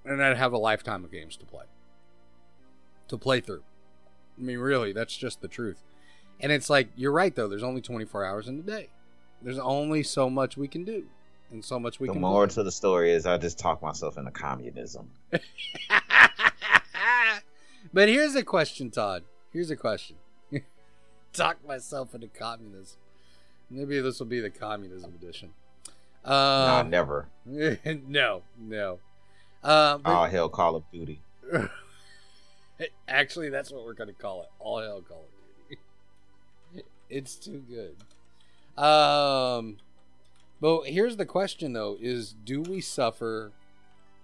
and 0.05 0.23
I'd 0.23 0.37
have 0.37 0.53
a 0.53 0.59
lifetime 0.59 1.05
of 1.05 1.12
games 1.12 1.37
to 1.37 1.47
play. 1.47 1.67
To 3.09 3.19
play 3.19 3.41
through. 3.41 3.62
I 4.39 4.43
mean, 4.43 4.59
really, 4.59 4.93
that's 4.93 5.17
just 5.17 5.41
the 5.41 5.49
truth. 5.49 5.83
And 6.41 6.51
it's 6.51 6.69
like 6.69 6.89
you're 6.97 7.12
right 7.12 7.35
though, 7.35 7.49
there's 7.49 7.62
only 7.62 7.81
24 7.81 8.25
hours 8.25 8.49
in 8.49 8.59
a 8.59 8.62
day. 8.62 8.89
There's 9.41 9.59
only 9.59 10.03
so 10.03 10.29
much 10.29 10.57
we 10.57 10.67
can 10.67 10.85
do 10.85 11.07
and 11.51 11.64
so 11.64 11.78
much 11.78 12.01
we 12.01 12.07
the 12.09 12.12
can 12.14 12.22
moral 12.22 12.49
to 12.49 12.62
the 12.62 12.72
story 12.72 13.12
is 13.12 13.26
I 13.26 13.36
just 13.38 13.59
talk 13.59 13.80
myself 13.82 14.18
into 14.18 14.30
communism. 14.30 15.11
but 17.92 18.09
here's 18.09 18.34
a 18.34 18.42
question, 18.42 18.90
Todd. 18.90 19.22
Here's 19.53 19.70
a 19.70 19.76
question. 19.76 20.16
Talk 21.32 21.66
myself 21.66 22.14
into 22.14 22.28
communism. 22.28 22.99
Maybe 23.70 24.01
this 24.01 24.18
will 24.18 24.26
be 24.26 24.40
the 24.40 24.51
communism 24.51 25.12
edition. 25.20 25.51
nah, 26.26 26.78
Uh, 26.80 26.82
never. 26.82 27.28
no, 27.47 28.42
no. 28.59 28.99
Uh, 29.62 29.99
but- 29.99 30.20
Oh 30.20 30.24
hell, 30.24 30.49
Call 30.49 30.76
of 30.76 30.84
Duty. 30.92 31.20
Actually, 33.09 33.49
that's 33.49 33.70
what 33.72 33.84
we're 33.84 33.94
gonna 33.94 34.12
call 34.12 34.42
it. 34.42 34.49
All 34.59 34.80
hell 34.80 35.01
Call 35.01 35.24
of 35.24 35.68
Duty. 35.68 35.80
it's 37.09 37.34
too 37.36 37.62
good. 37.68 37.97
Um, 38.82 39.78
but 40.61 40.82
here's 40.84 41.16
the 41.16 41.26
question 41.26 41.72
though: 41.72 41.96
Is 42.00 42.34
do 42.44 42.62
we 42.62 42.80
suffer 42.80 43.52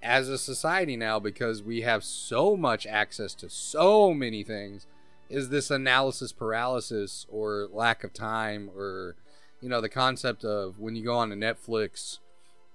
as 0.03 0.29
a 0.29 0.39
society 0.39 0.97
now 0.97 1.19
because 1.19 1.63
we 1.63 1.83
have 1.83 2.03
so 2.03 2.57
much 2.57 2.87
access 2.87 3.35
to 3.37 3.49
so 3.49 4.13
many 4.13 4.43
things? 4.43 4.87
Is 5.29 5.49
this 5.49 5.71
analysis 5.71 6.33
paralysis 6.33 7.27
or 7.31 7.69
lack 7.73 8.05
of 8.05 8.13
time 8.13 8.71
or 8.77 9.17
you 9.61 9.69
know 9.69 9.81
the 9.81 9.89
concept 9.89 10.45
of 10.45 10.79
when 10.79 10.97
you 10.97 11.05
go 11.05 11.17
on 11.17 11.31
to 11.31 11.37
Netflix? 11.37 12.19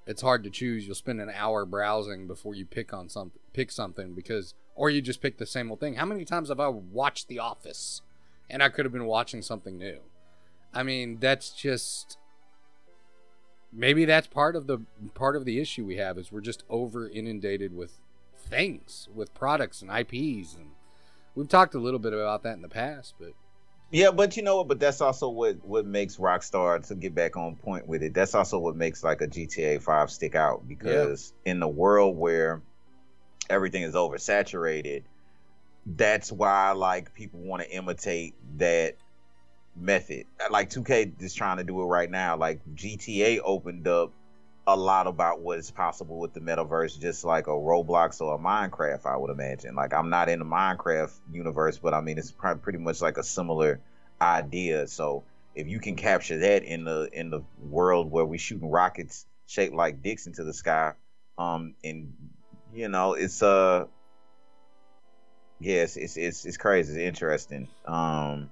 It's 0.07 0.21
hard 0.21 0.43
to 0.45 0.49
choose. 0.49 0.85
You'll 0.85 0.95
spend 0.95 1.19
an 1.19 1.31
hour 1.35 1.65
browsing 1.65 2.27
before 2.27 2.55
you 2.55 2.65
pick 2.65 2.93
on 2.93 3.09
something, 3.09 3.41
pick 3.51 3.69
something 3.71 4.13
because, 4.13 4.53
or 4.73 4.89
you 4.89 5.01
just 5.01 5.21
pick 5.21 5.37
the 5.37 5.45
same 5.45 5.69
old 5.69 5.81
thing. 5.81 5.95
How 5.95 6.05
many 6.05 6.23
times 6.23 6.47
have 6.47 6.61
I 6.61 6.69
watched 6.69 7.27
The 7.27 7.39
Office, 7.39 8.01
and 8.49 8.63
I 8.63 8.69
could 8.69 8.85
have 8.85 8.93
been 8.93 9.05
watching 9.05 9.41
something 9.41 9.77
new? 9.77 9.99
I 10.73 10.83
mean, 10.83 11.17
that's 11.19 11.49
just 11.49 12.17
maybe 13.72 14.05
that's 14.05 14.28
part 14.28 14.55
of 14.55 14.68
the 14.68 14.80
part 15.13 15.36
of 15.36 15.45
the 15.45 15.59
issue 15.59 15.86
we 15.86 15.97
have 15.97 16.18
is 16.18 16.32
we're 16.32 16.41
just 16.41 16.63
over 16.70 17.07
inundated 17.07 17.76
with 17.76 17.99
things, 18.38 19.07
with 19.13 19.34
products 19.34 19.82
and 19.82 19.91
IPs, 19.91 20.55
and 20.55 20.72
we've 21.36 21.49
talked 21.49 21.76
a 21.76 21.80
little 21.80 21.99
bit 21.99 22.13
about 22.13 22.43
that 22.43 22.53
in 22.53 22.61
the 22.61 22.70
past, 22.70 23.15
but 23.20 23.34
Yeah, 23.91 24.11
but 24.11 24.38
you 24.38 24.43
know 24.43 24.57
what? 24.57 24.68
But 24.68 24.80
that's 24.80 25.01
also 25.01 25.30
what 25.30 25.63
what 25.65 25.86
makes 25.86 26.18
Rockstar 26.18 26.86
to 26.88 26.95
get 26.95 27.15
back 27.15 27.38
on 27.38 27.55
point 27.55 27.88
with 27.88 28.03
it. 28.03 28.13
That's 28.13 28.36
also 28.36 28.59
what 28.59 28.76
makes 28.76 29.03
like 29.03 29.22
a 29.22 29.28
GTA 29.28 29.82
Five 29.82 30.11
stick 30.11 30.36
out 30.36 30.68
because 30.68 31.34
in 31.45 31.59
the 31.59 31.68
world 31.68 32.18
where 32.18 32.61
everything 33.49 33.84
is 33.84 33.95
oversaturated, 33.95 35.03
that's 35.86 36.32
why 36.32 36.72
like 36.72 37.13
people 37.13 37.39
want 37.39 37.63
to 37.63 37.70
imitate 37.70 38.36
that 38.57 38.95
method. 39.80 40.25
Like 40.49 40.69
2K 40.69 41.21
is 41.21 41.34
trying 41.34 41.57
to 41.57 41.63
do 41.63 41.82
it 41.82 41.86
right 41.86 42.09
now. 42.09 42.38
Like 42.38 42.61
GTA 42.75 43.39
opened 43.43 43.88
up 43.88 44.11
a 44.65 44.75
lot 44.75 45.07
about 45.07 45.39
what 45.39 45.59
is 45.59 45.71
possible 45.71 46.19
with 46.19 46.34
the 46.34 46.41
metaverse, 46.41 46.99
just 46.99 47.23
like 47.23 47.47
a 47.47 47.51
Roblox 47.51 48.19
or 48.19 48.36
a 48.36 48.38
Minecraft, 48.38 49.05
I 49.05 49.15
would 49.15 49.32
imagine. 49.32 49.75
Like 49.75 49.93
I'm 49.93 50.09
not 50.09 50.28
in 50.28 50.39
the 50.39 50.45
Minecraft 50.45 51.13
universe, 51.32 51.80
but 51.80 51.93
I 51.93 52.01
mean 52.01 52.17
it's 52.17 52.34
pretty 52.61 52.80
much 52.80 53.01
like 53.01 53.17
a 53.17 53.23
similar 53.23 53.82
idea. 54.21 54.88
So 54.88 55.23
if 55.55 55.67
you 55.67 55.80
can 55.80 55.95
capture 55.95 56.39
that 56.39 56.63
in 56.63 56.84
the 56.84 57.09
in 57.13 57.30
the 57.30 57.43
world 57.57 58.11
where 58.11 58.25
we're 58.25 58.39
shooting 58.39 58.69
rockets 58.69 59.25
shaped 59.47 59.73
like 59.73 60.01
dicks 60.01 60.28
into 60.28 60.43
the 60.43 60.53
sky, 60.53 60.93
um, 61.38 61.75
and 61.84 62.13
you 62.73 62.89
know 62.89 63.13
it's 63.13 63.41
uh, 63.41 63.86
yes, 65.59 65.95
it's 65.95 66.17
it's 66.17 66.45
it's 66.45 66.57
crazy, 66.57 66.93
it's 66.93 67.07
interesting. 67.07 67.69
Um, 67.86 68.49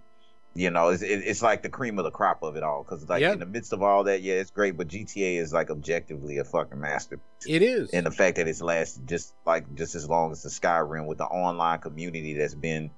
you 0.55 0.71
know, 0.71 0.89
it's 0.89 1.03
it, 1.03 1.21
it's 1.25 1.41
like 1.41 1.61
the 1.63 1.69
cream 1.69 1.99
of 1.99 2.05
the 2.05 2.11
crop 2.11 2.41
of 2.41 2.55
it 2.55 2.63
all 2.63 2.83
because 2.83 3.07
like 3.09 3.21
Yep. 3.21 3.33
in 3.33 3.39
the 3.39 3.45
midst 3.45 3.73
of 3.73 3.83
all 3.83 4.05
that, 4.05 4.21
yeah, 4.21 4.35
it's 4.35 4.51
great, 4.51 4.77
but 4.77 4.87
GTA 4.87 5.37
is 5.37 5.51
like 5.51 5.69
objectively 5.69 6.37
a 6.37 6.45
fucking 6.45 6.79
masterpiece 6.79 7.23
it 7.45 7.61
is. 7.61 7.89
and 7.91 8.05
the 8.05 8.11
fact 8.11 8.37
that 8.37 8.47
it's 8.47 8.61
lasted 8.61 9.05
just 9.05 9.33
like 9.45 9.75
just 9.75 9.95
as 9.95 10.09
long 10.09 10.31
as 10.31 10.43
the 10.43 10.49
Skyrim 10.49 11.07
with 11.07 11.17
the 11.17 11.25
online 11.25 11.79
community 11.79 12.33
that's 12.33 12.55
been 12.55 12.89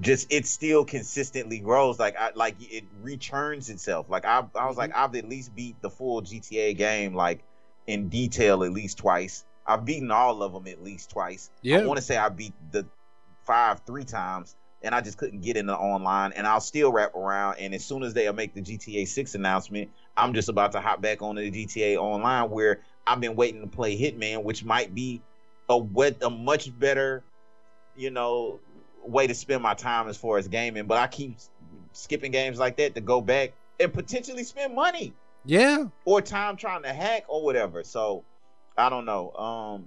just 0.00 0.32
it 0.32 0.46
still 0.46 0.84
consistently 0.84 1.58
grows 1.58 1.98
like 1.98 2.16
I 2.16 2.30
like 2.34 2.56
it 2.60 2.84
returns 3.02 3.68
itself 3.68 4.08
like 4.08 4.24
I 4.24 4.38
I 4.38 4.40
was 4.40 4.52
mm-hmm. 4.54 4.78
like 4.78 4.96
I've 4.96 5.14
at 5.16 5.28
least 5.28 5.54
beat 5.54 5.82
the 5.82 5.90
full 5.90 6.22
GTA 6.22 6.76
game 6.76 7.14
like 7.14 7.42
in 7.86 8.08
detail 8.08 8.62
at 8.64 8.72
least 8.72 8.98
twice 8.98 9.44
I've 9.66 9.84
beaten 9.84 10.10
all 10.10 10.42
of 10.42 10.52
them 10.52 10.66
at 10.66 10.82
least 10.82 11.10
twice 11.10 11.50
yeah. 11.62 11.80
I 11.80 11.84
want 11.84 11.98
to 11.98 12.02
say 12.02 12.16
I 12.16 12.28
beat 12.28 12.54
the 12.70 12.86
five 13.44 13.80
three 13.86 14.04
times 14.04 14.56
and 14.84 14.94
I 14.94 15.00
just 15.00 15.18
couldn't 15.18 15.40
get 15.40 15.56
into 15.56 15.76
online 15.76 16.32
and 16.32 16.46
I'll 16.46 16.60
still 16.60 16.92
wrap 16.92 17.14
around 17.14 17.58
and 17.58 17.74
as 17.74 17.84
soon 17.84 18.02
as 18.02 18.14
they'll 18.14 18.32
make 18.32 18.54
the 18.54 18.62
GTA 18.62 19.06
6 19.06 19.34
announcement 19.34 19.90
I'm 20.16 20.34
just 20.34 20.48
about 20.48 20.72
to 20.72 20.80
hop 20.80 21.00
back 21.00 21.22
on 21.22 21.36
the 21.36 21.50
GTA 21.50 21.96
online 21.96 22.50
where 22.50 22.80
I've 23.06 23.20
been 23.20 23.36
waiting 23.36 23.60
to 23.62 23.66
play 23.66 23.98
Hitman 23.98 24.42
which 24.42 24.64
might 24.64 24.94
be 24.94 25.22
a 25.68 25.76
wet 25.76 26.22
a 26.22 26.30
much 26.30 26.76
better 26.78 27.22
you 27.96 28.10
know 28.10 28.60
way 29.04 29.26
to 29.26 29.34
spend 29.34 29.62
my 29.62 29.74
time 29.74 30.08
as 30.08 30.16
far 30.16 30.38
as 30.38 30.48
gaming 30.48 30.86
but 30.86 30.98
I 30.98 31.06
keep 31.06 31.38
skipping 31.92 32.32
games 32.32 32.58
like 32.58 32.76
that 32.76 32.94
to 32.94 33.00
go 33.00 33.20
back 33.20 33.52
and 33.80 33.92
potentially 33.92 34.44
spend 34.44 34.74
money 34.74 35.12
yeah. 35.44 35.84
or 36.04 36.20
time 36.20 36.56
trying 36.56 36.82
to 36.82 36.92
hack 36.92 37.24
or 37.28 37.44
whatever. 37.44 37.84
So 37.84 38.24
I 38.76 38.88
don't 38.88 39.04
know. 39.04 39.32
Um, 39.32 39.86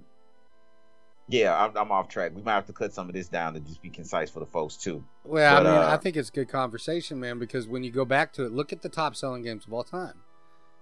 yeah, 1.28 1.56
I'm, 1.56 1.76
I'm 1.76 1.90
off 1.92 2.08
track. 2.08 2.32
We 2.34 2.42
might 2.42 2.54
have 2.54 2.66
to 2.66 2.72
cut 2.72 2.92
some 2.92 3.08
of 3.08 3.14
this 3.14 3.28
down 3.28 3.54
to 3.54 3.60
just 3.60 3.82
be 3.82 3.90
concise 3.90 4.30
for 4.30 4.40
the 4.40 4.46
folks 4.46 4.76
too. 4.76 5.04
Well, 5.24 5.62
But, 5.62 5.66
I 5.66 5.70
mean, 5.72 5.82
uh, 5.82 5.92
I 5.92 5.96
think 5.96 6.16
it's 6.16 6.30
good 6.30 6.48
conversation, 6.48 7.18
man, 7.20 7.38
because 7.38 7.66
when 7.66 7.82
you 7.84 7.90
go 7.90 8.04
back 8.04 8.32
to 8.34 8.44
it, 8.44 8.52
look 8.52 8.72
at 8.72 8.82
the 8.82 8.88
top 8.88 9.16
selling 9.16 9.42
games 9.42 9.66
of 9.66 9.72
all 9.72 9.84
time. 9.84 10.22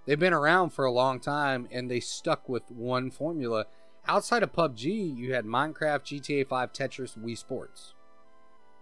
They've 0.07 0.19
been 0.19 0.35
around 0.35 0.71
for 0.71 0.85
a 0.85 0.93
long 0.93 1.19
time 1.19 1.67
and 1.73 1.91
they 1.91 2.01
stuck 2.01 2.49
with 2.49 2.71
one 2.71 3.11
formula. 3.11 3.67
Outside 4.07 4.43
of 4.43 4.53
PUBG, 4.53 5.17
you 5.17 5.33
had 5.33 5.47
Minecraft, 5.47 6.03
GTA 6.05 6.47
5, 6.47 6.73
Tetris, 6.75 7.19
Wii 7.19 7.39
Sports. 7.39 7.95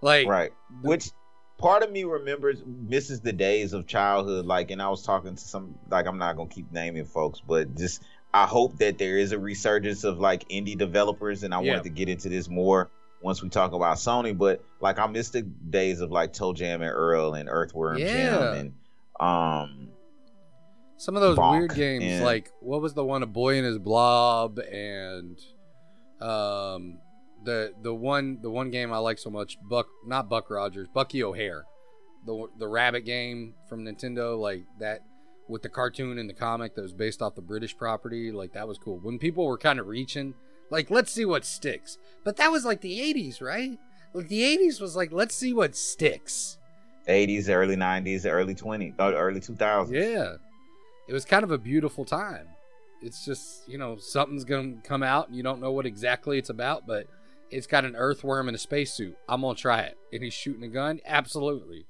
Like, 0.01 0.27
Right. 0.27 0.53
the- 0.83 0.89
Which 0.89 1.11
part 1.59 1.85
of 1.85 1.93
me 1.93 2.03
remembers 2.03 2.61
misses 2.67 3.21
the 3.21 3.33
days 3.33 3.73
of 3.73 3.87
childhood. 3.87 4.47
Like, 4.47 4.73
and 4.73 4.83
I 4.83 4.89
was 4.89 5.05
talking 5.05 5.37
to 5.37 5.41
some 5.45 5.79
like 5.91 6.07
I'm 6.07 6.19
not 6.19 6.37
gonna 6.37 6.49
keep 6.49 6.73
naming 6.73 7.05
folks, 7.05 7.41
but 7.41 7.77
just 7.77 8.03
I 8.35 8.47
hope 8.47 8.79
that 8.79 8.97
there 8.99 9.19
is 9.19 9.33
a 9.33 9.39
resurgence 9.39 10.05
of 10.05 10.19
like 10.19 10.49
indie 10.49 10.77
developers, 10.79 11.43
and 11.43 11.53
I 11.55 11.61
Yeah. 11.63 11.73
wanted 11.73 11.85
to 11.85 11.91
get 11.91 12.09
into 12.09 12.29
this 12.29 12.49
more 12.49 12.91
once 13.23 13.43
we 13.43 13.49
talk 13.49 13.73
about 13.73 13.97
Sony. 13.99 14.37
But 14.37 14.65
like 14.81 14.99
I 14.99 15.07
miss 15.07 15.31
the 15.31 15.43
days 15.43 16.01
of 16.01 16.11
like 16.11 16.33
ToeJam 16.33 16.75
and 16.77 16.85
Earl 16.85 17.35
and 17.35 17.49
Earthworm 17.49 17.99
Yeah. 17.99 18.07
Jim 18.07 18.43
and 18.55 18.73
um 19.21 19.89
some 20.97 21.17
of 21.17 21.21
those 21.23 21.37
Bonk, 21.37 21.59
weird 21.59 21.75
games, 21.75 22.05
and- 22.05 22.25
like, 22.25 22.51
what 22.61 22.81
was 22.81 22.95
the 22.95 23.05
one, 23.05 23.25
A 23.25 23.27
Boy 23.27 23.57
and 23.57 23.67
His 23.67 23.79
Blob, 23.79 24.59
and 24.61 25.37
um, 26.21 26.99
the 27.45 27.73
the 27.83 27.93
one 27.93 28.39
the 28.41 28.51
one 28.51 28.71
game 28.71 28.93
I 28.93 28.99
like 28.99 29.19
so 29.19 29.29
much, 29.29 29.59
Buck, 29.69 29.89
not 30.07 30.29
Buck 30.29 30.49
Rogers, 30.49 30.87
Bucky 30.95 31.25
O'Hare, 31.25 31.65
the 32.25 32.47
the 32.59 32.69
rabbit 32.69 33.05
game 33.05 33.55
from 33.69 33.85
Nintendo, 33.85 34.39
like 34.39 34.63
that 34.79 35.01
with 35.49 35.63
the 35.63 35.69
cartoon 35.69 36.19
and 36.19 36.29
the 36.29 36.35
comic 36.35 36.75
that 36.75 36.83
was 36.83 36.93
based 36.93 37.23
off 37.23 37.35
the 37.35 37.43
British 37.43 37.77
property, 37.77 38.33
like 38.33 38.53
that 38.53 38.69
was 38.69 38.79
cool. 38.79 38.99
When 38.99 39.19
people 39.19 39.47
were 39.47 39.59
kind 39.59 39.79
of 39.79 39.87
reaching, 39.87 40.35
like 40.71 40.91
let's 40.91 41.13
see 41.13 41.25
what 41.25 41.45
sticks, 41.45 41.99
but 42.25 42.37
that 42.37 42.51
was 42.51 42.65
like 42.65 42.81
the 42.81 43.01
'80s, 43.01 43.41
right? 43.41 43.79
Like 44.15 44.29
the 44.29 44.43
'80s 44.43 44.81
was 44.81 44.97
like 44.97 45.13
let's 45.13 45.35
see 45.35 45.53
what 45.53 45.75
sticks. 45.77 46.59
80s, 47.09 47.49
early 47.49 47.77
90s, 47.77 48.31
early 48.31 48.55
20s, 48.55 48.95
uh, 48.99 49.13
early 49.15 49.41
2000s. 49.41 49.91
Yeah. 49.91 50.35
It 51.09 51.13
was 51.13 51.25
kind 51.25 51.45
of 51.45 51.51
a 51.51 51.59
beautiful 51.59 52.05
time. 52.05 52.47
It's 53.01 53.25
just, 53.25 53.69
you 53.69 53.79
know, 53.79 53.97
something's 53.97 54.45
going 54.45 54.81
to 54.81 54.89
come 54.89 55.03
out 55.03 55.29
and 55.29 55.37
you 55.37 55.43
don't 55.43 55.61
know 55.61 55.73
what 55.73 55.87
exactly 55.87 56.39
it's 56.39 56.51
about, 56.51 56.87
but 56.87 57.07
it's 57.51 57.67
got 57.67 57.85
an 57.85 57.97
earthworm 57.97 58.49
in 58.49 58.55
a 58.55 58.59
spacesuit. 58.59 59.17
I'm 59.29 59.41
going 59.41 59.57
to 59.57 59.61
try 59.61 59.81
it. 59.81 59.99
And 60.13 60.23
he's 60.23 60.33
shooting 60.33 60.63
a 60.63 60.69
gun? 60.69 61.01
Absolutely. 61.05 61.87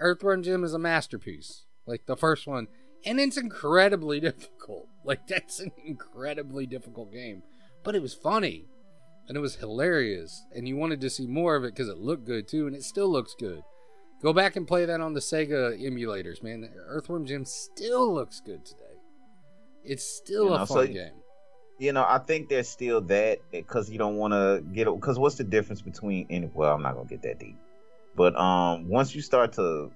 Earthworm 0.00 0.42
Jim 0.42 0.64
is 0.64 0.74
a 0.74 0.78
masterpiece. 0.78 1.64
Like 1.86 2.06
the 2.06 2.16
first 2.16 2.46
one. 2.46 2.66
And 3.06 3.18
it's 3.20 3.36
incredibly 3.38 4.20
difficult. 4.28 4.88
Like, 5.04 5.26
that's 5.26 5.60
an 5.60 5.70
incredibly 5.84 6.66
difficult 6.66 7.12
game. 7.12 7.42
But 7.84 7.94
it 7.94 8.02
was 8.02 8.12
funny. 8.14 8.66
And 9.28 9.36
it 9.36 9.40
was 9.40 9.56
hilarious. 9.56 10.44
And 10.54 10.68
you 10.68 10.76
wanted 10.76 11.00
to 11.00 11.10
see 11.10 11.26
more 11.26 11.56
of 11.56 11.64
it 11.64 11.74
because 11.74 11.88
it 11.88 11.98
looked 11.98 12.24
good 12.26 12.46
too. 12.48 12.66
And 12.66 12.76
it 12.76 12.82
still 12.82 13.08
looks 13.08 13.34
good. 13.38 13.62
Go 14.22 14.32
back 14.32 14.56
and 14.56 14.66
play 14.66 14.84
that 14.86 15.00
on 15.00 15.14
the 15.14 15.20
Sega 15.20 15.80
emulators, 15.80 16.42
man. 16.42 16.68
Earthworm 16.86 17.26
Jim 17.26 17.44
still 17.44 18.12
looks 18.12 18.40
good 18.40 18.64
today. 18.64 18.80
It's 19.84 20.04
still 20.04 20.46
You 20.46 20.54
a 20.54 20.58
know, 20.58 20.66
fun 20.66 20.86
so- 20.88 20.92
game. 20.92 21.12
You 21.78 21.92
know, 21.92 22.06
I 22.08 22.16
think 22.18 22.48
there's 22.48 22.68
still 22.68 23.02
that 23.02 23.40
because 23.52 23.90
you 23.90 23.98
don't 23.98 24.16
want 24.16 24.32
to 24.32 24.64
get 24.72 24.86
because 24.86 25.18
what's 25.18 25.34
the 25.34 25.44
difference 25.44 25.82
between 25.82 26.26
any? 26.30 26.48
Well, 26.54 26.72
I'm 26.74 26.80
not 26.80 26.94
gonna 26.94 27.06
get 27.06 27.20
that 27.20 27.38
deep, 27.38 27.58
but 28.16 28.34
um, 28.34 28.88
once 28.88 29.14
you 29.14 29.20
start 29.20 29.52
to 29.54 29.90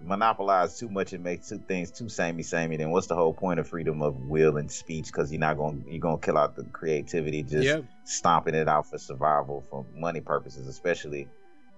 monopolize 0.00 0.78
too 0.78 0.88
much 0.88 1.12
and 1.12 1.24
make 1.24 1.46
two 1.46 1.58
things 1.58 1.90
too 1.90 2.08
samey 2.08 2.42
samey, 2.42 2.76
then 2.76 2.90
what's 2.90 3.06
the 3.06 3.14
whole 3.14 3.34
point 3.34 3.60
of 3.60 3.68
freedom 3.68 4.02
of 4.02 4.16
will 4.16 4.56
and 4.56 4.70
speech? 4.70 5.06
Because 5.06 5.32
you're 5.32 5.40
not 5.40 5.56
going 5.56 5.84
to 5.84 5.90
you're 5.90 6.00
gonna 6.00 6.18
kill 6.18 6.38
out 6.38 6.56
the 6.56 6.64
creativity 6.64 7.42
just 7.42 7.66
Yeah. 7.66 7.80
stomping 8.04 8.54
it 8.54 8.68
out 8.68 8.88
for 8.88 8.98
survival 8.98 9.64
for 9.70 9.86
money 9.94 10.20
purposes, 10.20 10.66
especially 10.66 11.28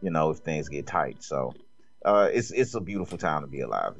you 0.00 0.10
know 0.10 0.30
if 0.30 0.38
things 0.38 0.68
get 0.68 0.86
tight. 0.86 1.22
So 1.22 1.54
uh, 2.04 2.28
it's 2.32 2.50
it's 2.50 2.74
a 2.74 2.80
beautiful 2.80 3.18
time 3.18 3.42
to 3.42 3.48
be 3.48 3.60
alive. 3.60 3.94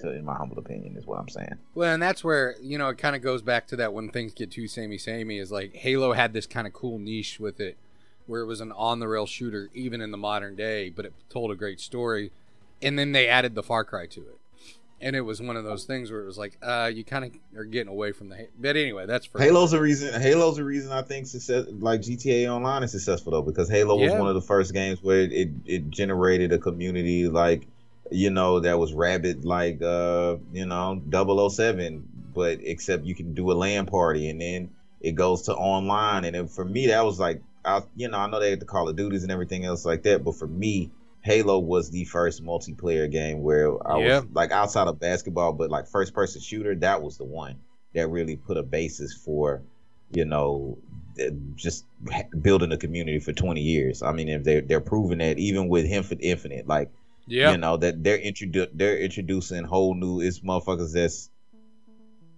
To, 0.00 0.10
in 0.12 0.26
my 0.26 0.34
humble 0.34 0.58
opinion, 0.58 0.94
is 0.98 1.06
what 1.06 1.18
I'm 1.18 1.28
saying. 1.30 1.56
Well, 1.74 1.94
and 1.94 2.02
that's 2.02 2.22
where, 2.22 2.54
you 2.60 2.76
know, 2.76 2.90
it 2.90 2.98
kind 2.98 3.16
of 3.16 3.22
goes 3.22 3.40
back 3.40 3.66
to 3.68 3.76
that 3.76 3.94
when 3.94 4.10
things 4.10 4.34
get 4.34 4.50
too 4.50 4.68
samey 4.68 4.98
samey 4.98 5.38
is 5.38 5.50
like 5.50 5.74
Halo 5.74 6.12
had 6.12 6.34
this 6.34 6.46
kind 6.46 6.66
of 6.66 6.74
cool 6.74 6.98
niche 6.98 7.40
with 7.40 7.58
it 7.58 7.78
where 8.26 8.42
it 8.42 8.46
was 8.46 8.60
an 8.60 8.72
on 8.72 8.98
the 8.98 9.08
rail 9.08 9.24
shooter 9.24 9.70
even 9.72 10.02
in 10.02 10.10
the 10.10 10.18
modern 10.18 10.54
day, 10.54 10.90
but 10.90 11.06
it 11.06 11.14
told 11.30 11.50
a 11.50 11.54
great 11.54 11.80
story. 11.80 12.30
And 12.82 12.98
then 12.98 13.12
they 13.12 13.28
added 13.28 13.54
the 13.54 13.62
Far 13.62 13.84
Cry 13.84 14.06
to 14.06 14.20
it. 14.20 14.38
and 15.00 15.14
it 15.14 15.20
was 15.20 15.42
one 15.42 15.56
of 15.56 15.64
those 15.64 15.84
things 15.84 16.10
where 16.10 16.20
it 16.22 16.26
was 16.26 16.38
like, 16.38 16.56
uh, 16.62 16.90
you 16.92 17.04
kind 17.04 17.24
of 17.24 17.58
are 17.58 17.64
getting 17.64 17.88
away 17.92 18.12
from 18.12 18.28
the. 18.30 18.48
But 18.58 18.76
anyway, 18.76 19.04
that's 19.06 19.26
for 19.26 19.38
Halo's 19.40 19.72
a 19.74 19.80
reason. 19.80 20.20
Halo's 20.20 20.58
a 20.58 20.64
reason 20.64 20.90
I 20.92 21.02
think 21.02 21.26
success, 21.26 21.66
like 21.70 22.00
GTA 22.00 22.48
Online 22.50 22.82
is 22.82 22.92
successful 22.92 23.32
though, 23.32 23.42
because 23.42 23.68
Halo 23.68 23.96
was 23.98 24.12
one 24.12 24.28
of 24.28 24.34
the 24.34 24.40
first 24.40 24.72
games 24.72 25.02
where 25.02 25.20
it, 25.20 25.32
it 25.32 25.48
it 25.66 25.90
generated 25.90 26.52
a 26.52 26.58
community 26.58 27.28
like, 27.28 27.66
you 28.10 28.30
know, 28.30 28.60
that 28.60 28.78
was 28.78 28.92
rabid 28.94 29.44
like, 29.44 29.82
uh, 29.82 30.36
you 30.52 30.64
know, 30.66 31.00
007, 31.10 32.08
but 32.34 32.58
except 32.62 33.04
you 33.04 33.14
can 33.14 33.34
do 33.34 33.50
a 33.50 33.54
LAN 33.54 33.86
party 33.86 34.30
and 34.30 34.40
then 34.40 34.70
it 35.00 35.12
goes 35.12 35.42
to 35.42 35.54
online, 35.54 36.24
and 36.24 36.34
then 36.34 36.48
for 36.48 36.64
me 36.64 36.86
that 36.88 37.04
was 37.04 37.18
like, 37.20 37.42
I, 37.64 37.82
you 37.96 38.08
know, 38.08 38.18
I 38.18 38.30
know 38.30 38.40
they 38.40 38.50
had 38.50 38.60
the 38.60 38.64
Call 38.66 38.88
of 38.88 38.96
Duties 38.96 39.24
and 39.24 39.32
everything 39.32 39.64
else 39.64 39.84
like 39.84 40.04
that, 40.04 40.24
but 40.24 40.36
for 40.36 40.46
me. 40.46 40.90
Halo 41.26 41.58
was 41.58 41.90
the 41.90 42.04
first 42.04 42.42
multiplayer 42.44 43.10
game 43.10 43.42
where 43.42 43.70
I 43.84 43.96
was 43.96 44.26
like 44.32 44.52
outside 44.52 44.86
of 44.86 45.00
basketball, 45.00 45.52
but 45.52 45.70
like 45.70 45.88
first 45.88 46.14
person 46.14 46.40
shooter, 46.40 46.76
that 46.76 47.02
was 47.02 47.18
the 47.18 47.24
one 47.24 47.56
that 47.94 48.06
really 48.08 48.36
put 48.36 48.56
a 48.56 48.62
basis 48.62 49.12
for 49.12 49.62
you 50.12 50.24
know 50.24 50.78
just 51.56 51.84
building 52.40 52.70
a 52.70 52.76
community 52.76 53.18
for 53.18 53.32
20 53.32 53.60
years. 53.60 54.02
I 54.02 54.12
mean 54.12 54.28
if 54.28 54.44
they're, 54.44 54.60
they're 54.60 54.80
proving 54.80 55.18
that 55.18 55.36
even 55.38 55.68
with 55.68 55.86
Infinite 55.86 56.22
infinite 56.22 56.68
like 56.68 56.92
yeah, 57.26 57.50
you 57.50 57.58
know 57.58 57.76
that 57.76 58.04
they're 58.04 58.18
introdu- 58.18 58.70
they're 58.72 58.98
introducing 58.98 59.64
whole 59.64 59.96
new 59.96 60.20
it's 60.20 60.40
motherfuckers 60.40 60.92
that's 60.92 61.28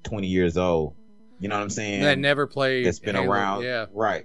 20 0.04 0.28
years 0.28 0.56
old. 0.56 0.94
You 1.40 1.48
know 1.48 1.56
what 1.56 1.62
i'm 1.62 1.70
saying? 1.70 2.00
that 2.04 2.18
never 2.18 2.46
played. 2.46 2.86
that's 2.86 3.00
been 3.00 3.16
Halo, 3.16 3.30
around. 3.30 3.64
Yeah, 3.64 3.86
right 3.92 4.24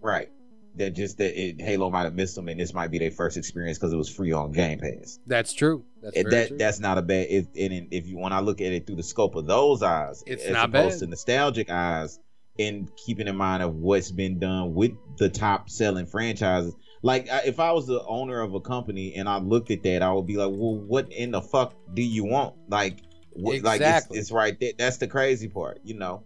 right 0.00 0.30
that 0.76 0.90
just 0.94 1.18
that 1.18 1.38
it, 1.40 1.60
halo 1.60 1.90
might 1.90 2.04
have 2.04 2.14
missed 2.14 2.34
them 2.36 2.48
and 2.48 2.58
this 2.60 2.72
might 2.72 2.90
be 2.90 2.98
their 2.98 3.10
first 3.10 3.36
experience 3.36 3.76
because 3.78 3.92
it 3.92 3.96
was 3.96 4.08
free 4.08 4.32
on 4.32 4.52
game 4.52 4.78
pass 4.78 5.18
that's 5.26 5.52
true. 5.52 5.84
That's 6.02 6.22
that 6.30 6.48
true. 6.48 6.58
that's 6.58 6.80
not 6.80 6.96
a 6.98 7.02
bad. 7.02 7.26
If 7.28 7.46
and 7.58 7.88
if 7.92 8.06
you 8.06 8.18
when 8.18 8.32
I 8.32 8.40
look 8.40 8.60
at 8.60 8.72
it 8.72 8.86
through 8.86 8.96
the 8.96 9.02
scope 9.02 9.34
of 9.34 9.46
those 9.46 9.82
eyes, 9.82 10.22
It's 10.26 10.44
as 10.44 10.52
not 10.52 10.68
opposed 10.70 11.00
bad. 11.00 11.06
to 11.06 11.10
nostalgic 11.10 11.68
eyes, 11.70 12.18
and 12.58 12.88
keeping 12.96 13.28
in 13.28 13.36
mind 13.36 13.62
of 13.62 13.74
what's 13.74 14.10
been 14.10 14.38
done 14.38 14.74
with 14.74 14.92
the 15.18 15.28
top 15.28 15.68
selling 15.68 16.06
franchises. 16.06 16.74
Like 17.02 17.28
I- 17.30 17.42
if 17.46 17.60
I 17.60 17.72
was 17.72 17.86
the 17.86 18.02
owner 18.04 18.40
of 18.40 18.54
a 18.54 18.60
company 18.60 19.14
and 19.14 19.28
I 19.28 19.38
looked 19.38 19.70
at 19.70 19.82
that, 19.82 20.02
I 20.02 20.12
would 20.12 20.26
be 20.26 20.36
like, 20.36 20.50
well, 20.50 20.76
what 20.76 21.12
in 21.12 21.32
the 21.32 21.42
fuck 21.42 21.74
do 21.94 22.02
you 22.02 22.24
want? 22.24 22.54
Like, 22.68 23.00
what, 23.32 23.62
like 23.62 23.80
it's, 23.80 23.88
Exactly. 23.88 24.18
it's 24.18 24.30
right 24.32 24.58
there. 24.60 24.72
That's 24.78 24.96
the 24.98 25.06
crazy 25.08 25.48
part, 25.48 25.80
you 25.84 25.94
know. 25.98 26.22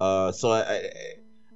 Uh, 0.00 0.32
so 0.32 0.50
I, 0.50 0.60
I, 0.60 0.90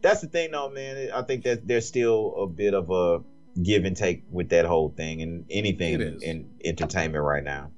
that's 0.03 0.21
the 0.21 0.29
thing, 0.29 0.51
though, 0.53 0.71
man. 0.71 1.11
I 1.13 1.23
think 1.23 1.45
that 1.45 1.67
there's 1.67 1.87
still 1.87 2.35
a 2.37 2.47
bit 2.47 2.75
of 2.75 2.91
a 2.91 3.23
give 3.63 3.85
and 3.85 3.97
take 3.97 4.25
with 4.31 4.51
that 4.51 4.65
whole 4.65 4.91
thing 4.91 5.23
and 5.23 5.45
anything 5.51 6.01
in 6.23 6.51
entertainment 6.65 7.25
right 7.25 7.45
now. 7.45 7.71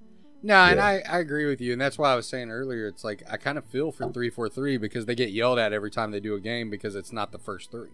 No, 0.44 0.56
and 0.56 0.80
I, 0.80 1.02
I 1.08 1.18
agree 1.18 1.46
with 1.46 1.60
you, 1.60 1.72
and 1.72 1.80
that's 1.80 1.96
why 1.96 2.12
I 2.12 2.16
was 2.16 2.26
saying 2.26 2.50
earlier. 2.50 2.88
It's 2.88 3.04
like 3.04 3.22
I 3.30 3.36
kind 3.36 3.56
of 3.56 3.64
feel 3.64 3.92
for 3.92 4.10
three 4.10 4.28
four 4.28 4.48
three 4.48 4.76
because 4.76 5.06
they 5.06 5.14
get 5.14 5.30
yelled 5.30 5.60
at 5.60 5.72
every 5.72 5.90
time 5.90 6.10
they 6.10 6.18
do 6.18 6.34
a 6.34 6.40
game 6.40 6.68
because 6.68 6.96
it's 6.96 7.12
not 7.12 7.30
the 7.30 7.38
first 7.38 7.70
three, 7.70 7.90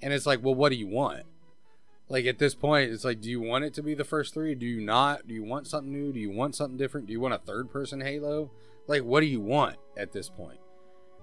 and 0.00 0.14
it's 0.14 0.24
like, 0.24 0.42
well, 0.42 0.54
what 0.54 0.70
do 0.70 0.76
you 0.76 0.86
want? 0.86 1.24
Like 2.08 2.24
at 2.24 2.38
this 2.38 2.54
point, 2.54 2.90
it's 2.90 3.04
like, 3.04 3.20
do 3.20 3.28
you 3.28 3.40
want 3.40 3.64
it 3.64 3.74
to 3.74 3.82
be 3.82 3.94
the 3.94 4.04
first 4.04 4.32
three? 4.32 4.54
Do 4.54 4.64
you 4.64 4.80
not? 4.80 5.28
Do 5.28 5.34
you 5.34 5.44
want 5.44 5.66
something 5.66 5.92
new? 5.92 6.12
Do 6.12 6.18
you 6.18 6.30
want 6.30 6.56
something 6.56 6.78
different? 6.78 7.06
Do 7.06 7.12
you 7.12 7.20
want 7.20 7.34
a 7.34 7.38
third 7.38 7.70
person 7.70 8.00
Halo? 8.00 8.50
Like, 8.86 9.02
what 9.02 9.20
do 9.20 9.26
you 9.26 9.40
want 9.40 9.76
at 9.98 10.12
this 10.12 10.30
point? 10.30 10.59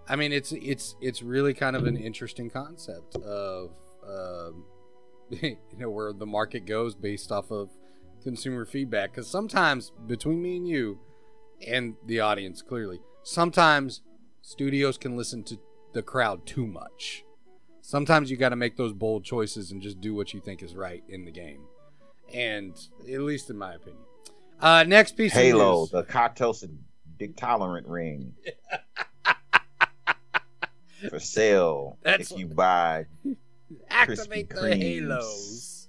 I 0.10 0.16
mean, 0.16 0.32
it's 0.32 0.52
it's 0.54 0.96
it's 1.02 1.22
really 1.22 1.54
kind 1.54 1.76
of 1.76 1.86
an 1.86 1.98
interesting 1.98 2.50
concept 2.50 3.16
of, 3.18 3.72
um, 4.08 4.64
you 5.30 5.58
know, 5.78 5.90
where 5.90 6.14
the 6.14 6.26
market 6.26 6.66
goes 6.66 6.96
based 6.96 7.32
off 7.32 7.52
of 7.52 7.70
consumer 8.24 8.66
feedback. 8.66 9.12
Because 9.12 9.30
sometimes 9.30 9.92
between 10.08 10.42
me 10.42 10.58
and 10.58 10.68
you 10.68 11.00
and 11.66 11.96
the 12.06 12.20
audience 12.20 12.62
clearly 12.62 13.00
sometimes 13.28 14.02
studios 14.42 14.98
can 14.98 15.18
listen 15.18 15.44
to 15.44 15.60
the 15.94 16.02
crowd 16.02 16.46
too 16.46 16.66
much. 16.66 17.24
Sometimes 17.82 18.32
you 18.32 18.38
got 18.38 18.50
to 18.50 18.56
make 18.56 18.78
those 18.78 18.94
bold 18.94 19.24
choices 19.24 19.72
and 19.72 19.82
just 19.82 20.00
do 20.02 20.14
what 20.14 20.34
you 20.34 20.40
think 20.40 20.64
is 20.64 20.76
right 20.76 21.04
in 21.10 21.26
the 21.26 21.32
game. 21.32 21.62
And 22.34 22.78
at 23.12 23.22
least 23.22 23.50
in 23.50 23.58
my 23.58 23.74
opinion. 23.74 24.04
Uh 24.60 24.84
next 24.84 25.18
piece 25.18 25.34
Halo, 25.34 25.86
the 25.86 26.04
Katos 26.04 26.68
Big 27.18 27.36
Tolerant 27.36 27.88
ring. 27.88 28.34
For 31.10 31.20
sale 31.20 31.98
That's 32.04 32.32
if 32.32 32.40
you 32.40 32.48
buy. 32.48 33.06
activate 33.90 34.50
Krispy 34.50 34.56
the 34.56 34.56
Kremes. 34.56 34.82
halos. 34.82 35.88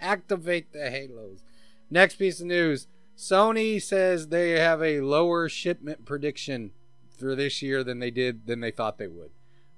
Activate 0.00 0.72
the 0.72 0.90
halos. 0.90 1.42
Next 1.90 2.16
piece 2.16 2.40
of 2.40 2.46
news. 2.46 2.88
Sony 3.16 3.80
says 3.80 4.28
they 4.28 4.50
have 4.50 4.82
a 4.82 5.00
lower 5.00 5.48
shipment 5.48 6.04
prediction 6.04 6.72
for 7.18 7.34
this 7.34 7.62
year 7.62 7.82
than 7.82 7.98
they 7.98 8.10
did 8.10 8.46
than 8.46 8.60
they 8.60 8.70
thought 8.70 8.98
they 8.98 9.06
would. 9.06 9.30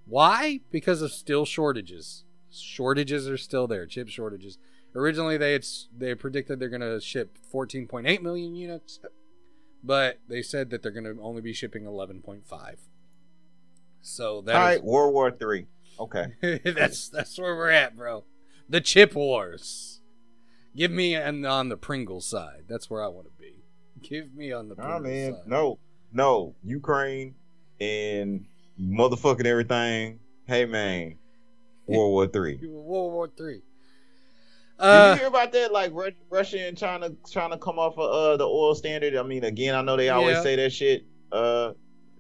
Why? 0.07 0.61
Because 0.71 1.03
of 1.03 1.13
still 1.13 1.45
shortages. 1.45 2.25
Shortages 2.51 3.29
are 3.29 3.37
still 3.37 3.67
there 3.67 3.87
chip 3.87 4.09
shortages. 4.09 4.59
Originally 4.95 5.37
they 5.37 5.53
had 5.53 5.67
they 5.97 6.15
predicted 6.15 6.59
they're 6.59 6.69
going 6.71 6.81
to 6.81 7.01
ship 7.01 7.37
14.8 7.53 8.23
million 8.23 8.55
units 8.55 8.99
but 9.85 10.19
they 10.29 10.43
said 10.43 10.71
that 10.71 10.83
they're 10.83 10.91
going 10.91 11.05
to 11.05 11.23
only 11.23 11.41
be 11.41 11.53
shipping 11.53 11.85
11.5 11.85 12.43
so 14.01 14.41
that 14.43 14.55
All 14.57 14.69
is- 14.69 14.77
right, 14.77 14.85
World 14.85 15.15
War 15.15 15.31
Three. 15.31 15.67
Okay. 16.01 16.27
that's 16.65 17.09
that's 17.09 17.39
where 17.39 17.57
we're 17.57 17.71
at, 17.71 17.97
bro. 17.97 18.25
The 18.69 18.81
chip 18.81 19.15
wars. 19.15 20.01
Give 20.77 20.91
me 20.91 21.17
on, 21.17 21.45
on 21.45 21.69
the 21.71 21.77
Pringle 21.77 22.21
side. 22.21 22.65
That's 22.69 22.89
where 22.89 23.03
I 23.03 23.09
want 23.09 23.27
to 23.27 23.33
be. 23.43 23.65
Give 24.01 24.33
me 24.35 24.53
on 24.53 24.69
the 24.69 24.77
Pringle 24.77 25.01
man. 25.01 25.33
side. 25.35 25.43
No, 25.47 25.79
no. 26.13 26.55
Ukraine 26.63 27.35
and 27.81 28.45
motherfucking 28.81 29.47
everything. 29.47 30.21
Hey, 30.47 30.67
man. 30.67 31.17
World 31.87 32.11
War 32.13 32.27
Three. 32.29 32.59
World 32.63 33.13
War 33.13 33.29
Three. 33.37 33.63
Did 34.79 34.85
Uh, 34.85 35.11
you 35.15 35.19
hear 35.21 35.29
about 35.29 35.51
that? 35.53 35.73
Like 35.73 35.93
Russia 36.31 36.61
and 36.69 36.79
China 36.79 37.11
trying 37.33 37.51
to 37.51 37.59
come 37.59 37.81
off 37.81 37.99
of 37.99 38.11
uh, 38.11 38.37
the 38.37 38.45
oil 38.47 38.77
standard. 38.77 39.17
I 39.17 39.25
mean, 39.25 39.43
again, 39.43 39.75
I 39.75 39.83
know 39.83 39.97
they 39.97 40.11
always 40.11 40.37
Yeah. 40.37 40.43
say 40.45 40.57
that 40.57 40.73
shit, 40.73 41.05
uh, 41.33 41.73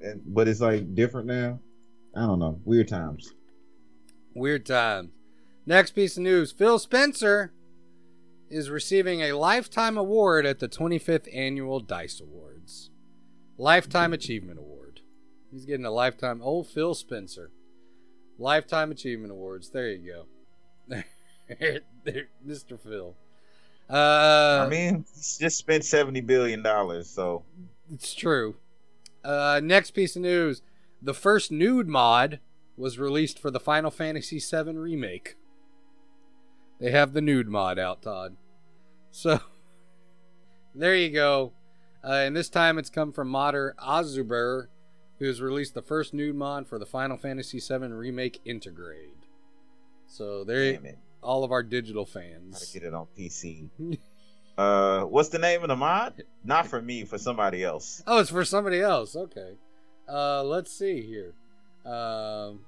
and, 0.03 0.21
but 0.27 0.49
it's 0.49 0.61
like 0.61 0.93
different 0.97 1.29
now. 1.29 1.61
I 2.17 2.21
don't 2.27 2.39
know. 2.39 2.61
Weird 2.65 2.89
times. 2.89 3.33
weird 4.35 4.67
times. 4.67 5.11
Next 5.67 5.93
piece 5.93 6.17
of 6.17 6.23
news: 6.23 6.53
Phil 6.53 6.79
Spencer 6.79 7.53
is 8.51 8.71
receiving 8.71 9.21
a 9.21 9.33
lifetime 9.33 9.99
award 9.99 10.47
at 10.47 10.59
the 10.59 10.69
25th 10.69 11.29
annual 11.35 11.81
Dice 11.81 12.21
Awards. 12.21 12.91
Lifetime 13.59 14.13
Achievement 14.15 14.59
Award. 14.59 15.01
He's 15.53 15.67
getting 15.67 15.85
a 15.85 15.91
lifetime. 15.91 16.41
Old 16.43 16.67
Phil 16.69 16.95
Spencer. 16.95 17.51
Lifetime 18.39 18.91
Achievement 18.91 19.33
Awards. 19.33 19.71
There 19.71 19.89
you 19.91 20.27
go. 20.89 21.03
There- 22.05 22.29
Mr. 22.47 22.79
Phil. 22.81 23.15
Uh, 23.91 24.65
I 24.67 24.69
mean, 24.69 25.05
he's 25.15 25.39
just 25.39 25.57
spent 25.59 25.83
seventy 25.85 26.21
billion 26.21 26.63
dollars, 26.63 27.09
so 27.09 27.43
it's 27.93 28.15
true. 28.15 28.57
Uh, 29.25 29.61
next 29.65 29.93
piece 29.93 30.15
of 30.15 30.23
news: 30.23 30.61
the 31.01 31.15
first 31.15 31.51
nude 31.51 31.89
mod 31.89 32.41
was 32.77 32.99
released 32.99 33.39
for 33.39 33.51
the 33.51 33.61
Final 33.61 33.91
Fantasy 33.91 34.39
VII 34.39 34.77
remake. 34.77 35.37
They 36.81 36.91
have 36.91 37.13
the 37.13 37.21
nude 37.21 37.49
mod 37.49 37.79
out, 37.79 38.03
Todd. 38.03 38.37
So 39.11 39.41
there 40.75 40.95
you 40.95 41.11
go. 41.11 41.53
Uh, 42.05 42.13
and 42.13 42.37
this 42.37 42.49
time 42.49 42.79
it's 42.79 42.91
come 42.91 43.13
from 43.13 43.29
modder 43.29 43.75
Azuber, 43.79 44.69
who 45.19 45.27
has 45.27 45.41
released 45.41 45.75
the 45.75 45.83
first 45.83 46.15
nude 46.15 46.37
mod 46.37 46.69
for 46.69 46.79
the 46.79 46.87
Final 46.87 47.17
Fantasy 47.17 47.59
VII 47.59 47.89
remake 47.89 48.41
Intergrade. 48.47 49.27
So 50.07 50.45
there, 50.45 50.79
all 51.23 51.45
of 51.45 51.53
our 51.53 51.63
digital 51.63 52.07
fans. 52.07 52.61
gotta 52.61 52.73
get 52.73 52.83
it 52.85 52.95
on 52.95 53.07
PC. 53.19 53.69
uh, 54.59 55.03
what's 55.03 55.29
the 55.29 55.39
name 55.39 55.63
of 55.63 55.69
the 55.69 55.77
mod? 55.77 56.23
Not 56.45 56.69
for 56.69 56.81
me, 56.81 57.05
for 57.05 57.19
somebody 57.19 57.65
else. 57.65 58.03
Oh, 58.07 58.21
it's 58.21 58.31
for 58.31 58.45
somebody 58.45 58.81
else. 58.81 59.17
Okay. 59.17 59.55
Uh, 60.09 60.43
let's 60.43 60.71
see 60.71 61.03
here. 61.03 61.35
Um, 61.85 62.61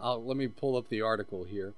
I'll, 0.00 0.24
let 0.24 0.36
me 0.36 0.48
pull 0.48 0.76
up 0.76 0.88
the 0.88 1.02
article 1.02 1.44
here. 1.44 1.74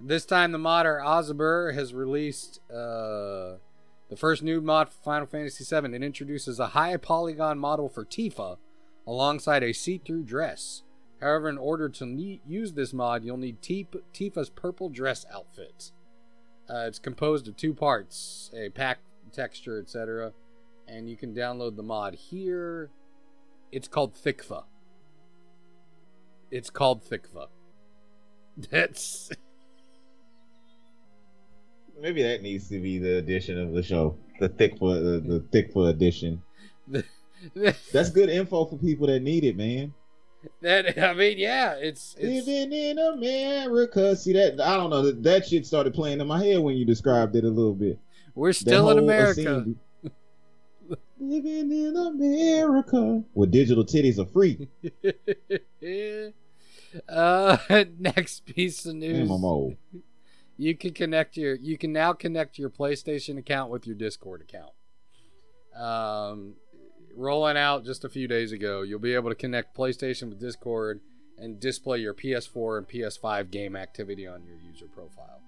This 0.00 0.24
time, 0.24 0.52
the 0.52 0.58
modder 0.58 1.00
Ozabur 1.04 1.74
has 1.74 1.94
released 1.94 2.60
uh, 2.70 3.58
the 4.08 4.16
first 4.16 4.42
new 4.42 4.60
mod 4.60 4.88
for 4.88 5.02
Final 5.02 5.26
Fantasy 5.26 5.64
VII. 5.64 5.94
It 5.94 6.02
introduces 6.02 6.58
a 6.58 6.68
high 6.68 6.96
polygon 6.96 7.58
model 7.58 7.88
for 7.88 8.04
Tifa 8.04 8.56
alongside 9.06 9.62
a 9.62 9.72
see 9.72 9.98
through 9.98 10.24
dress. 10.24 10.82
However, 11.20 11.48
in 11.48 11.58
order 11.58 11.88
to 11.88 12.06
ne- 12.06 12.40
use 12.44 12.72
this 12.72 12.92
mod, 12.92 13.24
you'll 13.24 13.36
need 13.36 13.62
Tif- 13.62 14.02
Tifa's 14.12 14.50
purple 14.50 14.88
dress 14.88 15.24
outfit. 15.32 15.92
Uh, 16.68 16.86
it's 16.88 16.98
composed 16.98 17.46
of 17.46 17.56
two 17.56 17.74
parts 17.74 18.50
a 18.56 18.70
pack 18.70 18.98
texture, 19.32 19.78
etc 19.78 20.32
and 20.88 21.08
you 21.08 21.16
can 21.16 21.34
download 21.34 21.76
the 21.76 21.82
mod 21.82 22.14
here. 22.14 22.90
It's 23.72 23.88
called 23.88 24.14
Thickfa. 24.14 24.64
It's 26.50 26.70
called 26.70 27.02
Thickfa. 27.04 27.46
That's 28.70 29.30
Maybe 32.00 32.22
that 32.24 32.42
needs 32.42 32.68
to 32.68 32.80
be 32.80 32.98
the 32.98 33.18
edition 33.18 33.58
of 33.60 33.72
the 33.72 33.82
show. 33.82 34.16
The 34.40 34.48
thick 34.48 34.76
for 34.78 34.94
the, 34.94 35.20
the 35.20 35.46
thick 35.52 35.72
for 35.72 35.88
edition. 35.88 36.42
That's 37.92 38.10
good 38.10 38.28
info 38.28 38.66
for 38.66 38.76
people 38.76 39.06
that 39.06 39.20
need 39.22 39.44
it, 39.44 39.56
man. 39.56 39.94
that 40.62 40.98
I 40.98 41.14
mean, 41.14 41.38
yeah, 41.38 41.74
it's, 41.74 42.16
it's 42.18 42.46
Living 42.46 42.72
in 42.72 42.98
America. 42.98 44.16
See 44.16 44.32
that? 44.32 44.60
I 44.60 44.76
don't 44.76 44.90
know. 44.90 45.02
That, 45.02 45.22
that 45.22 45.46
shit 45.46 45.64
started 45.64 45.94
playing 45.94 46.20
in 46.20 46.26
my 46.26 46.42
head 46.44 46.58
when 46.58 46.76
you 46.76 46.84
described 46.84 47.36
it 47.36 47.44
a 47.44 47.48
little 47.48 47.74
bit. 47.74 47.98
we're 48.34 48.52
still 48.52 48.90
in 48.90 48.98
America. 48.98 49.34
scene- 49.64 49.78
Living 51.22 51.70
in 51.70 51.96
America. 51.96 53.22
Where 53.32 53.48
digital 53.48 53.84
titties 53.84 54.18
are 54.18 54.26
free. 54.26 54.68
uh, 57.08 57.58
next 57.98 58.44
piece 58.44 58.84
of 58.86 58.96
news. 58.96 59.28
MMO. 59.28 59.76
You 60.56 60.76
can 60.76 60.92
connect 60.92 61.36
your 61.36 61.54
you 61.54 61.78
can 61.78 61.92
now 61.92 62.12
connect 62.12 62.58
your 62.58 62.70
PlayStation 62.70 63.38
account 63.38 63.70
with 63.70 63.86
your 63.86 63.94
Discord 63.94 64.42
account. 64.42 64.72
Um, 65.80 66.54
rolling 67.16 67.56
out 67.56 67.84
just 67.84 68.04
a 68.04 68.08
few 68.08 68.26
days 68.26 68.50
ago, 68.50 68.82
you'll 68.82 68.98
be 68.98 69.14
able 69.14 69.30
to 69.30 69.36
connect 69.36 69.76
PlayStation 69.76 70.28
with 70.28 70.40
Discord 70.40 71.00
and 71.38 71.60
display 71.60 71.98
your 71.98 72.14
PS4 72.14 72.78
and 72.78 72.88
PS5 72.88 73.50
game 73.50 73.76
activity 73.76 74.26
on 74.26 74.44
your 74.44 74.56
user 74.56 74.86
profile. 74.86 75.40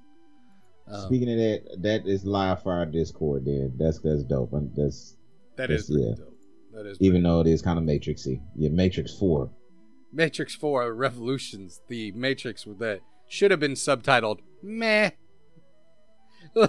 Um, 0.86 1.06
Speaking 1.06 1.30
of 1.32 1.38
that, 1.38 1.82
that 1.82 2.06
is 2.06 2.24
live 2.24 2.62
fire 2.62 2.86
Discord. 2.86 3.44
Then 3.44 3.72
that's 3.76 3.98
that's 3.98 4.22
dope. 4.22 4.52
And 4.52 4.74
that's 4.76 5.16
that 5.56 5.70
is 5.70 5.88
yeah. 5.90 6.14
dope. 6.16 6.38
That 6.72 6.86
is 6.86 6.98
even 7.00 7.22
though 7.22 7.40
it 7.40 7.46
is 7.46 7.62
kind 7.62 7.78
of 7.78 7.84
Matrixy. 7.84 8.40
Yeah, 8.56 8.70
Matrix 8.70 9.16
Four. 9.16 9.50
Matrix 10.14 10.54
4 10.54 10.94
Revolutions, 10.94 11.80
the 11.88 12.12
Matrix 12.12 12.64
with 12.64 12.78
that 12.78 13.00
should 13.28 13.50
have 13.50 13.58
been 13.60 13.72
subtitled 13.72 14.38
meh. 14.62 15.10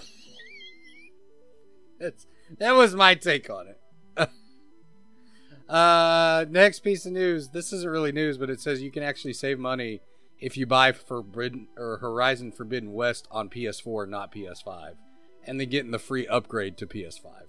That's, 1.99 2.25
that 2.57 2.71
was 2.71 2.95
my 2.95 3.15
take 3.15 3.49
on 3.49 3.67
it. 3.67 3.79
uh, 5.69 6.45
next 6.49 6.79
piece 6.79 7.05
of 7.05 7.13
news. 7.13 7.49
This 7.49 7.71
isn't 7.71 7.89
really 7.89 8.11
news, 8.11 8.37
but 8.37 8.49
it 8.49 8.59
says 8.59 8.81
you 8.81 8.91
can 8.91 9.03
actually 9.03 9.33
save 9.33 9.59
money 9.59 10.01
if 10.39 10.57
you 10.57 10.65
buy 10.65 10.91
Forbidden 10.91 11.67
or 11.77 11.97
Horizon 11.97 12.51
Forbidden 12.51 12.93
West 12.93 13.27
on 13.31 13.49
PS4, 13.49 14.09
not 14.09 14.33
PS5, 14.33 14.95
and 15.45 15.59
then 15.59 15.69
getting 15.69 15.91
the 15.91 15.99
free 15.99 16.27
upgrade 16.27 16.77
to 16.77 16.87
PS5. 16.87 17.43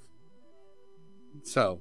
So, 1.45 1.81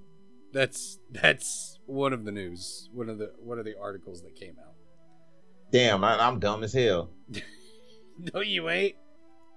that's 0.54 1.00
that's 1.12 1.80
one 1.86 2.14
of 2.14 2.26
the 2.26 2.32
news. 2.32 2.90
One 2.94 3.10
of 3.10 3.18
the 3.18 3.34
one 3.40 3.60
of 3.60 3.66
the 3.66 3.76
articles 3.80 4.22
that 4.24 4.36
came 4.36 4.56
out. 4.66 4.74
Damn, 5.72 6.04
I, 6.04 6.18
I'm 6.26 6.40
dumb 6.40 6.64
as 6.64 6.74
hell. 6.74 7.12
No, 8.34 8.40
you 8.40 8.70
ain't. 8.70 8.96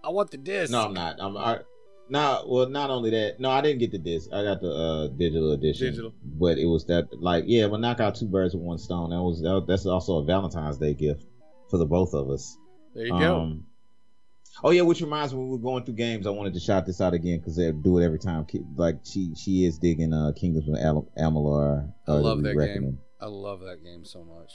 I 0.03 0.11
want 0.11 0.31
the 0.31 0.37
disc. 0.37 0.73
No, 0.73 0.83
I'm 0.83 0.95
not. 0.95 1.17
I'm. 1.21 1.37
I, 1.37 1.61
no, 2.09 2.45
well, 2.49 2.69
not 2.69 2.91
only 2.91 3.11
that. 3.11 3.39
No, 3.39 3.51
I 3.51 3.61
didn't 3.61 3.79
get 3.79 3.93
the 3.93 3.99
disc. 3.99 4.31
I 4.33 4.43
got 4.43 4.61
the 4.61 4.71
uh, 4.71 5.09
digital 5.09 5.53
edition. 5.53 5.89
Digital. 5.89 6.13
But 6.25 6.59
it 6.59 6.67
was 6.67 6.87
that 6.87 7.09
like 7.21 7.45
yeah, 7.47 7.67
well, 7.67 7.81
knock 7.81 8.01
out 8.01 8.15
two 8.15 8.27
birds 8.27 8.55
with 8.55 8.63
one 8.63 8.79
stone. 8.79 9.11
That 9.11 9.23
was 9.23 9.41
that, 9.43 9.65
that's 9.69 9.87
also 9.87 10.19
a 10.19 10.25
Valentine's 10.25 10.79
Day 10.79 10.95
gift 10.95 11.25
for 11.71 11.77
the 11.77 11.87
both 11.87 12.15
of 12.15 12.31
us. 12.31 12.57
There 12.95 13.07
you 13.07 13.13
go. 13.13 13.59
Oh 14.65 14.71
yeah, 14.71 14.83
which 14.83 15.01
reminds 15.01 15.33
me, 15.33 15.39
when 15.39 15.49
we 15.49 15.53
were 15.57 15.63
going 15.63 15.85
through 15.85 15.95
games, 15.95 16.27
I 16.27 16.31
wanted 16.31 16.53
to 16.55 16.61
shout 16.61 16.85
this 16.85 17.01
out 17.01 17.15
again 17.15 17.39
because 17.39 17.57
they 17.57 17.71
do 17.71 17.99
it 17.99 18.05
every 18.05 18.19
time. 18.19 18.47
Like 18.77 18.97
she 19.05 19.33
she 19.37 19.65
is 19.65 19.79
digging 19.79 20.13
uh 20.13 20.33
Kingdoms 20.35 20.69
of 20.69 20.75
Al- 20.77 21.09
Amalur. 21.17 21.93
I 22.07 22.11
uh, 22.13 22.15
love 22.17 22.43
that 22.43 22.57
Reckoning. 22.57 22.83
game. 22.83 22.99
I 23.21 23.27
love 23.27 23.61
that 23.61 23.85
game 23.85 24.05
so 24.05 24.25
much. 24.25 24.53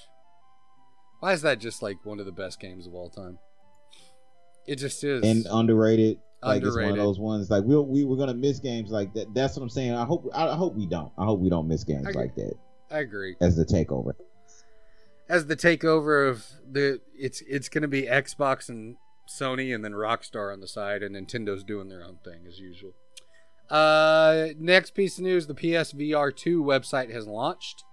Why 1.19 1.31
is 1.33 1.41
that 1.43 1.59
just 1.59 1.81
like 1.81 2.05
one 2.05 2.19
of 2.19 2.25
the 2.25 2.31
best 2.33 2.59
games 2.59 2.85
of 2.85 2.93
all 2.93 3.09
time? 3.09 3.37
It 4.67 4.75
just 4.77 5.03
is. 5.03 5.23
and 5.23 5.45
underrated. 5.49 6.17
Like 6.41 6.61
it's 6.63 6.75
one 6.75 6.89
of 6.91 6.97
those 6.97 7.19
ones. 7.19 7.49
Like 7.49 7.63
we 7.63 7.77
we 7.79 8.03
we're 8.03 8.17
gonna 8.17 8.33
miss 8.33 8.59
games 8.59 8.91
like 8.91 9.13
that. 9.13 9.33
That's 9.33 9.55
what 9.55 9.63
I'm 9.63 9.69
saying. 9.69 9.93
I 9.93 10.03
hope 10.03 10.29
I, 10.33 10.49
I 10.49 10.55
hope 10.55 10.75
we 10.75 10.85
don't. 10.85 11.11
I 11.17 11.23
hope 11.23 11.39
we 11.39 11.49
don't 11.49 11.67
miss 11.69 11.85
games 11.85 12.07
I- 12.07 12.11
like 12.11 12.35
that 12.35 12.53
I 12.91 12.99
agree. 12.99 13.37
as 13.39 13.55
the 13.55 13.63
takeover. 13.65 14.11
As 15.29 15.47
the 15.47 15.55
takeover 15.55 16.29
of 16.29 16.45
the, 16.69 16.99
it's 17.17 17.41
it's 17.47 17.69
gonna 17.69 17.87
be 17.87 18.01
Xbox 18.03 18.67
and 18.67 18.97
Sony, 19.27 19.73
and 19.73 19.83
then 19.83 19.93
Rockstar 19.93 20.51
on 20.51 20.59
the 20.59 20.67
side, 20.67 21.03
and 21.03 21.15
Nintendo's 21.15 21.63
doing 21.63 21.89
their 21.89 22.03
own 22.03 22.19
thing 22.23 22.45
as 22.47 22.59
usual. 22.59 22.93
Uh, 23.69 24.49
next 24.59 24.91
piece 24.91 25.17
of 25.17 25.23
news: 25.23 25.47
the 25.47 25.55
PSVR 25.55 26.35
two 26.35 26.63
website 26.63 27.11
has 27.11 27.27
launched. 27.27 27.83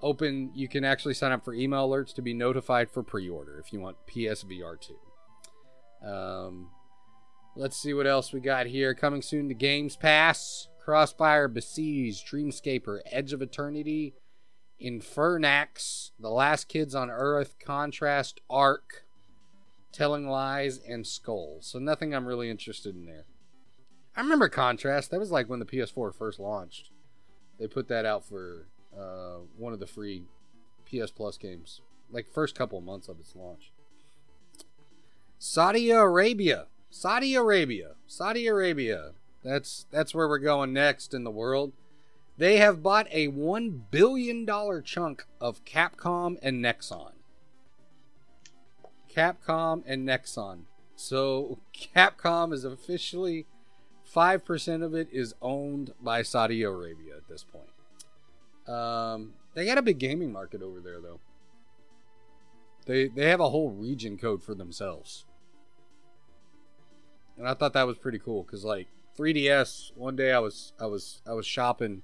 Open, 0.00 0.52
you 0.54 0.68
can 0.68 0.84
actually 0.84 1.14
sign 1.14 1.32
up 1.32 1.44
for 1.44 1.52
email 1.52 1.88
alerts 1.88 2.14
to 2.14 2.22
be 2.22 2.32
notified 2.32 2.88
for 2.88 3.02
pre-order 3.02 3.58
if 3.58 3.72
you 3.72 3.80
want 3.80 3.96
PSVR 4.06 4.76
two. 4.80 6.08
Um, 6.08 6.70
let's 7.56 7.76
see 7.76 7.92
what 7.92 8.06
else 8.06 8.32
we 8.32 8.40
got 8.40 8.66
here. 8.66 8.94
Coming 8.94 9.22
soon 9.22 9.48
to 9.48 9.54
Games 9.54 9.96
Pass, 9.96 10.68
Crossfire, 10.84 11.48
Besiege, 11.48 12.24
Dreamscaper, 12.24 13.00
Edge 13.10 13.32
of 13.32 13.42
Eternity, 13.42 14.14
Infernax, 14.82 16.12
The 16.20 16.30
Last 16.30 16.68
Kids 16.68 16.94
on 16.94 17.10
Earth, 17.10 17.56
Contrast, 17.64 18.40
Arc, 18.48 19.04
Telling 19.92 20.28
Lies, 20.28 20.78
and 20.78 21.06
Skulls. 21.06 21.66
So 21.66 21.78
nothing 21.78 22.14
I'm 22.14 22.26
really 22.26 22.50
interested 22.50 22.94
in 22.94 23.06
there. 23.06 23.24
I 24.16 24.20
remember 24.20 24.48
Contrast. 24.48 25.10
That 25.10 25.20
was 25.20 25.30
like 25.30 25.48
when 25.48 25.60
the 25.60 25.64
PS4 25.64 26.14
first 26.14 26.38
launched. 26.38 26.90
They 27.58 27.66
put 27.66 27.88
that 27.88 28.04
out 28.04 28.24
for 28.24 28.66
uh, 28.96 29.38
one 29.56 29.72
of 29.72 29.80
the 29.80 29.86
free 29.86 30.24
PS 30.88 31.10
Plus 31.10 31.36
games, 31.36 31.80
like 32.10 32.26
first 32.32 32.54
couple 32.54 32.80
months 32.80 33.08
of 33.08 33.18
its 33.20 33.34
launch. 33.34 33.72
Saudi 35.38 35.90
Arabia, 35.90 36.66
Saudi 36.90 37.34
Arabia, 37.34 37.92
Saudi 38.06 38.46
Arabia. 38.46 39.12
That's 39.44 39.86
that's 39.90 40.14
where 40.14 40.28
we're 40.28 40.38
going 40.38 40.72
next 40.72 41.14
in 41.14 41.24
the 41.24 41.30
world. 41.30 41.72
They 42.36 42.56
have 42.58 42.82
bought 42.82 43.06
a 43.12 43.28
one 43.28 43.84
billion 43.90 44.44
dollar 44.44 44.80
chunk 44.80 45.26
of 45.40 45.64
Capcom 45.64 46.38
and 46.42 46.64
Nexon. 46.64 47.12
Capcom 49.14 49.82
and 49.86 50.06
Nexon. 50.06 50.62
So 50.96 51.58
Capcom 51.74 52.52
is 52.52 52.64
officially 52.64 53.46
five 54.04 54.44
percent 54.44 54.82
of 54.82 54.94
it 54.94 55.08
is 55.12 55.34
owned 55.40 55.92
by 56.00 56.22
Saudi 56.22 56.62
Arabia 56.62 57.16
at 57.16 57.28
this 57.28 57.44
point. 57.44 57.68
Um, 58.68 59.34
they 59.54 59.64
got 59.64 59.78
a 59.78 59.82
big 59.82 59.98
gaming 59.98 60.32
market 60.32 60.62
over 60.62 60.80
there, 60.80 61.00
though. 61.00 61.20
They 62.86 63.08
they 63.08 63.28
have 63.28 63.40
a 63.40 63.50
whole 63.50 63.70
region 63.70 64.18
code 64.18 64.42
for 64.42 64.54
themselves, 64.54 65.24
and 67.36 67.46
I 67.46 67.54
thought 67.54 67.74
that 67.74 67.86
was 67.86 67.98
pretty 67.98 68.18
cool 68.18 68.42
because 68.42 68.64
like 68.64 68.88
3ds. 69.18 69.96
One 69.96 70.16
day 70.16 70.32
I 70.32 70.38
was 70.38 70.72
I 70.80 70.86
was 70.86 71.20
I 71.26 71.32
was 71.32 71.46
shopping 71.46 72.02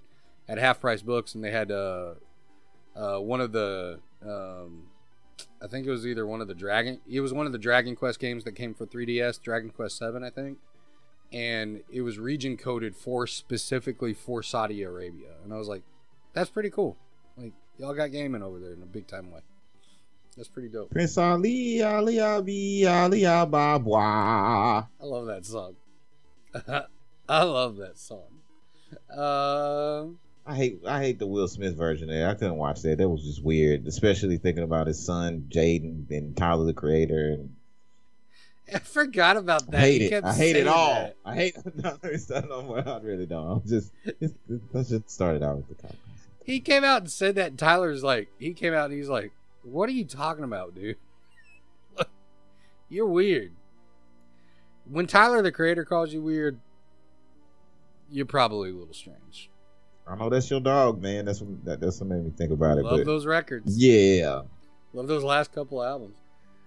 at 0.48 0.58
Half 0.58 0.80
Price 0.80 1.02
Books, 1.02 1.34
and 1.34 1.42
they 1.42 1.50
had 1.50 1.70
uh, 1.70 2.14
uh 2.96 3.18
one 3.18 3.40
of 3.40 3.52
the 3.52 4.00
um, 4.22 4.88
I 5.64 5.68
think 5.68 5.86
it 5.86 5.90
was 5.90 6.06
either 6.06 6.26
one 6.26 6.40
of 6.42 6.48
the 6.48 6.54
Dragon. 6.54 7.00
It 7.08 7.20
was 7.20 7.32
one 7.32 7.46
of 7.46 7.52
the 7.52 7.58
Dragon 7.58 7.96
Quest 7.96 8.20
games 8.20 8.44
that 8.44 8.52
came 8.52 8.74
for 8.74 8.86
3ds, 8.86 9.40
Dragon 9.40 9.70
Quest 9.70 9.96
Seven, 9.96 10.22
I 10.22 10.30
think 10.30 10.58
and 11.34 11.82
it 11.90 12.02
was 12.02 12.16
region 12.18 12.56
coded 12.56 12.94
for 12.94 13.26
specifically 13.26 14.14
for 14.14 14.42
Saudi 14.42 14.82
Arabia. 14.82 15.30
And 15.42 15.52
I 15.52 15.56
was 15.56 15.66
like, 15.66 15.82
that's 16.32 16.48
pretty 16.48 16.70
cool. 16.70 16.96
Like 17.36 17.52
y'all 17.76 17.92
got 17.92 18.12
gaming 18.12 18.42
over 18.42 18.60
there 18.60 18.72
in 18.72 18.82
a 18.82 18.86
big 18.86 19.08
time 19.08 19.32
way. 19.32 19.40
That's 20.36 20.48
pretty 20.48 20.68
dope. 20.68 20.90
Prince 20.90 21.18
Ali 21.18 21.82
Ali 21.82 22.20
Ali 22.20 22.86
Ali 22.86 23.26
Ababa. 23.26 23.98
I 23.98 25.04
love 25.04 25.26
that 25.26 25.44
song. 25.44 25.74
I 27.28 27.42
love 27.42 27.76
that 27.76 27.98
song. 27.98 28.40
Uh, 29.10 30.06
I 30.46 30.54
hate 30.54 30.80
I 30.86 31.00
hate 31.00 31.18
the 31.18 31.26
Will 31.26 31.48
Smith 31.48 31.74
version 31.74 32.08
there. 32.08 32.28
I 32.28 32.34
couldn't 32.34 32.56
watch 32.56 32.82
that. 32.82 32.98
That 32.98 33.08
was 33.08 33.22
just 33.24 33.42
weird, 33.42 33.86
especially 33.86 34.36
thinking 34.36 34.64
about 34.64 34.86
his 34.86 35.04
son 35.04 35.46
Jaden 35.48 36.10
and 36.10 36.36
Tyler 36.36 36.66
the 36.66 36.74
Creator. 36.74 37.38
And 37.38 37.56
I 38.72 38.78
forgot 38.80 39.36
about 39.36 39.70
that. 39.70 39.78
I 39.78 39.80
hate 39.80 40.02
it. 40.02 40.24
I 40.24 40.34
hate 40.34 40.56
it 40.56 40.66
all. 40.66 40.94
that. 40.94 41.16
I 41.24 41.34
hate. 41.34 41.56
No, 41.74 41.98
no 42.48 42.62
more. 42.62 42.86
I 42.86 42.98
really 43.00 43.26
don't. 43.26 43.50
I'm 43.50 43.62
just 43.66 43.90
let's 44.72 44.90
just 44.90 45.10
start 45.10 45.36
it 45.36 45.42
out 45.42 45.56
with 45.56 45.68
the 45.68 45.74
comments. 45.76 45.98
He 46.44 46.60
came 46.60 46.84
out 46.84 47.02
and 47.02 47.10
said 47.10 47.36
that. 47.36 47.48
and 47.48 47.58
Tyler's 47.58 48.04
like, 48.04 48.28
he 48.38 48.52
came 48.52 48.74
out 48.74 48.90
and 48.90 48.94
he's 48.98 49.08
like, 49.08 49.32
"What 49.62 49.88
are 49.88 49.92
you 49.92 50.04
talking 50.04 50.44
about, 50.44 50.74
dude? 50.74 50.96
You're 52.90 53.06
weird." 53.06 53.52
When 54.90 55.06
Tyler 55.06 55.40
the 55.40 55.52
creator 55.52 55.86
calls 55.86 56.12
you 56.12 56.20
weird, 56.20 56.60
you're 58.10 58.26
probably 58.26 58.68
a 58.68 58.74
little 58.74 58.92
strange. 58.92 59.48
I 60.06 60.16
know 60.16 60.28
that's 60.28 60.50
your 60.50 60.60
dog, 60.60 61.00
man. 61.00 61.24
That's 61.24 61.40
what 61.40 61.64
that, 61.64 61.80
that's 61.80 62.00
what 62.00 62.10
made 62.10 62.24
me 62.24 62.30
think 62.36 62.52
about 62.52 62.78
it. 62.78 62.84
Love 62.84 62.98
But 62.98 63.06
those 63.06 63.26
records. 63.26 63.78
yeah, 63.78 64.42
Love 64.92 65.08
those 65.08 65.24
last 65.24 65.52
couple 65.52 65.82
albums. 65.82 66.16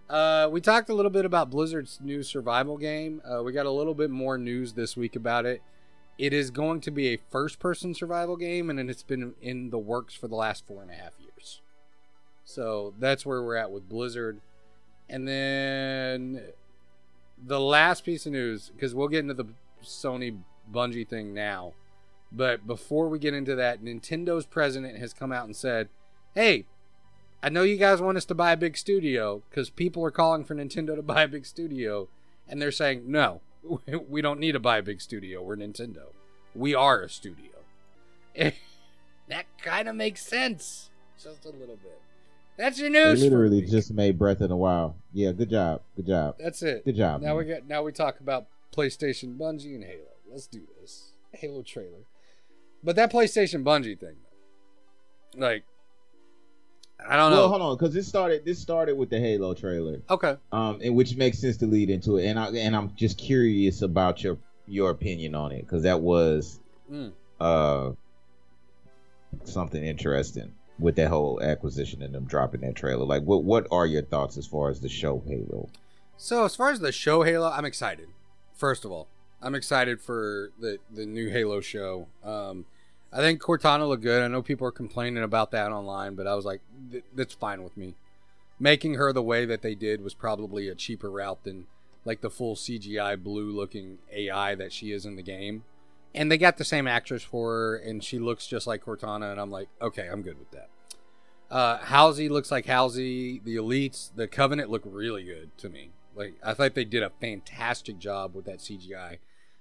Uh, 0.10 0.48
we 0.52 0.62
talked 0.62 0.90
a 0.90 0.94
little 0.94 1.12
bit 1.12 1.26
about 1.26 1.50
Blizzard's 1.50 2.00
new 2.02 2.24
survival 2.24 2.78
game. 2.78 3.22
Uh, 3.26 3.44
we 3.44 3.52
got 3.52 3.66
a 3.66 3.72
little 3.72 3.94
bit 3.94 4.10
more 4.10 4.38
news 4.38 4.74
this 4.74 4.96
week 4.98 5.16
about 5.16 5.46
it. 5.46 5.62
It 6.18 6.34
is 6.34 6.50
going 6.50 6.82
to 6.82 6.92
be 6.92 7.10
a 7.14 7.20
first 7.30 7.60
person 7.60 7.94
survival 7.94 8.38
game, 8.38 8.70
and 8.70 8.90
it's 8.90 9.04
been 9.04 9.36
in 9.42 9.70
the 9.70 9.78
works 9.78 10.14
for 10.16 10.28
the 10.28 10.36
last 10.36 10.66
four 10.66 10.82
and 10.82 10.90
a 10.90 10.96
half 10.96 11.12
years. 11.20 11.62
So 12.44 12.94
that's 12.98 13.26
where 13.26 13.44
we're 13.44 13.58
at 13.58 13.72
with 13.72 13.88
Blizzard. 13.88 14.40
And 15.10 15.28
then 15.28 16.42
the 17.46 17.60
last 17.60 18.04
piece 18.04 18.26
of 18.26 18.32
news, 18.32 18.72
because 18.74 18.96
we'll 18.96 19.10
get 19.10 19.20
into 19.20 19.34
the 19.36 19.48
Sony 19.84 20.40
Bungie 20.72 21.08
thing 21.08 21.34
now. 21.34 21.74
But 22.32 22.68
before 22.68 23.08
we 23.10 23.20
get 23.20 23.34
into 23.34 23.56
that, 23.56 23.82
Nintendo's 23.84 24.46
president 24.46 24.98
has 25.00 25.14
come 25.14 25.32
out 25.32 25.46
and 25.46 25.56
said, 25.56 25.90
"Hey, 26.34 26.66
I 27.42 27.50
know 27.50 27.64
you 27.64 27.78
guys 27.78 28.02
want 28.02 28.18
us 28.18 28.26
to 28.26 28.36
buy 28.36 28.52
a 28.52 28.58
big 28.58 28.76
studio 28.78 29.44
because 29.50 29.70
people 29.70 30.04
are 30.04 30.12
calling 30.12 30.44
for 30.44 30.56
Nintendo 30.56 30.96
to 30.96 31.02
buy 31.04 31.24
a 31.24 31.28
big 31.28 31.46
studio, 31.46 32.10
and 32.48 32.62
they're 32.62 32.72
saying 32.72 33.04
no, 33.10 33.42
we 34.10 34.22
don't 34.22 34.40
need 34.40 34.52
to 34.54 34.60
buy 34.60 34.78
a 34.78 34.84
big 34.84 35.02
studio. 35.02 35.42
We're 35.42 35.56
Nintendo. 35.56 36.08
We 36.54 36.76
are 36.76 37.02
a 37.02 37.10
studio." 37.10 37.52
that 38.36 39.46
kind 39.62 39.88
of 39.88 39.96
makes 39.96 40.26
sense, 40.26 40.90
just 41.22 41.46
a 41.46 41.50
little 41.50 41.78
bit. 41.78 42.00
That's 42.58 42.80
your 42.80 42.90
They 42.90 43.00
news. 43.00 43.20
for 43.20 43.30
literally 43.30 43.62
just 43.62 43.94
made 43.94 44.18
Breath 44.18 44.42
in 44.42 44.52
a 44.52 44.58
Wild. 44.58 44.96
Yeah, 45.14 45.32
good 45.32 45.50
job. 45.50 45.82
Good 45.96 46.08
job. 46.08 46.36
That's 46.40 46.62
it. 46.64 46.86
Good 46.86 46.96
job. 46.96 47.22
Now 47.22 47.38
we 47.38 47.46
man. 47.46 47.60
got 47.60 47.68
now 47.68 47.84
we 47.84 47.92
talk 47.92 48.20
about 48.20 48.48
PlayStation, 48.76 49.38
Bungie, 49.38 49.76
and 49.76 49.84
Halo. 49.84 50.02
Let's 50.30 50.48
do 50.48 50.62
this. 50.82 51.14
Halo 51.32 51.62
trailer. 51.62 52.06
But 52.84 52.96
that 52.96 53.12
PlayStation 53.12 53.64
Bungie 53.64 54.00
thing. 54.00 54.16
Like 55.36 55.64
I 57.00 57.16
don't 57.16 57.32
Well, 57.32 57.42
know. 57.44 57.48
hold 57.50 57.62
on, 57.62 57.76
because 57.78 57.94
this 57.94 58.08
started. 58.08 58.44
This 58.44 58.60
started 58.60 58.98
with 58.98 59.10
the 59.10 59.20
Halo 59.20 59.54
trailer, 59.54 60.02
Okay. 60.10 60.36
um, 60.52 60.80
and 60.84 60.96
which 60.96 61.16
makes 61.16 61.38
sense 61.40 61.58
to 61.58 61.68
lead 61.68 61.90
into 61.90 62.18
it. 62.18 62.26
And 62.26 62.40
I 62.40 62.48
and 62.50 62.76
I'm 62.76 62.96
just 62.96 63.18
curious 63.18 63.82
about 63.82 64.24
your 64.24 64.38
your 64.66 64.90
opinion 64.90 65.36
on 65.36 65.52
it, 65.52 65.62
because 65.62 65.84
that 65.84 66.02
was 66.02 66.60
Mm. 66.92 67.12
uh 67.40 67.92
something 69.44 69.84
interesting 69.84 70.54
with 70.80 70.96
that 70.96 71.10
whole 71.10 71.42
acquisition 71.42 72.02
and 72.02 72.14
them 72.16 72.26
dropping 72.26 72.62
that 72.62 72.76
trailer. 72.76 73.06
Like, 73.06 73.24
what 73.24 73.44
what 73.44 73.68
are 73.72 73.86
your 73.86 74.02
thoughts 74.04 74.38
as 74.38 74.48
far 74.48 74.70
as 74.70 74.80
the 74.82 74.90
show 74.90 75.22
Halo? 75.28 75.70
So 76.18 76.46
as 76.46 76.56
far 76.56 76.72
as 76.72 76.80
the 76.80 76.92
show 76.92 77.24
Halo, 77.24 77.50
I'm 77.52 77.66
excited. 77.66 78.08
First 78.56 78.86
of 78.86 78.92
all, 78.92 79.08
I'm 79.42 79.56
excited 79.56 80.02
for 80.02 80.52
the 80.60 80.80
the 80.92 81.06
new 81.06 81.30
Halo 81.30 81.62
show. 81.62 82.08
Um, 82.24 82.66
I 83.12 83.18
think 83.18 83.42
Cortana 83.42 83.88
looked 83.88 84.04
good. 84.04 84.22
I 84.22 84.28
know 84.28 84.42
people 84.42 84.68
are 84.68 84.72
complaining 84.72 85.24
about 85.24 85.52
that 85.52 85.72
online, 85.72 86.16
but 86.16 86.28
I 86.28 86.36
was 86.36 86.46
like, 86.46 86.62
th- 86.92 87.06
that's 87.16 87.34
fine 87.34 87.64
with 87.64 87.78
me. 87.78 87.96
Making 88.60 88.96
her 88.96 89.14
the 89.14 89.24
way 89.24 89.46
that 89.46 89.62
they 89.62 89.76
did 89.76 90.04
was 90.04 90.14
probably 90.14 90.68
a 90.68 90.76
cheaper 90.76 91.10
route 91.10 91.44
than 91.44 91.68
like 92.04 92.22
the 92.22 92.30
full 92.30 92.56
CGI 92.56 93.22
blue 93.22 93.52
looking 93.52 94.00
AI 94.12 94.56
that 94.56 94.74
she 94.74 94.92
is 94.92 95.06
in 95.06 95.16
the 95.16 95.22
game. 95.22 95.64
And 96.16 96.32
they 96.32 96.38
got 96.38 96.58
the 96.58 96.66
same 96.66 96.88
actress 96.88 97.22
for 97.22 97.52
her, 97.52 97.76
and 97.76 98.04
she 98.04 98.18
looks 98.18 98.48
just 98.48 98.66
like 98.66 98.84
Cortana, 98.84 99.32
and 99.32 99.40
I'm 99.40 99.52
like, 99.52 99.68
okay, 99.82 100.08
I'm 100.08 100.24
good 100.24 100.40
with 100.40 100.50
that. 100.52 100.70
Uh, 101.52 101.78
Halsey 101.78 102.28
looks 102.28 102.52
like 102.52 102.66
Halsey. 102.66 103.40
The 103.44 103.56
Elites, 103.56 104.10
the 104.16 104.28
Covenant 104.28 104.70
look 104.70 104.82
really 104.86 105.24
good 105.24 105.56
to 105.60 105.70
me. 105.70 105.92
Like 106.16 106.34
I 106.44 106.54
thought 106.54 106.74
they 106.74 106.84
did 106.84 107.04
a 107.04 107.12
fantastic 107.22 108.00
job 108.00 108.34
with 108.34 108.46
that 108.46 108.58
CGI. 108.60 109.20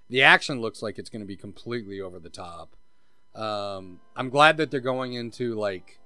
The 0.09 0.23
action 0.23 0.61
looks 0.61 0.83
like 0.83 0.99
it's 0.99 1.11
going 1.11 1.23
to 1.23 1.27
be 1.27 1.37
completely 1.37 2.01
over 2.01 2.19
the 2.19 2.31
top. 2.31 2.77
Um, 3.35 4.01
I'm 4.15 4.31
glad 4.31 4.57
that 4.57 4.71
they're 4.71 4.81
going 4.81 5.15
into 5.15 5.55
like 5.55 5.99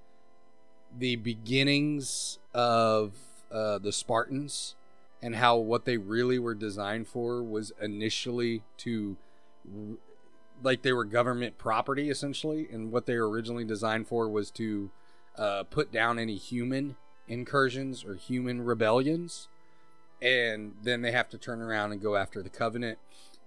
the 0.97 1.17
beginnings 1.17 2.39
of 2.53 3.13
uh, 3.53 3.79
the 3.79 3.93
Spartans 3.93 4.75
and 5.23 5.37
how 5.37 5.57
what 5.57 5.85
they 5.85 5.97
really 5.97 6.39
were 6.39 6.55
designed 6.55 7.09
for 7.09 7.43
was 7.43 7.73
initially 7.81 8.63
to 8.79 9.17
like 10.63 10.83
they 10.83 10.93
were 10.93 11.05
government 11.05 11.59
property 11.59 12.11
essentially 12.11 12.69
and 12.73 12.91
what 12.93 13.07
they 13.07 13.17
were 13.17 13.29
originally 13.29 13.65
designed 13.65 14.09
for 14.09 14.29
was 14.29 14.51
to 14.51 14.91
uh, 15.37 15.63
put 15.65 15.93
down 15.93 16.19
any 16.19 16.37
human 16.37 16.97
incursions 17.29 18.05
or 18.05 18.15
human 18.15 18.63
rebellions 18.63 19.49
and 20.21 20.75
then 20.83 21.03
they 21.03 21.13
have 21.13 21.29
to 21.29 21.39
turn 21.39 21.63
around 21.63 21.93
and 21.93 22.03
go 22.03 22.17
after 22.17 22.43
the 22.43 22.51
covenant 22.51 22.99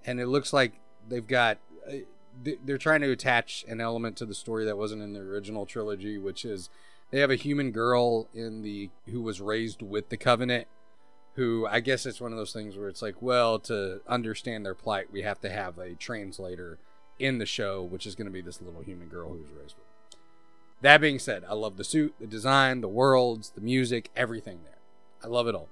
and 0.05 0.19
it 0.19 0.27
looks 0.27 0.53
like 0.53 0.73
they've 1.07 1.27
got 1.27 1.57
uh, 1.87 1.97
th- 2.43 2.59
they're 2.65 2.77
trying 2.77 3.01
to 3.01 3.11
attach 3.11 3.65
an 3.67 3.81
element 3.81 4.17
to 4.17 4.25
the 4.25 4.33
story 4.33 4.65
that 4.65 4.77
wasn't 4.77 5.01
in 5.01 5.13
the 5.13 5.19
original 5.19 5.65
trilogy 5.65 6.17
which 6.17 6.45
is 6.45 6.69
they 7.11 7.19
have 7.19 7.31
a 7.31 7.35
human 7.35 7.71
girl 7.71 8.27
in 8.33 8.61
the 8.61 8.89
who 9.09 9.21
was 9.21 9.41
raised 9.41 9.81
with 9.81 10.09
the 10.09 10.17
covenant 10.17 10.67
who 11.35 11.67
i 11.67 11.79
guess 11.79 12.05
it's 12.05 12.21
one 12.21 12.31
of 12.31 12.37
those 12.37 12.53
things 12.53 12.77
where 12.77 12.89
it's 12.89 13.01
like 13.01 13.21
well 13.21 13.59
to 13.59 14.01
understand 14.07 14.65
their 14.65 14.75
plight 14.75 15.11
we 15.11 15.21
have 15.21 15.39
to 15.39 15.49
have 15.49 15.77
a 15.77 15.93
translator 15.95 16.77
in 17.19 17.37
the 17.37 17.45
show 17.45 17.81
which 17.81 18.05
is 18.05 18.15
going 18.15 18.25
to 18.25 18.31
be 18.31 18.41
this 18.41 18.61
little 18.61 18.81
human 18.81 19.07
girl 19.07 19.29
who's 19.29 19.51
raised 19.59 19.75
with 19.75 20.19
that 20.81 20.99
being 20.99 21.19
said 21.19 21.43
i 21.47 21.53
love 21.53 21.77
the 21.77 21.83
suit 21.83 22.13
the 22.19 22.27
design 22.27 22.81
the 22.81 22.87
worlds 22.87 23.51
the 23.51 23.61
music 23.61 24.09
everything 24.15 24.59
there. 24.63 24.73
I 25.23 25.27
love 25.27 25.47
it 25.47 25.55
all. 25.55 25.69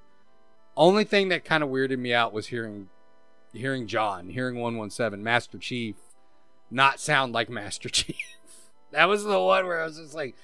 Only 0.77 1.03
thing 1.03 1.27
that 1.29 1.43
kind 1.43 1.63
of 1.63 1.69
weirded 1.69 1.99
me 1.99 2.13
out 2.13 2.31
was 2.31 2.47
hearing 2.47 2.89
hearing 3.53 3.87
John, 3.87 4.29
hearing 4.29 4.55
117, 4.55 5.23
Master 5.23 5.57
Chief, 5.57 5.95
not 6.69 6.99
sound 6.99 7.33
like 7.33 7.49
Master 7.49 7.89
Chief. 7.89 8.15
that 8.91 9.05
was 9.05 9.23
the 9.23 9.39
one 9.39 9.65
where 9.65 9.81
I 9.81 9.85
was 9.85 9.97
just 9.97 10.13
like, 10.13 10.35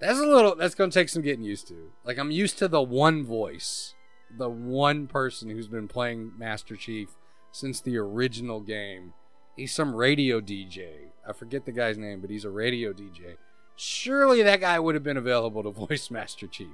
that's 0.00 0.18
a 0.18 0.26
little, 0.26 0.54
that's 0.54 0.74
going 0.74 0.90
to 0.90 0.98
take 0.98 1.08
some 1.08 1.22
getting 1.22 1.44
used 1.44 1.68
to. 1.68 1.92
Like, 2.04 2.18
I'm 2.18 2.30
used 2.30 2.58
to 2.58 2.68
the 2.68 2.82
one 2.82 3.24
voice, 3.24 3.94
the 4.36 4.48
one 4.48 5.06
person 5.06 5.50
who's 5.50 5.68
been 5.68 5.88
playing 5.88 6.32
Master 6.36 6.76
Chief 6.76 7.10
since 7.52 7.80
the 7.80 7.96
original 7.96 8.60
game. 8.60 9.12
He's 9.56 9.72
some 9.72 9.94
radio 9.94 10.40
DJ. 10.40 10.88
I 11.26 11.32
forget 11.32 11.64
the 11.64 11.72
guy's 11.72 11.96
name, 11.96 12.20
but 12.20 12.30
he's 12.30 12.44
a 12.44 12.50
radio 12.50 12.92
DJ. 12.92 13.36
Surely 13.76 14.42
that 14.42 14.60
guy 14.60 14.78
would 14.78 14.94
have 14.94 15.04
been 15.04 15.16
available 15.16 15.62
to 15.62 15.70
voice 15.86 16.10
Master 16.10 16.46
Chief. 16.46 16.68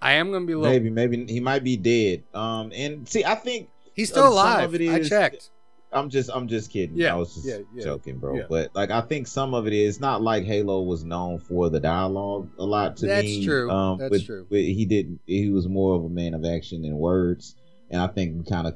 I 0.00 0.12
am 0.12 0.32
to 0.32 0.40
be 0.40 0.54
little. 0.54 0.70
Maybe, 0.70 0.90
maybe 0.90 1.24
he 1.32 1.40
might 1.40 1.64
be 1.64 1.76
dead. 1.76 2.24
Um, 2.34 2.72
and 2.74 3.08
see, 3.08 3.24
I 3.24 3.34
think 3.36 3.70
He's 3.94 4.10
still 4.10 4.28
alive. 4.28 4.74
I 4.74 5.02
checked. 5.02 5.50
I'm 5.94 6.10
just 6.10 6.28
I'm 6.34 6.48
just 6.48 6.72
kidding. 6.72 6.96
Yeah, 6.96 7.14
I 7.14 7.16
was 7.16 7.34
just 7.34 7.46
yeah, 7.46 7.58
yeah, 7.72 7.84
joking, 7.84 8.18
bro. 8.18 8.34
yeah. 8.34 8.42
But 8.48 8.74
like 8.74 8.90
I 8.90 9.00
think 9.00 9.28
some 9.28 9.54
of 9.54 9.68
it 9.68 9.72
is 9.72 10.00
not 10.00 10.22
like 10.22 10.44
Halo 10.44 10.82
was 10.82 11.04
known 11.04 11.38
for 11.38 11.70
the 11.70 11.78
dialogue 11.78 12.50
a 12.58 12.64
lot 12.64 12.96
to 12.98 13.06
That's 13.06 13.22
me. 13.24 13.44
true. 13.44 13.70
Um, 13.70 13.98
That's 13.98 14.10
but, 14.10 14.24
true. 14.24 14.46
But 14.50 14.58
he 14.58 14.84
didn't. 14.86 15.20
he 15.26 15.50
was 15.50 15.68
more 15.68 15.94
of 15.94 16.04
a 16.04 16.08
man 16.08 16.34
of 16.34 16.44
action 16.44 16.82
than 16.82 16.98
words. 16.98 17.54
And 17.90 18.02
I 18.02 18.08
think 18.08 18.48
kind 18.48 18.66
of 18.66 18.74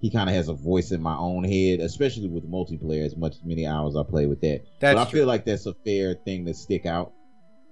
he 0.00 0.10
kind 0.10 0.28
of 0.28 0.34
has 0.34 0.48
a 0.48 0.54
voice 0.54 0.90
in 0.90 1.00
my 1.00 1.16
own 1.16 1.44
head, 1.44 1.78
especially 1.80 2.28
with 2.28 2.50
multiplayer. 2.50 3.04
As 3.06 3.16
much 3.16 3.36
as 3.36 3.44
many 3.44 3.64
hours 3.64 3.94
I 3.94 4.02
play 4.02 4.26
with 4.26 4.40
that, 4.40 4.62
That's 4.80 4.96
but 4.96 5.06
I 5.06 5.08
true. 5.10 5.20
feel 5.20 5.26
like 5.28 5.44
that's 5.44 5.66
a 5.66 5.74
fair 5.84 6.14
thing 6.14 6.46
to 6.46 6.54
stick 6.54 6.84
out. 6.84 7.12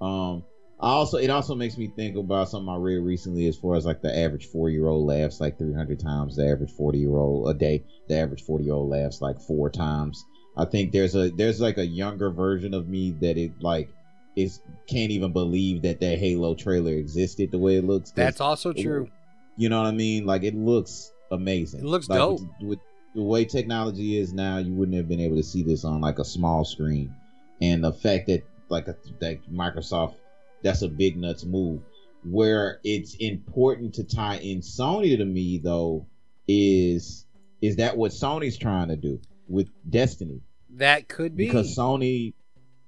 Um, 0.00 0.44
I 0.84 0.88
also 0.88 1.16
it 1.16 1.30
also 1.30 1.54
makes 1.54 1.78
me 1.78 1.86
think 1.96 2.14
about 2.14 2.50
something 2.50 2.68
I 2.68 2.76
read 2.76 2.98
recently 2.98 3.46
as 3.46 3.56
far 3.56 3.74
as 3.74 3.86
like 3.86 4.02
the 4.02 4.14
average 4.14 4.46
four 4.46 4.68
year 4.68 4.86
old 4.86 5.06
laughs 5.06 5.40
like 5.40 5.56
300 5.56 5.98
times, 5.98 6.36
the 6.36 6.46
average 6.46 6.72
40 6.72 6.98
year 6.98 7.16
old 7.16 7.48
a 7.48 7.54
day, 7.54 7.82
the 8.06 8.18
average 8.18 8.42
40 8.42 8.64
year 8.64 8.74
old 8.74 8.90
laughs 8.90 9.22
like 9.22 9.40
four 9.40 9.70
times. 9.70 10.22
I 10.58 10.66
think 10.66 10.92
there's 10.92 11.14
a 11.14 11.30
there's 11.30 11.58
like 11.58 11.78
a 11.78 11.86
younger 11.86 12.30
version 12.30 12.74
of 12.74 12.86
me 12.86 13.12
that 13.22 13.38
it 13.38 13.52
like 13.62 13.88
is 14.36 14.60
can't 14.86 15.10
even 15.10 15.32
believe 15.32 15.80
that 15.82 16.00
that 16.00 16.18
Halo 16.18 16.54
trailer 16.54 16.92
existed 16.92 17.50
the 17.50 17.58
way 17.58 17.76
it 17.76 17.84
looks. 17.84 18.10
That's 18.10 18.42
also 18.42 18.74
true. 18.74 19.08
you 19.56 19.70
know 19.70 19.78
what 19.80 19.88
I 19.88 19.92
mean? 19.92 20.26
Like 20.26 20.42
it 20.42 20.54
looks 20.54 21.10
amazing. 21.30 21.80
It 21.80 21.86
looks 21.86 22.10
like, 22.10 22.18
dope. 22.18 22.40
With, 22.60 22.68
with 22.68 22.78
the 23.14 23.22
way 23.22 23.46
technology 23.46 24.18
is 24.18 24.34
now, 24.34 24.58
you 24.58 24.74
wouldn't 24.74 24.98
have 24.98 25.08
been 25.08 25.20
able 25.20 25.36
to 25.36 25.42
see 25.42 25.62
this 25.62 25.82
on 25.82 26.02
like 26.02 26.18
a 26.18 26.24
small 26.26 26.66
screen. 26.66 27.14
And 27.62 27.82
the 27.82 27.92
fact 27.92 28.26
that 28.26 28.42
like 28.68 28.88
a, 28.88 28.96
that 29.20 29.50
Microsoft, 29.50 30.16
that's 30.64 30.82
a 30.82 30.88
big 30.88 31.16
nuts 31.16 31.44
move. 31.44 31.82
Where 32.24 32.80
it's 32.82 33.14
important 33.16 33.94
to 33.94 34.04
tie 34.04 34.38
in 34.38 34.60
Sony 34.60 35.16
to 35.16 35.24
me 35.24 35.58
though 35.58 36.06
is 36.48 37.26
is 37.62 37.76
that 37.76 37.96
what 37.96 38.10
Sony's 38.10 38.56
trying 38.56 38.88
to 38.88 38.96
do 38.96 39.20
with 39.46 39.68
Destiny? 39.88 40.40
That 40.70 41.08
could 41.08 41.36
be. 41.36 41.46
Because 41.46 41.76
Sony 41.76 42.34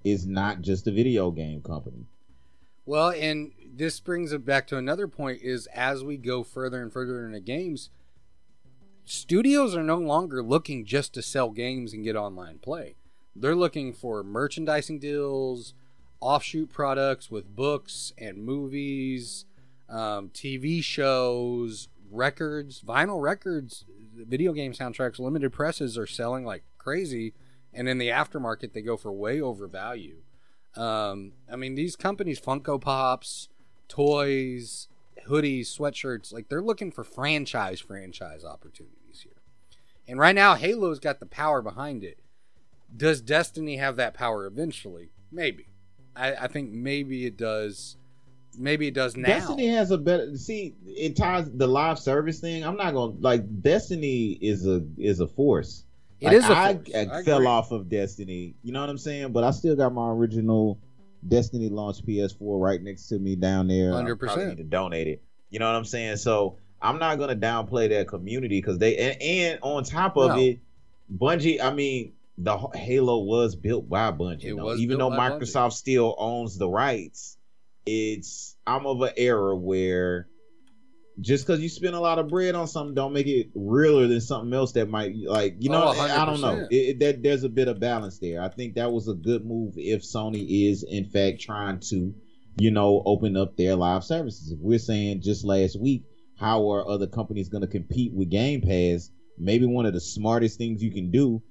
is 0.04 0.26
not 0.26 0.62
just 0.62 0.86
a 0.86 0.90
video 0.90 1.30
game 1.30 1.62
company. 1.62 2.06
Well, 2.84 3.10
and 3.10 3.52
this 3.74 4.00
brings 4.00 4.32
it 4.32 4.44
back 4.44 4.66
to 4.68 4.76
another 4.76 5.08
point 5.08 5.40
is 5.42 5.66
as 5.74 6.04
we 6.04 6.16
go 6.16 6.42
further 6.42 6.82
and 6.82 6.92
further 6.92 7.26
into 7.26 7.40
games, 7.40 7.90
studios 9.04 9.76
are 9.76 9.82
no 9.82 9.98
longer 9.98 10.42
looking 10.42 10.84
just 10.84 11.12
to 11.14 11.22
sell 11.22 11.50
games 11.50 11.92
and 11.92 12.04
get 12.04 12.16
online 12.16 12.58
play. 12.58 12.96
They're 13.34 13.56
looking 13.56 13.92
for 13.92 14.22
merchandising 14.22 14.98
deals, 14.98 15.74
offshoot 16.20 16.70
products 16.72 17.30
with 17.30 17.54
books 17.54 18.12
and 18.18 18.44
movies, 18.44 19.44
um, 19.88 20.30
TV 20.30 20.82
shows, 20.82 21.88
records, 22.10 22.82
vinyl 22.82 23.20
records, 23.20 23.84
video 24.14 24.52
game 24.52 24.72
soundtracks, 24.72 25.18
limited 25.18 25.52
presses 25.52 25.98
are 25.98 26.06
selling 26.06 26.44
like 26.44 26.64
crazy. 26.78 27.34
And 27.72 27.88
in 27.88 27.98
the 27.98 28.08
aftermarket, 28.08 28.72
they 28.72 28.80
go 28.80 28.96
for 28.96 29.12
way 29.12 29.40
over 29.40 29.66
value. 29.66 30.22
Um, 30.74 31.32
I 31.50 31.56
mean, 31.56 31.74
these 31.74 31.96
companies, 31.96 32.40
Funko 32.40 32.80
Pops, 32.80 33.48
toys, 33.88 34.88
hoodies, 35.28 35.66
sweatshirts, 35.66 36.32
like 36.32 36.48
they're 36.48 36.62
looking 36.62 36.90
for 36.90 37.04
franchise 37.04 37.80
franchise 37.80 38.44
opportunities 38.44 39.20
here. 39.22 39.42
And 40.08 40.18
right 40.18 40.34
now, 40.34 40.54
Halo's 40.54 41.00
got 41.00 41.20
the 41.20 41.26
power 41.26 41.62
behind 41.62 42.04
it. 42.04 42.18
Does 42.94 43.20
Destiny 43.20 43.76
have 43.76 43.96
that 43.96 44.14
power 44.14 44.46
eventually? 44.46 45.10
Maybe. 45.30 45.66
I, 46.16 46.34
I 46.44 46.46
think 46.48 46.72
maybe 46.72 47.26
it 47.26 47.36
does. 47.36 47.96
Maybe 48.58 48.86
it 48.86 48.94
does 48.94 49.16
now. 49.16 49.26
Destiny 49.28 49.66
has 49.68 49.90
a 49.90 49.98
better 49.98 50.34
see. 50.36 50.74
It 50.86 51.14
ties 51.16 51.50
the 51.52 51.66
live 51.66 51.98
service 51.98 52.40
thing. 52.40 52.64
I'm 52.64 52.76
not 52.76 52.94
gonna 52.94 53.12
like 53.20 53.62
Destiny 53.62 54.32
is 54.40 54.66
a 54.66 54.82
is 54.96 55.20
a 55.20 55.26
force. 55.26 55.84
It 56.20 56.26
Like, 56.28 56.36
is 56.36 56.44
a 56.48 56.56
I, 56.56 56.74
force. 56.74 56.88
I 56.94 56.98
I 57.18 57.22
fell 57.22 57.36
agree. 57.36 57.46
off 57.48 57.70
of 57.72 57.88
Destiny. 57.90 58.54
You 58.62 58.72
know 58.72 58.80
what 58.80 58.88
I'm 58.88 58.96
saying? 58.98 59.32
But 59.32 59.44
I 59.44 59.50
still 59.50 59.76
got 59.76 59.92
my 59.92 60.10
original 60.10 60.78
Destiny 61.28 61.68
launch 61.68 62.02
PS4 62.06 62.38
right 62.60 62.82
next 62.82 63.08
to 63.08 63.18
me 63.18 63.36
down 63.36 63.68
there. 63.68 63.90
100%. 63.92 64.18
probably 64.18 64.46
need 64.46 64.56
to 64.58 64.64
donate 64.64 65.06
it. 65.08 65.22
You 65.50 65.58
know 65.58 65.66
what 65.66 65.76
I'm 65.76 65.84
saying? 65.84 66.16
So 66.16 66.56
I'm 66.80 66.98
not 66.98 67.18
gonna 67.18 67.36
downplay 67.36 67.90
that 67.90 68.08
community 68.08 68.58
because 68.58 68.78
they 68.78 68.96
and, 68.96 69.20
and 69.22 69.58
on 69.62 69.84
top 69.84 70.16
of 70.16 70.30
No. 70.30 70.38
it, 70.38 70.60
Bungie. 71.14 71.60
I 71.60 71.72
mean, 71.74 72.12
the 72.38 72.56
Halo 72.74 73.24
was 73.24 73.56
built 73.56 73.88
by 73.88 74.12
Bungie. 74.12 74.54
Though. 74.56 74.64
was 74.64 74.80
even 74.80 74.98
though 74.98 75.10
by 75.10 75.30
Bungie. 75.30 75.40
Microsoft 75.40 75.72
still 75.72 76.14
owns 76.18 76.58
the 76.58 76.68
rights. 76.68 77.38
It's 77.86 78.56
I'm 78.66 78.86
of 78.86 79.00
an 79.00 79.12
era 79.16 79.56
where 79.56 80.28
just 81.20 81.46
because 81.46 81.60
you 81.60 81.68
spend 81.68 81.94
a 81.94 82.00
lot 82.00 82.18
of 82.18 82.28
bread 82.28 82.54
on 82.54 82.68
something 82.68 82.94
don't 82.94 83.12
make 83.12 83.26
it 83.26 83.48
realer 83.54 84.06
than 84.06 84.20
something 84.20 84.52
else 84.52 84.72
that 84.72 84.90
might 84.90 85.14
like 85.16 85.56
you 85.60 85.70
know 85.70 85.94
Oh, 85.96 86.00
I 86.00 86.26
don't 86.26 86.42
know 86.42 86.66
it, 86.70 86.74
it, 86.76 86.98
that 87.00 87.22
there's 87.22 87.44
a 87.44 87.48
bit 87.48 87.68
of 87.68 87.80
balance 87.80 88.18
there. 88.18 88.42
I 88.42 88.48
think 88.48 88.74
that 88.74 88.92
was 88.92 89.08
a 89.08 89.14
good 89.14 89.44
move 89.44 89.74
if 89.76 90.02
Sony 90.02 90.70
is 90.70 90.82
in 90.82 91.06
fact 91.06 91.40
trying 91.40 91.80
to 91.88 92.14
you 92.58 92.70
know 92.70 93.02
open 93.06 93.36
up 93.36 93.56
their 93.56 93.76
live 93.76 94.04
services. 94.04 94.50
If 94.50 94.58
we're 94.58 94.78
saying 94.78 95.22
just 95.22 95.44
last 95.44 95.80
week 95.80 96.04
how 96.38 96.70
are 96.70 96.86
other 96.86 97.06
companies 97.06 97.48
going 97.48 97.62
to 97.62 97.68
compete 97.68 98.12
with 98.12 98.28
Game 98.28 98.60
Pass? 98.60 99.10
Maybe 99.38 99.64
one 99.64 99.86
of 99.86 99.94
the 99.94 100.00
smartest 100.00 100.58
things 100.58 100.82
you 100.82 100.92
can 100.92 101.10
do 101.10 101.42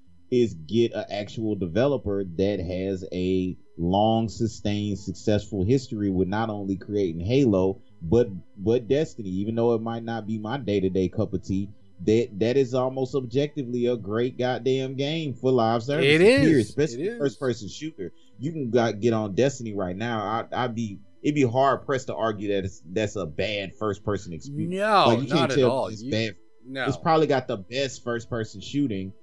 is 0.42 0.54
get 0.68 0.94
an 0.94 1.06
actual 1.10 1.56
developer 1.56 2.24
that 2.36 2.60
has 2.60 3.04
a 3.14 3.56
long 3.78 4.30
sustained 4.30 4.98
successful 5.00 5.64
history 5.64 6.10
with 6.10 6.28
not 6.28 6.50
only 6.50 6.76
creating 6.78 7.20
Halo 7.20 7.82
but 8.02 8.28
but 8.58 8.88
Destiny 8.88 9.30
even 9.30 9.56
though 9.56 9.74
it 9.74 9.82
might 9.82 10.04
not 10.04 10.26
be 10.28 10.38
my 10.38 10.58
day-to-day 10.58 11.10
cup 11.10 11.34
of 11.34 11.44
tea 11.44 11.70
that 12.06 12.28
that 12.40 12.56
is 12.58 12.74
almost 12.74 13.16
objectively 13.16 13.86
a 13.88 13.98
great 13.98 14.38
goddamn 14.38 14.96
game 14.96 15.34
for 15.34 15.52
live 15.52 15.84
service 15.84 16.06
It 16.06 16.22
is. 16.22 16.42
period, 16.42 16.66
especially 16.66 17.04
It 17.08 17.18
first 17.18 17.40
person 17.40 17.68
shooter 17.68 18.12
you 18.40 18.52
can 18.52 18.70
got, 18.70 19.00
get 19.00 19.14
on 19.14 19.34
Destiny 19.36 19.74
right 19.74 19.96
now 19.96 20.20
I, 20.52 20.64
I'd 20.64 20.76
be 20.76 21.00
it'd 21.22 21.36
be 21.36 21.44
hard 21.44 21.86
pressed 21.86 22.08
to 22.08 22.16
argue 22.16 22.50
that 22.50 22.66
it's 22.66 22.82
that's 22.94 23.16
a 23.18 23.26
bad 23.26 23.74
first 23.76 24.04
person 24.04 24.32
experience 24.34 24.74
No, 24.76 25.06
like 25.08 25.22
you 25.24 25.28
not 25.28 25.38
can't 25.38 25.52
at 25.52 25.58
tell 25.58 25.72
all. 25.72 25.88
it's 25.88 26.02
You- 26.04 26.12
bad 26.12 26.36
no. 26.68 26.86
it's 26.86 26.98
probably 26.98 27.28
got 27.28 27.48
the 27.48 27.58
best 27.58 28.04
first 28.04 28.30
person 28.30 28.60
shooting 28.62 29.14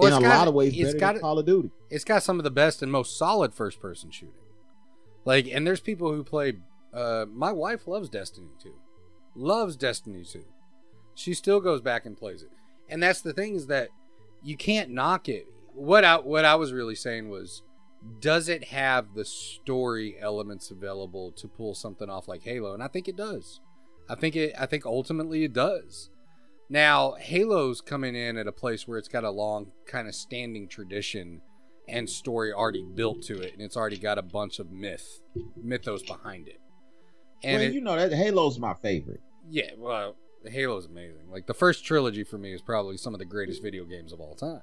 In 0.00 0.06
a 0.06 0.10
got- 0.20 0.22
lot 0.22 0.48
of 0.48 0.54
ways 0.54 0.72
it's 0.74 0.84
better 0.92 0.98
got 0.98 1.12
than 1.14 1.20
Call 1.22 1.38
of 1.38 1.46
Duty. 1.46 1.70
it's 1.90 2.04
got 2.04 2.22
some 2.22 2.38
of 2.38 2.44
the 2.44 2.50
best 2.50 2.82
and 2.82 2.90
most 2.90 3.16
solid 3.18 3.52
first 3.54 3.80
person 3.80 4.10
shooting. 4.10 4.34
Like, 5.24 5.46
and 5.46 5.66
there's 5.66 5.80
people 5.80 6.12
who 6.12 6.24
play. 6.24 6.54
Uh, 6.92 7.26
my 7.32 7.52
wife 7.52 7.86
loves 7.86 8.08
Destiny 8.08 8.48
2. 8.62 8.74
Loves 9.34 9.76
Destiny 9.76 10.24
2. 10.24 10.44
She 11.14 11.34
still 11.34 11.60
goes 11.60 11.80
back 11.80 12.06
and 12.06 12.16
plays 12.16 12.42
it. 12.42 12.50
And 12.88 13.02
that's 13.02 13.20
the 13.22 13.32
thing 13.32 13.54
is 13.54 13.66
that 13.68 13.88
you 14.42 14.56
can't 14.56 14.90
knock 14.90 15.28
it. 15.28 15.46
What 15.74 16.04
I, 16.04 16.16
what 16.16 16.44
I 16.44 16.54
was 16.56 16.72
really 16.72 16.94
saying 16.94 17.30
was, 17.30 17.62
does 18.20 18.48
it 18.48 18.64
have 18.64 19.14
the 19.14 19.24
story 19.24 20.16
elements 20.20 20.70
available 20.70 21.30
to 21.32 21.46
pull 21.48 21.74
something 21.74 22.10
off 22.10 22.28
like 22.28 22.42
Halo? 22.42 22.74
And 22.74 22.82
I 22.82 22.88
think 22.88 23.08
it 23.08 23.16
does. 23.16 23.60
I 24.08 24.14
think 24.16 24.34
it. 24.34 24.52
I 24.58 24.66
think 24.66 24.84
ultimately 24.84 25.44
it 25.44 25.52
does. 25.52 26.10
Now, 26.72 27.12
Halo's 27.20 27.82
coming 27.82 28.14
in 28.16 28.38
at 28.38 28.46
a 28.46 28.52
place 28.52 28.88
where 28.88 28.96
it's 28.96 29.06
got 29.08 29.24
a 29.24 29.30
long 29.30 29.72
kind 29.86 30.08
of 30.08 30.14
standing 30.14 30.68
tradition 30.68 31.42
and 31.86 32.08
story 32.08 32.50
already 32.50 32.82
built 32.94 33.20
to 33.24 33.38
it, 33.42 33.52
and 33.52 33.60
it's 33.60 33.76
already 33.76 33.98
got 33.98 34.16
a 34.16 34.22
bunch 34.22 34.58
of 34.58 34.70
myth, 34.70 35.20
mythos 35.54 36.02
behind 36.02 36.48
it. 36.48 36.60
And 37.44 37.58
well, 37.60 37.68
it- 37.68 37.74
you 37.74 37.82
know 37.82 37.96
that 37.96 38.16
Halo's 38.16 38.58
my 38.58 38.72
favorite. 38.72 39.20
yeah, 39.50 39.72
well, 39.76 40.16
Halo's 40.50 40.86
amazing. 40.86 41.28
Like 41.30 41.46
the 41.46 41.52
first 41.52 41.84
trilogy 41.84 42.24
for 42.24 42.38
me 42.38 42.54
is 42.54 42.62
probably 42.62 42.96
some 42.96 43.12
of 43.14 43.18
the 43.18 43.26
greatest 43.26 43.62
video 43.62 43.84
games 43.84 44.10
of 44.10 44.20
all 44.20 44.34
time. 44.34 44.62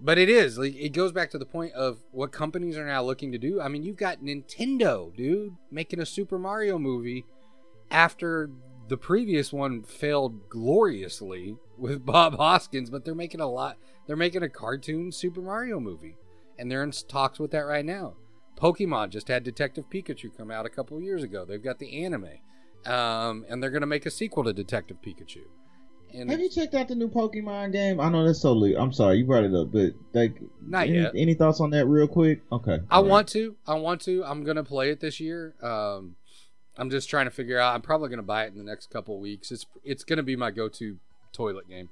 But 0.00 0.18
it 0.18 0.28
is 0.28 0.58
like 0.58 0.74
it 0.74 0.88
goes 0.88 1.12
back 1.12 1.30
to 1.30 1.38
the 1.38 1.46
point 1.46 1.74
of 1.74 1.98
what 2.10 2.32
companies 2.32 2.76
are 2.76 2.84
now 2.84 3.04
looking 3.04 3.30
to 3.30 3.38
do. 3.38 3.60
I 3.60 3.68
mean, 3.68 3.84
you've 3.84 3.96
got 3.96 4.20
Nintendo, 4.20 5.14
dude, 5.14 5.52
making 5.70 6.00
a 6.00 6.06
Super 6.06 6.38
Mario 6.40 6.76
movie 6.76 7.24
after 7.92 8.50
the 8.88 8.96
previous 8.96 9.52
one 9.52 9.82
failed 9.82 10.48
gloriously 10.48 11.56
with 11.76 12.04
Bob 12.06 12.36
Hoskins, 12.36 12.90
but 12.90 13.04
they're 13.04 13.14
making 13.14 13.40
a 13.40 13.46
lot. 13.46 13.78
They're 14.06 14.16
making 14.16 14.42
a 14.42 14.48
cartoon 14.48 15.12
Super 15.12 15.40
Mario 15.40 15.80
movie, 15.80 16.16
and 16.58 16.70
they're 16.70 16.82
in 16.82 16.92
talks 16.92 17.38
with 17.38 17.50
that 17.52 17.60
right 17.60 17.84
now. 17.84 18.14
Pokemon 18.56 19.10
just 19.10 19.28
had 19.28 19.42
Detective 19.42 19.84
Pikachu 19.90 20.36
come 20.36 20.50
out 20.50 20.66
a 20.66 20.70
couple 20.70 20.96
of 20.96 21.02
years 21.02 21.22
ago. 21.22 21.44
They've 21.44 21.62
got 21.62 21.78
the 21.78 22.04
anime, 22.04 22.28
um, 22.86 23.44
and 23.48 23.62
they're 23.62 23.70
going 23.70 23.80
to 23.80 23.86
make 23.86 24.06
a 24.06 24.10
sequel 24.10 24.44
to 24.44 24.52
Detective 24.52 24.98
Pikachu. 25.04 25.42
And 26.12 26.30
Have 26.30 26.38
you 26.38 26.48
checked 26.48 26.74
out 26.74 26.86
the 26.86 26.94
new 26.94 27.08
Pokemon 27.08 27.72
game? 27.72 27.98
I 27.98 28.08
know 28.08 28.24
that's 28.24 28.40
totally. 28.40 28.76
I'm 28.76 28.92
sorry 28.92 29.16
you 29.16 29.24
brought 29.24 29.42
it 29.42 29.52
up, 29.52 29.72
but 29.72 29.94
like, 30.12 30.40
Not 30.64 30.86
any, 30.86 31.00
yet. 31.00 31.12
Any 31.16 31.34
thoughts 31.34 31.60
on 31.60 31.70
that, 31.70 31.86
real 31.86 32.06
quick? 32.06 32.42
Okay. 32.52 32.78
I 32.88 33.00
right. 33.00 33.04
want 33.04 33.28
to. 33.30 33.56
I 33.66 33.74
want 33.74 34.02
to. 34.02 34.24
I'm 34.24 34.44
gonna 34.44 34.62
play 34.62 34.90
it 34.90 35.00
this 35.00 35.18
year. 35.18 35.56
Um, 35.60 36.14
I'm 36.76 36.90
just 36.90 37.08
trying 37.08 37.26
to 37.26 37.30
figure 37.30 37.58
out. 37.58 37.74
I'm 37.74 37.82
probably 37.82 38.08
gonna 38.10 38.22
buy 38.22 38.44
it 38.44 38.52
in 38.52 38.58
the 38.58 38.64
next 38.64 38.90
couple 38.90 39.14
of 39.14 39.20
weeks. 39.20 39.50
It's 39.52 39.66
it's 39.84 40.04
gonna 40.04 40.22
be 40.22 40.36
my 40.36 40.50
go-to 40.50 40.98
toilet 41.32 41.68
game. 41.68 41.90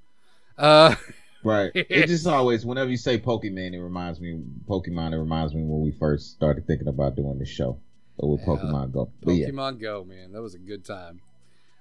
Uh, 0.59 0.95
Right. 1.45 1.73
It 1.75 2.07
just 2.07 2.25
always, 2.25 2.65
whenever 2.65 2.89
you 2.89 2.97
say 2.97 3.19
Pokemon, 3.19 3.73
it 3.75 3.81
reminds 3.83 4.21
me 4.21 4.41
Pokemon. 4.69 5.13
It 5.13 5.19
reminds 5.19 5.53
me 5.55 5.63
when 5.65 5.81
we 5.81 5.91
first 5.91 6.31
started 6.31 6.69
thinking 6.69 6.87
about 6.87 7.17
doing 7.17 7.37
the 7.37 7.45
show 7.45 7.81
with 8.17 8.39
Yeah. 8.43 8.47
Pokemon 8.47 8.93
Go. 8.93 9.11
But 9.25 9.33
yeah, 9.33 9.49
Pokemon 9.49 9.81
Go, 9.81 10.05
man, 10.05 10.31
that 10.31 10.41
was 10.41 10.55
a 10.55 10.59
good 10.61 10.85
time. 10.85 11.21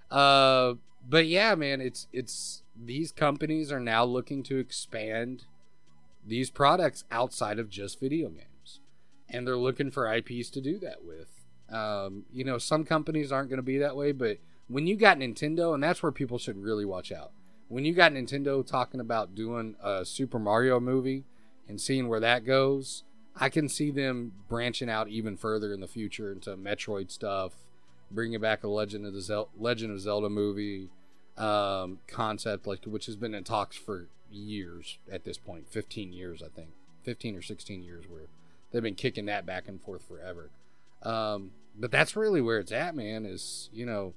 Uh, 0.10 0.74
but 1.08 1.28
yeah, 1.28 1.54
man, 1.54 1.80
it's 1.80 2.08
it's 2.12 2.64
these 2.76 3.12
companies 3.12 3.72
are 3.72 3.80
now 3.80 4.04
looking 4.04 4.42
to 4.44 4.58
expand 4.58 5.44
these 6.26 6.50
products 6.50 7.04
outside 7.12 7.60
of 7.60 7.70
just 7.70 8.00
video 8.00 8.30
games, 8.30 8.80
and 9.30 9.46
they're 9.46 9.58
looking 9.58 9.92
for 9.92 10.12
IPs 10.12 10.50
to 10.52 10.62
do 10.62 10.80
that 10.80 11.04
with. 11.06 11.41
Um, 11.72 12.26
you 12.34 12.44
know, 12.44 12.58
some 12.58 12.84
companies 12.84 13.32
aren't 13.32 13.50
going 13.50 13.58
to 13.58 13.64
be 13.64 13.78
that 13.78 13.96
way, 13.96 14.12
but 14.12 14.38
when 14.68 14.88
you 14.88 14.96
got 14.96 15.18
Nintendo, 15.18 15.74
and 15.74 15.84
that's 15.84 16.02
where 16.02 16.12
people 16.12 16.38
should 16.38 16.62
really 16.62 16.86
watch 16.86 17.12
out. 17.12 17.32
When 17.68 17.86
you 17.86 17.94
got 17.94 18.12
Nintendo 18.12 18.66
talking 18.66 19.00
about 19.00 19.36
doing 19.36 19.76
a 19.82 20.06
Super 20.06 20.40
Mario 20.40 20.80
movie 20.80 21.26
and 21.68 21.80
seeing 21.80 22.08
where 22.08 22.20
that 22.20 22.46
goes, 22.46 23.04
I 23.36 23.50
can 23.50 23.70
see 23.70 23.92
them 23.92 24.34
branching 24.50 24.90
out 24.90 25.08
even 25.08 25.38
further 25.38 25.74
in 25.74 25.80
the 25.80 25.88
future 25.88 26.32
into 26.32 26.58
Metroid 26.58 27.12
stuff, 27.12 27.54
bringing 28.10 28.42
back 28.42 28.64
a 28.64 28.68
Legend 28.68 29.06
of 29.06 29.14
the 29.14 29.22
Zel- 29.22 29.50
Legend 29.58 29.92
of 29.92 30.02
Zelda 30.02 30.30
movie 30.30 30.90
um, 31.38 32.00
concept, 32.08 32.68
like 32.68 32.84
which 32.86 33.06
has 33.06 33.16
been 33.16 33.34
in 33.34 33.44
talks 33.44 33.78
for 33.78 34.08
years 34.30 34.98
at 35.12 35.24
this 35.24 35.38
point, 35.38 35.70
15 35.70 36.12
years 36.12 36.42
I 36.44 36.50
think, 36.50 36.70
15 37.04 37.38
or 37.38 37.42
16 37.42 37.84
years, 37.84 38.06
where 38.10 38.28
they've 38.72 38.84
been 38.84 38.96
kicking 38.96 39.26
that 39.26 39.46
back 39.46 39.68
and 39.68 39.82
forth 39.82 40.08
forever. 40.08 40.50
Um, 41.04 41.52
but 41.76 41.92
that's 41.92 42.16
really 42.16 42.42
where 42.42 42.60
it's 42.60 42.72
at, 42.72 42.96
man. 42.96 43.26
Is 43.26 43.70
you 43.74 43.86
know 43.86 44.14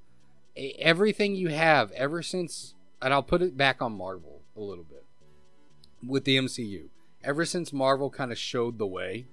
everything 0.57 1.35
you 1.35 1.49
have 1.49 1.91
ever 1.93 2.23
since, 2.23 2.75
and 3.03 3.13
I'll 3.13 3.23
put 3.23 3.43
it 3.43 3.57
back 3.57 3.83
on 3.83 3.93
Marvel 3.93 4.43
a 4.57 4.61
little 4.61 4.85
bit 4.85 5.05
with 6.07 6.25
the 6.25 6.37
MCU 6.37 6.89
ever 7.25 7.45
since 7.45 7.73
Marvel 7.73 8.11
kind 8.11 8.31
of 8.31 8.39
showed 8.39 8.79
the 8.79 8.87
way 8.87 9.27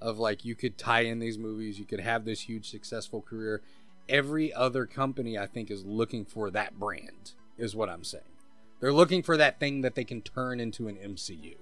of 0.00 0.18
like 0.18 0.44
you 0.44 0.54
could 0.54 0.78
tie 0.78 1.02
in 1.02 1.18
these 1.18 1.38
movies, 1.38 1.78
you 1.78 1.84
could 1.84 2.00
have 2.00 2.24
this 2.24 2.42
huge 2.42 2.70
successful 2.70 3.20
career. 3.20 3.62
Every 4.08 4.52
other 4.52 4.86
company 4.86 5.38
I 5.38 5.46
think 5.46 5.70
is 5.70 5.84
looking 5.84 6.24
for 6.24 6.50
that 6.50 6.78
brand, 6.78 7.32
is 7.56 7.76
what 7.76 7.88
I'm 7.88 8.04
saying. 8.04 8.24
They're 8.80 8.92
looking 8.92 9.22
for 9.22 9.36
that 9.36 9.60
thing 9.60 9.82
that 9.82 9.94
they 9.94 10.04
can 10.04 10.22
turn 10.22 10.58
into 10.58 10.88
an 10.88 10.96
MCU, 10.96 11.56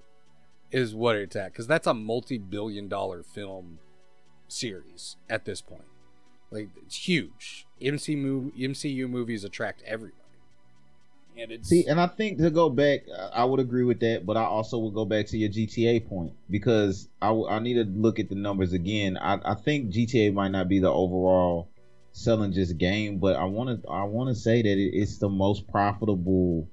is 0.71 0.95
what 0.95 1.17
it's 1.17 1.37
at. 1.37 1.53
Because 1.53 1.67
that's 1.67 1.87
a 1.87 1.95
multi 1.95 2.39
billion 2.39 2.89
dollar 2.89 3.23
film 3.23 3.79
series 4.49 5.17
at 5.29 5.45
this 5.45 5.61
point. 5.61 5.85
Like, 6.51 6.69
it's 6.85 6.97
huge. 6.97 7.67
MCU, 7.81 8.53
MCU 8.59 9.09
movies 9.09 9.45
attract 9.45 9.83
everybody. 9.87 10.17
And 11.39 11.53
it's. 11.53 11.69
See, 11.69 11.87
and 11.87 12.01
I 12.01 12.07
think 12.07 12.39
to 12.39 12.51
go 12.51 12.69
back, 12.69 13.01
I 13.33 13.45
would 13.45 13.61
agree 13.61 13.85
with 13.85 14.01
that, 14.01 14.27
but 14.27 14.37
I 14.37 14.45
also 14.45 14.79
would 14.79 14.95
go 14.95 15.05
back 15.05 15.27
to 15.29 15.39
your 15.39 15.49
GTA 15.49 16.07
point 16.09 16.33
because 16.51 17.09
I, 17.23 17.31
I 17.31 17.59
need 17.61 17.75
to 17.75 17.85
look 17.85 18.19
at 18.19 18.29
the 18.29 18.35
numbers 18.35 18.73
again. 18.73 19.17
I, 19.17 19.39
I 19.45 19.55
think 19.55 19.91
GTA 19.91 20.35
might 20.35 20.51
not 20.51 20.69
be 20.69 20.81
the 20.81 20.91
overall 20.91 21.71
selling 22.13 22.53
just 22.53 22.77
game, 22.79 23.19
but 23.19 23.37
I 23.37 23.45
want 23.45 23.83
to 23.83 23.89
I 23.89 24.05
want 24.05 24.29
to 24.29 24.35
say 24.35 24.63
that 24.63 24.69
it, 24.69 24.95
it's 24.95 25.19
the 25.19 25.29
most 25.29 25.69
profitable. 25.69 26.69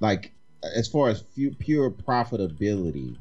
Like 0.00 0.32
as 0.62 0.88
far 0.88 1.08
as 1.08 1.22
pure 1.58 1.90
profitability, 1.90 3.16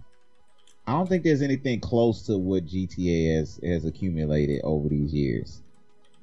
I 0.85 0.91
don't 0.91 1.07
think 1.07 1.23
there's 1.23 1.41
anything 1.41 1.79
close 1.79 2.23
to 2.23 2.37
what 2.37 2.65
GTA 2.65 3.37
has 3.37 3.59
has 3.63 3.85
accumulated 3.85 4.61
over 4.63 4.89
these 4.89 5.13
years. 5.13 5.61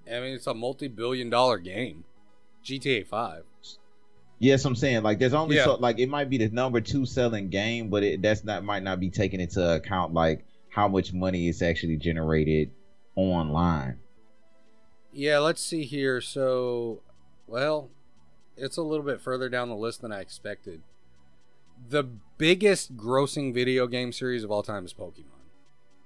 I 0.07 0.21
mean, 0.21 0.35
it's 0.35 0.47
a 0.47 0.55
multi 0.55 0.89
billion 0.89 1.31
dollar 1.31 1.59
game. 1.59 2.05
GTA 2.65 3.07
5. 3.07 3.45
Yes, 4.39 4.65
I'm 4.65 4.75
saying 4.77 5.03
like 5.03 5.19
there's 5.19 5.35
only 5.35 5.57
Yeah. 5.57 5.65
so 5.65 5.75
like 5.77 5.99
it 5.99 6.09
might 6.09 6.29
be 6.31 6.39
the 6.39 6.49
number 6.49 6.81
two 6.81 7.07
selling 7.07 7.49
game, 7.49 7.89
but 7.89 8.03
it 8.03 8.23
that's 8.23 8.45
not 8.45 8.65
might 8.65 8.83
not 8.83 9.01
be 9.01 9.11
taken 9.11 9.41
into 9.41 9.77
account 9.77 10.15
like 10.15 10.45
how 10.69 10.89
much 10.89 11.13
money 11.13 11.49
is 11.49 11.63
actually 11.63 11.97
generated 11.97 12.71
online. 13.17 13.99
Yeah, 15.13 15.39
let's 15.39 15.61
see 15.61 15.85
here. 15.85 16.21
So, 16.21 17.01
well, 17.47 17.91
it's 18.57 18.77
a 18.77 18.83
little 18.83 19.05
bit 19.05 19.21
further 19.21 19.49
down 19.49 19.69
the 19.69 19.75
list 19.77 20.03
than 20.03 20.13
I 20.13 20.21
expected. 20.21 20.83
The 21.89 22.05
biggest 22.39 22.97
grossing 22.97 23.53
video 23.55 23.87
game 23.87 24.13
series 24.13 24.45
of 24.45 24.51
all 24.51 24.63
time 24.63 24.85
is 24.85 24.93
Pokemon, 24.93 25.25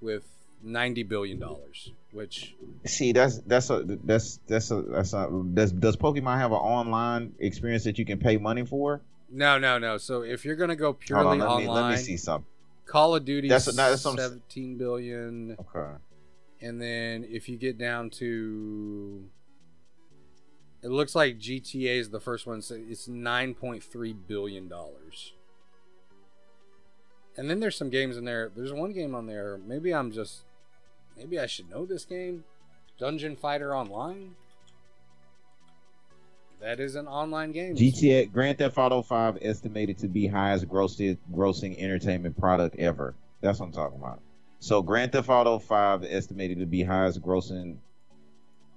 with 0.01 0.25
ninety 0.63 1.03
billion 1.03 1.39
dollars. 1.39 1.93
Which 2.13 2.55
See, 2.87 3.13
that's 3.13 3.39
that's 3.39 3.71
a 3.71 3.83
that's 4.05 4.39
that's 4.47 4.71
a 4.71 4.83
that's 4.83 5.13
a 5.13 5.45
does 5.53 5.73
does 5.73 5.97
Pokemon 5.97 6.39
have 6.39 6.53
an 6.53 6.59
online 6.59 7.33
experience 7.41 7.85
that 7.85 7.99
you 7.99 8.05
can 8.05 8.19
pay 8.19 8.37
money 8.37 8.65
for? 8.65 9.01
no, 9.31 9.59
no, 9.59 9.79
no. 9.79 9.97
So 9.99 10.23
if 10.23 10.45
you're 10.45 10.55
gonna 10.57 10.77
go 10.77 10.93
purely 10.93 11.27
on, 11.27 11.39
let 11.41 11.47
me 11.59 11.67
online, 11.67 11.91
let 11.91 11.91
me 11.91 11.97
see 11.97 12.17
something. 12.17 12.47
Call 12.87 13.15
of 13.17 13.25
Duty 13.25 13.49
That's- 13.49 13.65
that's 13.75 14.05
what 14.05 14.13
I'm 14.13 14.19
s- 14.19 14.25
seventeen 14.25 14.77
billion, 14.79 15.57
Okay. 15.59 15.95
and 16.61 16.81
then 16.81 17.25
if 17.25 17.49
you 17.49 17.57
get 17.57 17.79
down 17.79 18.11
to, 18.11 19.25
it 20.83 20.89
looks 20.89 21.15
like 21.15 21.39
GTA 21.39 21.99
is 21.99 22.11
the 22.11 22.21
first 22.21 22.47
one. 22.47 22.63
So 22.63 22.77
it's 22.79 23.09
nine 23.09 23.55
point 23.55 23.83
three 23.83 24.13
billion 24.13 24.69
dollars. 24.69 25.33
And 27.37 27.51
then 27.51 27.61
there's 27.61 27.77
some 27.77 27.91
games 27.91 28.17
in 28.17 28.25
there. 28.25 28.51
There's 28.55 28.73
one 28.73 28.93
game 28.93 29.15
on 29.15 29.27
there. 29.27 29.59
Maybe 29.67 29.93
I'm 29.93 30.13
just, 30.13 30.43
maybe 31.17 31.39
I 31.39 31.47
should 31.47 31.69
know 31.69 31.85
this 31.85 32.05
game. 32.05 32.45
Dungeon 32.99 33.35
Fighter 33.37 33.75
Online. 33.75 34.37
That 36.61 36.81
is 36.81 36.95
an 36.95 37.07
online 37.07 37.53
game. 37.53 37.75
GTA 37.77 38.33
Grand 38.33 38.59
Theft 38.59 38.79
Auto 38.79 39.03
5 39.03 39.39
estimated 39.43 39.99
to 39.99 40.09
be 40.09 40.27
highest 40.27 40.67
grossed, 40.69 41.19
grossing 41.33 41.79
entertainment 41.79 42.39
product 42.39 42.77
ever. 42.79 43.15
That's 43.41 43.59
what 43.59 43.67
I'm 43.67 43.73
talking 43.73 43.99
about. 43.99 44.21
So 44.61 44.81
Grand 44.81 45.13
Theft 45.13 45.29
Auto 45.29 45.59
5 45.59 46.05
estimated 46.05 46.61
to 46.61 46.67
be 46.67 46.83
highest 46.83 47.21
grossing 47.21 47.79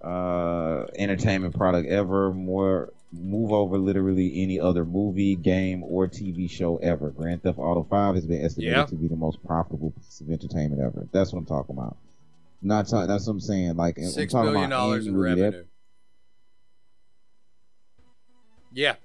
Uh, 0.04 0.86
entertainment 0.96 1.56
product 1.56 1.88
ever. 1.90 2.32
More 2.34 2.94
move 3.14 3.52
over 3.52 3.78
literally 3.78 4.42
any 4.44 4.60
other 4.60 4.84
movie, 4.86 5.36
game, 5.36 5.84
or 5.84 6.08
TV 6.08 6.50
show 6.50 6.78
ever. 6.78 7.10
Grand 7.10 7.42
Theft 7.44 7.58
Auto 7.58 7.84
5 7.90 8.16
has 8.16 8.26
been 8.26 8.44
estimated 8.44 8.76
Yeah. 8.76 8.86
to 8.86 8.96
be 8.96 9.08
the 9.08 9.16
most 9.16 9.42
profitable 9.46 9.92
piece 9.92 10.20
of 10.22 10.30
entertainment 10.30 10.82
ever. 10.82 11.08
That's 11.12 11.32
what 11.32 11.40
I'm 11.40 11.46
talking 11.46 11.76
about. 11.78 11.98
Not 12.62 12.88
ta- 12.88 13.06
that's 13.06 13.26
what 13.28 13.34
I'm 13.34 13.40
saying. 13.40 13.76
Like 13.78 13.98
I'm 13.98 14.06
talking 14.12 14.28
billion 14.30 14.56
about 14.66 14.70
dollars 14.70 15.08
in 15.08 15.14
that- 15.14 15.20
revenue. 15.20 15.64
Yeah. 18.74 18.96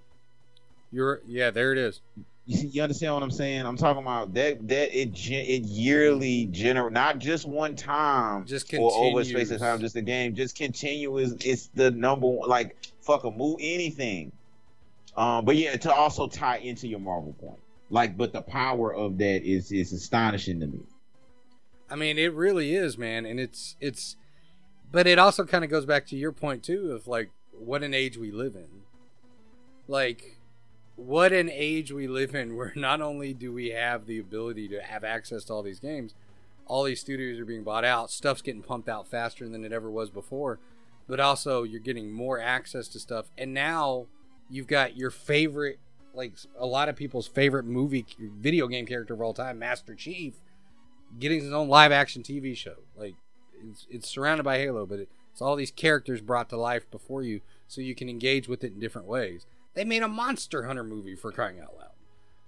You're 0.90 1.20
yeah, 1.26 1.50
there 1.50 1.72
it 1.72 1.78
is. 1.78 2.00
You, 2.46 2.56
see, 2.56 2.66
you 2.68 2.82
understand 2.82 3.14
what 3.14 3.22
I'm 3.22 3.30
saying? 3.30 3.64
I'm 3.64 3.76
talking 3.76 4.02
about 4.02 4.34
that 4.34 4.66
that 4.68 4.98
it 4.98 5.10
it 5.30 5.62
yearly 5.62 6.46
generate 6.46 6.92
not 6.92 7.18
just 7.18 7.46
one 7.46 7.76
time 7.76 8.46
Just 8.46 8.72
or 8.74 8.92
over 8.92 9.20
a 9.20 9.24
space 9.24 9.48
continues. 9.48 9.50
of 9.52 9.58
time, 9.60 9.80
just 9.80 9.96
a 9.96 10.02
game, 10.02 10.34
just 10.34 10.56
continuous. 10.56 11.34
It's 11.44 11.68
the 11.68 11.92
number 11.92 12.26
one, 12.26 12.48
like 12.48 12.76
fuck 13.00 13.24
a 13.24 13.30
move 13.30 13.58
anything. 13.60 14.32
Um, 15.16 15.44
but 15.44 15.56
yeah, 15.56 15.76
to 15.76 15.92
also 15.92 16.26
tie 16.26 16.58
into 16.58 16.88
your 16.88 16.98
Marvel 16.98 17.34
point, 17.34 17.60
like, 17.90 18.16
but 18.16 18.32
the 18.32 18.42
power 18.42 18.92
of 18.92 19.18
that 19.18 19.44
is 19.44 19.70
is 19.70 19.92
astonishing 19.92 20.58
to 20.60 20.66
me. 20.66 20.80
I 21.88 21.94
mean, 21.96 22.18
it 22.18 22.32
really 22.32 22.74
is, 22.74 22.96
man, 22.98 23.24
and 23.24 23.38
it's 23.38 23.76
it's 23.80 24.16
but 24.90 25.06
it 25.06 25.18
also 25.18 25.44
kind 25.44 25.64
of 25.64 25.70
goes 25.70 25.86
back 25.86 26.06
to 26.08 26.16
your 26.16 26.32
point 26.32 26.62
too 26.64 26.92
of 26.92 27.06
like 27.06 27.30
what 27.52 27.82
an 27.82 27.94
age 27.94 28.16
we 28.16 28.32
live 28.32 28.56
in. 28.56 28.68
Like 29.86 30.38
what 30.96 31.32
an 31.32 31.50
age 31.50 31.90
we 31.92 32.06
live 32.06 32.34
in 32.34 32.56
where 32.56 32.72
not 32.76 33.00
only 33.00 33.32
do 33.34 33.52
we 33.52 33.70
have 33.70 34.06
the 34.06 34.18
ability 34.18 34.68
to 34.68 34.80
have 34.80 35.04
access 35.04 35.44
to 35.44 35.52
all 35.52 35.62
these 35.62 35.80
games, 35.80 36.14
all 36.66 36.84
these 36.84 37.00
studios 37.00 37.38
are 37.38 37.44
being 37.44 37.64
bought 37.64 37.84
out, 37.84 38.10
stuff's 38.10 38.42
getting 38.42 38.62
pumped 38.62 38.88
out 38.88 39.08
faster 39.08 39.48
than 39.48 39.64
it 39.64 39.72
ever 39.72 39.90
was 39.90 40.10
before, 40.10 40.58
but 41.08 41.20
also 41.20 41.62
you're 41.62 41.80
getting 41.80 42.12
more 42.12 42.40
access 42.40 42.88
to 42.88 43.00
stuff 43.00 43.26
and 43.36 43.52
now 43.52 44.06
you've 44.48 44.66
got 44.66 44.96
your 44.96 45.10
favorite 45.10 45.78
like 46.14 46.34
a 46.58 46.66
lot 46.66 46.88
of 46.88 46.96
people's 46.96 47.26
favorite 47.26 47.64
movie 47.64 48.04
video 48.18 48.66
game 48.68 48.86
character 48.86 49.14
of 49.14 49.20
all 49.20 49.34
time, 49.34 49.58
Master 49.58 49.94
Chief, 49.94 50.34
getting 51.18 51.40
his 51.40 51.52
own 51.52 51.68
live 51.68 51.92
action 51.92 52.22
TV 52.22 52.56
show. 52.56 52.76
Like 52.96 53.14
it's, 53.66 53.86
it's 53.90 54.08
surrounded 54.08 54.42
by 54.42 54.58
Halo, 54.58 54.86
but 54.86 55.00
it, 55.00 55.08
it's 55.30 55.40
all 55.40 55.56
these 55.56 55.70
characters 55.70 56.20
brought 56.20 56.50
to 56.50 56.56
life 56.56 56.90
before 56.90 57.22
you, 57.22 57.40
so 57.66 57.80
you 57.80 57.94
can 57.94 58.08
engage 58.08 58.48
with 58.48 58.62
it 58.62 58.72
in 58.74 58.80
different 58.80 59.08
ways. 59.08 59.46
They 59.74 59.84
made 59.84 60.02
a 60.02 60.08
Monster 60.08 60.64
Hunter 60.64 60.84
movie 60.84 61.16
for 61.16 61.32
crying 61.32 61.60
out 61.60 61.74
loud. 61.76 61.90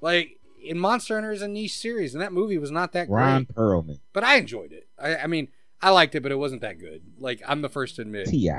Like 0.01 0.39
in 0.63 0.79
Monster 0.79 1.15
Hunter 1.15 1.33
is 1.33 1.43
a 1.43 1.49
niche 1.49 1.77
series, 1.79 2.15
and 2.15 2.23
that 2.23 2.33
movie 2.33 2.59
was 2.59 2.71
not 2.71 2.93
that 2.93 3.09
Ron 3.09 3.45
great, 3.45 3.57
Perlman, 3.57 4.01
but 4.13 4.25
I 4.25 4.37
enjoyed 4.37 4.73
it. 4.73 4.89
I, 4.99 5.17
I 5.17 5.27
mean, 5.27 5.49
I 5.81 5.91
liked 5.91 6.15
it, 6.15 6.23
but 6.23 6.33
it 6.33 6.37
wasn't 6.39 6.63
that 6.63 6.79
good. 6.79 7.03
Like 7.19 7.43
I'm 7.47 7.63
the 7.63 7.69
first 7.69 7.97
to 7.97 8.03
admit. 8.03 8.29
Ti. 8.29 8.51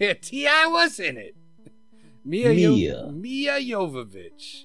Yeah, 0.00 0.14
T.I. 0.14 0.68
was 0.68 0.98
in 0.98 1.18
it. 1.18 1.36
Mia 2.24 2.48
Mia. 2.48 2.70
Yo- 2.70 3.10
Mia 3.10 3.58
Jovovich, 3.60 4.64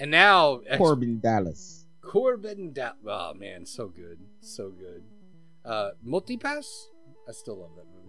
and 0.00 0.10
now 0.10 0.62
Korben 0.72 1.20
Dallas. 1.20 1.86
Corbin 2.02 2.72
da- 2.72 2.92
Oh 3.06 3.34
man, 3.34 3.64
so 3.66 3.86
good, 3.86 4.18
so 4.40 4.70
good. 4.70 5.04
Uh, 5.64 5.90
Multipass. 6.04 6.66
I 7.28 7.32
still 7.32 7.58
love 7.60 7.70
that 7.76 7.84
movie. 7.86 8.08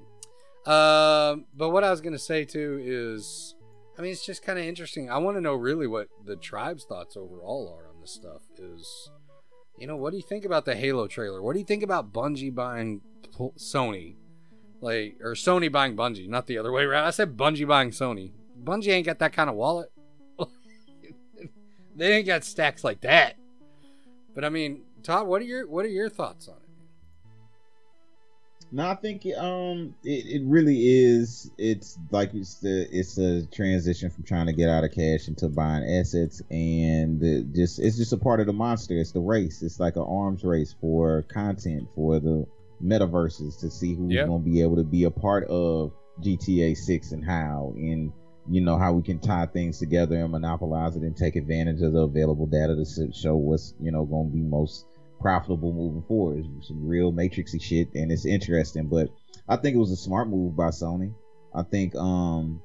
Um, 0.66 1.46
but 1.56 1.70
what 1.70 1.84
I 1.84 1.92
was 1.92 2.02
gonna 2.02 2.18
say 2.18 2.46
too 2.46 2.80
is, 2.82 3.54
I 4.00 4.02
mean, 4.02 4.14
it's 4.14 4.26
just 4.26 4.44
kind 4.44 4.58
of 4.58 4.64
interesting. 4.64 5.12
I 5.12 5.18
want 5.18 5.36
to 5.36 5.42
know 5.42 5.56
really 5.56 5.86
what 5.86 6.08
the 6.24 6.38
tribe's 6.38 6.86
thoughts 6.86 7.18
overall 7.18 7.78
are 7.78 7.90
on 7.90 8.00
this 8.00 8.12
stuff. 8.12 8.44
Is 8.58 9.12
you 9.78 9.88
know, 9.88 9.98
what 9.98 10.12
do 10.12 10.18
you 10.18 10.24
think 10.24 10.46
about 10.46 10.64
the 10.64 10.74
Halo 10.74 11.06
trailer? 11.08 11.42
What 11.42 11.52
do 11.52 11.60
you 11.60 11.66
think 11.66 11.84
about 11.84 12.14
Bungie 12.14 12.56
buying 12.56 13.02
Sony? 13.58 14.16
Like, 14.80 15.18
or 15.22 15.34
Sony 15.34 15.70
buying 15.70 15.98
Bungie, 15.98 16.30
not 16.30 16.48
the 16.48 16.58
other 16.58 16.72
way 16.72 16.84
around. 16.84 17.08
I 17.08 17.10
said 17.10 17.36
Bungie 17.36 17.68
buying 17.68 17.92
Sony. 17.92 18.32
Bungie 18.64 18.94
ain't 18.94 19.06
got 19.06 19.20
that 19.20 19.34
kind 19.34 19.50
of 19.50 19.58
wallet. 19.58 19.92
they 21.96 22.14
ain't 22.14 22.26
got 22.26 22.46
stacks 22.46 22.86
like 22.86 23.02
that. 23.02 23.36
But 24.34 24.46
I 24.46 24.50
mean, 24.50 24.84
Todd, 25.04 25.28
what 25.28 25.42
are 25.42 25.46
your 25.46 25.68
what 25.68 25.84
are 25.84 25.90
your 25.90 26.08
thoughts 26.08 26.48
on 26.48 26.56
it? 26.56 26.69
No, 28.72 28.88
I 28.88 28.96
think 28.96 29.26
um 29.38 29.96
it, 30.04 30.42
it 30.42 30.42
really 30.46 30.88
is. 30.88 31.50
It's 31.58 31.98
like 32.12 32.34
it's 32.34 32.56
the 32.56 32.88
it's 32.92 33.18
a 33.18 33.46
transition 33.48 34.10
from 34.10 34.24
trying 34.24 34.46
to 34.46 34.54
get 34.54 34.70
out 34.70 34.84
of 34.84 34.92
cash 34.92 35.28
into 35.28 35.50
buying 35.50 35.84
assets, 35.84 36.42
and 36.52 37.22
it 37.24 37.54
just 37.54 37.80
it's 37.80 37.98
just 37.98 38.14
a 38.14 38.18
part 38.18 38.40
of 38.40 38.46
the 38.46 38.54
monster. 38.54 38.96
It's 38.96 39.12
the 39.12 39.22
race. 39.22 39.64
It's 39.64 39.80
like 39.80 39.96
an 39.96 40.06
arms 40.08 40.44
race 40.44 40.76
for 40.80 41.24
content 41.24 41.88
for 41.96 42.20
the 42.20 42.46
metaverses 42.84 43.60
to 43.60 43.72
see 43.72 43.96
who's 43.96 44.14
to 44.14 44.40
be 44.40 44.62
able 44.62 44.76
to 44.78 44.84
be 44.84 45.04
a 45.06 45.12
part 45.12 45.46
of 45.46 45.92
GTA 46.22 46.78
Six 46.78 47.12
and 47.12 47.26
how, 47.26 47.74
and 47.76 48.12
you 48.50 48.62
know 48.62 48.78
how 48.78 48.94
we 48.94 49.02
can 49.02 49.20
tie 49.20 49.48
things 49.48 49.80
together 49.80 50.16
and 50.16 50.32
monopolize 50.32 50.96
it 50.96 51.02
and 51.02 51.18
take 51.18 51.36
advantage 51.36 51.82
of 51.82 51.94
the 51.94 52.02
available 52.02 52.46
data 52.46 52.76
to 52.76 53.12
show 53.14 53.36
what's 53.36 53.74
you 53.80 53.92
know 53.92 54.06
going 54.06 54.30
to 54.30 54.34
be 54.34 54.42
most 54.42 54.86
profitable 55.20 55.74
moving 55.74 56.04
forward. 56.04 56.46
It's 56.58 56.68
some 56.68 56.86
real 56.86 57.12
matrixy 57.12 57.62
shit, 57.62 57.90
and 57.96 58.12
it's 58.12 58.26
interesting. 58.26 58.88
But 58.88 59.10
I 59.48 59.56
think 59.58 59.76
it 59.76 59.80
was 59.80 59.92
a 59.92 59.96
smart 59.98 60.28
move 60.28 60.56
by 60.56 60.70
Sony. 60.70 61.14
I 61.54 61.64
think 61.64 61.96
um 61.96 62.62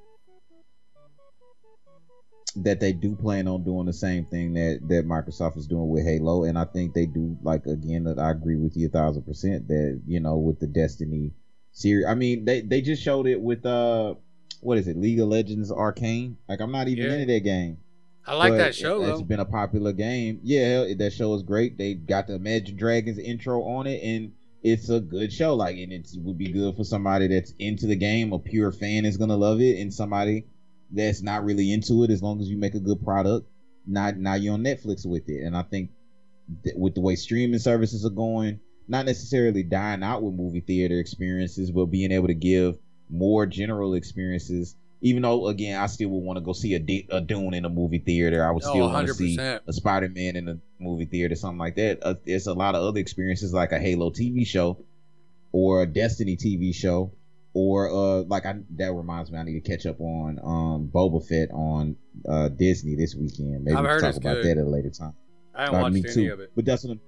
that 2.57 2.79
they 2.79 2.93
do 2.93 3.17
plan 3.17 3.49
on 3.49 3.65
doing 3.65 3.87
the 3.87 3.93
same 3.93 4.25
thing 4.27 4.55
that 4.55 4.79
that 4.89 5.05
Microsoft 5.07 5.57
is 5.57 5.67
doing 5.67 5.89
with 5.89 6.05
Halo, 6.05 6.45
and 6.45 6.57
I 6.59 6.65
think 6.65 6.95
they 6.95 7.07
do 7.07 7.37
like 7.43 7.67
again 7.67 8.05
that 8.05 8.19
I 8.19 8.31
agree 8.31 8.57
with 8.57 8.77
you 8.77 8.87
a 8.87 8.91
thousand 8.91 9.23
percent 9.23 9.69
that 9.69 10.01
you 10.07 10.21
know 10.21 10.37
with 10.37 10.61
the 10.61 10.67
Destiny 10.67 11.33
series. 11.73 12.07
I 12.07 12.15
mean 12.15 12.45
they 12.45 12.61
they 12.61 12.81
just 12.81 13.03
showed 13.03 13.27
it 13.27 13.41
with 13.41 13.67
uh 13.67 14.15
what 14.61 14.79
is 14.79 14.87
it 14.89 14.97
League 14.97 15.21
of 15.21 15.29
Legends 15.29 15.71
Arcane? 15.73 16.37
Like 16.49 16.61
I'm 16.61 16.71
not 16.71 16.89
even 16.89 17.07
Yeah. 17.07 17.15
into 17.15 17.33
that 17.33 17.41
game. 17.41 17.79
I 18.27 18.37
like 18.37 18.53
But 18.53 18.59
that 18.59 18.75
show 18.75 19.03
it- 19.03 19.07
though. 19.07 19.13
It's 19.13 19.23
been 19.23 19.41
a 19.41 19.45
popular 19.45 19.93
game. 19.93 20.41
Yeah, 20.43 20.95
that 20.99 21.13
show 21.13 21.35
is 21.35 21.43
great. 21.43 21.77
They 21.77 21.95
got 21.95 22.27
the 22.27 22.35
Imagine 22.35 22.77
Dragons 22.77 23.19
intro 23.19 23.63
on 23.63 23.87
it, 23.87 24.03
and 24.03 24.33
it's 24.63 24.89
a 24.89 25.01
good 25.01 25.33
show. 25.33 25.55
Like, 25.55 25.77
and 25.77 25.93
it 25.93 26.09
would 26.17 26.39
be 26.39 26.51
good 26.53 26.75
for 26.77 26.85
somebody 26.85 27.27
that's 27.27 27.53
into 27.59 27.87
the 27.87 27.97
game. 27.97 28.33
A 28.33 28.39
pure 28.39 28.73
fan 28.73 29.05
is 29.05 29.17
gonna 29.19 29.37
love 29.37 29.61
it, 29.61 29.79
and 29.79 29.93
somebody 29.93 30.47
that's 30.91 31.23
not 31.23 31.45
really 31.45 31.73
into 31.73 32.03
it. 32.05 32.11
As 32.11 32.23
long 32.23 32.41
as 32.41 32.49
you 32.49 32.57
make 32.57 32.75
a 32.75 32.81
good 32.81 33.03
product, 33.05 33.47
not 33.87 34.17
now 34.17 34.35
you're 34.35 34.55
on 34.55 34.63
Netflix 34.65 35.05
with 35.05 35.29
it. 35.29 35.43
And 35.43 35.57
I 35.57 35.63
think 35.63 35.91
with 36.77 36.95
the 36.95 37.01
way 37.01 37.17
streaming 37.17 37.59
services 37.59 38.05
are 38.07 38.11
going, 38.11 38.61
not 38.89 39.07
necessarily 39.07 39.63
dying 39.63 40.03
out 40.03 40.23
with 40.23 40.35
movie 40.35 40.61
theater 40.61 40.99
experiences, 40.99 41.71
but 41.71 41.87
being 41.87 42.13
able 42.13 42.29
to 42.29 42.35
give 42.35 42.79
more 43.11 43.47
general 43.47 43.95
experiences. 43.95 44.77
Even 45.07 45.23
though, 45.23 45.49
again, 45.49 45.79
I 45.79 45.87
still 45.87 46.09
would 46.09 46.25
want 46.25 46.39
to 46.39 46.41
go 46.41 46.55
see 46.55 46.73
a, 46.75 46.79
D- 46.79 47.07
a 47.11 47.21
Dune 47.21 47.53
in 47.53 47.65
a 47.67 47.69
movie 47.69 47.99
theater. 47.99 48.43
I 48.43 48.51
would 48.51 48.65
Oh, 48.65 48.71
still 48.71 48.89
want 48.89 49.07
to 49.07 49.13
see 49.15 49.37
a 49.39 49.61
Spider 49.73 50.09
Man 50.09 50.35
in 50.35 50.49
a 50.49 50.59
movie 50.81 51.05
theater, 51.05 51.35
something 51.35 51.59
like 51.59 51.77
that. 51.77 51.99
Uh, 52.03 52.15
there's 52.25 52.47
a 52.47 52.55
lot 52.55 52.75
of 52.75 52.83
other 52.83 53.01
experiences 53.01 53.53
like 53.53 53.73
a 53.73 53.79
Halo 53.79 54.11
TV 54.11 54.47
show 54.47 54.83
or 55.53 55.83
a 55.83 55.87
Destiny 55.87 56.37
TV 56.39 56.75
show. 56.75 57.13
Or 57.53 57.89
uh, 57.91 58.23
like 58.25 58.47
I, 58.47 58.57
that 58.77 58.93
reminds 58.93 59.31
me, 59.31 59.39
I 59.39 59.45
need 59.45 59.63
to 59.63 59.71
catch 59.71 59.85
up 59.87 60.01
on 60.01 60.41
um 60.43 60.91
Boba 60.93 61.25
Fett 61.25 61.51
on 61.53 61.97
uh 62.29 62.49
Disney 62.49 62.97
this 62.97 63.15
weekend. 63.15 63.63
Maybe 63.63 63.77
I've 63.77 63.85
we 63.85 63.89
can 63.91 64.01
talk 64.01 64.17
about 64.17 64.35
good. 64.37 64.45
that 64.57 64.61
at 64.63 64.67
a 64.67 64.69
later 64.69 64.91
time. 64.91 65.15
I 65.55 65.65
haven't 65.67 65.79
Uh, 65.79 65.83
watched 65.83 65.95
me 65.95 66.01
any 66.05 66.15
too. 66.15 66.33
of 66.33 66.41
it. 66.41 66.51
But 66.57 66.65
that's 66.65 66.83
what 66.85 66.99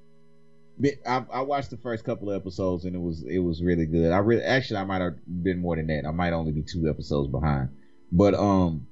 I, 1.07 1.25
I 1.33 1.41
watched 1.41 1.71
the 1.71 1.79
first 1.79 2.05
couple 2.05 2.31
of 2.31 2.41
episodes 2.41 2.85
and 2.85 2.95
it 2.95 2.99
was 3.01 3.25
it 3.29 3.39
was 3.39 3.63
really 3.63 3.87
good. 3.87 4.13
I 4.13 4.19
really 4.19 4.43
actually 4.43 4.77
I 4.81 4.85
might 4.85 5.01
have 5.01 5.15
been 5.27 5.59
more 5.61 5.75
than 5.77 5.87
that. 5.87 6.05
I 6.07 6.11
might 6.11 6.33
only 6.35 6.53
be 6.53 6.63
two 6.63 6.89
episodes 6.89 7.29
behind, 7.31 7.71
but 8.13 8.35
um, 8.35 8.87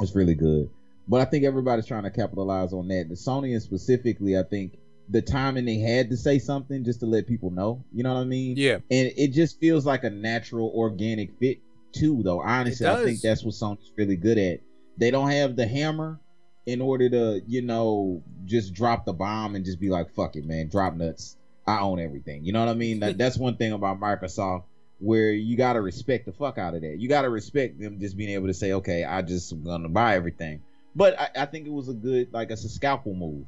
it's 0.00 0.14
really 0.14 0.34
good. 0.34 0.70
but 1.08 1.20
I 1.20 1.24
think 1.24 1.44
everybody's 1.44 1.86
trying 1.86 2.04
to 2.04 2.10
capitalize 2.10 2.72
on 2.72 2.88
that. 2.88 3.08
The 3.08 3.14
Sony 3.14 3.52
and 3.52 3.62
specifically, 3.62 4.38
I 4.38 4.42
think 4.42 4.78
the 5.08 5.20
timing 5.20 5.64
they 5.64 5.78
had 5.78 6.10
to 6.10 6.16
say 6.16 6.38
something 6.38 6.84
just 6.84 7.00
to 7.00 7.06
let 7.06 7.26
people 7.26 7.50
know. 7.50 7.84
You 7.92 8.02
know 8.04 8.14
what 8.14 8.20
I 8.20 8.24
mean? 8.24 8.56
Yeah. 8.56 8.76
And 8.90 9.12
it 9.16 9.28
just 9.32 9.58
feels 9.60 9.84
like 9.84 10.04
a 10.04 10.10
natural, 10.10 10.72
organic 10.74 11.38
fit 11.38 11.58
too. 11.92 12.22
Though 12.22 12.40
honestly, 12.40 12.86
I 12.86 13.04
think 13.04 13.20
that's 13.20 13.44
what 13.44 13.54
Sony's 13.54 13.92
really 13.96 14.16
good 14.16 14.38
at. 14.38 14.60
They 14.96 15.10
don't 15.10 15.30
have 15.30 15.56
the 15.56 15.66
hammer 15.66 16.20
in 16.66 16.80
order 16.80 17.10
to, 17.10 17.42
you 17.46 17.62
know, 17.62 18.22
just 18.44 18.72
drop 18.72 19.04
the 19.04 19.12
bomb 19.12 19.56
and 19.56 19.64
just 19.64 19.80
be 19.80 19.88
like, 19.90 20.14
"Fuck 20.14 20.36
it, 20.36 20.44
man, 20.44 20.68
drop 20.68 20.94
nuts. 20.94 21.36
I 21.66 21.80
own 21.80 21.98
everything." 21.98 22.44
You 22.44 22.52
know 22.52 22.60
what 22.60 22.68
I 22.68 22.74
mean? 22.74 23.00
That, 23.00 23.18
that's 23.18 23.36
one 23.36 23.56
thing 23.56 23.72
about 23.72 23.98
Microsoft 24.00 24.64
where 25.02 25.32
you 25.32 25.56
gotta 25.56 25.80
respect 25.80 26.26
the 26.26 26.32
fuck 26.32 26.58
out 26.58 26.74
of 26.74 26.82
that. 26.82 27.00
You 27.00 27.08
gotta 27.08 27.28
respect 27.28 27.80
them 27.80 27.98
just 27.98 28.16
being 28.16 28.30
able 28.30 28.46
to 28.46 28.54
say, 28.54 28.72
"Okay, 28.72 29.02
I 29.02 29.20
just 29.22 29.52
am 29.52 29.64
gonna 29.64 29.88
buy 29.88 30.14
everything." 30.14 30.62
But 30.94 31.18
I, 31.18 31.30
I 31.36 31.46
think 31.46 31.66
it 31.66 31.72
was 31.72 31.88
a 31.88 31.94
good, 31.94 32.32
like, 32.32 32.50
it's 32.50 32.64
a 32.64 32.68
scalpel 32.68 33.14
move, 33.14 33.46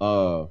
uh, 0.00 0.46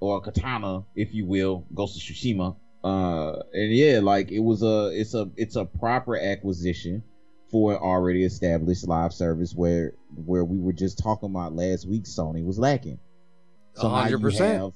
or 0.00 0.16
a 0.16 0.20
katana, 0.20 0.84
if 0.94 1.12
you 1.12 1.26
will, 1.26 1.66
Ghost 1.74 1.96
of 1.96 2.02
Tsushima. 2.02 2.56
Uh, 2.82 3.42
and 3.52 3.72
yeah, 3.72 4.00
like 4.02 4.32
it 4.32 4.40
was 4.40 4.62
a, 4.62 4.88
it's 4.98 5.14
a, 5.14 5.30
it's 5.36 5.56
a 5.56 5.64
proper 5.64 6.16
acquisition 6.16 7.02
for 7.50 7.72
an 7.72 7.78
already 7.78 8.24
established 8.24 8.88
live 8.88 9.12
service 9.12 9.54
where 9.54 9.92
where 10.24 10.44
we 10.44 10.58
were 10.58 10.72
just 10.72 10.98
talking 10.98 11.28
about 11.28 11.54
last 11.54 11.86
week. 11.86 12.04
Sony 12.04 12.44
was 12.44 12.58
lacking. 12.58 12.98
You 13.76 13.88
100%. 14.18 14.72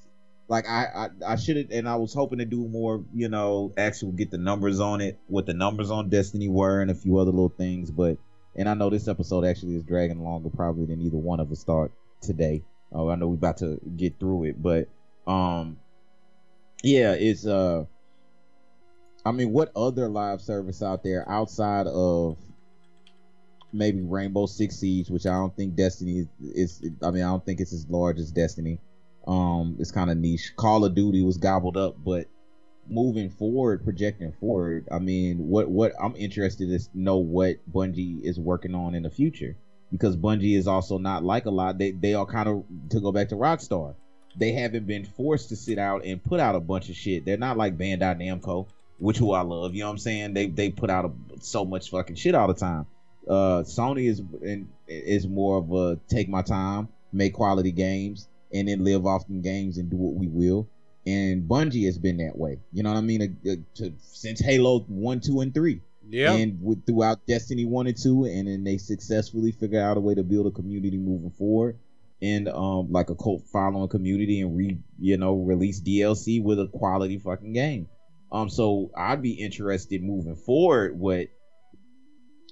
Like 0.49 0.67
I, 0.67 0.85
I, 0.95 1.33
I 1.33 1.35
should 1.35 1.57
have, 1.57 1.67
and 1.71 1.89
I 1.89 1.97
was 1.97 2.13
hoping 2.13 2.39
to 2.39 2.45
do 2.45 2.67
more. 2.67 3.03
You 3.13 3.27
know, 3.27 3.73
actually 3.77 4.13
get 4.13 4.31
the 4.31 4.37
numbers 4.37 4.79
on 4.79 5.01
it, 5.01 5.19
what 5.27 5.45
the 5.45 5.53
numbers 5.53 5.91
on 5.91 6.09
Destiny 6.09 6.47
were, 6.47 6.81
and 6.81 6.89
a 6.89 6.95
few 6.95 7.17
other 7.17 7.31
little 7.31 7.49
things. 7.49 7.91
But 7.91 8.17
and 8.55 8.69
I 8.69 8.73
know 8.73 8.89
this 8.89 9.07
episode 9.07 9.45
actually 9.45 9.75
is 9.75 9.83
dragging 9.83 10.23
longer 10.23 10.49
probably 10.49 10.85
than 10.85 11.01
either 11.01 11.17
one 11.17 11.39
of 11.39 11.51
us 11.51 11.63
thought 11.63 11.91
today. 12.21 12.63
Oh, 12.91 13.09
I 13.09 13.15
know 13.15 13.27
we're 13.27 13.35
about 13.35 13.57
to 13.57 13.79
get 13.97 14.19
through 14.19 14.45
it, 14.45 14.61
but 14.61 14.87
um, 15.27 15.77
yeah, 16.81 17.11
it's 17.13 17.45
uh, 17.45 17.83
I 19.25 19.31
mean, 19.31 19.51
what 19.51 19.71
other 19.75 20.07
live 20.07 20.41
service 20.41 20.81
out 20.81 21.03
there 21.03 21.29
outside 21.29 21.87
of 21.87 22.37
maybe 23.73 24.01
Rainbow 24.01 24.45
Six 24.45 24.77
Siege, 24.77 25.09
which 25.09 25.25
I 25.25 25.33
don't 25.33 25.55
think 25.55 25.75
Destiny 25.75 26.27
is 26.41 26.81
I 27.03 27.11
mean, 27.11 27.23
I 27.23 27.27
don't 27.27 27.45
think 27.45 27.59
it's 27.59 27.73
as 27.73 27.85
large 27.89 28.19
as 28.19 28.31
Destiny. 28.31 28.79
Um, 29.27 29.75
it's 29.79 29.91
kind 29.91 30.09
of 30.09 30.17
niche. 30.17 30.53
Call 30.55 30.85
of 30.85 30.95
Duty 30.95 31.21
was 31.21 31.37
gobbled 31.37 31.75
up, 31.77 31.95
but 32.03 32.27
moving 32.89 33.29
forward, 33.29 33.83
projecting 33.83 34.31
forward, 34.31 34.87
I 34.91 34.99
mean, 34.99 35.49
what 35.49 35.69
what 35.69 35.93
I'm 36.01 36.15
interested 36.15 36.69
is 36.69 36.89
know 36.93 37.17
what 37.17 37.57
Bungie 37.71 38.21
is 38.23 38.39
working 38.39 38.73
on 38.73 38.95
in 38.95 39.03
the 39.03 39.09
future 39.09 39.57
because 39.91 40.15
Bungie 40.15 40.57
is 40.57 40.67
also 40.67 40.97
not 40.97 41.23
like 41.23 41.45
a 41.45 41.51
lot. 41.51 41.77
They 41.77 41.91
they 41.91 42.13
are 42.13 42.25
kind 42.25 42.47
of 42.47 42.63
to 42.89 42.99
go 42.99 43.11
back 43.11 43.29
to 43.29 43.35
Rockstar. 43.35 43.95
They 44.37 44.51
haven't 44.51 44.85
been 44.85 45.03
forced 45.03 45.49
to 45.49 45.55
sit 45.55 45.79
out 45.79 46.05
and 46.05 46.23
put 46.23 46.39
out 46.39 46.55
a 46.55 46.59
bunch 46.59 46.89
of 46.89 46.95
shit. 46.95 47.25
They're 47.25 47.37
not 47.37 47.57
like 47.57 47.77
Bandai 47.77 48.21
Namco, 48.21 48.67
which 48.99 49.17
who 49.17 49.31
I 49.31 49.41
love. 49.41 49.73
You 49.73 49.81
know 49.81 49.87
what 49.87 49.93
I'm 49.93 49.97
saying? 49.97 50.33
They 50.33 50.47
they 50.47 50.69
put 50.69 50.89
out 50.89 51.05
a, 51.05 51.41
so 51.41 51.65
much 51.65 51.89
fucking 51.89 52.15
shit 52.15 52.35
all 52.35 52.47
the 52.47 52.53
time. 52.53 52.85
Uh, 53.27 53.63
Sony 53.63 54.09
is 54.09 54.21
is 54.87 55.27
more 55.27 55.57
of 55.57 55.71
a 55.73 55.99
take 56.07 56.29
my 56.29 56.41
time, 56.41 56.87
make 57.11 57.33
quality 57.33 57.71
games, 57.71 58.29
and 58.53 58.67
then 58.67 58.83
live 58.83 59.05
off 59.05 59.27
them 59.27 59.41
games 59.41 59.77
and 59.77 59.89
do 59.89 59.97
what 59.97 60.15
we 60.15 60.27
will. 60.27 60.67
And 61.05 61.47
Bungie 61.47 61.85
has 61.85 61.97
been 61.97 62.17
that 62.17 62.37
way. 62.37 62.59
You 62.73 62.83
know 62.83 62.91
what 62.91 62.97
I 62.97 63.01
mean? 63.01 63.37
Uh, 63.45 63.51
uh, 63.51 63.55
to, 63.75 63.93
since 63.99 64.39
Halo 64.41 64.79
one, 64.87 65.21
two, 65.21 65.39
and 65.39 65.53
three 65.53 65.81
Yeah. 66.09 66.33
and 66.33 66.61
with, 66.61 66.85
throughout 66.85 67.25
Destiny 67.27 67.63
one 67.65 67.87
and 67.87 67.97
two, 67.97 68.25
and 68.25 68.47
then 68.47 68.63
they 68.63 68.77
successfully 68.77 69.51
figured 69.51 69.81
out 69.81 69.97
a 69.97 70.01
way 70.01 70.15
to 70.15 70.23
build 70.23 70.47
a 70.47 70.51
community 70.51 70.97
moving 70.97 71.31
forward, 71.31 71.77
and 72.21 72.49
um 72.49 72.91
like 72.91 73.09
a 73.09 73.15
cult 73.15 73.43
following 73.53 73.87
community, 73.87 74.41
and 74.41 74.57
re 74.57 74.77
you 74.99 75.17
know 75.17 75.35
release 75.35 75.79
DLC 75.81 76.43
with 76.43 76.59
a 76.59 76.67
quality 76.67 77.17
fucking 77.19 77.53
game. 77.53 77.87
Um, 78.29 78.49
so 78.49 78.91
I'd 78.97 79.21
be 79.21 79.31
interested 79.31 80.03
moving 80.03 80.35
forward 80.35 80.99
what 80.99 81.27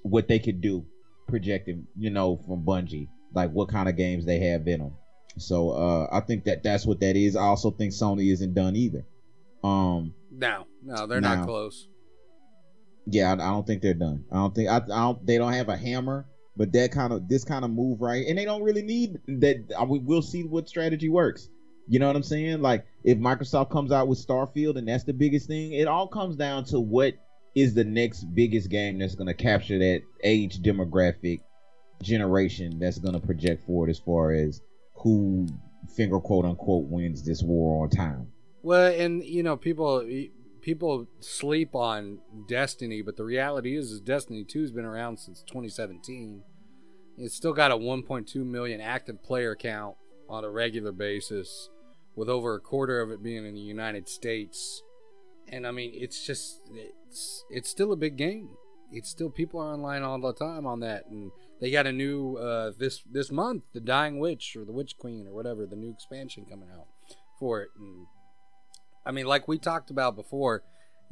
what 0.04 0.28
they 0.28 0.40
could 0.40 0.62
do, 0.62 0.86
projecting 1.28 1.88
you 1.98 2.10
know 2.10 2.38
from 2.38 2.64
Bungie, 2.64 3.10
like 3.34 3.52
what 3.52 3.68
kind 3.70 3.90
of 3.90 3.98
games 3.98 4.26
they 4.26 4.40
have 4.40 4.66
in 4.68 4.80
them. 4.80 4.94
So 5.38 5.72
uh, 5.72 6.08
I 6.12 6.22
think 6.22 6.46
that 6.46 6.64
that's 6.64 6.86
what 6.86 7.00
that 7.02 7.16
is. 7.16 7.36
I 7.36 7.44
also 7.44 7.72
think 7.72 7.92
Sony 7.94 8.32
isn't 8.32 8.54
done 8.54 8.76
either. 8.76 9.06
Um, 9.64 10.14
no, 10.32 10.66
no, 10.84 11.08
they're 11.08 11.22
No. 11.22 11.36
not 11.36 11.46
close. 11.46 11.88
yeah, 13.08 13.30
I, 13.32 13.34
I 13.34 13.52
don't 13.52 13.66
think 13.68 13.82
they're 13.82 13.94
done. 13.94 14.24
I 14.32 14.36
don't 14.36 14.54
think 14.56 14.70
I, 14.70 14.78
I 14.78 14.80
don't. 14.88 15.26
They 15.26 15.38
don't 15.38 15.54
have 15.54 15.70
a 15.70 15.76
hammer, 15.78 16.26
but 16.56 16.72
that 16.74 16.92
kind 16.92 17.12
of 17.14 17.28
this 17.28 17.44
kind 17.44 17.66
of 17.66 17.72
move 17.72 18.02
right, 18.02 18.26
and 18.28 18.38
they 18.38 18.46
don't 18.46 18.64
really 18.64 18.82
need 18.84 19.20
that. 19.28 19.74
I 19.78 19.86
mean, 19.86 20.06
we'll 20.06 20.22
see 20.22 20.44
what 20.44 20.70
strategy 20.70 21.10
works. 21.10 21.50
You 21.88 22.00
know 22.00 22.08
what 22.08 22.16
I'm 22.16 22.24
saying? 22.24 22.62
Like 22.62 22.86
if 23.04 23.18
Microsoft 23.20 23.70
comes 23.70 23.92
out 23.92 24.08
with 24.08 24.26
Starfield 24.26 24.78
and 24.78 24.88
that's 24.88 25.04
the 25.04 25.14
biggest 25.14 25.48
thing, 25.48 25.74
it 25.74 25.88
all 25.88 26.08
comes 26.08 26.36
down 26.36 26.64
to 26.66 26.80
what 26.80 27.14
is 27.54 27.74
the 27.76 27.84
next 27.84 28.24
biggest 28.34 28.70
game 28.70 28.98
that's 28.98 29.14
going 29.16 29.28
to 29.28 29.34
capture 29.36 29.78
that 29.78 30.02
age 30.24 30.62
demographic 30.62 31.42
generation 32.02 32.80
that's 32.80 32.98
going 33.00 33.14
to 33.14 33.20
project 33.26 33.66
forward 33.66 33.90
as 33.90 34.00
far 34.00 34.32
as 34.32 34.62
who 35.06 35.48
finger 35.96 36.20
quote 36.20 36.46
unquote 36.46 36.86
wins 36.90 37.24
this 37.24 37.44
war 37.44 37.84
on 37.84 37.90
time. 37.92 38.28
Well, 38.64 38.92
and 38.92 39.24
you 39.24 39.44
know, 39.44 39.56
people 39.56 40.04
people 40.62 41.08
sleep 41.20 41.76
on 41.76 42.18
Destiny, 42.48 43.04
but 43.04 43.16
the 43.16 43.24
reality 43.24 43.78
is, 43.78 43.92
is 43.92 44.02
Destiny 44.02 44.44
Two 44.44 44.62
has 44.62 44.72
been 44.72 44.84
around 44.84 45.20
since 45.20 45.44
2017. 45.44 46.42
It's 47.18 47.36
still 47.36 47.54
got 47.54 47.72
a 47.72 47.78
1.2 47.78 48.36
million 48.44 48.82
active 48.82 49.24
player 49.24 49.56
count 49.56 49.96
on 50.28 50.44
a 50.44 50.50
regular 50.50 50.92
basis, 50.92 51.70
with 52.16 52.28
over 52.28 52.56
a 52.56 52.60
quarter 52.60 53.00
of 53.00 53.12
it 53.12 53.22
being 53.22 53.46
in 53.46 53.54
the 53.54 53.62
United 53.62 54.10
States. 54.10 54.82
And 55.48 55.68
I 55.68 55.72
mean, 55.72 55.92
it's 55.94 56.26
just 56.26 56.62
it's 56.74 57.46
it's 57.52 57.70
still 57.70 57.92
a 57.92 57.96
big 57.96 58.18
game. 58.18 58.50
It's 58.92 59.10
still 59.10 59.30
people 59.30 59.60
are 59.60 59.72
online 59.72 60.02
all 60.02 60.20
the 60.20 60.34
time 60.34 60.66
on 60.66 60.80
that, 60.80 61.06
and 61.12 61.32
they 61.62 61.72
got 61.72 61.88
a 61.88 61.92
new 61.92 62.36
uh, 62.36 62.72
this 62.78 63.02
this 63.10 63.32
month, 63.32 63.64
the 63.74 63.80
Dying 63.80 64.20
Witch 64.20 64.56
or 64.56 64.66
the 64.66 64.74
Witch 64.74 64.98
Queen 64.98 65.28
or 65.28 65.34
whatever, 65.34 65.66
the 65.66 65.76
new 65.76 65.92
expansion 65.92 66.46
coming 66.50 66.70
out 66.72 66.88
for 67.40 67.62
it. 67.62 67.70
And 67.78 68.08
I 69.06 69.12
mean, 69.12 69.26
like 69.26 69.48
we 69.48 69.58
talked 69.58 69.90
about 69.90 70.16
before, 70.16 70.64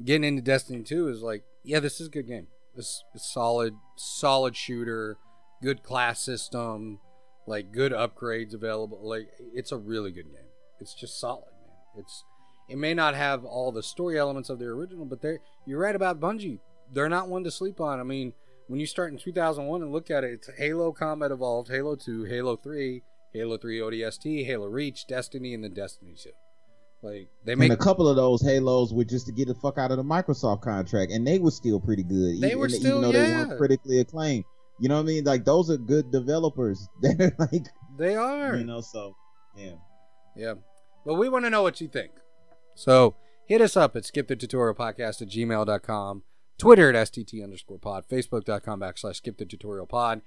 getting 0.04 0.24
into 0.24 0.42
Destiny 0.42 0.84
2 0.84 1.08
is 1.10 1.22
like, 1.22 1.44
yeah, 1.64 1.80
this 1.80 2.02
is 2.02 2.08
a 2.08 2.12
good 2.12 2.28
game. 2.28 2.48
Is 2.76 3.04
solid, 3.16 3.76
solid 3.96 4.56
shooter, 4.56 5.18
good 5.62 5.84
class 5.84 6.26
system, 6.26 7.00
like 7.46 7.72
good 7.72 7.92
upgrades 7.92 8.54
available. 8.54 9.00
Like 9.02 9.30
it's 9.54 9.72
a 9.72 9.78
really 9.78 10.12
good 10.12 10.26
game. 10.26 10.50
It's 10.80 10.94
just 10.94 11.20
solid, 11.20 11.52
man. 11.62 11.78
It's 11.98 12.24
it 12.70 12.78
may 12.78 12.94
not 12.94 13.16
have 13.16 13.46
all 13.46 13.72
the 13.72 13.84
story 13.84 14.18
elements 14.18 14.50
of 14.50 14.60
the 14.60 14.66
original, 14.66 15.06
but 15.06 15.22
they're 15.22 15.40
you're 15.66 15.80
right 15.80 15.96
about 15.96 16.20
Bungie. 16.20 16.60
They're 16.92 17.10
not 17.10 17.30
one 17.30 17.44
to 17.44 17.52
sleep 17.52 17.80
on. 17.80 18.00
I 18.00 18.04
mean, 18.04 18.34
when 18.74 18.80
you 18.80 18.88
start 18.88 19.12
in 19.12 19.20
2001 19.20 19.84
and 19.84 19.92
look 19.92 20.10
at 20.10 20.24
it, 20.24 20.32
it's 20.34 20.50
Halo 20.58 20.92
Combat 20.92 21.30
Evolved, 21.30 21.70
Halo 21.70 21.96
2, 21.96 22.24
Halo 22.24 22.56
3, 22.56 23.04
Halo 23.32 23.56
3 23.56 23.80
ODST, 23.80 24.48
Halo 24.48 24.66
Reach, 24.66 25.06
Destiny, 25.06 25.54
and 25.54 25.64
then 25.64 25.76
Destiny 25.76 26.16
2. 26.18 26.32
Like 27.04 27.30
they 27.46 27.54
make 27.54 27.70
and 27.70 27.80
a 27.80 27.84
couple 27.84 28.08
of 28.08 28.16
those 28.16 28.42
Halos 28.42 28.92
were 28.92 29.04
just 29.04 29.28
to 29.28 29.32
get 29.32 29.48
the 29.48 29.54
fuck 29.54 29.78
out 29.78 29.92
of 29.92 29.98
the 29.98 30.04
Microsoft 30.04 30.64
contract, 30.64 31.12
and 31.12 31.28
they 31.28 31.38
were 31.38 31.52
still 31.52 31.80
pretty 31.80 32.02
good. 32.02 32.42
They 32.42 32.48
even, 32.48 32.58
were 32.58 32.68
even 32.68 32.80
still- 32.80 33.02
though 33.02 33.12
they 33.12 33.32
weren't 33.32 33.60
critically 33.60 34.00
acclaimed. 34.00 34.44
You 34.80 34.90
know 34.90 34.96
what 34.96 35.02
I 35.02 35.06
mean? 35.06 35.24
Like 35.24 35.46
those 35.46 35.70
are 35.70 35.78
good 35.78 36.12
developers. 36.12 36.88
They're 37.04 37.36
like, 37.38 37.68
they 38.00 38.16
are. 38.16 38.56
you 38.56 38.64
know, 38.64 38.82
so 38.82 39.16
yeah. 39.56 39.74
Yeah. 40.36 40.54
But 41.06 41.14
we 41.14 41.30
want 41.30 41.46
to 41.46 41.52
know 41.52 41.62
what 41.62 41.80
you 41.80 41.88
think. 41.90 42.10
So 42.74 43.18
hit 43.46 43.62
us 43.62 43.78
up 43.78 43.96
at 43.96 44.04
skip 44.04 44.30
the 44.30 44.36
tutorial 44.36 44.74
podcast 44.74 45.22
at 45.22 45.28
gmail.com, 45.30 46.24
Twitter 46.64 46.96
at 46.96 47.12
STT 47.12 47.44
underscore 47.44 47.78
pod, 47.78 48.06
Facebook.com 48.10 48.80
backslash 48.80 49.18
skip 49.18 49.38
the 49.38 49.44
tutorial 49.44 49.86
pod, 49.86 50.22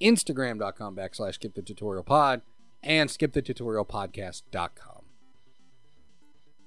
Instagram.com 0.00 0.96
backslash 0.96 1.34
skip 1.34 1.54
the 1.54 1.60
tutorial 1.60 2.02
pod, 2.02 2.40
and 2.82 3.10
skip 3.10 3.34
the 3.34 3.42
tutorial 3.42 3.84
podcast.com. 3.84 5.04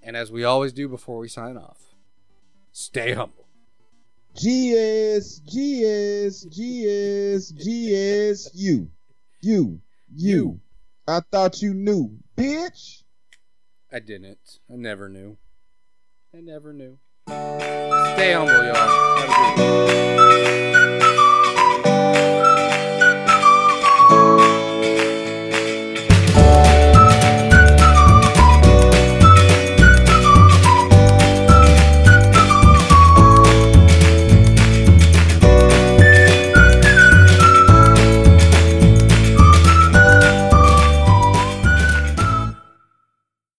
And 0.03 0.15
as 0.15 0.31
we 0.31 0.43
always 0.43 0.73
do 0.73 0.87
before 0.87 1.17
we 1.17 1.27
sign 1.27 1.57
off, 1.57 1.95
stay 2.71 3.13
humble. 3.13 3.47
GS, 4.35 5.39
GS, 5.39 6.45
GS, 6.45 7.51
GS, 7.51 8.51
you, 8.53 8.91
you, 9.41 9.81
you. 10.15 10.59
I 11.07 11.21
thought 11.31 11.63
you 11.63 11.73
knew, 11.73 12.19
bitch. 12.37 13.01
I 13.91 14.01
didn't. 14.01 14.59
I 14.71 14.75
never 14.75 15.09
knew. 15.09 15.37
I 16.31 16.41
never 16.41 16.73
knew. 16.73 16.99
Stay 17.27 18.33
humble, 18.33 18.65
y'all. 18.67 19.05